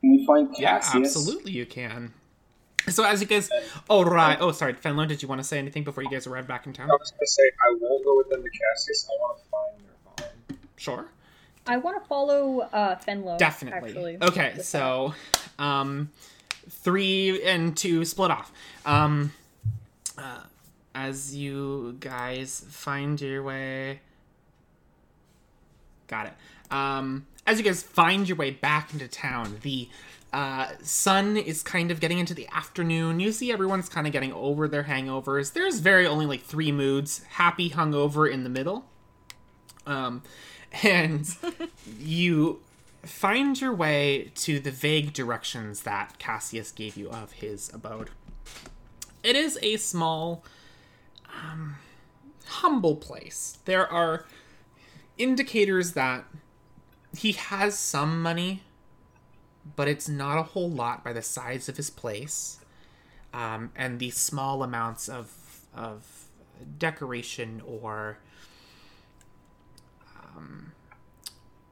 Can 0.00 0.10
we 0.16 0.26
find 0.26 0.48
Cassius? 0.56 0.92
Yeah, 0.94 1.00
absolutely 1.00 1.52
you 1.52 1.66
can. 1.66 2.14
So 2.88 3.04
as 3.04 3.20
you 3.20 3.26
guys, 3.26 3.50
oh 3.90 4.02
right, 4.04 4.38
oh 4.40 4.52
sorry, 4.52 4.72
Fenlo, 4.74 5.06
did 5.06 5.20
you 5.22 5.28
want 5.28 5.40
to 5.40 5.44
say 5.46 5.58
anything 5.58 5.84
before 5.84 6.02
you 6.02 6.08
guys 6.10 6.26
arrive 6.26 6.48
back 6.48 6.66
in 6.66 6.72
town? 6.72 6.88
I 6.90 6.94
was 6.94 7.10
gonna 7.10 7.26
say 7.26 7.42
I 7.60 7.76
won't 7.78 8.04
go 8.04 8.16
within 8.16 8.42
the 8.42 8.50
Cassius. 8.50 9.06
I 9.08 9.12
want 9.20 9.38
to 9.38 9.44
find 9.50 9.76
Nirvana. 9.78 9.85
Sure. 10.76 11.06
I 11.66 11.78
want 11.78 12.00
to 12.00 12.08
follow 12.08 12.60
uh, 12.60 12.96
Fenlo. 12.96 13.38
Definitely. 13.38 13.90
Actually, 13.90 14.18
okay, 14.22 14.58
so 14.60 15.14
um 15.58 16.10
three 16.68 17.42
and 17.42 17.76
two 17.76 18.04
split 18.04 18.30
off. 18.30 18.52
Um 18.84 19.32
uh, 20.16 20.42
as 20.94 21.34
you 21.34 21.96
guys 22.00 22.64
find 22.68 23.20
your 23.20 23.42
way 23.42 24.00
Got 26.06 26.26
it. 26.26 26.72
Um 26.72 27.26
as 27.46 27.58
you 27.58 27.64
guys 27.64 27.82
find 27.82 28.28
your 28.28 28.36
way 28.36 28.50
back 28.50 28.92
into 28.92 29.08
town, 29.08 29.58
the 29.62 29.88
uh, 30.32 30.68
sun 30.82 31.36
is 31.36 31.62
kind 31.62 31.90
of 31.90 32.00
getting 32.00 32.18
into 32.18 32.34
the 32.34 32.48
afternoon. 32.52 33.20
You 33.20 33.32
see 33.32 33.52
everyone's 33.52 33.88
kind 33.88 34.06
of 34.06 34.12
getting 34.12 34.32
over 34.32 34.68
their 34.68 34.82
hangovers. 34.84 35.52
There's 35.52 35.78
very 35.78 36.06
only 36.06 36.26
like 36.26 36.42
three 36.42 36.72
moods 36.72 37.22
happy, 37.30 37.70
hungover 37.70 38.30
in 38.30 38.44
the 38.44 38.50
middle. 38.50 38.84
Um, 39.86 40.22
and 40.82 41.28
you 41.98 42.60
find 43.02 43.60
your 43.60 43.72
way 43.72 44.32
to 44.34 44.58
the 44.58 44.70
vague 44.70 45.12
directions 45.12 45.82
that 45.82 46.18
Cassius 46.18 46.72
gave 46.72 46.96
you 46.96 47.08
of 47.10 47.32
his 47.32 47.72
abode. 47.72 48.10
It 49.22 49.36
is 49.36 49.58
a 49.62 49.76
small, 49.76 50.44
um, 51.28 51.76
humble 52.46 52.96
place. 52.96 53.58
There 53.64 53.90
are 53.90 54.24
indicators 55.18 55.92
that 55.92 56.24
he 57.16 57.32
has 57.32 57.78
some 57.78 58.22
money, 58.22 58.62
but 59.74 59.88
it's 59.88 60.08
not 60.08 60.38
a 60.38 60.42
whole 60.42 60.70
lot 60.70 61.02
by 61.02 61.12
the 61.12 61.22
size 61.22 61.68
of 61.68 61.76
his 61.76 61.90
place, 61.90 62.60
um, 63.32 63.72
and 63.74 63.98
the 63.98 64.10
small 64.10 64.62
amounts 64.62 65.08
of 65.08 65.32
of 65.74 66.28
decoration 66.78 67.62
or 67.66 68.18
um, 70.36 70.72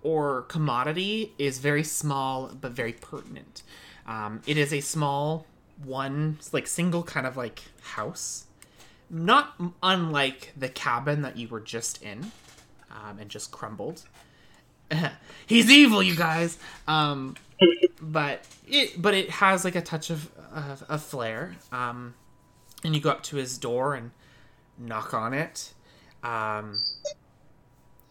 or 0.02 0.42
commodity 0.42 1.32
is 1.38 1.58
very 1.58 1.84
small 1.84 2.50
but 2.60 2.72
very 2.72 2.92
pertinent. 2.92 3.62
Um, 4.06 4.42
it 4.46 4.56
is 4.58 4.72
a 4.72 4.80
small 4.80 5.46
one, 5.82 6.38
like 6.52 6.66
single 6.66 7.02
kind 7.02 7.26
of 7.26 7.36
like 7.36 7.62
house, 7.82 8.46
not 9.10 9.54
unlike 9.82 10.52
the 10.56 10.68
cabin 10.68 11.22
that 11.22 11.36
you 11.36 11.48
were 11.48 11.60
just 11.60 12.02
in, 12.02 12.30
um, 12.90 13.18
and 13.18 13.30
just 13.30 13.50
crumbled. 13.50 14.02
He's 15.46 15.70
evil, 15.70 16.02
you 16.02 16.14
guys. 16.14 16.58
Um, 16.86 17.36
but 18.00 18.44
it 18.68 19.00
but 19.00 19.14
it 19.14 19.30
has 19.30 19.64
like 19.64 19.74
a 19.74 19.80
touch 19.80 20.10
of 20.10 20.30
of, 20.88 21.02
flair. 21.02 21.56
Um, 21.72 22.14
and 22.84 22.94
you 22.94 23.00
go 23.00 23.10
up 23.10 23.22
to 23.24 23.36
his 23.36 23.56
door 23.58 23.94
and 23.94 24.10
knock 24.78 25.14
on 25.14 25.32
it. 25.32 25.72
Um, 26.22 26.78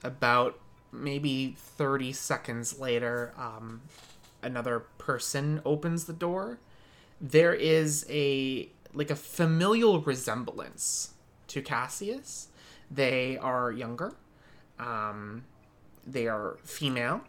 about 0.04 0.60
maybe 0.92 1.56
30 1.58 2.14
seconds 2.14 2.80
later, 2.80 3.34
um, 3.38 3.82
another 4.42 4.80
person 4.98 5.62
opens 5.66 6.06
the 6.06 6.14
door. 6.14 6.60
There 7.20 7.54
is 7.54 8.06
a 8.10 8.70
like 8.94 9.10
a 9.10 9.16
familial 9.16 10.02
resemblance 10.02 11.14
to 11.48 11.62
Cassius. 11.62 12.50
They 12.92 13.38
are 13.38 13.72
younger. 13.72 14.14
Um, 14.78 15.46
they 16.06 16.28
are 16.28 16.58
female. 16.64 17.22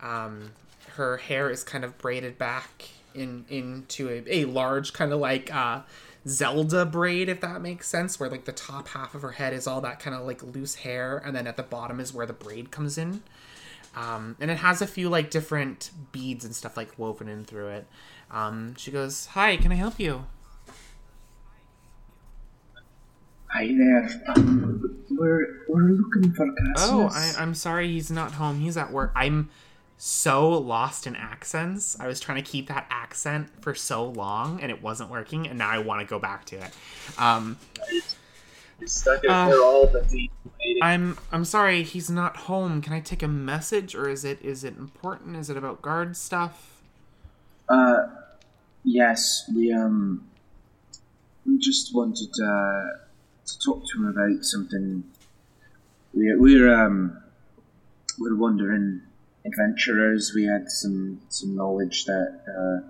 Um, 0.00 0.52
her 0.96 1.18
hair 1.18 1.50
is 1.50 1.62
kind 1.62 1.84
of 1.84 1.96
braided 1.98 2.38
back 2.38 2.88
in 3.14 3.44
into 3.48 4.08
a, 4.08 4.24
a 4.26 4.44
large 4.46 4.92
kind 4.92 5.12
of 5.12 5.20
like 5.20 5.54
uh, 5.54 5.82
Zelda 6.26 6.86
braid, 6.86 7.28
if 7.28 7.40
that 7.40 7.60
makes 7.60 7.88
sense, 7.88 8.18
where 8.18 8.30
like 8.30 8.44
the 8.44 8.52
top 8.52 8.88
half 8.88 9.14
of 9.14 9.22
her 9.22 9.32
head 9.32 9.52
is 9.52 9.66
all 9.66 9.80
that 9.82 10.00
kind 10.00 10.16
of 10.16 10.24
like 10.26 10.42
loose 10.42 10.76
hair, 10.76 11.22
and 11.24 11.36
then 11.36 11.46
at 11.46 11.56
the 11.56 11.62
bottom 11.62 12.00
is 12.00 12.14
where 12.14 12.26
the 12.26 12.32
braid 12.32 12.70
comes 12.70 12.96
in. 12.96 13.22
Um, 13.96 14.36
and 14.40 14.50
it 14.50 14.58
has 14.58 14.82
a 14.82 14.86
few 14.86 15.08
like 15.08 15.30
different 15.30 15.90
beads 16.12 16.44
and 16.44 16.54
stuff 16.54 16.76
like 16.76 16.98
woven 16.98 17.28
in 17.28 17.44
through 17.44 17.68
it. 17.68 17.86
Um, 18.30 18.74
she 18.76 18.90
goes, 18.90 19.26
"Hi, 19.26 19.56
can 19.56 19.70
I 19.70 19.76
help 19.76 20.00
you?" 20.00 20.24
Hi 23.48 23.68
there. 23.68 24.10
Um, 24.34 25.04
we're 25.10 25.64
we're 25.68 25.90
looking 25.90 26.32
for 26.32 26.46
Cassius. 26.52 26.90
Oh, 26.90 27.08
I, 27.12 27.34
I'm 27.38 27.54
sorry, 27.54 27.86
he's 27.92 28.10
not 28.10 28.32
home. 28.32 28.58
He's 28.58 28.76
at 28.76 28.90
work. 28.90 29.12
I'm 29.14 29.48
so 30.06 30.50
lost 30.50 31.06
in 31.06 31.16
accents. 31.16 31.98
I 31.98 32.06
was 32.06 32.20
trying 32.20 32.36
to 32.36 32.50
keep 32.50 32.68
that 32.68 32.86
accent 32.90 33.48
for 33.62 33.74
so 33.74 34.04
long, 34.04 34.60
and 34.60 34.70
it 34.70 34.82
wasn't 34.82 35.08
working, 35.08 35.48
and 35.48 35.56
now 35.58 35.70
I 35.70 35.78
want 35.78 36.02
to 36.02 36.06
go 36.06 36.18
back 36.18 36.44
to 36.46 36.56
it. 36.56 36.72
Um, 37.16 37.56
stuck 38.84 39.22
Uh, 39.26 39.48
for 39.48 39.62
all 39.62 39.86
the 39.86 40.02
deep 40.02 40.30
waiting. 40.60 40.82
I'm 40.82 41.18
I'm 41.32 41.46
sorry, 41.46 41.82
he's 41.84 42.10
not 42.10 42.36
home. 42.36 42.82
Can 42.82 42.92
I 42.92 43.00
take 43.00 43.22
a 43.22 43.28
message, 43.28 43.94
or 43.94 44.10
is 44.10 44.26
it 44.26 44.42
is 44.42 44.62
it 44.62 44.76
important? 44.76 45.36
Is 45.36 45.48
it 45.48 45.56
about 45.56 45.80
guard 45.80 46.18
stuff? 46.18 46.82
Uh, 47.70 48.04
yes, 48.82 49.50
we 49.54 49.72
um, 49.72 50.28
we 51.46 51.56
just 51.58 51.94
wanted 51.94 52.28
uh, 52.28 52.88
to 53.46 53.58
talk 53.64 53.82
to 53.86 53.98
him 53.98 54.08
about 54.08 54.44
something. 54.44 55.02
We're 56.12 56.38
we're 56.38 56.74
um, 56.74 57.22
we're 58.18 58.36
wandering 58.36 59.00
adventurers. 59.46 60.32
We 60.34 60.44
had 60.44 60.68
some 60.70 61.20
some 61.28 61.54
knowledge 61.54 62.04
that 62.06 62.40
uh, 62.48 62.88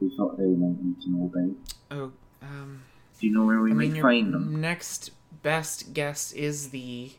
we 0.00 0.14
thought 0.16 0.36
they 0.38 0.44
might 0.44 0.82
need 0.82 1.00
to 1.02 1.10
know 1.10 1.30
about. 1.32 1.56
Oh, 1.90 2.12
um, 2.42 2.82
Do 3.20 3.26
you 3.26 3.32
know 3.32 3.44
where 3.46 3.60
we 3.60 3.70
I 3.70 3.74
might 3.74 3.90
mean, 3.92 4.02
find 4.02 4.34
them? 4.34 4.60
next 4.60 5.10
best 5.42 5.92
guess 5.94 6.32
is 6.32 6.70
the 6.70 7.12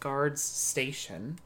guards 0.00 0.42
station. 0.42 1.38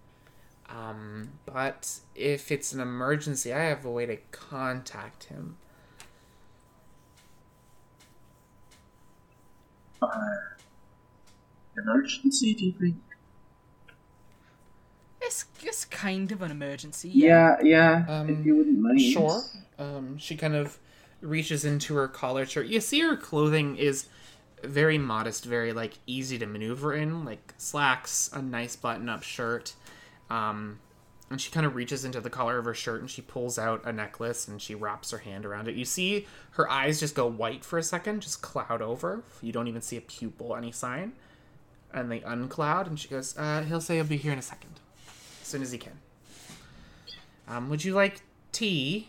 Um, 0.68 1.30
but 1.46 2.00
if 2.14 2.52
it's 2.52 2.72
an 2.74 2.80
emergency, 2.80 3.52
I 3.54 3.60
have 3.64 3.84
a 3.86 3.90
way 3.90 4.04
to 4.06 4.16
contact 4.32 5.24
him. 5.24 5.56
Uh, 10.00 10.08
emergency? 11.76 12.54
Do 12.54 12.66
you 12.66 12.72
think? 12.72 12.96
It's, 15.20 15.44
it's 15.62 15.84
kind 15.84 16.30
of 16.32 16.42
an 16.42 16.50
emergency. 16.50 17.10
Yeah, 17.12 17.56
yeah. 17.62 18.04
Um, 18.08 18.30
if 18.30 18.46
you 18.46 18.56
wouldn't 18.56 18.78
mind. 18.78 19.00
Sure. 19.00 19.42
Um, 19.78 20.16
she 20.18 20.36
kind 20.36 20.54
of 20.54 20.78
reaches 21.20 21.64
into 21.64 21.94
her 21.96 22.08
collar 22.08 22.46
shirt. 22.46 22.66
You 22.66 22.80
see 22.80 23.00
her 23.00 23.16
clothing 23.16 23.76
is 23.76 24.06
very 24.62 24.98
modest, 24.98 25.44
very 25.44 25.72
like 25.72 25.94
easy 26.06 26.38
to 26.38 26.46
maneuver 26.46 26.94
in, 26.94 27.24
like 27.24 27.54
slacks, 27.58 28.30
a 28.32 28.40
nice 28.40 28.76
button-up 28.76 29.22
shirt. 29.22 29.74
Um, 30.30 30.78
and 31.30 31.40
she 31.40 31.50
kind 31.50 31.66
of 31.66 31.74
reaches 31.74 32.04
into 32.04 32.20
the 32.20 32.30
collar 32.30 32.58
of 32.58 32.64
her 32.64 32.74
shirt 32.74 33.00
and 33.00 33.10
she 33.10 33.20
pulls 33.20 33.58
out 33.58 33.82
a 33.84 33.92
necklace 33.92 34.48
and 34.48 34.62
she 34.62 34.74
wraps 34.74 35.10
her 35.10 35.18
hand 35.18 35.44
around 35.44 35.68
it. 35.68 35.74
You 35.74 35.84
see 35.84 36.26
her 36.52 36.70
eyes 36.70 37.00
just 37.00 37.14
go 37.14 37.26
white 37.26 37.64
for 37.64 37.78
a 37.78 37.82
second, 37.82 38.22
just 38.22 38.40
cloud 38.40 38.80
over. 38.80 39.22
You 39.42 39.52
don't 39.52 39.68
even 39.68 39.82
see 39.82 39.96
a 39.96 40.00
pupil, 40.00 40.56
any 40.56 40.72
sign. 40.72 41.12
And 41.92 42.10
they 42.10 42.20
uncloud 42.20 42.86
and 42.86 42.98
she 42.98 43.08
goes, 43.08 43.36
uh, 43.36 43.62
he'll 43.62 43.80
say 43.80 43.96
he'll 43.96 44.04
be 44.04 44.16
here 44.16 44.32
in 44.32 44.38
a 44.38 44.42
second. 44.42 44.80
As 45.48 45.52
soon 45.52 45.62
as 45.62 45.72
he 45.72 45.78
can. 45.78 45.98
Um, 47.46 47.70
would 47.70 47.84
you 47.84 47.94
like 47.94 48.20
tea? 48.52 49.08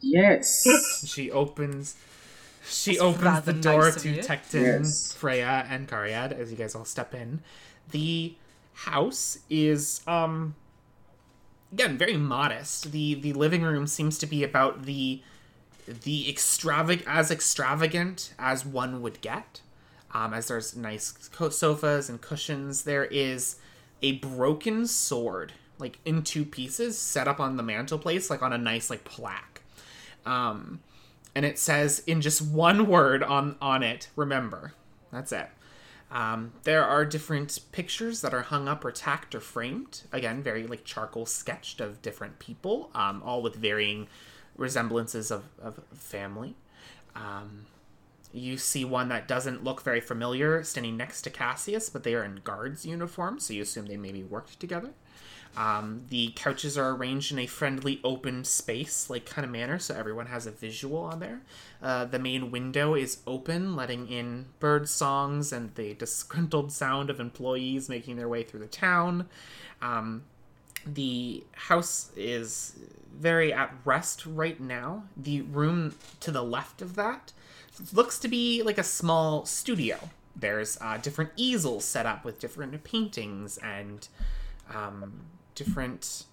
Yes. 0.00 0.64
She 1.04 1.30
opens. 1.30 1.96
She 2.64 2.96
That's 2.96 3.00
opens 3.00 3.42
the 3.42 3.52
door 3.52 3.92
nice 3.92 4.02
to. 4.02 4.18
Tecton, 4.18 4.62
Yes. 4.62 5.12
Freya, 5.12 5.66
and 5.68 5.88
Cariad 5.88 6.32
as 6.32 6.50
you 6.50 6.56
guys 6.56 6.74
all 6.74 6.84
step 6.84 7.14
in. 7.14 7.40
The 7.90 8.34
house 8.74 9.38
is 9.48 10.02
um 10.06 10.54
again 11.72 11.98
very 11.98 12.16
modest. 12.16 12.92
The 12.92 13.14
the 13.14 13.32
living 13.32 13.62
room 13.62 13.86
seems 13.86 14.18
to 14.18 14.26
be 14.26 14.42
about 14.44 14.84
the 14.84 15.22
the 15.86 16.26
extravag 16.32 17.02
as 17.06 17.30
extravagant 17.30 18.34
as 18.38 18.64
one 18.66 19.02
would 19.02 19.20
get. 19.20 19.60
Um, 20.12 20.32
as 20.32 20.48
there's 20.48 20.76
nice 20.76 21.14
sofas 21.50 22.08
and 22.08 22.20
cushions, 22.20 22.82
there 22.84 23.04
is 23.04 23.56
a 24.02 24.12
broken 24.12 24.86
sword, 24.86 25.52
like 25.78 25.98
in 26.04 26.22
two 26.22 26.44
pieces, 26.44 26.98
set 26.98 27.28
up 27.28 27.40
on 27.40 27.56
the 27.56 27.62
mantelpiece, 27.62 28.30
like 28.30 28.42
on 28.42 28.52
a 28.52 28.58
nice 28.58 28.88
like 28.88 29.04
plaque. 29.04 29.62
Um, 30.24 30.80
and 31.34 31.44
it 31.44 31.58
says 31.58 32.02
in 32.06 32.20
just 32.20 32.40
one 32.40 32.86
word 32.86 33.22
on 33.22 33.56
on 33.60 33.82
it, 33.82 34.08
"Remember." 34.16 34.72
That's 35.12 35.32
it. 35.32 35.48
Um, 36.10 36.52
there 36.64 36.84
are 36.84 37.04
different 37.04 37.58
pictures 37.72 38.20
that 38.20 38.32
are 38.32 38.42
hung 38.42 38.68
up 38.68 38.84
or 38.84 38.92
tacked 38.92 39.34
or 39.34 39.40
framed. 39.40 40.02
Again, 40.12 40.42
very 40.42 40.66
like 40.66 40.84
charcoal 40.84 41.26
sketched 41.26 41.80
of 41.80 42.00
different 42.00 42.38
people, 42.38 42.90
um, 42.94 43.22
all 43.24 43.42
with 43.42 43.56
varying 43.56 44.06
resemblances 44.56 45.30
of, 45.30 45.44
of 45.60 45.80
family. 45.94 46.54
Um, 47.14 47.66
you 48.36 48.58
see 48.58 48.84
one 48.84 49.08
that 49.08 49.26
doesn't 49.26 49.64
look 49.64 49.82
very 49.82 50.00
familiar 50.00 50.62
standing 50.62 50.96
next 50.96 51.22
to 51.22 51.30
Cassius, 51.30 51.88
but 51.88 52.02
they 52.02 52.14
are 52.14 52.24
in 52.24 52.40
guards 52.44 52.84
uniform, 52.84 53.38
so 53.38 53.54
you 53.54 53.62
assume 53.62 53.86
they 53.86 53.96
maybe 53.96 54.22
worked 54.22 54.60
together. 54.60 54.90
Um, 55.56 56.02
the 56.10 56.32
couches 56.36 56.76
are 56.76 56.90
arranged 56.90 57.32
in 57.32 57.38
a 57.38 57.46
friendly, 57.46 57.98
open 58.04 58.44
space, 58.44 59.08
like 59.08 59.24
kind 59.24 59.44
of 59.44 59.50
manner, 59.50 59.78
so 59.78 59.94
everyone 59.94 60.26
has 60.26 60.46
a 60.46 60.50
visual 60.50 60.98
on 60.98 61.20
there. 61.20 61.40
Uh, 61.82 62.04
the 62.04 62.18
main 62.18 62.50
window 62.50 62.94
is 62.94 63.22
open, 63.26 63.74
letting 63.74 64.08
in 64.08 64.46
bird 64.60 64.86
songs 64.88 65.52
and 65.52 65.74
the 65.74 65.94
disgruntled 65.94 66.72
sound 66.72 67.08
of 67.08 67.20
employees 67.20 67.88
making 67.88 68.16
their 68.16 68.28
way 68.28 68.42
through 68.42 68.60
the 68.60 68.66
town. 68.66 69.28
Um, 69.80 70.24
the 70.84 71.42
house 71.52 72.10
is 72.16 72.76
very 73.18 73.52
at 73.52 73.74
rest 73.84 74.26
right 74.26 74.60
now. 74.60 75.04
The 75.16 75.40
room 75.40 75.94
to 76.20 76.30
the 76.30 76.42
left 76.44 76.82
of 76.82 76.96
that 76.96 77.32
looks 77.92 78.18
to 78.20 78.28
be 78.28 78.62
like 78.62 78.78
a 78.78 78.84
small 78.84 79.44
studio. 79.44 79.98
There's 80.34 80.78
uh, 80.80 80.98
different 80.98 81.30
easels 81.36 81.84
set 81.84 82.06
up 82.06 82.24
with 82.24 82.38
different 82.38 82.82
paintings 82.84 83.58
and 83.58 84.06
um, 84.74 85.26
different 85.54 86.24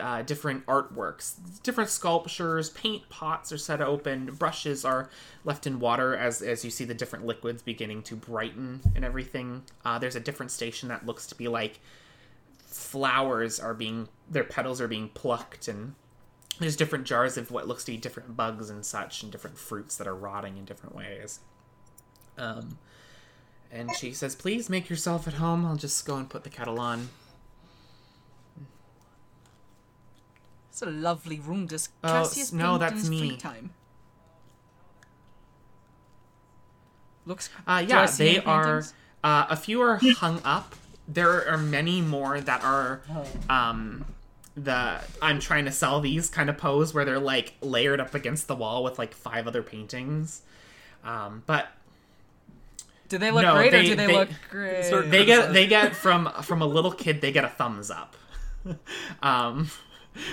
uh, 0.00 0.22
different 0.22 0.64
artworks, 0.64 1.34
different 1.62 1.90
sculptures, 1.90 2.70
paint 2.70 3.06
pots 3.10 3.52
are 3.52 3.58
set 3.58 3.82
open, 3.82 4.26
brushes 4.26 4.82
are 4.82 5.10
left 5.44 5.66
in 5.66 5.78
water 5.78 6.16
as 6.16 6.40
as 6.40 6.64
you 6.64 6.70
see 6.70 6.84
the 6.84 6.94
different 6.94 7.26
liquids 7.26 7.62
beginning 7.62 8.02
to 8.02 8.16
brighten 8.16 8.80
and 8.94 9.04
everything. 9.04 9.62
Uh, 9.84 9.98
there's 9.98 10.16
a 10.16 10.20
different 10.20 10.50
station 10.50 10.88
that 10.88 11.04
looks 11.04 11.26
to 11.26 11.34
be 11.34 11.48
like 11.48 11.80
flowers 12.66 13.60
are 13.60 13.74
being 13.74 14.08
their 14.28 14.44
petals 14.44 14.80
are 14.80 14.88
being 14.88 15.08
plucked 15.10 15.68
and 15.68 15.94
there's 16.58 16.76
different 16.76 17.04
jars 17.04 17.36
of 17.36 17.50
what 17.50 17.66
looks 17.68 17.84
to 17.84 17.92
be 17.92 17.98
different 17.98 18.36
bugs 18.36 18.70
and 18.70 18.84
such 18.84 19.22
and 19.22 19.32
different 19.32 19.58
fruits 19.58 19.96
that 19.96 20.06
are 20.06 20.14
rotting 20.14 20.56
in 20.56 20.64
different 20.64 20.94
ways. 20.94 21.40
Um, 22.38 22.78
and 23.72 23.94
she 23.96 24.12
says, 24.12 24.34
"Please 24.36 24.68
make 24.70 24.88
yourself 24.88 25.26
at 25.26 25.34
home. 25.34 25.64
I'll 25.66 25.76
just 25.76 26.04
go 26.06 26.16
and 26.16 26.28
put 26.30 26.44
the 26.44 26.50
kettle 26.50 26.78
on." 26.80 27.08
It's 30.70 30.82
a 30.82 30.86
lovely 30.86 31.38
room. 31.38 31.66
Does 31.66 31.88
Oh, 32.02 32.08
Cassius 32.24 32.52
no, 32.52 32.78
that's 32.78 33.08
me. 33.08 33.18
free 33.30 33.36
time? 33.36 33.70
Looks. 37.26 37.48
Uh, 37.66 37.84
yeah, 37.86 38.06
they 38.06 38.38
are. 38.40 38.82
Uh, 39.22 39.46
a 39.48 39.56
few 39.56 39.80
are 39.80 39.98
hung 40.16 40.40
up. 40.44 40.74
There 41.08 41.48
are 41.48 41.56
many 41.58 42.00
more 42.00 42.40
that 42.40 42.62
are. 42.64 43.02
Um, 43.48 44.04
the 44.56 45.00
I'm 45.20 45.40
trying 45.40 45.64
to 45.64 45.72
sell 45.72 46.00
these 46.00 46.28
kind 46.30 46.48
of 46.48 46.56
pose 46.58 46.94
where 46.94 47.04
they're 47.04 47.18
like 47.18 47.54
layered 47.60 48.00
up 48.00 48.14
against 48.14 48.46
the 48.48 48.54
wall 48.54 48.84
with 48.84 48.98
like 48.98 49.14
five 49.14 49.46
other 49.46 49.62
paintings. 49.62 50.42
Um, 51.04 51.42
but 51.46 51.68
Do 53.08 53.18
they 53.18 53.30
look 53.30 53.42
no, 53.42 53.54
great 53.54 53.74
or 53.74 53.82
do 53.82 53.94
they, 53.94 54.06
they- 54.06 54.12
look 54.14 54.28
great? 54.50 55.10
They 55.10 55.24
get 55.24 55.52
they 55.52 55.66
get 55.66 55.94
from 55.96 56.30
from 56.42 56.62
a 56.62 56.66
little 56.66 56.92
kid 56.92 57.20
they 57.20 57.32
get 57.32 57.44
a 57.44 57.48
thumbs 57.48 57.90
up. 57.90 58.16
um, 59.22 59.70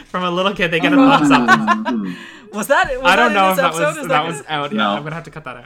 from 0.07 0.23
a 0.23 0.31
little 0.31 0.53
kid 0.53 0.69
they 0.71 0.79
get 0.79 0.93
a 0.93 0.95
thumbs 0.95 1.31
up. 1.31 2.17
Was 2.53 2.67
that? 2.67 2.89
Was 3.01 3.09
I 3.09 3.15
don't 3.15 3.33
that 3.33 3.33
know 3.33 3.45
in 3.45 3.51
if 3.51 3.55
this 3.55 3.63
that 3.63 3.71
was 3.71 3.81
episode? 3.81 4.01
Is 4.01 4.07
that 4.09 4.25
was 4.25 4.43
out. 4.49 4.71
Yeah, 4.73 4.77
No. 4.77 4.89
I'm 4.89 5.03
gonna 5.03 5.15
have 5.15 5.23
to 5.23 5.31
cut 5.31 5.45
that 5.45 5.55
out. 5.55 5.65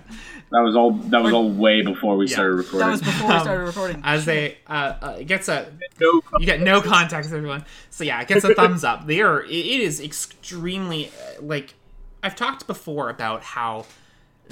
that 0.52 0.60
was 0.60 0.76
all. 0.76 0.92
That 0.92 1.24
was 1.24 1.34
all 1.34 1.50
way 1.50 1.82
before 1.82 2.16
we 2.16 2.28
Yeah. 2.28 2.34
started 2.34 2.54
recording. 2.54 2.80
That 2.86 2.92
was 2.92 3.02
before 3.02 3.28
we 3.28 3.34
Um, 3.34 3.42
started 3.42 3.64
recording. 3.64 4.02
As 4.04 4.26
they 4.26 4.60
uh, 4.68 4.72
uh 5.02 5.18
gets 5.24 5.50
a 5.50 5.74
No, 6.00 6.22
you 6.38 6.46
get 6.46 6.62
no 6.62 6.82
context 6.82 7.34
everyone 7.34 7.66
so 7.90 8.04
yeah 8.04 8.22
it 8.22 8.28
gets 8.28 8.44
a 8.44 8.54
thumbs 8.54 8.84
up 8.84 9.08
they 9.08 9.20
are 9.22 9.42
it, 9.42 9.50
it 9.50 9.80
is 9.82 10.00
extremely 10.00 11.08
uh, 11.08 11.42
like 11.42 11.74
i've 12.22 12.36
talked 12.36 12.68
before 12.68 13.10
about 13.10 13.42
how 13.42 13.86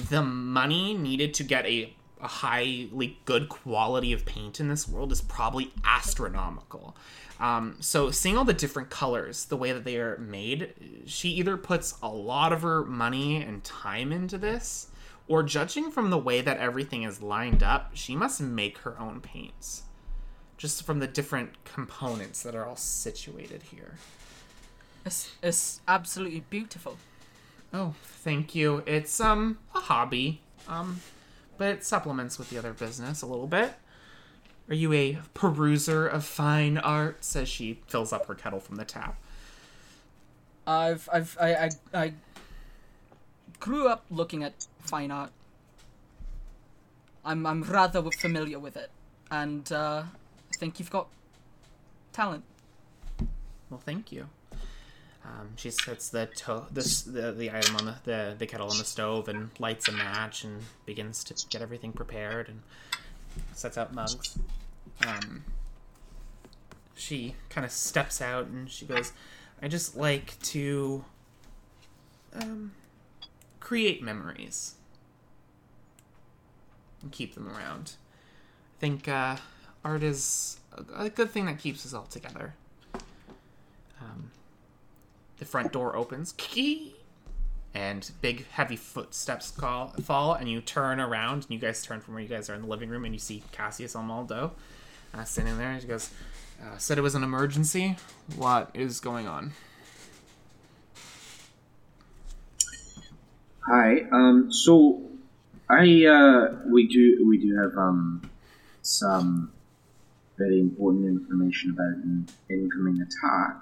the 0.09 0.23
money 0.23 0.95
needed 0.97 1.33
to 1.35 1.43
get 1.43 1.65
a, 1.67 1.93
a 2.21 2.27
highly 2.27 3.19
good 3.25 3.47
quality 3.49 4.11
of 4.13 4.25
paint 4.25 4.59
in 4.59 4.69
this 4.69 4.87
world 4.87 5.11
is 5.11 5.21
probably 5.21 5.71
astronomical 5.85 6.95
um, 7.39 7.77
so 7.79 8.11
seeing 8.11 8.37
all 8.37 8.45
the 8.45 8.53
different 8.53 8.89
colors 8.89 9.45
the 9.45 9.57
way 9.57 9.71
that 9.71 9.83
they 9.83 9.97
are 9.97 10.17
made 10.17 10.73
she 11.05 11.29
either 11.29 11.57
puts 11.57 11.95
a 12.01 12.09
lot 12.09 12.53
of 12.53 12.61
her 12.61 12.83
money 12.83 13.37
and 13.41 13.63
time 13.63 14.11
into 14.11 14.37
this 14.37 14.87
or 15.27 15.41
judging 15.41 15.89
from 15.89 16.09
the 16.09 16.17
way 16.17 16.41
that 16.41 16.57
everything 16.57 17.03
is 17.03 17.21
lined 17.21 17.63
up 17.63 17.91
she 17.93 18.15
must 18.15 18.41
make 18.41 18.79
her 18.79 18.99
own 18.99 19.19
paints 19.21 19.83
just 20.63 20.83
from 20.83 20.99
the 20.99 21.07
different 21.07 21.51
components 21.65 22.41
that 22.43 22.55
are 22.55 22.65
all 22.65 22.77
situated 22.77 23.61
here. 23.63 23.95
It's, 25.05 25.31
it's 25.43 25.81
absolutely 25.89 26.45
beautiful. 26.49 26.97
Oh, 27.73 27.95
thank 28.01 28.55
you. 28.55 28.81
It's 28.85 29.19
um 29.19 29.57
a 29.75 29.79
hobby, 29.79 30.41
um, 30.69 31.01
but 31.57 31.67
it 31.67 31.83
supplements 31.83 32.39
with 32.39 32.49
the 32.49 32.57
other 32.57 32.71
business 32.71 33.21
a 33.21 33.25
little 33.25 33.45
bit. 33.45 33.73
Are 34.69 34.75
you 34.75 34.93
a 34.93 35.19
peruser 35.35 36.09
of 36.09 36.23
fine 36.23 36.77
arts? 36.77 37.35
As 37.35 37.49
she 37.49 37.79
fills 37.87 38.13
up 38.13 38.27
her 38.27 38.35
kettle 38.35 38.59
from 38.59 38.77
the 38.77 38.85
tap. 38.85 39.17
I've 40.65 41.09
I've 41.11 41.37
I 41.39 41.53
I, 41.55 41.69
I 41.93 42.13
grew 43.59 43.87
up 43.87 44.05
looking 44.09 44.43
at 44.43 44.67
fine 44.79 45.11
art. 45.11 45.31
I'm 47.25 47.45
I'm 47.45 47.63
rather 47.63 48.01
familiar 48.11 48.59
with 48.59 48.77
it, 48.77 48.89
and 49.31 49.69
uh, 49.71 50.03
I 50.05 50.57
think 50.57 50.79
you've 50.79 50.91
got 50.91 51.07
talent. 52.11 52.43
Well, 53.69 53.81
thank 53.83 54.11
you. 54.11 54.27
Um, 55.25 55.51
she 55.55 55.71
sets 55.71 56.09
the 56.09 56.25
to- 56.25 56.65
this 56.71 57.01
the, 57.01 57.31
the 57.31 57.49
item 57.51 57.77
on 57.77 57.85
the, 57.85 57.95
the 58.03 58.35
the 58.39 58.45
kettle 58.45 58.69
on 58.69 58.77
the 58.77 58.83
stove 58.83 59.27
and 59.29 59.49
lights 59.57 59.87
a 59.87 59.93
match 59.93 60.43
and 60.43 60.61
begins 60.85 61.23
to 61.25 61.47
get 61.49 61.61
everything 61.61 61.93
prepared 61.93 62.49
and 62.49 62.61
sets 63.53 63.77
out 63.77 63.93
mugs. 63.93 64.37
Um, 65.05 65.43
she 66.95 67.35
kind 67.49 67.65
of 67.65 67.71
steps 67.71 68.21
out 68.21 68.47
and 68.47 68.69
she 68.69 68.85
goes, 68.85 69.13
"I 69.61 69.67
just 69.67 69.95
like 69.95 70.39
to 70.43 71.05
um, 72.33 72.71
create 73.59 74.01
memories 74.01 74.75
and 77.01 77.11
keep 77.11 77.35
them 77.35 77.49
around. 77.49 77.93
I 78.77 78.79
think 78.79 79.07
uh, 79.07 79.37
art 79.83 80.03
is 80.03 80.59
a, 80.95 81.09
good 81.09 81.31
thing 81.31 81.45
that 81.47 81.59
keeps 81.59 81.85
us 81.85 81.93
all 81.93 82.05
together." 82.05 82.55
Um, 84.01 84.31
the 85.37 85.45
front 85.45 85.71
door 85.71 85.95
opens, 85.95 86.33
and 87.73 88.11
big 88.21 88.47
heavy 88.49 88.75
footsteps 88.75 89.51
call, 89.51 89.89
fall, 90.03 90.33
and 90.33 90.49
you 90.49 90.61
turn 90.61 90.99
around, 90.99 91.43
and 91.43 91.51
you 91.51 91.59
guys 91.59 91.83
turn 91.83 91.99
from 92.01 92.13
where 92.13 92.23
you 92.23 92.29
guys 92.29 92.49
are 92.49 92.53
in 92.53 92.61
the 92.61 92.67
living 92.67 92.89
room, 92.89 93.05
and 93.05 93.13
you 93.13 93.19
see 93.19 93.43
Cassius 93.51 93.95
Almaldo 93.95 94.51
uh, 95.13 95.23
sitting 95.23 95.57
there. 95.57 95.73
He 95.73 95.87
goes, 95.87 96.09
uh, 96.61 96.77
"Said 96.77 96.97
it 96.97 97.01
was 97.01 97.15
an 97.15 97.23
emergency. 97.23 97.97
What 98.35 98.69
is 98.73 98.99
going 98.99 99.27
on?" 99.27 99.53
Hi. 103.67 104.01
Um. 104.11 104.51
So, 104.51 105.01
I 105.69 106.05
uh, 106.05 106.59
we 106.67 106.87
do 106.87 107.25
we 107.27 107.37
do 107.37 107.55
have 107.57 107.77
um 107.77 108.29
some 108.81 109.51
very 110.37 110.59
important 110.59 111.05
information 111.05 111.71
about 111.71 111.87
an 112.03 112.27
incoming 112.49 113.01
attack. 113.01 113.55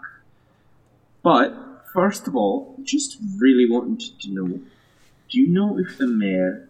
But 1.23 1.53
first 1.93 2.27
of 2.27 2.35
all, 2.35 2.75
just 2.83 3.17
really 3.37 3.69
wanted 3.69 4.19
to 4.21 4.31
know: 4.31 4.47
Do 4.47 5.39
you 5.39 5.47
know 5.47 5.77
if 5.79 5.97
the 5.97 6.07
mayor 6.07 6.69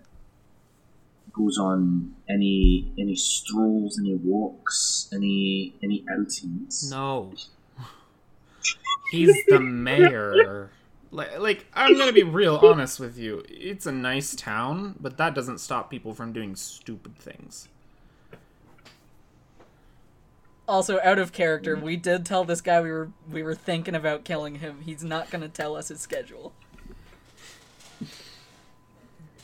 goes 1.34 1.58
on 1.58 2.14
any 2.30 2.92
any 2.98 3.16
strolls, 3.16 4.00
any 4.00 4.16
walks, 4.16 5.10
any 5.14 5.74
any 5.84 6.04
outings? 6.12 6.90
No. 6.90 7.34
He's 9.12 9.36
the 9.48 9.60
mayor. 9.60 10.70
Like, 11.14 11.40
like, 11.40 11.66
I'm 11.74 11.98
gonna 11.98 12.14
be 12.14 12.24
real 12.24 12.56
honest 12.64 12.98
with 13.00 13.18
you. 13.18 13.44
It's 13.50 13.86
a 13.86 13.92
nice 13.92 14.34
town, 14.34 14.96
but 15.02 15.18
that 15.18 15.36
doesn't 15.36 15.58
stop 15.58 15.90
people 15.90 16.14
from 16.14 16.32
doing 16.32 16.56
stupid 16.56 17.18
things. 17.18 17.68
Also, 20.68 21.00
out 21.02 21.20
of 21.20 21.34
character, 21.34 21.76
mm-hmm. 21.76 21.86
we 21.86 21.98
did 21.98 22.26
tell 22.26 22.44
this 22.46 22.62
guy 22.62 22.82
we 22.82 22.92
were 22.92 23.10
we 23.30 23.44
were 23.44 23.56
thinking 23.56 23.96
about 23.96 24.24
killing 24.24 24.56
him. 24.56 24.82
He's 24.82 25.04
not 25.04 25.30
gonna 25.30 25.50
tell 25.50 25.76
us 25.76 25.90
his 25.90 26.00
schedule. 26.00 26.54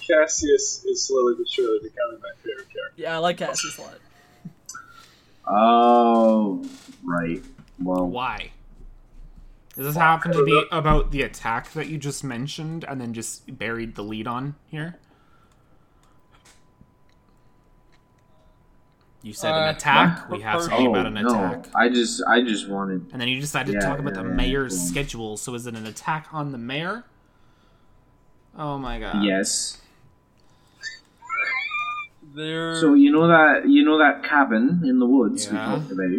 Cassius 0.08 0.86
is 0.86 1.06
slowly 1.06 1.36
but 1.38 1.50
surely 1.50 1.80
becoming 1.80 2.22
my 2.22 2.30
favorite 2.42 2.70
character. 2.70 2.94
Yeah, 2.96 3.16
I 3.16 3.18
like 3.18 3.38
Cassius 3.38 3.78
a 3.78 3.82
lot. 3.82 4.00
Oh, 5.46 6.66
right. 7.04 7.44
Well, 7.80 8.06
Why? 8.06 8.52
Does 9.76 9.86
this 9.86 9.96
happen 9.96 10.32
to 10.32 10.44
be 10.44 10.64
about 10.72 11.12
the 11.12 11.22
attack 11.22 11.72
that 11.74 11.88
you 11.88 12.00
just 12.00 12.24
mentioned 12.24 12.84
and 12.86 13.00
then 13.00 13.14
just 13.14 13.60
buried 13.60 13.94
the 13.94 14.02
lead 14.02 14.26
on 14.26 14.56
here? 14.66 14.98
You 19.24 19.34
said 19.34 19.52
Uh, 19.52 19.58
an 19.70 19.76
attack. 19.76 20.30
We 20.30 20.42
have 20.42 20.60
part- 20.60 20.64
something 20.70 20.88
oh 20.88 20.92
about 20.92 21.06
an 21.08 21.14
no, 21.16 21.28
attack. 21.28 21.68
I 21.76 21.90
just, 21.90 22.24
I 22.28 22.42
just 22.42 22.70
wanted. 22.70 23.08
And 23.12 23.20
then 23.22 23.28
you 23.28 23.42
decided 23.42 23.74
Yeah, 23.74 23.80
to 23.82 23.86
talk 23.88 24.00
about 24.00 24.16
yeah, 24.16 24.22
the 24.24 24.30
mayor's 24.30 24.74
yeah. 24.76 24.90
schedule. 24.92 25.38
So 25.38 25.54
is 25.56 25.66
it 25.68 25.76
an 25.76 25.86
attack 25.86 26.28
on 26.32 26.52
the 26.52 26.58
mayor? 26.58 27.04
Oh 28.58 28.78
my 28.78 29.00
god. 29.00 29.24
yes. 29.24 29.78
There. 32.36 32.76
So 32.80 32.94
you 32.94 33.12
know 33.12 33.28
that, 33.28 33.68
you 33.68 33.84
know 33.84 33.98
that 33.98 34.24
cabin 34.24 34.84
in 34.86 35.00
the 35.00 35.06
woods 35.06 35.50
we 35.50 35.58
talked 35.58 35.92
about. 35.92 36.10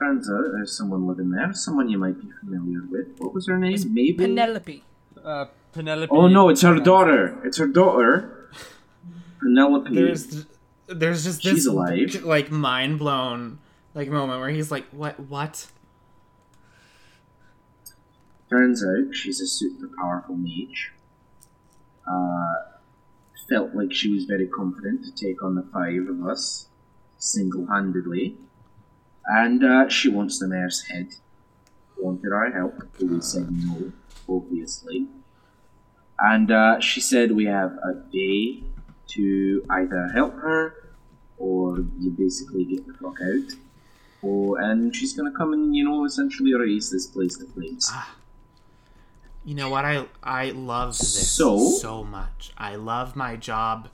Turns 0.00 0.30
out 0.30 0.44
there's 0.52 0.76
someone 0.76 1.06
living 1.06 1.30
there. 1.30 1.52
Someone 1.52 1.88
you 1.88 1.98
might 1.98 2.20
be 2.20 2.28
familiar 2.40 2.82
with. 2.90 3.18
What 3.18 3.34
was 3.34 3.46
her 3.48 3.58
name? 3.58 3.78
Maybe 3.92 4.12
Penelope. 4.14 4.82
uh, 5.24 5.46
Penelope. 5.72 6.10
Oh 6.10 6.26
no, 6.28 6.48
it's 6.48 6.62
her 6.62 6.78
daughter. 6.78 7.40
It's 7.44 7.58
her 7.58 7.66
daughter. 7.66 8.50
Penelope. 9.40 9.94
There's 9.94 10.46
there's 10.88 11.24
just 11.24 11.42
this 11.42 11.66
like 12.24 12.50
mind 12.50 12.98
blown 12.98 13.58
like 13.94 14.08
moment 14.08 14.40
where 14.40 14.50
he's 14.50 14.70
like, 14.70 14.86
What 14.90 15.18
what? 15.20 15.66
Turns 18.48 18.82
out 18.82 19.14
she's 19.14 19.40
a 19.40 19.46
super 19.46 19.90
powerful 20.00 20.34
mage. 20.34 20.92
Uh, 22.10 22.54
felt 23.48 23.74
like 23.74 23.92
she 23.92 24.12
was 24.12 24.24
very 24.24 24.46
confident 24.46 25.04
to 25.04 25.12
take 25.12 25.42
on 25.42 25.54
the 25.54 25.62
five 25.72 26.06
of 26.08 26.26
us 26.26 26.68
single 27.18 27.66
handedly. 27.66 28.36
And 29.26 29.64
uh, 29.64 29.88
she 29.88 30.08
wants 30.08 30.38
the 30.38 30.48
mayor's 30.48 30.86
head. 30.88 31.14
Wanted 31.98 32.32
our 32.32 32.50
help, 32.50 32.78
but 32.98 33.08
we 33.08 33.20
said 33.20 33.48
no, 33.50 33.92
obviously. 34.28 35.08
And 36.18 36.50
uh, 36.50 36.80
she 36.80 37.00
said 37.00 37.32
we 37.32 37.46
have 37.46 37.72
a 37.84 37.94
day 38.12 38.62
to 39.08 39.64
either 39.70 40.08
help 40.14 40.34
her 40.34 40.74
or 41.38 41.78
you 41.98 42.10
basically 42.10 42.64
get 42.64 42.86
the 42.86 42.94
fuck 42.94 43.16
out. 43.22 43.52
Or, 44.20 44.60
and 44.60 44.94
she's 44.94 45.12
gonna 45.12 45.32
come 45.32 45.52
and, 45.52 45.74
you 45.76 45.84
know, 45.84 46.04
essentially 46.04 46.52
raise 46.54 46.90
this 46.90 47.06
place 47.06 47.36
to 47.38 47.46
flames. 47.46 47.88
Ah. 47.92 48.16
You 49.44 49.54
know 49.54 49.70
what? 49.70 49.84
I 49.84 50.04
I 50.22 50.50
love 50.50 50.98
this 50.98 51.30
So? 51.36 51.58
so 51.58 52.04
much. 52.04 52.52
I 52.58 52.74
love 52.76 53.16
my 53.16 53.36
job 53.36 53.88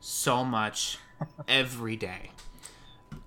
so 0.00 0.44
much 0.44 0.98
every 1.48 1.96
day. 1.96 2.30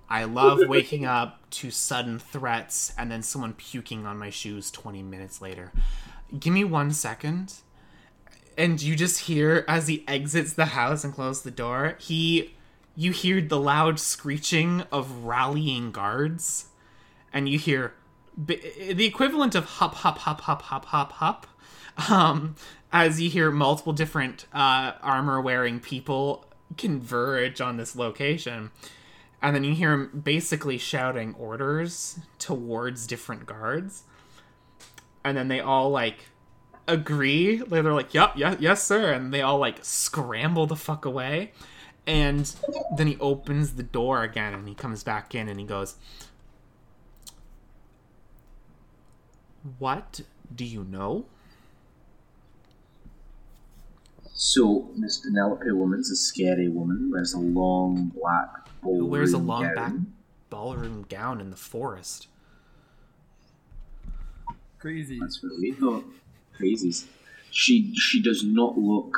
I 0.08 0.24
love 0.24 0.60
waking 0.66 1.04
up 1.04 1.48
to 1.50 1.70
sudden 1.70 2.18
threats 2.18 2.92
and 2.96 3.12
then 3.12 3.22
someone 3.22 3.52
puking 3.52 4.06
on 4.06 4.18
my 4.18 4.30
shoes 4.30 4.70
20 4.70 5.02
minutes 5.02 5.40
later. 5.42 5.72
Give 6.38 6.52
me 6.52 6.64
one 6.64 6.90
second. 6.92 7.54
And 8.58 8.82
you 8.82 8.94
just 8.96 9.20
hear 9.20 9.64
as 9.68 9.88
he 9.88 10.04
exits 10.06 10.52
the 10.52 10.66
house 10.66 11.04
and 11.04 11.14
closes 11.14 11.44
the 11.44 11.50
door, 11.50 11.96
he 11.98 12.54
you 12.96 13.12
hear 13.12 13.40
the 13.40 13.58
loud 13.58 14.00
screeching 14.00 14.82
of 14.90 15.24
rallying 15.24 15.92
guards 15.92 16.66
and 17.32 17.48
you 17.48 17.56
hear 17.56 17.94
the 18.36 19.04
equivalent 19.04 19.54
of 19.54 19.64
hop 19.64 19.94
hop 19.94 20.18
hop 20.18 20.40
hop 20.40 20.62
hop 20.62 20.86
hop 20.86 21.12
hop 21.12 21.46
um, 22.10 22.56
as 22.92 23.20
you 23.20 23.30
hear 23.30 23.50
multiple 23.52 23.92
different 23.92 24.46
uh, 24.52 24.92
armor 25.02 25.40
wearing 25.40 25.78
people 25.78 26.44
converge 26.76 27.60
on 27.60 27.76
this 27.76 27.94
location. 27.94 28.70
And 29.40 29.54
then 29.54 29.62
you 29.62 29.74
hear 29.74 29.92
him 29.92 30.22
basically 30.24 30.78
shouting 30.78 31.34
orders 31.34 32.18
towards 32.38 33.06
different 33.06 33.46
guards. 33.46 34.02
And 35.24 35.36
then 35.36 35.48
they 35.48 35.60
all 35.60 35.90
like 35.90 36.30
agree 36.88 37.58
Like, 37.58 37.82
they're 37.82 37.92
like 37.92 38.14
yep 38.14 38.32
yeah, 38.36 38.56
yes 38.58 38.82
sir 38.82 39.12
and 39.12 39.32
they 39.32 39.42
all 39.42 39.58
like 39.58 39.84
scramble 39.84 40.66
the 40.66 40.76
fuck 40.76 41.04
away 41.04 41.52
and 42.06 42.52
then 42.96 43.06
he 43.06 43.16
opens 43.20 43.74
the 43.74 43.82
door 43.82 44.22
again 44.22 44.54
and 44.54 44.66
he 44.66 44.74
comes 44.74 45.04
back 45.04 45.34
in 45.34 45.48
and 45.48 45.60
he 45.60 45.66
goes 45.66 45.96
what 49.78 50.22
do 50.54 50.64
you 50.64 50.82
know 50.84 51.26
So, 54.40 54.88
Miss 54.94 55.18
Penelope 55.18 55.68
Woman's 55.72 56.12
a 56.12 56.16
scary 56.16 56.68
woman. 56.68 57.10
Wears 57.12 57.32
a 57.32 57.40
long 57.40 58.12
black 58.14 58.68
who 58.82 59.04
wears 59.04 59.32
a 59.32 59.38
ballroom 59.38 59.46
long 59.48 59.62
gown. 59.62 59.74
back 59.74 59.92
ballroom 60.48 61.04
gown 61.08 61.40
in 61.40 61.50
the 61.50 61.56
forest 61.56 62.28
Crazy. 64.78 65.18
That's 65.20 65.42
what 65.42 65.52
we 65.60 65.72
thought. 65.72 66.04
Crazies. 66.58 67.04
She 67.50 67.92
she 67.94 68.22
does 68.22 68.44
not 68.44 68.76
look 68.78 69.16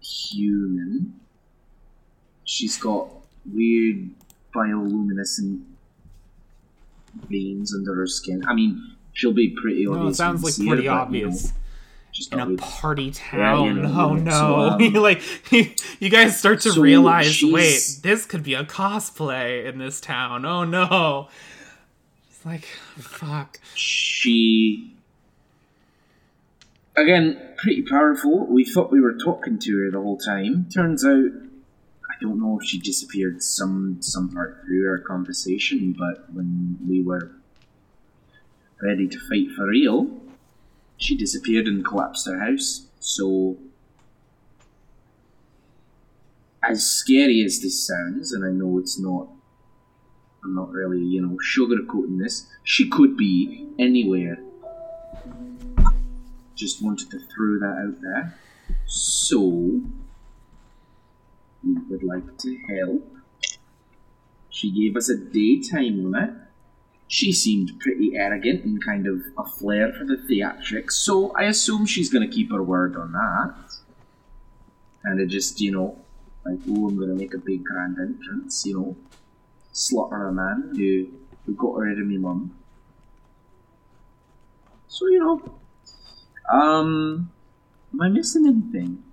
human. 0.00 1.20
She's 2.44 2.76
got 2.76 3.08
weird 3.50 4.10
bioluminescent 4.54 5.62
veins 7.28 7.74
under 7.74 7.94
her 7.94 8.06
skin. 8.06 8.44
I 8.46 8.54
mean, 8.54 8.96
she'll 9.12 9.32
be 9.32 9.50
pretty 9.50 9.86
obvious. 9.86 10.02
no, 10.02 10.08
it 10.08 10.14
sounds 10.14 10.44
like 10.44 10.54
pretty 10.56 10.86
her, 10.86 10.94
but, 11.06 11.12
you 11.12 11.22
know, 11.22 11.28
obvious 11.28 11.52
just 12.14 12.32
in 12.32 12.38
a 12.38 12.56
party 12.56 13.10
town. 13.10 13.76
yeah, 13.76 14.00
oh 14.00 14.14
no! 14.14 14.30
So, 14.30 14.54
um, 14.60 14.92
like 15.02 15.20
you 16.00 16.08
guys 16.08 16.38
start 16.38 16.60
to 16.60 16.72
so 16.72 16.80
realize, 16.80 17.26
she's- 17.26 17.52
wait, 17.52 18.02
this 18.02 18.24
could 18.24 18.42
be 18.42 18.54
a 18.54 18.64
cosplay 18.64 19.66
in 19.66 19.78
this 19.78 20.00
town. 20.00 20.46
Oh 20.46 20.64
no! 20.64 21.28
Like 22.44 22.64
fuck. 22.96 23.58
she 23.74 24.94
again 26.96 27.40
pretty 27.56 27.82
powerful. 27.82 28.46
We 28.46 28.64
thought 28.64 28.90
we 28.92 29.00
were 29.00 29.14
talking 29.14 29.58
to 29.60 29.78
her 29.78 29.90
the 29.90 30.00
whole 30.00 30.18
time. 30.18 30.68
Turns 30.72 31.04
out 31.04 31.30
i 32.14 32.20
don't 32.20 32.38
know 32.38 32.58
if 32.60 32.66
she 32.66 32.78
disappeared 32.78 33.42
some 33.42 33.96
some 34.00 34.28
part 34.30 34.62
through 34.64 34.88
our 34.88 34.98
conversation 34.98 35.94
but 35.98 36.32
when 36.32 36.78
we 36.88 37.02
were 37.02 37.32
ready 38.82 39.08
to 39.08 39.18
fight 39.28 39.50
for 39.56 39.66
real 39.66 40.08
she 40.96 41.16
disappeared 41.16 41.66
and 41.66 41.84
collapsed 41.84 42.28
our 42.28 42.38
house. 42.38 42.86
So 43.00 43.58
as 46.62 46.86
scary 46.86 47.42
as 47.42 47.60
this 47.60 47.86
sounds 47.86 48.32
and 48.32 48.44
i 48.44 48.50
know 48.50 48.78
it's 48.78 48.98
not 48.98 49.28
I'm 50.44 50.54
not 50.54 50.70
really, 50.70 51.00
you 51.00 51.22
know, 51.22 51.38
sugarcoating 51.42 52.18
this. 52.18 52.46
She 52.62 52.88
could 52.88 53.16
be 53.16 53.68
anywhere. 53.78 54.38
Just 56.54 56.82
wanted 56.82 57.10
to 57.10 57.18
throw 57.18 57.58
that 57.58 57.76
out 57.86 58.00
there. 58.00 58.38
So, 58.86 59.40
we 61.64 61.74
would 61.88 62.02
like 62.02 62.38
to 62.38 62.58
help. 62.68 63.10
She 64.50 64.70
gave 64.70 64.96
us 64.96 65.08
a 65.08 65.16
daytime 65.16 66.04
limit. 66.04 66.30
She 67.08 67.32
seemed 67.32 67.78
pretty 67.80 68.16
arrogant 68.16 68.64
and 68.64 68.84
kind 68.84 69.06
of 69.06 69.22
a 69.36 69.44
flair 69.44 69.92
for 69.92 70.04
the 70.04 70.16
theatrics, 70.16 70.92
so 70.92 71.32
I 71.32 71.44
assume 71.44 71.86
she's 71.86 72.10
going 72.10 72.28
to 72.28 72.34
keep 72.34 72.50
her 72.50 72.62
word 72.62 72.96
on 72.96 73.12
that. 73.12 73.54
And 75.04 75.20
it 75.20 75.26
just, 75.26 75.60
you 75.60 75.70
know, 75.70 75.98
like, 76.46 76.58
oh, 76.68 76.88
I'm 76.88 76.96
going 76.96 77.10
to 77.10 77.14
make 77.14 77.34
a 77.34 77.38
big 77.38 77.64
grand 77.64 77.98
entrance, 77.98 78.64
you 78.64 78.74
know, 78.74 78.96
slaughter 79.74 80.28
a 80.28 80.32
man 80.32 80.72
who, 80.76 81.08
who 81.44 81.54
got 81.54 81.76
rid 81.76 82.00
of 82.00 82.06
me 82.06 82.18
mum. 82.18 82.58
So, 84.86 85.06
you 85.08 85.18
know, 85.20 85.60
um, 86.52 87.32
am 87.92 88.00
I 88.02 88.08
missing 88.08 88.46
anything? 88.46 89.04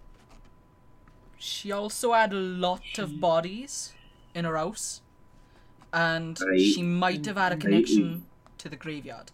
She 1.38 1.72
also 1.72 2.14
had 2.14 2.32
a 2.34 2.38
lot 2.38 3.00
of 3.00 3.20
bodies 3.20 3.94
in 4.34 4.46
her 4.46 4.56
house, 4.58 5.02
and 5.94 6.38
Right. 6.40 6.60
she 6.60 6.84
might 6.84 7.26
have 7.26 7.38
had 7.38 7.52
a 7.52 7.56
Right. 7.56 7.62
connection 7.62 8.28
to 8.60 8.70
the 8.70 8.76
graveyard, 8.78 9.32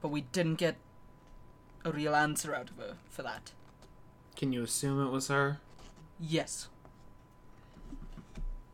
but 0.00 0.08
we 0.08 0.22
didn't 0.22 0.56
get 0.56 0.76
a 1.84 1.92
real 1.92 2.14
answer 2.14 2.54
out 2.54 2.70
of 2.70 2.76
her 2.76 2.96
for 3.10 3.22
that. 3.22 3.52
Can 4.36 4.52
you 4.52 4.62
assume 4.62 5.06
it 5.06 5.10
was 5.10 5.28
her? 5.28 5.60
Yes. 6.20 6.68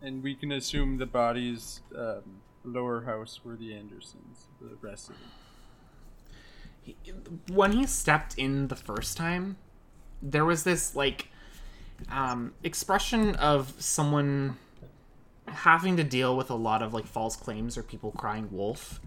And 0.03 0.23
we 0.23 0.35
can 0.35 0.53
assume 0.53 0.99
the 0.99 1.07
body's 1.07 1.81
um, 1.97 2.43
lower 2.65 3.05
house 3.05 3.41
were 3.45 3.57
the 3.57 3.75
Andersons. 3.75 4.47
The 4.61 4.77
rest 4.81 5.11
of 5.11 5.17
it. 6.87 7.53
when 7.53 7.73
he 7.73 7.87
stepped 7.87 8.39
in 8.39 8.69
the 8.69 8.77
first 8.77 9.17
time, 9.17 9.57
there 10.23 10.45
was 10.45 10.65
this 10.65 10.95
like 10.95 11.29
um, 12.11 12.55
expression 12.63 13.35
of 13.37 13.75
someone 13.79 14.57
having 15.47 15.97
to 15.97 16.05
deal 16.05 16.37
with 16.37 16.51
a 16.51 16.55
lot 16.55 16.83
of 16.83 16.93
like 16.93 17.07
false 17.07 17.37
claims 17.37 17.79
or 17.79 17.83
people 17.83 18.13
crying 18.13 18.49
wolf. 18.51 19.01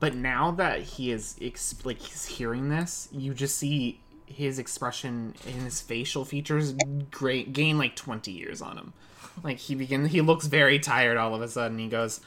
But 0.00 0.14
now 0.14 0.50
that 0.52 0.80
he 0.82 1.12
is 1.12 1.36
ex- 1.40 1.74
like 1.84 2.00
he's 2.00 2.26
hearing 2.26 2.68
this, 2.68 3.08
you 3.12 3.32
just 3.32 3.56
see 3.56 4.00
his 4.26 4.58
expression 4.58 5.34
in 5.46 5.60
his 5.60 5.80
facial 5.80 6.24
features 6.24 6.74
great 7.10 7.52
gain 7.52 7.78
like 7.78 7.94
20 7.94 8.32
years 8.32 8.60
on 8.60 8.76
him. 8.76 8.92
Like 9.42 9.58
he 9.58 9.74
begins 9.74 10.10
he 10.10 10.20
looks 10.20 10.46
very 10.46 10.78
tired 10.78 11.16
all 11.16 11.34
of 11.34 11.42
a 11.42 11.48
sudden. 11.48 11.78
He 11.78 11.88
goes, 11.88 12.20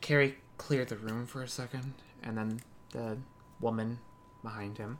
Carrie, 0.00 0.36
clear 0.58 0.84
the 0.84 0.96
room 0.96 1.26
for 1.26 1.42
a 1.42 1.48
second, 1.48 1.94
and 2.22 2.36
then 2.36 2.60
the 2.92 3.18
woman 3.60 3.98
behind 4.42 4.78
him 4.78 4.98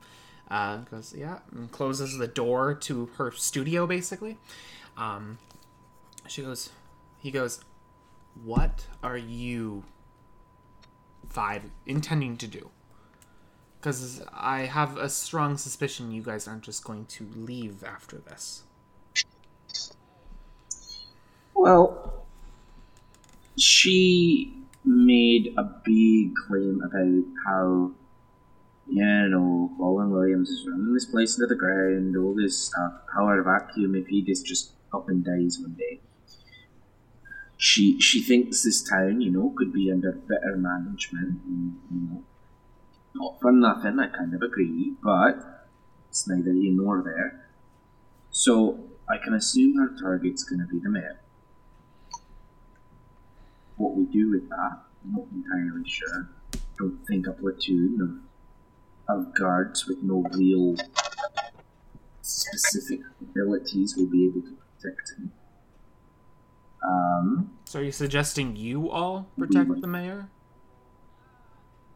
uh, 0.51 0.79
goes, 0.79 1.15
yeah, 1.17 1.39
and 1.53 1.71
closes 1.71 2.19
the 2.19 2.27
door 2.27 2.75
to 2.75 3.07
her 3.17 3.31
studio 3.33 3.87
basically. 3.87 4.39
Um, 4.97 5.39
she 6.27 6.43
goes, 6.43 6.71
he 7.19 7.31
goes, 7.31 7.61
what 8.45 8.87
are 9.03 9.17
you 9.17 9.85
five 11.29 11.63
intending 11.87 12.37
to 12.39 12.47
do? 12.47 12.71
Because 13.79 14.23
I 14.33 14.61
have 14.61 14.97
a 14.97 15.09
strong 15.09 15.57
suspicion 15.57 16.11
you 16.11 16.23
guys 16.23 16.49
aren't 16.49 16.63
just 16.63 16.85
going 16.85 17.07
to 17.07 17.27
leave 17.35 17.85
after 17.85 18.19
this. 18.19 18.63
Well, 21.57 22.27
she 23.57 24.55
made 24.85 25.55
a 25.57 25.65
big 25.65 26.35
claim 26.47 26.83
about 26.85 27.25
how, 27.47 27.93
you 28.87 29.29
know, 29.31 29.73
Colin 29.79 30.11
Williams 30.11 30.51
is 30.51 30.67
running 30.69 30.93
this 30.93 31.07
place 31.07 31.37
into 31.37 31.47
the 31.47 31.59
ground, 31.59 32.15
all 32.17 32.35
this 32.35 32.67
stuff, 32.67 32.93
power 33.13 33.43
vacuum 33.43 33.95
if 33.95 34.07
he 34.07 34.23
just 34.23 34.47
just 34.47 34.73
up 34.93 35.09
and 35.09 35.25
dies 35.25 35.59
one 35.59 35.75
day. 35.75 36.01
She 37.57 37.99
she 38.01 38.23
thinks 38.23 38.63
this 38.63 38.83
town, 38.83 39.23
you 39.23 39.31
know, 39.31 39.55
could 39.57 39.73
be 39.73 39.91
under 39.91 40.13
better 40.13 40.57
management, 40.57 41.41
and, 41.47 41.81
you 41.91 42.01
know, 42.09 42.23
not 43.15 43.41
for 43.41 43.51
nothing, 43.51 43.99
I 43.99 44.09
kind 44.09 44.35
of 44.35 44.43
agree, 44.43 44.95
but 45.03 45.67
it's 46.11 46.29
neither 46.29 46.53
here 46.53 46.75
nor 46.75 47.03
there. 47.03 47.49
So 48.31 48.79
I 49.09 49.17
can 49.17 49.33
assume 49.33 49.79
her 49.79 49.97
target's 49.99 50.45
going 50.45 50.61
to 50.61 50.67
be 50.67 50.81
the 50.81 50.91
mayor. 50.91 51.19
What 53.77 53.95
we 53.97 54.05
do 54.07 54.31
with 54.31 54.49
that, 54.49 54.73
I'm 55.05 55.13
not 55.13 55.27
entirely 55.33 55.89
sure. 55.89 56.31
Don't 56.79 56.99
think 57.07 57.27
a 57.27 57.33
platoon 57.33 58.25
of, 59.09 59.17
of 59.17 59.35
guards 59.35 59.87
with 59.87 59.99
no 60.03 60.25
real 60.33 60.77
specific 62.23 63.01
abilities 63.21 63.95
will 63.97 64.07
be 64.11 64.27
able 64.27 64.41
to 64.43 64.57
protect 64.81 65.13
him. 65.19 65.33
Um, 66.87 67.51
So 67.65 67.81
are 67.81 67.83
you 67.83 67.93
suggesting 67.93 68.57
you 68.57 68.91
all 68.91 69.29
protect 69.39 69.81
the 69.81 69.87
mayor? 69.87 70.29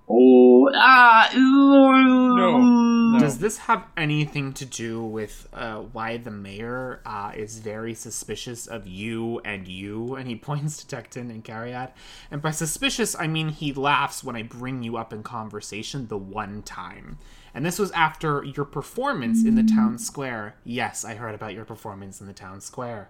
oh, 0.08 0.49
ah, 0.74 1.30
ooh, 1.36 2.36
No, 2.36 2.58
no. 2.58 3.18
Does 3.18 3.38
this 3.38 3.58
have 3.58 3.84
anything 3.96 4.52
to 4.54 4.64
do 4.64 5.02
with 5.02 5.48
uh, 5.52 5.76
why 5.92 6.16
the 6.16 6.30
mayor 6.30 7.00
uh, 7.04 7.32
is 7.34 7.58
very 7.58 7.94
suspicious 7.94 8.66
of 8.66 8.86
you 8.86 9.40
and 9.44 9.68
you? 9.68 10.14
And 10.14 10.28
he 10.28 10.36
points 10.50 10.82
to 10.84 10.96
Tecton 10.96 11.30
and 11.30 11.44
Cariad. 11.44 11.92
And 12.30 12.40
by 12.40 12.50
suspicious, 12.50 13.16
I 13.18 13.26
mean 13.26 13.48
he 13.50 13.72
laughs 13.72 14.22
when 14.24 14.36
I 14.36 14.42
bring 14.42 14.82
you 14.82 14.96
up 14.96 15.12
in 15.12 15.22
conversation 15.22 16.08
the 16.08 16.18
one 16.18 16.62
time. 16.62 17.18
And 17.54 17.66
this 17.66 17.78
was 17.78 17.90
after 17.92 18.44
your 18.44 18.64
performance 18.64 19.44
in 19.44 19.56
the 19.56 19.64
town 19.64 19.98
square. 19.98 20.54
Yes, 20.62 21.04
I 21.04 21.14
heard 21.14 21.34
about 21.34 21.52
your 21.52 21.64
performance 21.64 22.20
in 22.20 22.28
the 22.28 22.32
town 22.32 22.60
square. 22.60 23.08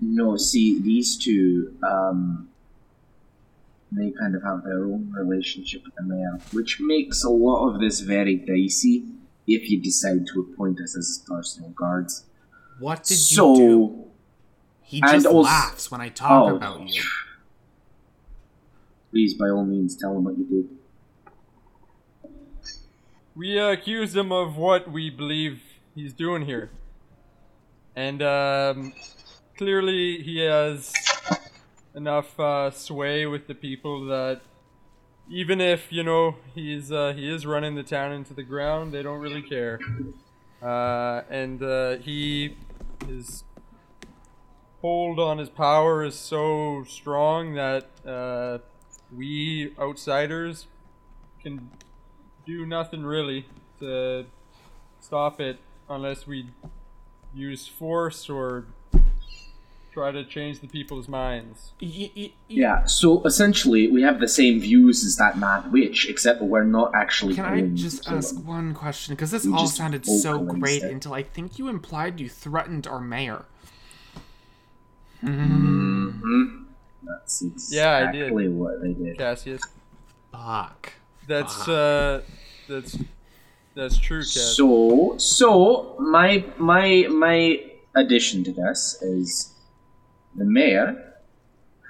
No, 0.00 0.36
see, 0.36 0.80
these 0.80 1.16
two, 1.16 1.74
um, 1.82 2.48
they 3.96 4.10
kind 4.18 4.34
of 4.34 4.42
have 4.42 4.62
their 4.64 4.84
own 4.84 5.12
relationship 5.12 5.82
with 5.84 5.94
the 5.96 6.02
mayor, 6.02 6.38
which 6.52 6.78
makes 6.80 7.24
a 7.24 7.28
lot 7.30 7.68
of 7.74 7.80
this 7.80 8.00
very 8.00 8.36
dicey 8.36 9.04
if 9.46 9.68
you 9.70 9.80
decide 9.80 10.26
to 10.32 10.40
appoint 10.40 10.80
us 10.80 10.96
as 10.96 11.22
personal 11.26 11.70
guards. 11.70 12.24
What 12.78 13.04
did 13.04 13.18
so, 13.18 13.52
you 13.54 13.58
do? 13.58 14.04
He 14.82 15.00
and 15.02 15.10
just 15.12 15.26
also- 15.26 15.40
laughs 15.40 15.90
when 15.90 16.00
I 16.00 16.08
talk 16.08 16.50
Oh. 16.52 16.56
about 16.56 16.88
you. 16.88 17.02
please, 19.10 19.34
by 19.34 19.48
all 19.50 19.64
means, 19.66 19.94
tell 19.96 20.16
him 20.16 20.24
what 20.24 20.38
you 20.38 20.44
did. 20.44 20.68
We 23.34 23.58
uh, 23.58 23.72
accused 23.72 24.16
him 24.16 24.30
of 24.32 24.56
what 24.56 24.90
we 24.90 25.10
believe 25.10 25.62
he's 25.94 26.12
doing 26.12 26.42
here. 26.46 26.70
And 27.96 28.22
um, 28.22 28.92
clearly 29.56 30.22
he 30.22 30.38
has 30.38 30.92
enough 31.94 32.38
uh, 32.38 32.70
sway 32.70 33.26
with 33.26 33.46
the 33.46 33.54
people 33.54 34.06
that 34.06 34.40
even 35.28 35.60
if, 35.60 35.92
you 35.92 36.02
know, 36.02 36.36
he's 36.54 36.90
uh, 36.90 37.12
he 37.14 37.32
is 37.32 37.46
running 37.46 37.74
the 37.74 37.82
town 37.82 38.12
into 38.12 38.34
the 38.34 38.42
ground, 38.42 38.92
they 38.92 39.02
don't 39.02 39.20
really 39.20 39.42
care. 39.42 39.80
Uh, 40.62 41.22
and 41.30 41.62
uh, 41.62 41.96
he 41.96 42.56
his 43.06 43.44
hold 44.80 45.18
on 45.18 45.38
his 45.38 45.48
power 45.48 46.04
is 46.04 46.14
so 46.14 46.84
strong 46.88 47.54
that 47.54 47.88
uh, 48.06 48.58
we 49.16 49.72
outsiders 49.78 50.66
can 51.40 51.70
do 52.44 52.66
nothing 52.66 53.04
really 53.04 53.46
to 53.78 54.24
stop 55.00 55.40
it 55.40 55.58
unless 55.88 56.26
we 56.26 56.46
use 57.34 57.66
force 57.66 58.28
or 58.28 58.66
try 59.92 60.10
to 60.10 60.24
change 60.24 60.60
the 60.60 60.66
people's 60.68 61.06
minds. 61.08 61.72
Y- 61.80 61.88
y- 61.94 62.10
y- 62.16 62.32
Yeah, 62.48 62.84
so 62.84 63.22
essentially, 63.24 63.88
we 63.90 64.00
have 64.02 64.20
the 64.20 64.28
same 64.28 64.58
views 64.60 65.04
as 65.04 65.16
that 65.16 65.38
mad 65.38 65.70
witch, 65.70 66.08
except 66.08 66.40
that 66.40 66.46
we're 66.46 66.64
not 66.64 66.94
actually 66.94 67.34
Can 67.34 67.44
I 67.44 67.60
just 67.74 68.08
ask 68.08 68.34
him. 68.34 68.46
one 68.46 68.74
question? 68.74 69.14
Because 69.14 69.30
this 69.30 69.44
You 69.44 69.54
all 69.54 69.66
sounded 69.66 70.06
so 70.06 70.38
great 70.40 70.82
it. 70.82 70.90
until 70.92 71.12
I 71.12 71.22
think 71.22 71.58
you 71.58 71.68
implied 71.68 72.20
you 72.20 72.28
threatened 72.28 72.86
our 72.86 73.00
mayor. 73.00 73.44
Mhm. 75.22 76.64
That's 77.04 77.42
exactly 77.42 77.76
Yeah, 77.76 78.08
I 78.08 78.12
did. 78.12 78.52
what 78.54 78.80
they 78.82 78.92
did. 78.92 79.18
Cassius, 79.18 79.62
Fuck. 80.32 80.92
that's 81.28 81.68
uh, 81.68 82.22
that's 82.68 82.96
that's 83.74 83.98
true, 83.98 84.20
Cass. 84.20 84.56
So, 84.56 85.16
so 85.18 85.96
my 85.98 86.44
my 86.58 87.06
my 87.10 87.62
addition 87.94 88.42
to 88.44 88.52
this 88.52 88.98
is 89.02 89.51
the 90.34 90.44
mayor 90.44 91.14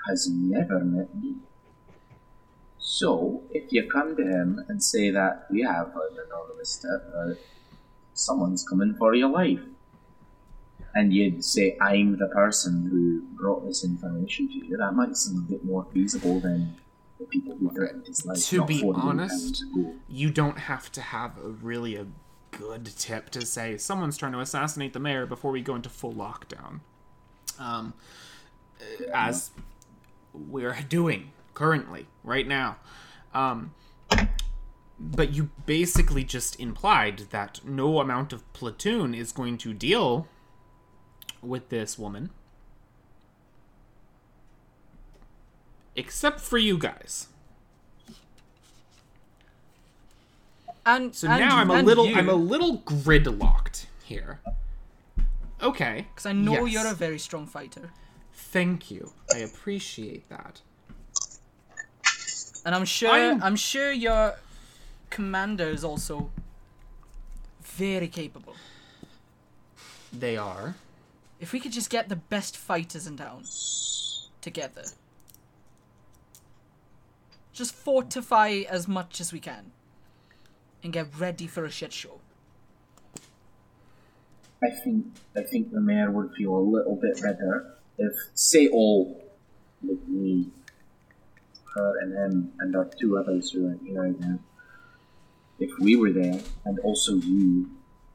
has 0.09 0.29
never 0.29 0.81
met 0.81 1.15
me. 1.15 1.37
So, 2.79 3.43
if 3.51 3.73
you 3.73 3.89
come 3.89 4.17
to 4.17 4.23
him 4.23 4.65
and 4.69 4.83
say 4.83 5.11
that 5.11 5.47
we 5.51 5.63
have 5.63 5.89
an 5.89 6.19
anonymous 6.27 6.77
tip 6.77 7.15
or 7.15 7.39
someone's 8.13 8.67
coming 8.69 8.95
for 8.95 9.15
your 9.15 9.31
life, 9.31 9.61
and 10.95 11.13
you'd 11.13 11.45
say 11.45 11.77
I'm 11.81 12.19
the 12.19 12.29
person 12.29 12.89
who 12.91 13.23
brought 13.37 13.65
this 13.67 13.85
information 13.85 14.49
to 14.49 14.67
you, 14.67 14.77
that 14.77 14.93
might 14.93 15.17
seem 15.17 15.39
a 15.39 15.53
bit 15.53 15.65
more 15.65 15.87
feasible 15.93 16.41
than 16.41 16.77
the 17.19 17.25
people 17.27 17.57
who 17.57 17.71
threatened 17.71 18.07
his 18.07 18.27
life. 18.27 18.45
To 18.47 18.59
not 18.59 18.69
be 18.69 18.81
48 18.81 19.03
honest, 19.03 19.33
hours 19.33 19.63
ago. 19.63 19.95
You 20.09 20.31
don't 20.31 20.59
have 20.59 20.93
to 20.93 21.01
have 21.01 21.39
a 21.39 21.49
really 21.49 21.97
a 21.97 22.07
good 22.51 22.85
tip 22.99 23.31
to 23.31 23.47
say 23.47 23.79
someone's 23.79 24.17
trying 24.17 24.33
to 24.33 24.41
assassinate 24.41 24.93
the 24.93 25.01
mayor 25.01 25.25
before 25.25 25.51
we 25.51 25.63
go 25.63 25.75
into 25.75 25.89
full 25.89 26.13
lockdown. 26.13 26.81
Um, 27.59 27.95
uh, 27.97 28.03
as 29.13 29.51
we're 30.33 30.77
doing 30.89 31.33
currently, 31.55 32.07
right 32.25 32.47
now. 32.47 32.77
Um, 33.35 33.75
but 34.99 35.35
you 35.35 35.51
basically 35.67 36.25
just 36.25 36.59
implied 36.61 37.25
that 37.31 37.61
no 37.65 38.01
amount 38.01 38.33
of 38.33 38.51
platoon 38.53 39.15
is 39.15 39.33
going 39.33 39.59
to 39.59 39.75
deal 39.75 40.29
with 41.43 41.69
this 41.71 41.99
woman. 41.99 42.31
Except 45.97 46.41
for 46.41 46.57
you 46.57 46.79
guys. 46.79 47.27
And 50.87 51.15
So 51.15 51.29
and- 51.29 51.41
now 51.41 51.59
I'm 51.59 51.71
a 51.71 51.83
little 51.83 52.07
you, 52.07 52.17
I'm 52.17 52.29
a 52.29 52.35
little 52.35 52.79
gridlocked 52.79 53.87
here. 54.05 54.41
Okay. 55.63 56.07
because 56.13 56.27
I 56.27 56.33
know 56.33 56.65
yes. 56.65 56.73
you're 56.73 56.91
a 56.93 56.95
very 56.95 57.19
strong 57.19 57.47
fighter, 57.47 57.91
Thank 58.33 58.91
you. 58.91 59.13
I 59.35 59.39
appreciate 59.39 60.29
that. 60.29 60.61
and 62.65 62.77
I'm 62.77 62.85
sure 62.85 63.11
I'm- 63.11 63.43
I'm 63.43 63.57
sure 63.57 63.91
your 63.91 64.37
commander 65.11 65.67
is 65.67 65.83
also 65.83 66.31
very 67.61 68.07
capable. 68.07 68.55
They 70.13 70.37
are. 70.37 70.77
If 71.41 71.53
we 71.53 71.59
could 71.59 71.73
just 71.73 71.91
get 71.91 72.09
the 72.09 72.15
best 72.17 72.57
fighters 72.57 73.07
in 73.07 73.17
town 73.17 73.45
together, 74.41 74.85
just 77.53 77.75
fortify 77.75 78.63
as 78.69 78.87
much 78.87 79.21
as 79.21 79.33
we 79.33 79.41
can, 79.41 79.73
and 80.85 80.93
get 80.93 81.09
ready 81.19 81.49
for 81.49 81.65
a 81.65 81.71
shit 81.71 81.93
show. 81.93 82.21
I 84.63 84.71
think 84.71 85.07
I 85.37 85.43
think 85.43 85.73
the 85.73 85.81
mayor 85.81 86.13
would 86.13 86.33
feel 86.37 86.55
a 86.57 86.61
little 86.77 86.95
bit 86.95 87.21
better 87.21 87.77
if, 88.07 88.15
say, 88.35 88.69
all 88.69 88.99
like 89.83 90.07
me, 90.09 90.49
her 91.75 91.91
and 92.03 92.13
him, 92.21 92.53
and 92.61 92.77
our 92.77 92.89
two 93.01 93.17
others 93.19 93.51
who 93.51 93.67
are 93.69 93.79
here 93.85 94.03
right 94.03 94.19
now, 94.21 94.39
if 95.59 95.71
if 95.71 95.79
we 95.79 95.97
were 95.97 96.13
there, 96.13 96.41
and 96.65 96.79
also 96.81 97.13
you 97.15 97.71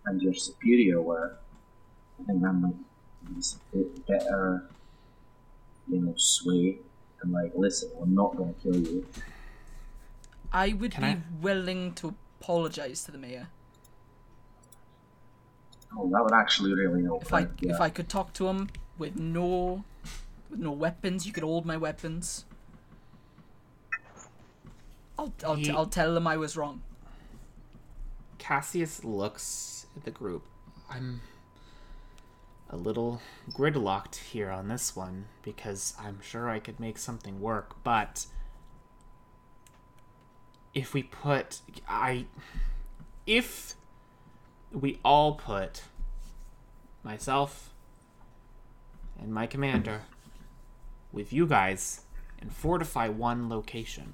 and 0.05 0.22
your 0.22 0.34
superior 0.34 1.01
were, 1.01 1.38
I 2.19 2.23
think 2.26 2.41
that 2.41 2.53
might 2.53 2.76
be 3.26 3.41
a 3.41 3.76
bit 3.77 4.07
better, 4.07 4.69
you 5.88 5.99
know, 6.01 6.14
sway. 6.18 6.80
And 7.22 7.31
like, 7.31 7.51
listen, 7.55 7.89
we're 7.95 8.05
not 8.23 8.35
going 8.38 8.53
to 8.53 8.59
kill 8.61 8.76
you. 8.77 9.05
I 10.51 10.73
would 10.73 10.91
Can 10.91 11.03
be 11.03 11.07
I- 11.09 11.22
willing 11.41 11.93
to 11.95 12.14
apologize 12.39 13.03
to 13.05 13.11
the 13.11 13.18
mayor 13.18 13.47
Oh, 15.97 16.09
that 16.11 16.22
would 16.23 16.34
actually 16.34 16.73
really 16.73 17.03
help. 17.03 17.23
if 17.23 17.34
I 17.34 17.47
yeah. 17.59 17.73
if 17.73 17.81
I 17.81 17.89
could 17.89 18.07
talk 18.09 18.34
to 18.34 18.47
him 18.47 18.69
with 18.98 19.15
no 19.18 19.84
with 20.49 20.60
no 20.60 20.72
weapons. 20.72 21.26
You 21.26 21.34
could 21.34 21.44
hold 21.44 21.65
my 21.65 21.78
weapons. 21.78 22.45
I'll 25.19 25.34
I'll, 25.45 25.56
He- 25.56 25.69
I'll 25.72 25.86
tell 25.88 26.14
them 26.14 26.28
I 26.28 26.38
was 26.38 26.56
wrong. 26.56 26.82
Cassius 28.38 29.03
looks 29.03 29.88
at 29.95 30.06
the 30.06 30.11
group. 30.11 30.45
I'm 30.90 31.22
a 32.69 32.78
little 32.78 33.22
gridlocked 33.52 34.15
here 34.15 34.49
on 34.49 34.68
this 34.68 34.95
one 34.95 35.26
because 35.41 35.94
I'm 35.99 36.19
sure 36.22 36.49
I 36.49 36.60
could 36.60 36.80
make 36.80 36.98
something 36.98 37.40
work, 37.41 37.84
but 37.84 38.26
if 40.74 40.94
we 40.94 41.02
put 41.02 41.61
I 41.88 42.26
if 43.26 43.76
we 44.72 44.99
all 45.03 45.34
put 45.36 45.84
myself 47.03 47.74
and 49.22 49.34
my 49.34 49.48
commander 49.48 50.02
with 51.11 51.34
you 51.34 51.48
guys 51.48 52.02
and 52.39 52.53
fortify 52.53 53.07
one 53.07 53.49
location 53.49 54.14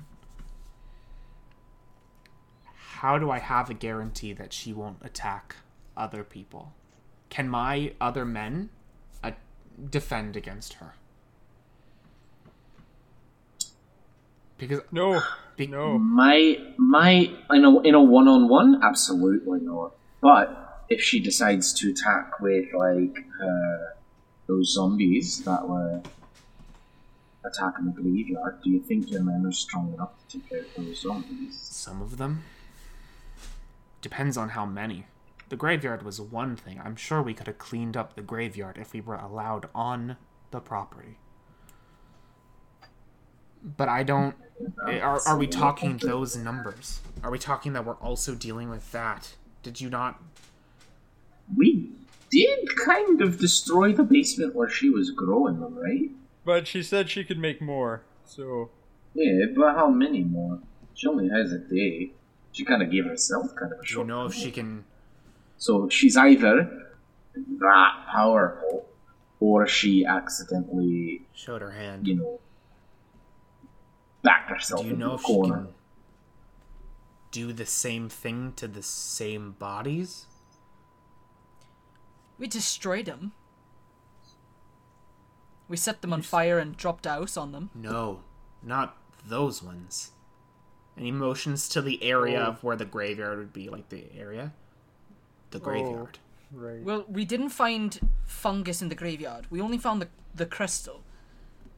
how 3.04 3.18
do 3.18 3.30
I 3.30 3.40
have 3.40 3.70
a 3.70 3.74
guarantee 3.74 4.32
that 4.32 4.54
she 4.54 4.72
won't 4.72 5.00
attack 5.02 5.58
other 5.98 6.24
people? 6.24 6.72
Can 7.30 7.50
my 7.50 7.92
other 8.00 8.24
men 8.24 8.70
uh, 9.22 9.32
defend 9.90 10.38
against 10.38 10.76
her? 10.76 10.94
Because 14.58 14.80
No, 14.90 15.22
Be- 15.58 15.68
no. 15.68 15.98
My 15.98 16.58
my 16.78 17.30
in 17.52 17.66
a 17.66 17.82
in 17.82 17.94
a 17.94 18.02
one 18.02 18.30
on 18.30 18.48
one, 18.48 18.80
absolutely 18.82 19.60
not. 19.60 19.92
But 20.22 20.86
if 20.88 21.02
she 21.02 21.20
decides 21.20 21.74
to 21.74 21.90
attack 21.90 22.40
with 22.40 22.68
like 22.74 23.26
uh, 23.44 23.78
those 24.54 24.74
zombies 24.74 25.44
that 25.44 25.68
were 25.68 26.02
attacking 27.46 27.86
the 27.86 28.02
graveyard, 28.02 28.62
do 28.64 28.70
you 28.70 28.80
think 28.80 29.12
your 29.12 29.24
men 29.24 29.46
are 29.46 29.52
strong 29.52 29.94
enough 29.94 30.12
to 30.30 30.40
take 30.40 30.60
out 30.60 30.66
those 30.78 31.02
zombies? 31.02 31.60
some 31.60 32.02
of 32.02 32.18
them 32.18 32.44
depends 34.02 34.38
on 34.38 34.50
how 34.50 34.66
many. 34.66 35.06
The 35.50 35.56
graveyard 35.56 36.04
was 36.04 36.20
one 36.20 36.56
thing. 36.56 36.82
I'm 36.84 36.96
sure 36.96 37.22
we 37.22 37.34
could 37.34 37.48
have 37.48 37.58
cleaned 37.58 37.96
up 37.96 38.16
the 38.16 38.22
graveyard 38.22 38.78
if 38.78 38.94
we 38.94 39.02
were 39.02 39.16
allowed 39.16 39.70
on 39.76 40.18
the 40.52 40.60
property. 40.60 41.18
But 43.64 43.88
I 43.88 44.04
don't. 44.04 44.36
Eh, 44.88 45.00
are, 45.00 45.22
are 45.26 45.38
we 45.38 45.48
talking 45.48 45.98
those 45.98 46.36
numbers? 46.36 47.00
Are 47.24 47.32
we 47.32 47.40
talking 47.40 47.74
that 47.74 47.86
we're 47.86 47.96
also 47.96 48.36
dealing 48.36 48.70
with 48.70 48.92
that? 48.92 49.36
Did 49.62 49.80
you 49.80 49.90
not 49.90 50.22
We 51.56 51.92
did 52.38 52.60
kind 52.86 53.22
of 53.22 53.38
destroy 53.40 53.88
the 53.94 54.04
basement 54.04 54.56
where 54.56 54.70
she 54.78 54.90
was 54.90 55.12
growing 55.12 55.60
them, 55.60 55.76
right? 55.76 56.10
But 56.46 56.68
she 56.68 56.82
said 56.84 57.10
she 57.10 57.24
could 57.24 57.38
make 57.48 57.62
more, 57.62 58.04
so 58.26 58.70
Yeah, 59.14 59.46
but 59.56 59.76
how 59.76 59.90
many 59.90 60.24
more? 60.24 60.60
She 60.96 61.08
only 61.08 61.30
has 61.30 61.52
a 61.52 61.60
day. 61.60 62.12
She 62.52 62.64
kind 62.66 62.82
of 62.84 62.92
gave 62.92 63.06
herself 63.06 63.46
kind 63.60 63.72
of 63.74 63.80
a 63.80 63.86
Do 63.86 64.00
you 64.00 64.04
know 64.04 64.26
if 64.26 64.34
she 64.34 64.52
can 64.52 64.86
So 65.58 65.90
she's 65.90 66.16
either 66.18 66.56
that 67.60 67.92
powerful, 68.12 68.86
or 69.40 69.68
she 69.68 70.06
accidentally, 70.06 71.26
showed 71.34 71.62
her 71.62 71.72
hand? 71.72 72.08
you 72.08 72.16
know, 72.16 72.40
backed 74.22 74.50
herself 74.50 74.82
Do 74.82 74.88
you 74.88 74.94
into 74.94 75.06
know 75.06 75.12
a 75.14 75.16
if 75.16 75.22
she 75.22 75.34
corner. 75.34 75.56
can 75.56 75.68
do 77.32 77.52
the 77.54 77.66
same 77.66 78.08
thing 78.10 78.54
to 78.58 78.68
the 78.68 78.84
same 78.84 79.52
bodies? 79.58 80.28
We 82.38 82.48
destroyed 82.48 83.06
them. 83.06 83.32
We 85.68 85.78
set 85.78 86.02
them 86.02 86.14
on 86.14 86.22
fire 86.22 86.60
and 86.60 86.76
dropped 86.76 87.08
ice 87.08 87.38
on 87.38 87.52
them. 87.52 87.70
No, 87.74 88.22
not 88.62 88.98
those 89.26 89.64
ones. 89.64 90.12
Any 90.98 91.12
motions 91.12 91.68
to 91.70 91.82
the 91.82 92.04
area 92.04 92.40
Oh. 92.40 92.50
of 92.50 92.64
where 92.64 92.76
the 92.76 92.86
graveyard 92.86 93.40
would 93.40 93.54
be, 93.54 93.70
like 93.70 93.90
the 93.90 94.06
area? 94.14 94.54
The 95.52 95.60
graveyard. 95.60 96.20
Oh, 96.54 96.58
right. 96.60 96.84
Well, 96.84 97.06
we 97.08 97.26
didn't 97.26 97.50
find 97.50 98.00
fungus 98.26 98.82
in 98.82 98.90
the 98.90 98.96
graveyard. 98.96 99.48
We 99.50 99.62
only 99.62 99.78
found 99.78 100.02
the 100.02 100.10
the 100.36 100.46
crystal. 100.48 101.04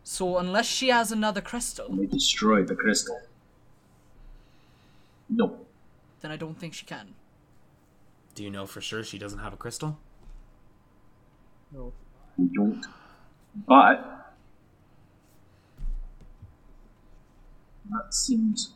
So 0.03 0.38
unless 0.38 0.65
she 0.65 0.88
has 0.88 1.11
another 1.11 1.41
crystal, 1.41 1.90
We 1.90 2.06
destroyed 2.07 2.68
the 2.68 2.76
crystal. 2.76 3.19
No, 5.30 5.65
then 6.22 6.32
I 6.32 6.38
don't 6.38 6.57
think 6.57 6.73
she 6.73 6.86
can. 6.86 7.15
Do 8.34 8.44
you 8.44 8.49
know 8.49 8.65
for 8.65 8.80
sure 8.82 9.03
she 9.03 9.18
doesn't 9.18 9.40
have 9.40 9.52
a 9.53 9.57
crystal? 9.57 9.98
No. 11.72 11.94
we 12.38 12.48
don't. 12.54 12.86
But 13.68 14.36
that 17.92 18.14
seems 18.14 18.74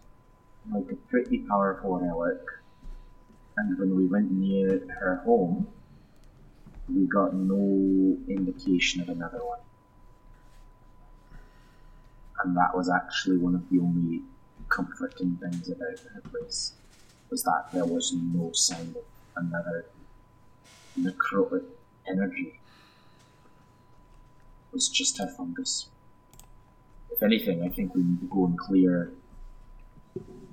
like 0.71 0.91
a 0.91 0.95
pretty 0.95 1.39
powerful 1.39 1.99
relic. 1.99 2.41
And 3.57 3.77
when 3.77 3.95
we 3.95 4.05
went 4.05 4.31
near 4.31 4.87
her 4.99 5.21
home, 5.25 5.67
we 6.87 7.05
got 7.07 7.33
no 7.33 8.17
indication 8.27 9.01
of 9.01 9.09
another 9.09 9.43
one. 9.43 9.59
And 12.43 12.55
that 12.55 12.75
was 12.75 12.89
actually 12.89 13.37
one 13.37 13.55
of 13.55 13.69
the 13.69 13.79
only 13.79 14.21
comforting 14.69 15.37
things 15.41 15.69
about 15.69 15.99
her 16.13 16.21
place, 16.31 16.73
was 17.29 17.43
that 17.43 17.65
there 17.73 17.85
was 17.85 18.13
no 18.13 18.51
sign 18.53 18.95
of 18.95 19.03
another 19.35 19.85
necrotic 20.97 21.65
energy. 22.07 22.59
Was 24.71 24.87
just 24.89 25.17
her 25.17 25.27
fungus. 25.27 25.89
If 27.11 27.23
anything, 27.23 27.63
I 27.63 27.69
think 27.69 27.95
we 27.95 28.03
need 28.03 28.19
to 28.21 28.27
go 28.27 28.45
and 28.45 28.57
clear 28.57 29.11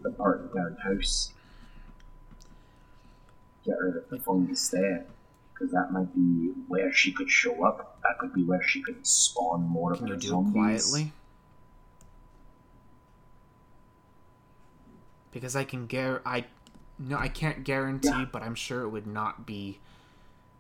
the 0.02 0.10
part 0.10 0.54
down 0.54 0.76
house. 0.82 1.32
Get 3.64 3.76
rid 3.80 3.96
of 3.96 4.08
the 4.08 4.18
fungus 4.18 4.68
there. 4.68 5.06
Because 5.52 5.72
that 5.72 5.90
might 5.92 6.14
be 6.14 6.52
where 6.68 6.92
she 6.92 7.12
could 7.12 7.30
show 7.30 7.64
up. 7.64 7.98
That 8.02 8.18
could 8.18 8.32
be 8.34 8.44
where 8.44 8.62
she 8.62 8.82
could 8.82 9.06
spawn 9.06 9.62
more 9.62 9.92
of 9.92 9.98
Can 9.98 10.08
her 10.08 10.14
you 10.14 10.20
do 10.20 10.28
zombies. 10.28 10.52
it 10.52 10.58
quietly? 10.58 11.12
Because 15.32 15.54
I 15.56 15.64
can 15.64 15.86
gar 15.86 16.22
I 16.24 16.44
no 16.98 17.18
I 17.18 17.28
can't 17.28 17.64
guarantee, 17.64 18.08
Yeah. 18.08 18.26
but 18.30 18.42
I'm 18.42 18.54
sure 18.54 18.82
it 18.82 18.88
would 18.88 19.06
not 19.06 19.46
be 19.46 19.78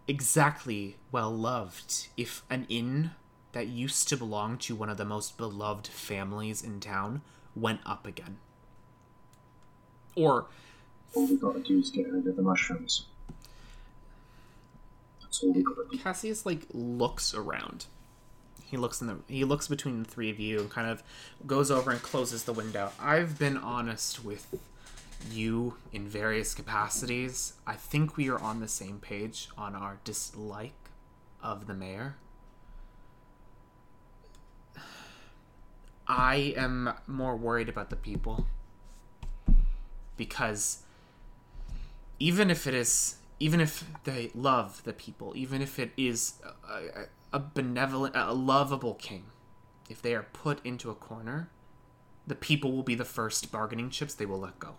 exactly 0.08 0.96
well 1.10 1.30
loved 1.30 2.08
if 2.16 2.42
an 2.50 2.66
inn 2.68 3.12
that 3.56 3.68
used 3.68 4.06
to 4.06 4.18
belong 4.18 4.58
to 4.58 4.76
one 4.76 4.90
of 4.90 4.98
the 4.98 5.04
most 5.06 5.38
beloved 5.38 5.86
families 5.86 6.62
in 6.62 6.78
town 6.78 7.22
went 7.54 7.80
up 7.86 8.06
again. 8.06 8.36
Or 10.14 10.44
All 11.14 11.26
we 11.26 11.36
gotta 11.36 11.60
do 11.60 11.78
is 11.78 11.88
get 11.88 12.12
rid 12.12 12.26
of 12.26 12.36
the 12.36 12.42
mushrooms. 12.42 13.06
That's 15.22 15.42
all 15.42 15.54
we 15.54 15.62
gotta 15.62 15.86
do. 15.90 15.96
Cassius 15.96 16.44
like 16.44 16.66
looks 16.74 17.32
around. 17.32 17.86
He 18.62 18.76
looks 18.76 19.00
in 19.00 19.06
the 19.06 19.20
he 19.26 19.42
looks 19.44 19.68
between 19.68 20.02
the 20.02 20.08
three 20.08 20.28
of 20.28 20.38
you 20.38 20.60
and 20.60 20.70
kind 20.70 20.90
of 20.90 21.02
goes 21.46 21.70
over 21.70 21.90
and 21.90 22.02
closes 22.02 22.44
the 22.44 22.52
window. 22.52 22.92
I've 23.00 23.38
been 23.38 23.56
honest 23.56 24.22
with 24.22 24.54
you 25.30 25.76
in 25.94 26.06
various 26.06 26.52
capacities. 26.52 27.54
I 27.66 27.76
think 27.76 28.18
we 28.18 28.28
are 28.28 28.38
on 28.38 28.60
the 28.60 28.68
same 28.68 28.98
page 28.98 29.48
on 29.56 29.74
our 29.74 29.98
dislike 30.04 30.90
of 31.42 31.66
the 31.66 31.74
mayor. 31.74 32.16
I 36.08 36.54
am 36.56 36.92
more 37.06 37.36
worried 37.36 37.68
about 37.68 37.90
the 37.90 37.96
people. 37.96 38.46
Because 40.16 40.82
even 42.18 42.50
if 42.50 42.66
it 42.66 42.74
is 42.74 43.16
even 43.38 43.60
if 43.60 43.84
they 44.04 44.30
love 44.34 44.82
the 44.84 44.92
people 44.92 45.32
even 45.36 45.60
if 45.60 45.78
it 45.78 45.92
is 45.96 46.34
a, 46.66 47.04
a, 47.32 47.38
benevolent 47.38 48.16
a 48.16 48.32
lovable 48.32 48.94
king 48.94 49.24
if 49.90 50.00
they 50.00 50.14
are 50.14 50.26
put 50.32 50.64
into 50.64 50.90
a 50.90 50.94
corner 50.94 51.50
the 52.26 52.34
people 52.34 52.72
will 52.72 52.82
be 52.82 52.94
the 52.94 53.04
first 53.04 53.52
bargaining 53.52 53.90
chips 53.90 54.14
they 54.14 54.26
will 54.26 54.40
let 54.40 54.58
go. 54.58 54.74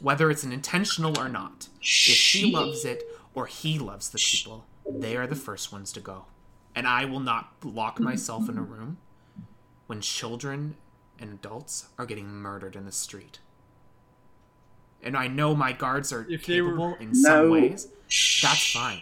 Whether 0.00 0.30
it's 0.30 0.42
an 0.42 0.52
intentional 0.52 1.18
or 1.18 1.28
not 1.28 1.68
if 1.80 1.86
she 1.86 2.50
loves 2.52 2.84
it 2.84 3.04
or 3.34 3.46
he 3.46 3.78
loves 3.78 4.10
the 4.10 4.18
people 4.18 4.66
they 4.88 5.16
are 5.16 5.26
the 5.26 5.36
first 5.36 5.72
ones 5.72 5.92
to 5.92 6.00
go. 6.00 6.24
And 6.74 6.86
i 6.86 7.04
will 7.04 7.20
not 7.20 7.52
lock 7.62 8.00
myself 8.00 8.48
in 8.48 8.58
a 8.58 8.62
mm-hmm. 8.62 8.72
room 8.72 8.98
when 9.90 10.00
children 10.00 10.76
and 11.18 11.32
adults 11.32 11.88
are 11.98 12.06
getting 12.06 12.28
murdered 12.28 12.76
in 12.76 12.84
the 12.86 12.92
street 12.92 13.40
and 15.02 15.16
I 15.16 15.26
know 15.26 15.56
my 15.56 15.72
guards 15.72 16.12
are 16.12 16.24
If 16.30 16.46
they 16.46 16.60
were- 16.60 16.70
capable 16.70 16.94
in 17.00 17.12
some 17.12 17.50
ways, 17.50 17.88
that's 18.40 18.72
fine. 18.72 19.00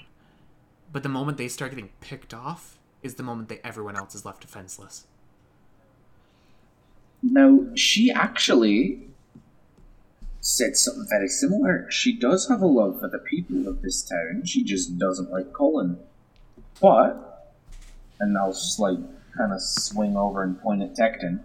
But 0.90 1.02
the 1.02 1.08
moment 1.10 1.36
they 1.36 1.48
start 1.48 1.72
getting 1.72 1.90
picked 2.00 2.32
off 2.32 2.78
is 3.02 3.16
the 3.16 3.22
moment 3.22 3.48
that 3.50 3.66
everyone 3.66 3.96
else 3.96 4.14
is 4.14 4.24
left 4.24 4.40
defenseless. 4.40 5.06
Now, 7.22 7.66
she 7.74 8.10
actually 8.10 9.08
said 10.40 10.76
something 10.76 11.06
very 11.10 11.28
similar. 11.28 11.90
She 11.90 12.12
does 12.16 12.48
have 12.48 12.62
a 12.62 12.66
love 12.66 13.00
for 13.00 13.08
the 13.08 13.18
people 13.18 13.66
of 13.68 13.82
this 13.82 14.00
town. 14.02 14.44
She 14.44 14.62
just 14.62 14.98
doesn't 14.98 15.30
like 15.32 15.52
Colin. 15.52 15.98
But, 16.80 17.50
and 18.20 18.38
I'll 18.38 18.52
just 18.52 18.78
like 18.78 18.98
kind 19.38 19.52
of 19.52 19.62
swing 19.62 20.16
over 20.16 20.42
and 20.42 20.60
point 20.60 20.82
at 20.82 20.94
Tecton. 20.94 21.40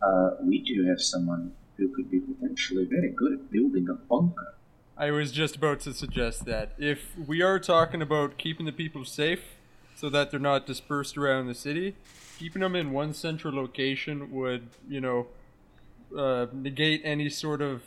Uh, 0.00 0.30
we 0.40 0.58
do 0.58 0.86
have 0.88 1.00
someone 1.00 1.52
who 1.76 1.88
could 1.88 2.10
be 2.10 2.20
potentially 2.20 2.84
very 2.84 3.10
good 3.10 3.32
at 3.32 3.50
building 3.50 3.88
a 3.90 3.94
bunker. 3.94 4.54
I 4.96 5.10
was 5.10 5.32
just 5.32 5.56
about 5.56 5.80
to 5.80 5.92
suggest 5.92 6.44
that. 6.44 6.72
If 6.78 7.16
we 7.18 7.42
are 7.42 7.58
talking 7.58 8.02
about 8.02 8.38
keeping 8.38 8.66
the 8.66 8.72
people 8.72 9.04
safe 9.04 9.42
so 9.96 10.08
that 10.10 10.30
they're 10.30 10.40
not 10.40 10.66
dispersed 10.66 11.16
around 11.16 11.46
the 11.46 11.54
city, 11.54 11.96
keeping 12.38 12.62
them 12.62 12.76
in 12.76 12.92
one 12.92 13.14
central 13.14 13.54
location 13.54 14.30
would, 14.30 14.68
you 14.88 15.00
know, 15.00 15.26
uh, 16.16 16.46
negate 16.52 17.00
any 17.04 17.28
sort 17.28 17.62
of 17.62 17.82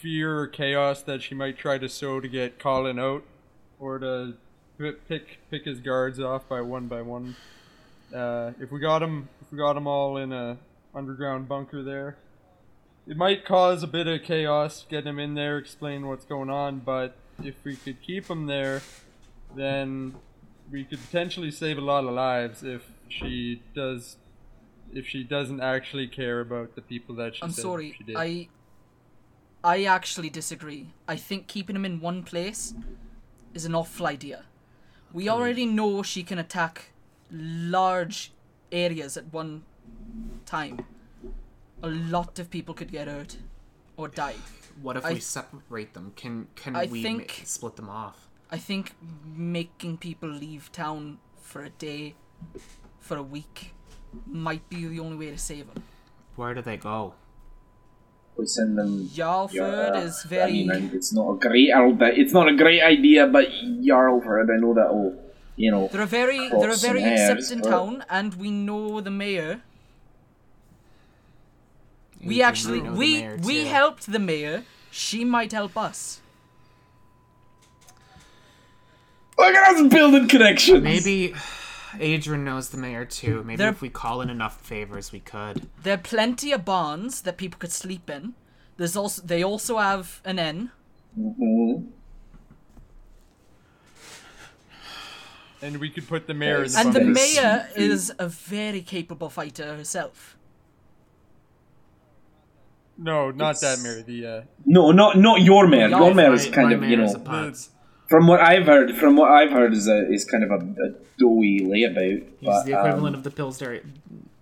fear 0.00 0.38
or 0.38 0.46
chaos 0.46 1.02
that 1.02 1.22
she 1.22 1.34
might 1.34 1.58
try 1.58 1.78
to 1.78 1.88
sow 1.88 2.20
to 2.20 2.28
get 2.28 2.58
Colin 2.58 2.98
out 2.98 3.22
or 3.78 3.98
to 3.98 4.34
pick 4.78 5.38
pick 5.50 5.64
his 5.64 5.80
guards 5.80 6.20
off 6.20 6.48
by 6.48 6.60
one 6.60 6.86
by 6.86 7.02
one. 7.02 7.36
Uh, 8.14 8.52
if 8.60 8.70
we 8.70 8.80
got 8.80 9.00
them, 9.00 9.28
if 9.42 9.50
we 9.52 9.58
got 9.58 9.76
'em 9.76 9.86
all 9.86 10.16
in 10.16 10.32
a 10.32 10.58
underground 10.94 11.48
bunker 11.48 11.82
there, 11.82 12.16
it 13.06 13.16
might 13.16 13.44
cause 13.44 13.82
a 13.82 13.86
bit 13.86 14.06
of 14.06 14.22
chaos 14.22 14.84
getting 14.88 15.04
them 15.06 15.18
in 15.18 15.34
there, 15.34 15.58
explain 15.58 16.06
what's 16.06 16.24
going 16.24 16.50
on, 16.50 16.80
but 16.80 17.14
if 17.42 17.54
we 17.64 17.76
could 17.76 18.00
keep 18.02 18.26
them 18.26 18.46
there, 18.46 18.82
then 19.54 20.14
we 20.70 20.84
could 20.84 21.00
potentially 21.00 21.50
save 21.50 21.78
a 21.78 21.80
lot 21.80 22.04
of 22.04 22.12
lives 22.12 22.62
if 22.62 22.90
she 23.08 23.62
does 23.74 24.16
if 24.92 25.06
she 25.06 25.24
doesn't 25.24 25.60
actually 25.60 26.06
care 26.06 26.40
about 26.40 26.74
the 26.76 26.80
people 26.82 27.14
that 27.16 27.34
she 27.36 27.42
I'm 27.42 27.50
sorry. 27.50 27.94
she 27.96 28.04
did. 28.04 28.16
I 28.16 28.48
I 29.64 29.84
actually 29.84 30.30
disagree. 30.30 30.92
I 31.08 31.16
think 31.16 31.48
keeping 31.48 31.74
them 31.74 31.84
in 31.84 32.00
one 32.00 32.22
place 32.22 32.74
is 33.52 33.64
an 33.64 33.74
awful 33.74 34.06
idea. 34.06 34.44
We 35.12 35.28
already 35.28 35.66
know 35.66 36.02
she 36.02 36.22
can 36.22 36.38
attack 36.38 36.92
large 37.30 38.32
areas 38.72 39.16
at 39.16 39.32
one 39.32 39.62
time. 40.44 40.84
A 41.82 41.88
lot 41.88 42.38
of 42.38 42.50
people 42.50 42.74
could 42.74 42.90
get 42.90 43.08
hurt 43.08 43.36
or 43.96 44.08
die. 44.08 44.34
What 44.82 44.96
if 44.96 45.04
I- 45.04 45.14
we 45.14 45.20
separate 45.20 45.94
them? 45.94 46.12
Can 46.16 46.48
can 46.54 46.76
I 46.76 46.86
we 46.86 47.02
think- 47.02 47.38
ma- 47.38 47.44
split 47.44 47.76
them 47.76 47.88
off? 47.88 48.28
I 48.50 48.58
think 48.58 48.94
making 49.24 49.98
people 49.98 50.28
leave 50.28 50.70
town 50.72 51.18
for 51.40 51.62
a 51.62 51.70
day, 51.70 52.14
for 53.00 53.16
a 53.16 53.22
week, 53.22 53.74
might 54.26 54.68
be 54.68 54.86
the 54.86 55.00
only 55.00 55.16
way 55.16 55.30
to 55.32 55.38
save 55.38 55.66
them. 55.72 55.82
Where 56.36 56.54
do 56.54 56.62
they 56.62 56.76
go? 56.76 57.14
We 58.36 58.46
send 58.46 58.76
them. 58.78 59.08
Yarlford 59.08 59.54
Yeah, 59.54 59.96
is 60.00 60.26
I 60.30 60.50
mean, 60.50 60.70
it's 60.92 61.12
not 61.12 61.30
a 61.32 61.38
great 61.38 61.72
idea. 61.72 62.08
It's 62.22 62.32
not 62.34 62.48
a 62.48 62.54
great 62.54 62.82
idea, 62.82 63.26
but 63.26 63.48
Jarlford, 63.82 64.50
I 64.54 64.58
know 64.60 64.74
that 64.74 64.94
will, 64.94 65.16
you 65.56 65.70
know. 65.70 65.88
They're 65.90 66.02
a 66.02 66.06
very, 66.06 66.48
they're 66.48 66.70
a 66.70 66.76
very 66.76 67.00
hairs, 67.02 67.30
accepting 67.30 67.62
but- 67.62 67.70
town, 67.70 68.04
and 68.08 68.34
we 68.34 68.50
know 68.50 69.00
the 69.00 69.10
mayor. 69.10 69.60
We 72.24 72.42
actually, 72.42 72.80
we 72.80 73.18
mayor, 73.20 73.36
we 73.42 73.62
too. 73.64 73.68
helped 73.68 74.10
the 74.10 74.18
mayor. 74.18 74.64
She 74.90 75.24
might 75.24 75.52
help 75.52 75.76
us. 75.76 76.20
Look 79.38 79.54
at 79.54 79.76
us 79.76 79.92
building 79.92 80.28
connections. 80.28 80.82
Maybe 80.82 81.34
Adrian 82.00 82.44
knows 82.44 82.70
the 82.70 82.78
mayor 82.78 83.04
too. 83.04 83.42
Maybe 83.44 83.56
They're- 83.58 83.68
if 83.70 83.82
we 83.82 83.90
call 83.90 84.22
in 84.22 84.30
enough 84.30 84.60
favors, 84.62 85.12
we 85.12 85.20
could. 85.20 85.68
There 85.82 85.94
are 85.94 85.98
plenty 85.98 86.52
of 86.52 86.64
barns 86.64 87.20
that 87.22 87.36
people 87.36 87.58
could 87.58 87.72
sleep 87.72 88.08
in. 88.08 88.34
There's 88.78 88.96
also 88.96 89.22
they 89.22 89.42
also 89.44 89.76
have 89.78 90.20
an 90.24 90.38
inn. 90.38 90.70
Mhm. 91.18 91.88
And 95.62 95.78
we 95.78 95.90
could 95.90 96.06
put 96.06 96.26
the 96.26 96.34
mayor 96.34 96.64
in 96.64 96.72
the 96.72 96.78
And 96.78 96.92
the 96.92 97.04
mayor 97.04 97.68
is 97.76 98.12
a 98.18 98.28
very 98.28 98.82
capable 98.82 99.28
fighter 99.28 99.76
herself. 99.76 100.36
No, 102.98 103.30
not 103.30 103.60
that 103.60 103.80
mayor. 103.80 104.02
The 104.02 104.26
uh, 104.26 104.42
No, 104.64 104.90
not 104.90 105.18
not 105.18 105.42
your 105.42 105.68
mayor. 105.68 105.88
Yeah, 105.88 105.98
Your 105.98 106.14
mayor 106.14 106.32
is 106.32 106.46
kind 106.48 106.72
of 106.72 106.82
you 106.82 106.96
know. 106.96 107.04
a. 107.04 107.52
From 108.08 108.28
what 108.28 108.40
I've 108.40 108.66
heard, 108.66 108.96
from 108.96 109.16
what 109.16 109.30
I've 109.30 109.50
heard, 109.50 109.74
is 109.74 109.88
a 109.88 110.10
is 110.10 110.24
kind 110.24 110.44
of 110.44 110.50
a, 110.50 110.64
a 110.64 110.90
doughy 111.18 111.60
layabout. 111.60 112.24
He's 112.40 112.48
but, 112.48 112.64
the 112.64 112.78
equivalent 112.78 113.14
um, 113.16 113.18
of 113.18 113.24
the 113.24 113.30
Pillsbury 113.30 113.82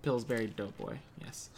Pillsbury 0.03 0.47
Doughboy. 0.55 0.97
Yes. 1.21 1.49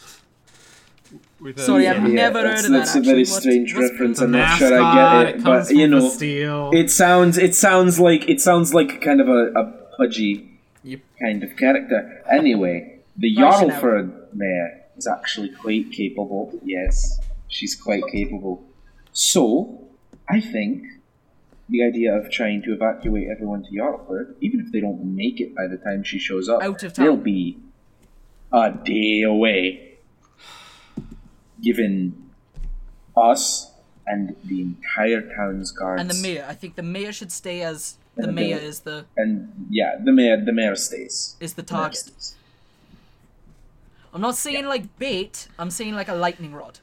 With 1.39 1.57
a, 1.59 1.61
Sorry, 1.61 1.88
I've 1.88 2.01
yeah, 2.07 2.07
never 2.07 2.41
heard 2.41 2.59
of 2.59 2.63
that. 2.63 2.69
that's 2.79 2.93
that. 2.93 2.99
a 2.99 3.03
very 3.03 3.21
actually. 3.21 3.34
What- 3.34 3.41
strange 3.41 3.73
reference. 3.73 4.19
I'm 4.19 4.31
not 4.31 4.57
sure 4.57 4.81
I 4.81 5.23
get 5.23 5.35
it, 5.35 5.43
comes 5.43 5.67
but 5.67 5.75
you 5.75 5.88
know, 5.88 6.71
it 6.73 6.89
sounds 6.91 7.38
it 7.38 7.55
sounds 7.55 7.99
like 7.99 8.27
it 8.29 8.41
sounds 8.41 8.73
like 8.73 9.01
kind 9.01 9.21
of 9.21 9.27
a, 9.29 9.51
a 9.53 9.63
pudgy 9.97 10.59
Yep. 10.84 10.99
kind 11.21 11.43
of 11.43 11.55
character. 11.57 12.23
Anyway, 12.31 12.99
the 13.17 13.35
Russian 13.38 13.69
Jarlford 13.69 14.34
mayor 14.34 14.84
is 14.97 15.05
actually 15.07 15.49
quite 15.49 15.91
capable. 15.91 16.57
Yes, 16.63 17.19
she's 17.49 17.75
quite 17.75 18.03
capable. 18.11 18.63
So, 19.11 19.88
I 20.29 20.39
think 20.39 20.84
the 21.69 21.84
idea 21.84 22.13
of 22.15 22.31
trying 22.31 22.61
to 22.63 22.73
evacuate 22.73 23.27
everyone 23.29 23.63
to 23.63 23.71
Jarlford, 23.71 24.35
even 24.41 24.61
if 24.61 24.71
they 24.71 24.79
don't 24.79 25.03
make 25.15 25.41
it 25.41 25.53
by 25.55 25.67
the 25.67 25.77
time 25.77 26.03
she 26.03 26.17
shows 26.19 26.47
up, 26.47 26.63
Out 26.63 26.81
of 26.84 26.93
they'll 26.93 27.17
be 27.17 27.57
a 28.53 28.71
day 28.71 29.23
away. 29.23 29.86
Given 31.61 32.29
us 33.15 33.71
and 34.05 34.35
the 34.45 34.61
entire 34.61 35.21
town's 35.35 35.71
guards 35.71 35.99
And 36.01 36.09
the 36.09 36.15
mayor. 36.21 36.45
I 36.47 36.53
think 36.53 36.75
the 36.75 36.84
mayor 36.84 37.11
should 37.11 37.31
stay 37.31 37.61
as 37.61 37.95
the 38.15 38.27
the 38.27 38.31
mayor 38.31 38.55
mayor. 38.57 38.65
is 38.65 38.79
the 38.81 39.05
and 39.17 39.67
yeah, 39.69 39.97
the 40.03 40.11
mayor 40.11 40.38
the 40.43 40.53
mayor 40.53 40.75
stays. 40.75 41.35
is 41.39 41.53
the 41.53 41.61
The 41.61 41.67
target. 41.67 41.97
stays. 41.97 42.35
I'm 44.13 44.21
not 44.21 44.35
saying 44.35 44.65
like 44.67 44.97
bait. 44.99 45.47
I'm 45.59 45.69
saying 45.69 45.93
like 45.95 46.07
a 46.07 46.15
lightning 46.15 46.53
rod. 46.53 46.79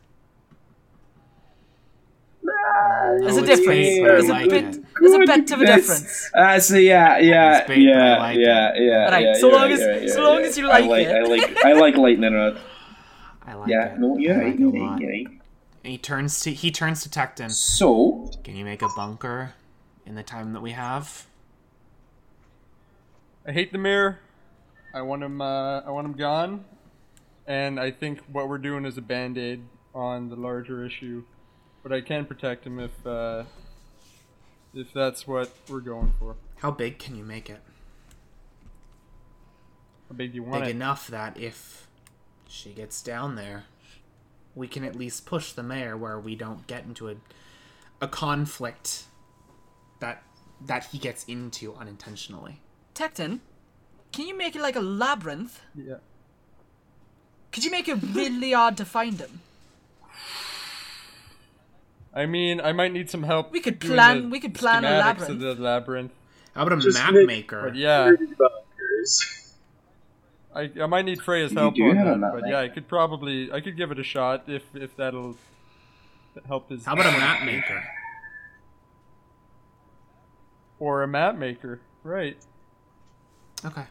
There's 3.20 3.36
a 3.36 3.42
difference. 3.42 3.66
bait, 3.66 4.00
but 4.02 4.10
I 4.10 4.14
There's 4.14 4.28
a 4.28 4.48
bit. 4.48 4.84
There's 5.00 5.14
a 5.14 5.18
bit 5.20 5.50
of 5.52 5.60
a 5.62 5.66
difference. 5.66 6.30
Uh, 6.34 6.60
so 6.60 6.76
yeah, 6.76 7.18
yeah, 7.18 7.58
It's 7.58 7.68
bait, 7.68 7.86
but 7.86 7.96
I 8.02 8.32
yeah, 8.32 8.72
yeah, 8.74 8.82
yeah. 8.82 9.04
Alright, 9.06 9.24
yeah, 9.24 9.34
so 9.34 9.48
long 9.48 9.62
right, 9.62 9.70
as- 9.72 9.80
you're 10.02 10.08
so 10.08 10.22
long 10.22 10.36
right. 10.38 10.44
as 10.46 10.58
you 10.58 10.70
I 10.70 10.80
like 10.80 10.90
like, 10.90 11.06
it. 11.06 11.16
I 11.16 11.22
like, 11.22 11.64
I 11.64 11.72
like 11.72 11.96
lightning 11.96 12.34
rod. 12.34 12.60
I 13.46 13.54
like 13.54 13.68
Yeah, 13.68 13.94
it. 13.94 13.98
no, 13.98 14.16
you're 14.18 14.34
I 14.34 14.38
right, 14.38 14.46
like 14.46 14.54
it 14.54 14.60
you're 14.60 14.74
a 14.76 14.78
lot. 14.84 15.00
you're 15.00 15.10
right. 15.10 15.26
And 15.84 15.90
he 15.90 15.98
turns 15.98 16.40
to 16.40 16.52
he 16.52 16.70
turns 16.70 17.02
to 17.02 17.08
Tecton. 17.10 17.50
So, 17.50 18.30
Can 18.42 18.56
you 18.56 18.64
make 18.64 18.80
a 18.82 18.88
bunker 18.96 19.52
in 20.06 20.14
the 20.14 20.22
time 20.22 20.52
that 20.54 20.60
we 20.62 20.70
have? 20.72 21.26
I 23.46 23.52
hate 23.52 23.72
the 23.72 23.78
mayor. 23.78 24.20
I 24.94 25.02
want 25.02 25.22
him. 25.22 25.40
Uh, 25.40 25.80
I 25.80 25.90
want 25.90 26.06
him 26.06 26.14
gone. 26.14 26.64
And 27.46 27.78
I 27.78 27.90
think 27.90 28.20
what 28.32 28.48
we're 28.48 28.56
doing 28.58 28.86
is 28.86 28.96
a 28.96 29.02
band 29.02 29.36
aid 29.36 29.62
on 29.94 30.30
the 30.30 30.36
larger 30.36 30.84
issue. 30.86 31.24
But 31.82 31.92
I 31.92 32.00
can 32.00 32.24
protect 32.24 32.66
him 32.66 32.78
if 32.80 33.06
uh, 33.06 33.44
if 34.72 34.90
that's 34.94 35.26
what 35.26 35.54
we're 35.68 35.80
going 35.80 36.14
for. 36.18 36.36
How 36.56 36.70
big 36.70 36.98
can 36.98 37.14
you 37.16 37.24
make 37.24 37.50
it? 37.50 37.60
How 40.08 40.14
big 40.16 40.30
do 40.32 40.36
you 40.36 40.42
want 40.44 40.62
Big 40.62 40.70
it? 40.70 40.76
enough 40.76 41.08
that 41.08 41.36
if 41.38 41.83
she 42.48 42.70
gets 42.70 43.02
down 43.02 43.36
there, 43.36 43.64
we 44.54 44.68
can 44.68 44.84
at 44.84 44.94
least 44.94 45.26
push 45.26 45.52
the 45.52 45.62
mayor 45.62 45.96
where 45.96 46.18
we 46.18 46.34
don't 46.36 46.66
get 46.66 46.84
into 46.84 47.08
a 47.08 47.16
a 48.00 48.08
conflict 48.08 49.04
that 50.00 50.22
that 50.64 50.84
he 50.86 50.98
gets 50.98 51.24
into 51.24 51.74
unintentionally. 51.74 52.60
Tecton, 52.94 53.40
can 54.12 54.26
you 54.26 54.36
make 54.36 54.54
it 54.56 54.62
like 54.62 54.76
a 54.76 54.80
labyrinth? 54.80 55.60
Yeah. 55.74 55.96
Could 57.52 57.64
you 57.64 57.70
make 57.70 57.88
it 57.88 57.98
really 58.12 58.52
hard 58.52 58.76
to 58.78 58.84
find 58.84 59.18
him? 59.20 59.40
I 62.12 62.26
mean, 62.26 62.60
I 62.60 62.72
might 62.72 62.92
need 62.92 63.10
some 63.10 63.24
help. 63.24 63.50
We 63.52 63.60
could 63.60 63.80
plan- 63.80 64.30
we 64.30 64.38
could 64.40 64.54
plan 64.54 64.84
a 64.84 64.88
schematics 64.88 65.00
labyrinth. 65.00 65.30
Of 65.30 65.40
the 65.40 65.54
labyrinth. 65.62 66.12
How 66.54 66.62
about 66.66 66.78
a 66.78 66.82
Just 66.82 66.98
map 66.98 67.12
make- 67.14 67.26
maker? 67.26 67.62
But 67.62 67.74
yeah, 67.76 68.04
Thirty 68.04 68.26
bunkers. 68.26 69.43
I, 70.54 70.70
I 70.82 70.86
might 70.86 71.04
need 71.04 71.20
Freya's 71.20 71.52
You 71.52 71.58
help 71.58 71.74
on 71.76 71.96
have 71.96 72.20
that. 72.20 72.32
But 72.32 72.42
maker. 72.42 72.46
yeah, 72.48 72.60
I 72.60 72.68
could 72.68 72.86
probably 72.88 73.50
I 73.52 73.60
could 73.60 73.76
give 73.76 73.90
it 73.90 73.98
a 73.98 74.04
shot 74.04 74.44
if 74.46 74.62
if 74.74 74.96
that'll 74.96 75.36
help 76.46 76.68
his. 76.70 76.84
How 76.84 76.92
about 76.94 77.06
a 77.06 77.18
map 77.18 77.44
maker? 77.44 77.82
or 80.78 81.02
a 81.02 81.08
map 81.08 81.36
maker? 81.36 81.80
Right. 82.02 82.36
Okay. 83.64 83.84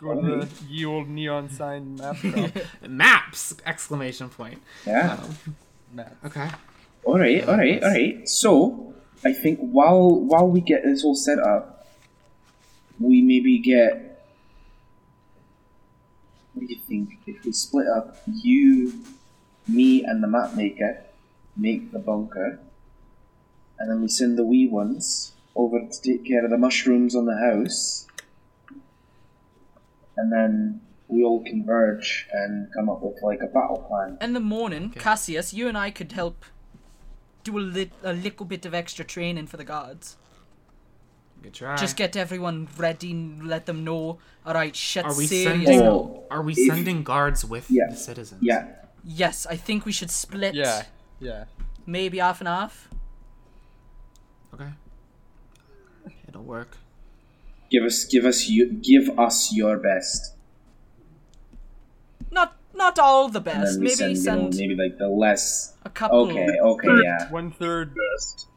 Go 0.00 0.20
to 0.20 0.44
the 0.44 0.48
ye 0.68 0.84
old 0.84 1.08
neon 1.08 1.48
sign 1.50 1.96
map. 1.96 2.16
Maps! 2.86 3.54
Exclamation 3.64 4.28
point. 4.28 4.60
yeah. 4.86 5.14
Um, 5.22 5.56
Matt. 5.92 6.16
Okay. 6.24 6.48
All 7.04 7.18
right, 7.18 7.48
all 7.48 7.56
right, 7.56 7.82
all 7.82 7.90
right. 7.90 8.28
So 8.28 8.94
I 9.24 9.32
think 9.32 9.58
while 9.60 10.10
while 10.10 10.48
we 10.48 10.60
get 10.60 10.82
this 10.84 11.04
all 11.04 11.14
set 11.14 11.38
up, 11.38 11.86
we 13.00 13.22
maybe 13.22 13.58
get. 13.58 14.15
What 16.56 16.66
do 16.66 16.72
you 16.72 16.80
think? 16.80 17.18
If 17.26 17.44
we 17.44 17.52
split 17.52 17.86
up, 17.86 18.16
you, 18.26 18.94
me, 19.68 20.04
and 20.04 20.22
the 20.22 20.26
map 20.26 20.54
maker 20.54 21.02
make 21.54 21.92
the 21.92 21.98
bunker, 21.98 22.58
and 23.78 23.90
then 23.90 24.00
we 24.00 24.08
send 24.08 24.38
the 24.38 24.42
wee 24.42 24.66
ones 24.66 25.32
over 25.54 25.78
to 25.80 26.00
take 26.00 26.24
care 26.24 26.42
of 26.42 26.50
the 26.50 26.56
mushrooms 26.56 27.14
on 27.14 27.26
the 27.26 27.36
house, 27.36 28.06
and 30.16 30.32
then 30.32 30.80
we 31.08 31.22
all 31.22 31.44
converge 31.44 32.26
and 32.32 32.72
come 32.72 32.88
up 32.88 33.02
with 33.02 33.20
like 33.22 33.40
a 33.42 33.48
battle 33.48 33.84
plan. 33.86 34.16
In 34.22 34.32
the 34.32 34.40
morning, 34.40 34.88
Cassius, 34.96 35.52
you 35.52 35.68
and 35.68 35.76
I 35.76 35.90
could 35.90 36.12
help 36.12 36.46
do 37.44 37.58
a, 37.58 37.60
lit- 37.60 37.92
a 38.02 38.14
little 38.14 38.46
bit 38.46 38.64
of 38.64 38.72
extra 38.72 39.04
training 39.04 39.46
for 39.46 39.58
the 39.58 39.64
guards. 39.64 40.16
Good 41.46 41.54
try. 41.54 41.76
Just 41.76 41.96
get 41.96 42.16
everyone 42.16 42.66
ready 42.76 43.12
and 43.12 43.46
let 43.46 43.66
them 43.66 43.84
know, 43.84 44.18
alright, 44.44 44.74
shit's 44.74 45.06
Are 45.06 45.16
we 45.16 45.28
serious 45.28 45.64
sending? 45.68 45.80
Oh, 45.80 46.24
Are 46.28 46.42
we 46.42 46.54
if- 46.54 46.66
sending 46.66 47.04
guards 47.04 47.44
with 47.44 47.70
Yeah. 47.70 47.84
the 47.90 47.94
citizens? 47.96 48.42
Yeah, 48.42 48.66
Yes, 49.04 49.46
I 49.46 49.54
think 49.54 49.86
we 49.86 49.92
should 49.92 50.10
split. 50.10 50.56
Yeah, 50.56 50.82
yeah. 51.20 51.44
Maybe 51.86 52.18
half 52.18 52.40
and 52.40 52.48
half. 52.48 52.88
Okay. 54.52 54.70
It'll 56.26 56.42
work. 56.42 56.78
give 57.70 57.84
us, 57.84 58.04
give 58.04 58.24
us, 58.24 58.48
you, 58.48 58.72
give 58.82 59.16
us 59.16 59.52
your 59.54 59.76
best. 59.78 60.34
Not 62.32 62.56
not 62.74 62.98
all 62.98 63.28
the 63.28 63.40
best. 63.40 63.78
Maybe 63.78 63.94
send, 63.94 64.18
send, 64.18 64.54
you 64.54 64.66
know, 64.66 64.74
maybe 64.74 64.82
like 64.90 64.98
the 64.98 65.08
less. 65.08 65.74
a 65.84 65.90
couple. 65.90 66.22
Okay, 66.28 66.48
okay, 66.60 67.02
yeah. 67.04 67.30
One 67.30 67.52
third, 67.52 67.94
Best. 67.94 68.48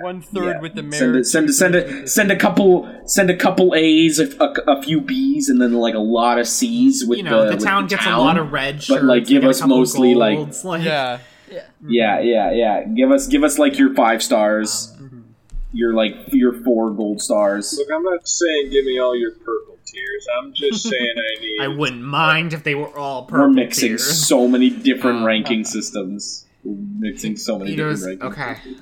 One 0.00 0.22
third 0.22 0.44
yeah. 0.56 0.60
with 0.60 0.74
the 0.74 0.82
Send 0.92 1.12
mayor. 1.12 1.20
a, 1.20 1.24
send 1.24 1.48
a, 1.48 1.52
send 1.52 1.74
a, 1.74 2.06
send 2.08 2.30
a 2.32 2.36
couple, 2.36 2.88
send 3.06 3.30
a 3.30 3.36
couple 3.36 3.74
A's, 3.74 4.18
a, 4.18 4.26
a, 4.42 4.52
a 4.78 4.82
few 4.82 5.00
B's, 5.00 5.48
and 5.48 5.60
then 5.60 5.72
like 5.74 5.94
a 5.94 5.98
lot 5.98 6.38
of 6.38 6.48
C's 6.48 7.04
with 7.06 7.18
you 7.18 7.24
know, 7.24 7.46
the, 7.48 7.54
with 7.56 7.64
town 7.64 7.86
gets 7.86 8.04
town. 8.04 8.14
a 8.14 8.22
lot 8.22 8.38
of 8.38 8.52
red 8.52 8.82
but, 8.88 9.04
like, 9.04 9.26
give 9.26 9.44
us 9.44 9.64
mostly, 9.66 10.14
like- 10.14 10.36
golds, 10.38 10.64
like 10.64 10.82
Yeah, 10.82 11.18
Yeah. 11.50 11.64
Yeah, 11.86 12.20
yeah, 12.20 12.50
yeah. 12.52 12.84
Give 12.84 13.10
us, 13.12 13.26
give 13.26 13.42
us 13.44 13.58
like 13.58 13.78
your 13.78 13.94
five 13.94 14.22
stars. 14.22 14.92
Um, 14.98 15.34
Your 15.74 15.94
like 15.94 16.14
your 16.28 16.52
four 16.64 16.90
gold 16.90 17.22
stars. 17.22 17.74
Look, 17.78 17.88
I'm 17.94 18.02
not 18.02 18.28
saying 18.28 18.70
give 18.70 18.84
me 18.84 18.98
all 19.00 19.16
your 19.16 19.30
purple 19.32 19.78
tiers. 19.86 20.26
I'm 20.38 20.52
just 20.52 20.82
saying 20.90 21.14
I 21.16 21.40
need. 21.40 21.58
I 21.62 21.68
wouldn't 21.68 22.02
mind 22.02 22.52
if 22.52 22.62
they 22.62 22.74
were 22.74 22.94
all 22.94 23.22
We're 23.22 23.38
purple 23.38 23.54
mixing 23.54 23.88
tiers. 23.96 24.26
so 24.26 24.46
many 24.46 24.68
different 24.68 25.20
Um, 25.20 25.24
ranking 25.24 25.64
systems. 25.64 26.44
We're 26.62 26.76
mixing 26.98 27.36
so 27.38 27.58
many 27.58 27.70
He 27.70 27.76
goes, 27.76 28.00
different 28.04 28.20
rankings. 28.20 28.32
okay. 28.32 28.76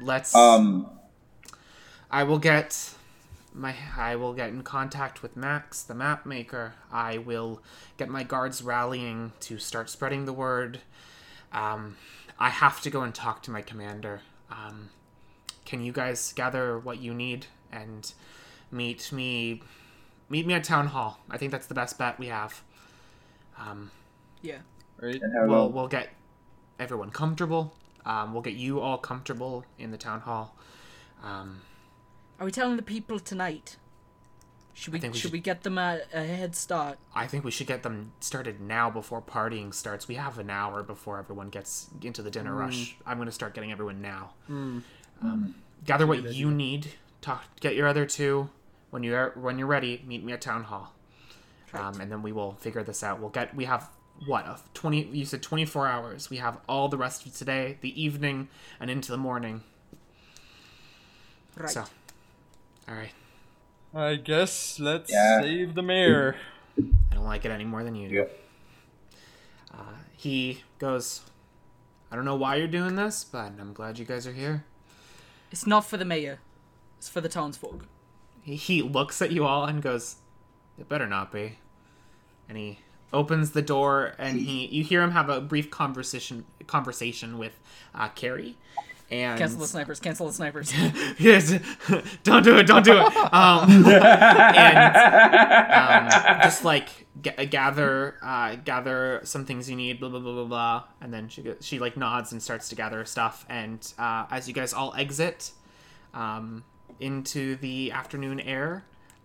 Let's. 0.00 0.34
Um. 0.34 0.90
I 2.10 2.22
will 2.24 2.38
get 2.38 2.94
my. 3.52 3.74
I 3.96 4.16
will 4.16 4.34
get 4.34 4.48
in 4.50 4.62
contact 4.62 5.22
with 5.22 5.36
Max, 5.36 5.82
the 5.82 5.94
map 5.94 6.26
maker. 6.26 6.74
I 6.92 7.18
will 7.18 7.62
get 7.96 8.08
my 8.08 8.22
guards 8.22 8.62
rallying 8.62 9.32
to 9.40 9.58
start 9.58 9.90
spreading 9.90 10.24
the 10.24 10.32
word. 10.32 10.80
Um, 11.52 11.96
I 12.38 12.50
have 12.50 12.80
to 12.82 12.90
go 12.90 13.02
and 13.02 13.14
talk 13.14 13.42
to 13.44 13.50
my 13.50 13.62
commander. 13.62 14.20
Um, 14.50 14.90
can 15.64 15.82
you 15.82 15.92
guys 15.92 16.32
gather 16.32 16.78
what 16.78 16.98
you 17.00 17.14
need 17.14 17.46
and 17.72 18.12
meet 18.70 19.12
me? 19.12 19.62
Meet 20.28 20.46
me 20.46 20.54
at 20.54 20.64
town 20.64 20.88
hall. 20.88 21.20
I 21.30 21.36
think 21.38 21.52
that's 21.52 21.66
the 21.66 21.74
best 21.74 21.98
bet 21.98 22.18
we 22.18 22.26
have. 22.26 22.62
Um, 23.58 23.90
Yeah. 24.42 24.58
right. 25.00 25.20
We'll 25.46 25.70
we'll 25.70 25.88
get 25.88 26.08
everyone 26.78 27.10
comfortable. 27.10 27.74
Um, 28.06 28.32
we'll 28.32 28.42
get 28.42 28.54
you 28.54 28.80
all 28.80 28.98
comfortable 28.98 29.64
in 29.78 29.90
the 29.90 29.96
town 29.96 30.20
hall. 30.20 30.56
Um, 31.22 31.62
Are 32.38 32.44
we 32.44 32.50
telling 32.52 32.76
the 32.76 32.82
people 32.82 33.18
tonight? 33.18 33.76
Should 34.76 34.92
we, 34.92 34.98
we 34.98 35.06
should 35.08 35.16
should- 35.16 35.32
we 35.32 35.38
get 35.40 35.62
them 35.62 35.78
a, 35.78 36.00
a 36.12 36.24
head 36.24 36.56
start? 36.56 36.98
I 37.14 37.26
think 37.28 37.44
we 37.44 37.50
should 37.52 37.68
get 37.68 37.82
them 37.84 38.12
started 38.20 38.60
now 38.60 38.90
before 38.90 39.22
partying 39.22 39.72
starts. 39.72 40.08
We 40.08 40.16
have 40.16 40.38
an 40.38 40.50
hour 40.50 40.82
before 40.82 41.18
everyone 41.18 41.48
gets 41.48 41.88
into 42.02 42.22
the 42.22 42.30
dinner 42.30 42.52
rush. 42.54 42.96
I'm 43.06 43.16
going 43.18 43.26
to 43.26 43.32
start 43.32 43.54
getting 43.54 43.70
everyone 43.70 44.02
now. 44.02 44.32
Um, 44.48 45.54
gather 45.86 46.06
what 46.06 46.34
you 46.34 46.50
need. 46.50 46.88
Talk. 47.20 47.44
Get 47.60 47.76
your 47.76 47.86
other 47.86 48.04
two. 48.04 48.50
When 48.90 49.02
you're 49.02 49.30
when 49.36 49.58
you're 49.58 49.66
ready, 49.68 50.02
meet 50.06 50.22
me 50.24 50.32
at 50.32 50.40
town 50.40 50.64
hall. 50.64 50.92
Um, 51.72 52.00
and 52.00 52.10
then 52.12 52.22
we 52.22 52.32
will 52.32 52.52
figure 52.54 52.82
this 52.82 53.02
out. 53.02 53.18
We'll 53.20 53.30
get. 53.30 53.54
We 53.56 53.64
have 53.64 53.88
what 54.26 54.46
a 54.46 54.58
twenty. 54.74 55.02
You 55.02 55.24
said 55.24 55.42
twenty 55.42 55.64
four 55.64 55.86
hours. 55.86 56.30
We 56.30 56.36
have 56.38 56.58
all 56.68 56.88
the 56.88 56.96
rest 56.98 57.26
of 57.26 57.34
today, 57.36 57.78
the 57.80 58.00
evening, 58.02 58.48
and 58.80 58.90
into 58.90 59.10
the 59.12 59.18
morning. 59.18 59.62
Right. 61.56 61.70
So, 61.70 61.84
all 62.88 62.94
right. 62.94 63.12
I 63.94 64.16
guess 64.16 64.80
let's 64.80 65.12
Yeah. 65.12 65.40
save 65.42 65.74
the 65.74 65.82
mayor. 65.82 66.36
I 66.78 67.14
don't 67.14 67.24
like 67.24 67.44
it 67.44 67.50
any 67.52 67.64
more 67.64 67.84
than 67.84 67.94
you 67.94 68.08
do. 68.08 68.14
Yep. 68.16 68.40
Uh, 69.72 69.76
he 70.16 70.62
goes, 70.80 71.20
I 72.10 72.16
don't 72.16 72.24
know 72.24 72.34
why 72.34 72.56
you're 72.56 72.66
doing 72.66 72.96
this, 72.96 73.22
but 73.24 73.52
I'm 73.60 73.72
glad 73.72 73.98
you 73.98 74.04
guys 74.04 74.26
are 74.26 74.32
here. 74.32 74.64
It's 75.52 75.66
not 75.66 75.84
for 75.84 75.96
the 75.96 76.04
mayor. 76.04 76.40
It's 76.98 77.08
for 77.08 77.20
the 77.20 77.28
townsfolk. 77.28 77.86
He, 78.42 78.56
he 78.56 78.82
looks 78.82 79.22
at 79.22 79.30
you 79.30 79.44
all 79.44 79.64
and 79.64 79.80
goes, 79.80 80.16
It 80.78 80.88
better 80.88 81.06
not 81.06 81.30
be. 81.30 81.58
And 82.48 82.58
he 82.58 82.80
opens 83.14 83.52
the 83.52 83.62
door 83.62 84.14
and 84.18 84.38
he 84.40 84.66
you 84.66 84.84
hear 84.84 85.02
him 85.02 85.12
have 85.12 85.30
a 85.30 85.40
brief 85.40 85.70
conversation 85.70 86.44
conversation 86.66 87.38
with 87.38 87.58
uh, 87.94 88.08
Carrie. 88.08 88.56
And 89.10 89.38
Cancel 89.38 89.60
the 89.60 89.66
snipers. 89.66 90.00
Cancel 90.00 90.26
the 90.26 90.32
snipers. 90.32 90.72
yes, 91.18 91.54
don't 92.22 92.42
do 92.42 92.56
it, 92.56 92.66
don't 92.66 92.84
do 92.84 92.96
it. 92.96 93.16
Um, 93.34 93.86
and 93.86 94.96
um, 96.06 96.40
just 96.42 96.64
like 96.64 96.88
g- 97.20 97.46
gather, 97.46 98.16
uh, 98.22 98.56
gather 98.56 99.20
some 99.24 99.44
things 99.44 99.68
you 99.68 99.76
need, 99.76 100.00
blah 100.00 100.08
blah 100.08 100.20
blah 100.20 100.32
blah 100.32 100.44
blah, 100.44 100.84
and 101.02 101.12
then 101.12 101.28
she 101.28 101.42
go- 101.42 101.56
she 101.60 101.78
like 101.78 101.96
nods 101.98 102.32
and 102.32 102.42
starts 102.42 102.70
to 102.70 102.74
gather 102.74 102.96
her 102.98 103.04
stuff. 103.04 103.44
And 103.48 103.86
uh, 103.98 104.24
as 104.30 104.48
you 104.48 104.54
guys 104.54 104.72
all 104.72 104.94
exit 104.96 105.52
um, 106.14 106.64
into 106.98 107.56
the 107.56 107.92
afternoon 107.92 108.40
air. 108.40 108.84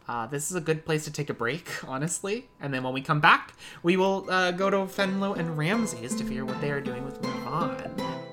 Uh, 0.10 0.26
this 0.26 0.50
is 0.50 0.58
a 0.58 0.62
good 0.62 0.86
place 0.86 1.04
to 1.04 1.12
take 1.12 1.30
a 1.30 1.34
break, 1.36 1.70
honestly. 1.88 2.48
And 2.60 2.74
then 2.74 2.82
when 2.82 2.94
we 2.94 3.02
come 3.02 3.20
back, 3.20 3.54
we 3.84 3.96
will 3.96 4.26
uh, 4.28 4.50
go 4.50 4.72
to 4.72 4.78
Fenlo 4.78 5.38
and 5.38 5.56
Ramses 5.56 6.16
to 6.16 6.24
figure 6.24 6.46
what 6.46 6.60
they 6.62 6.72
are 6.72 6.82
doing 6.82 7.06
with 7.06 7.22
Nirvan. 7.22 8.02
I 8.02 8.29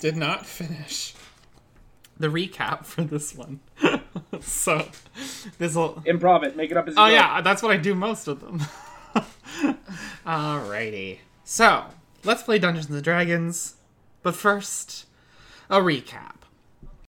did 0.00 0.16
not 0.16 0.46
finish 0.46 1.14
the 2.18 2.28
recap 2.28 2.84
for 2.84 3.02
this 3.02 3.34
one. 3.34 3.60
so 4.40 4.86
this 5.58 5.74
will 5.74 5.94
Improv 6.06 6.42
it. 6.44 6.56
Make 6.56 6.70
it 6.70 6.76
up 6.76 6.88
as 6.88 6.94
you 6.96 7.02
Oh 7.02 7.06
go. 7.06 7.12
yeah, 7.12 7.40
that's 7.40 7.62
what 7.62 7.70
I 7.72 7.76
do 7.76 7.94
most 7.94 8.28
of 8.28 8.40
them. 8.40 8.60
Alrighty. 10.26 11.18
So, 11.44 11.84
let's 12.24 12.42
play 12.42 12.58
Dungeons 12.58 12.90
and 12.90 13.02
Dragons. 13.02 13.76
But 14.22 14.34
first, 14.34 15.06
a 15.70 15.78
recap. 15.78 16.34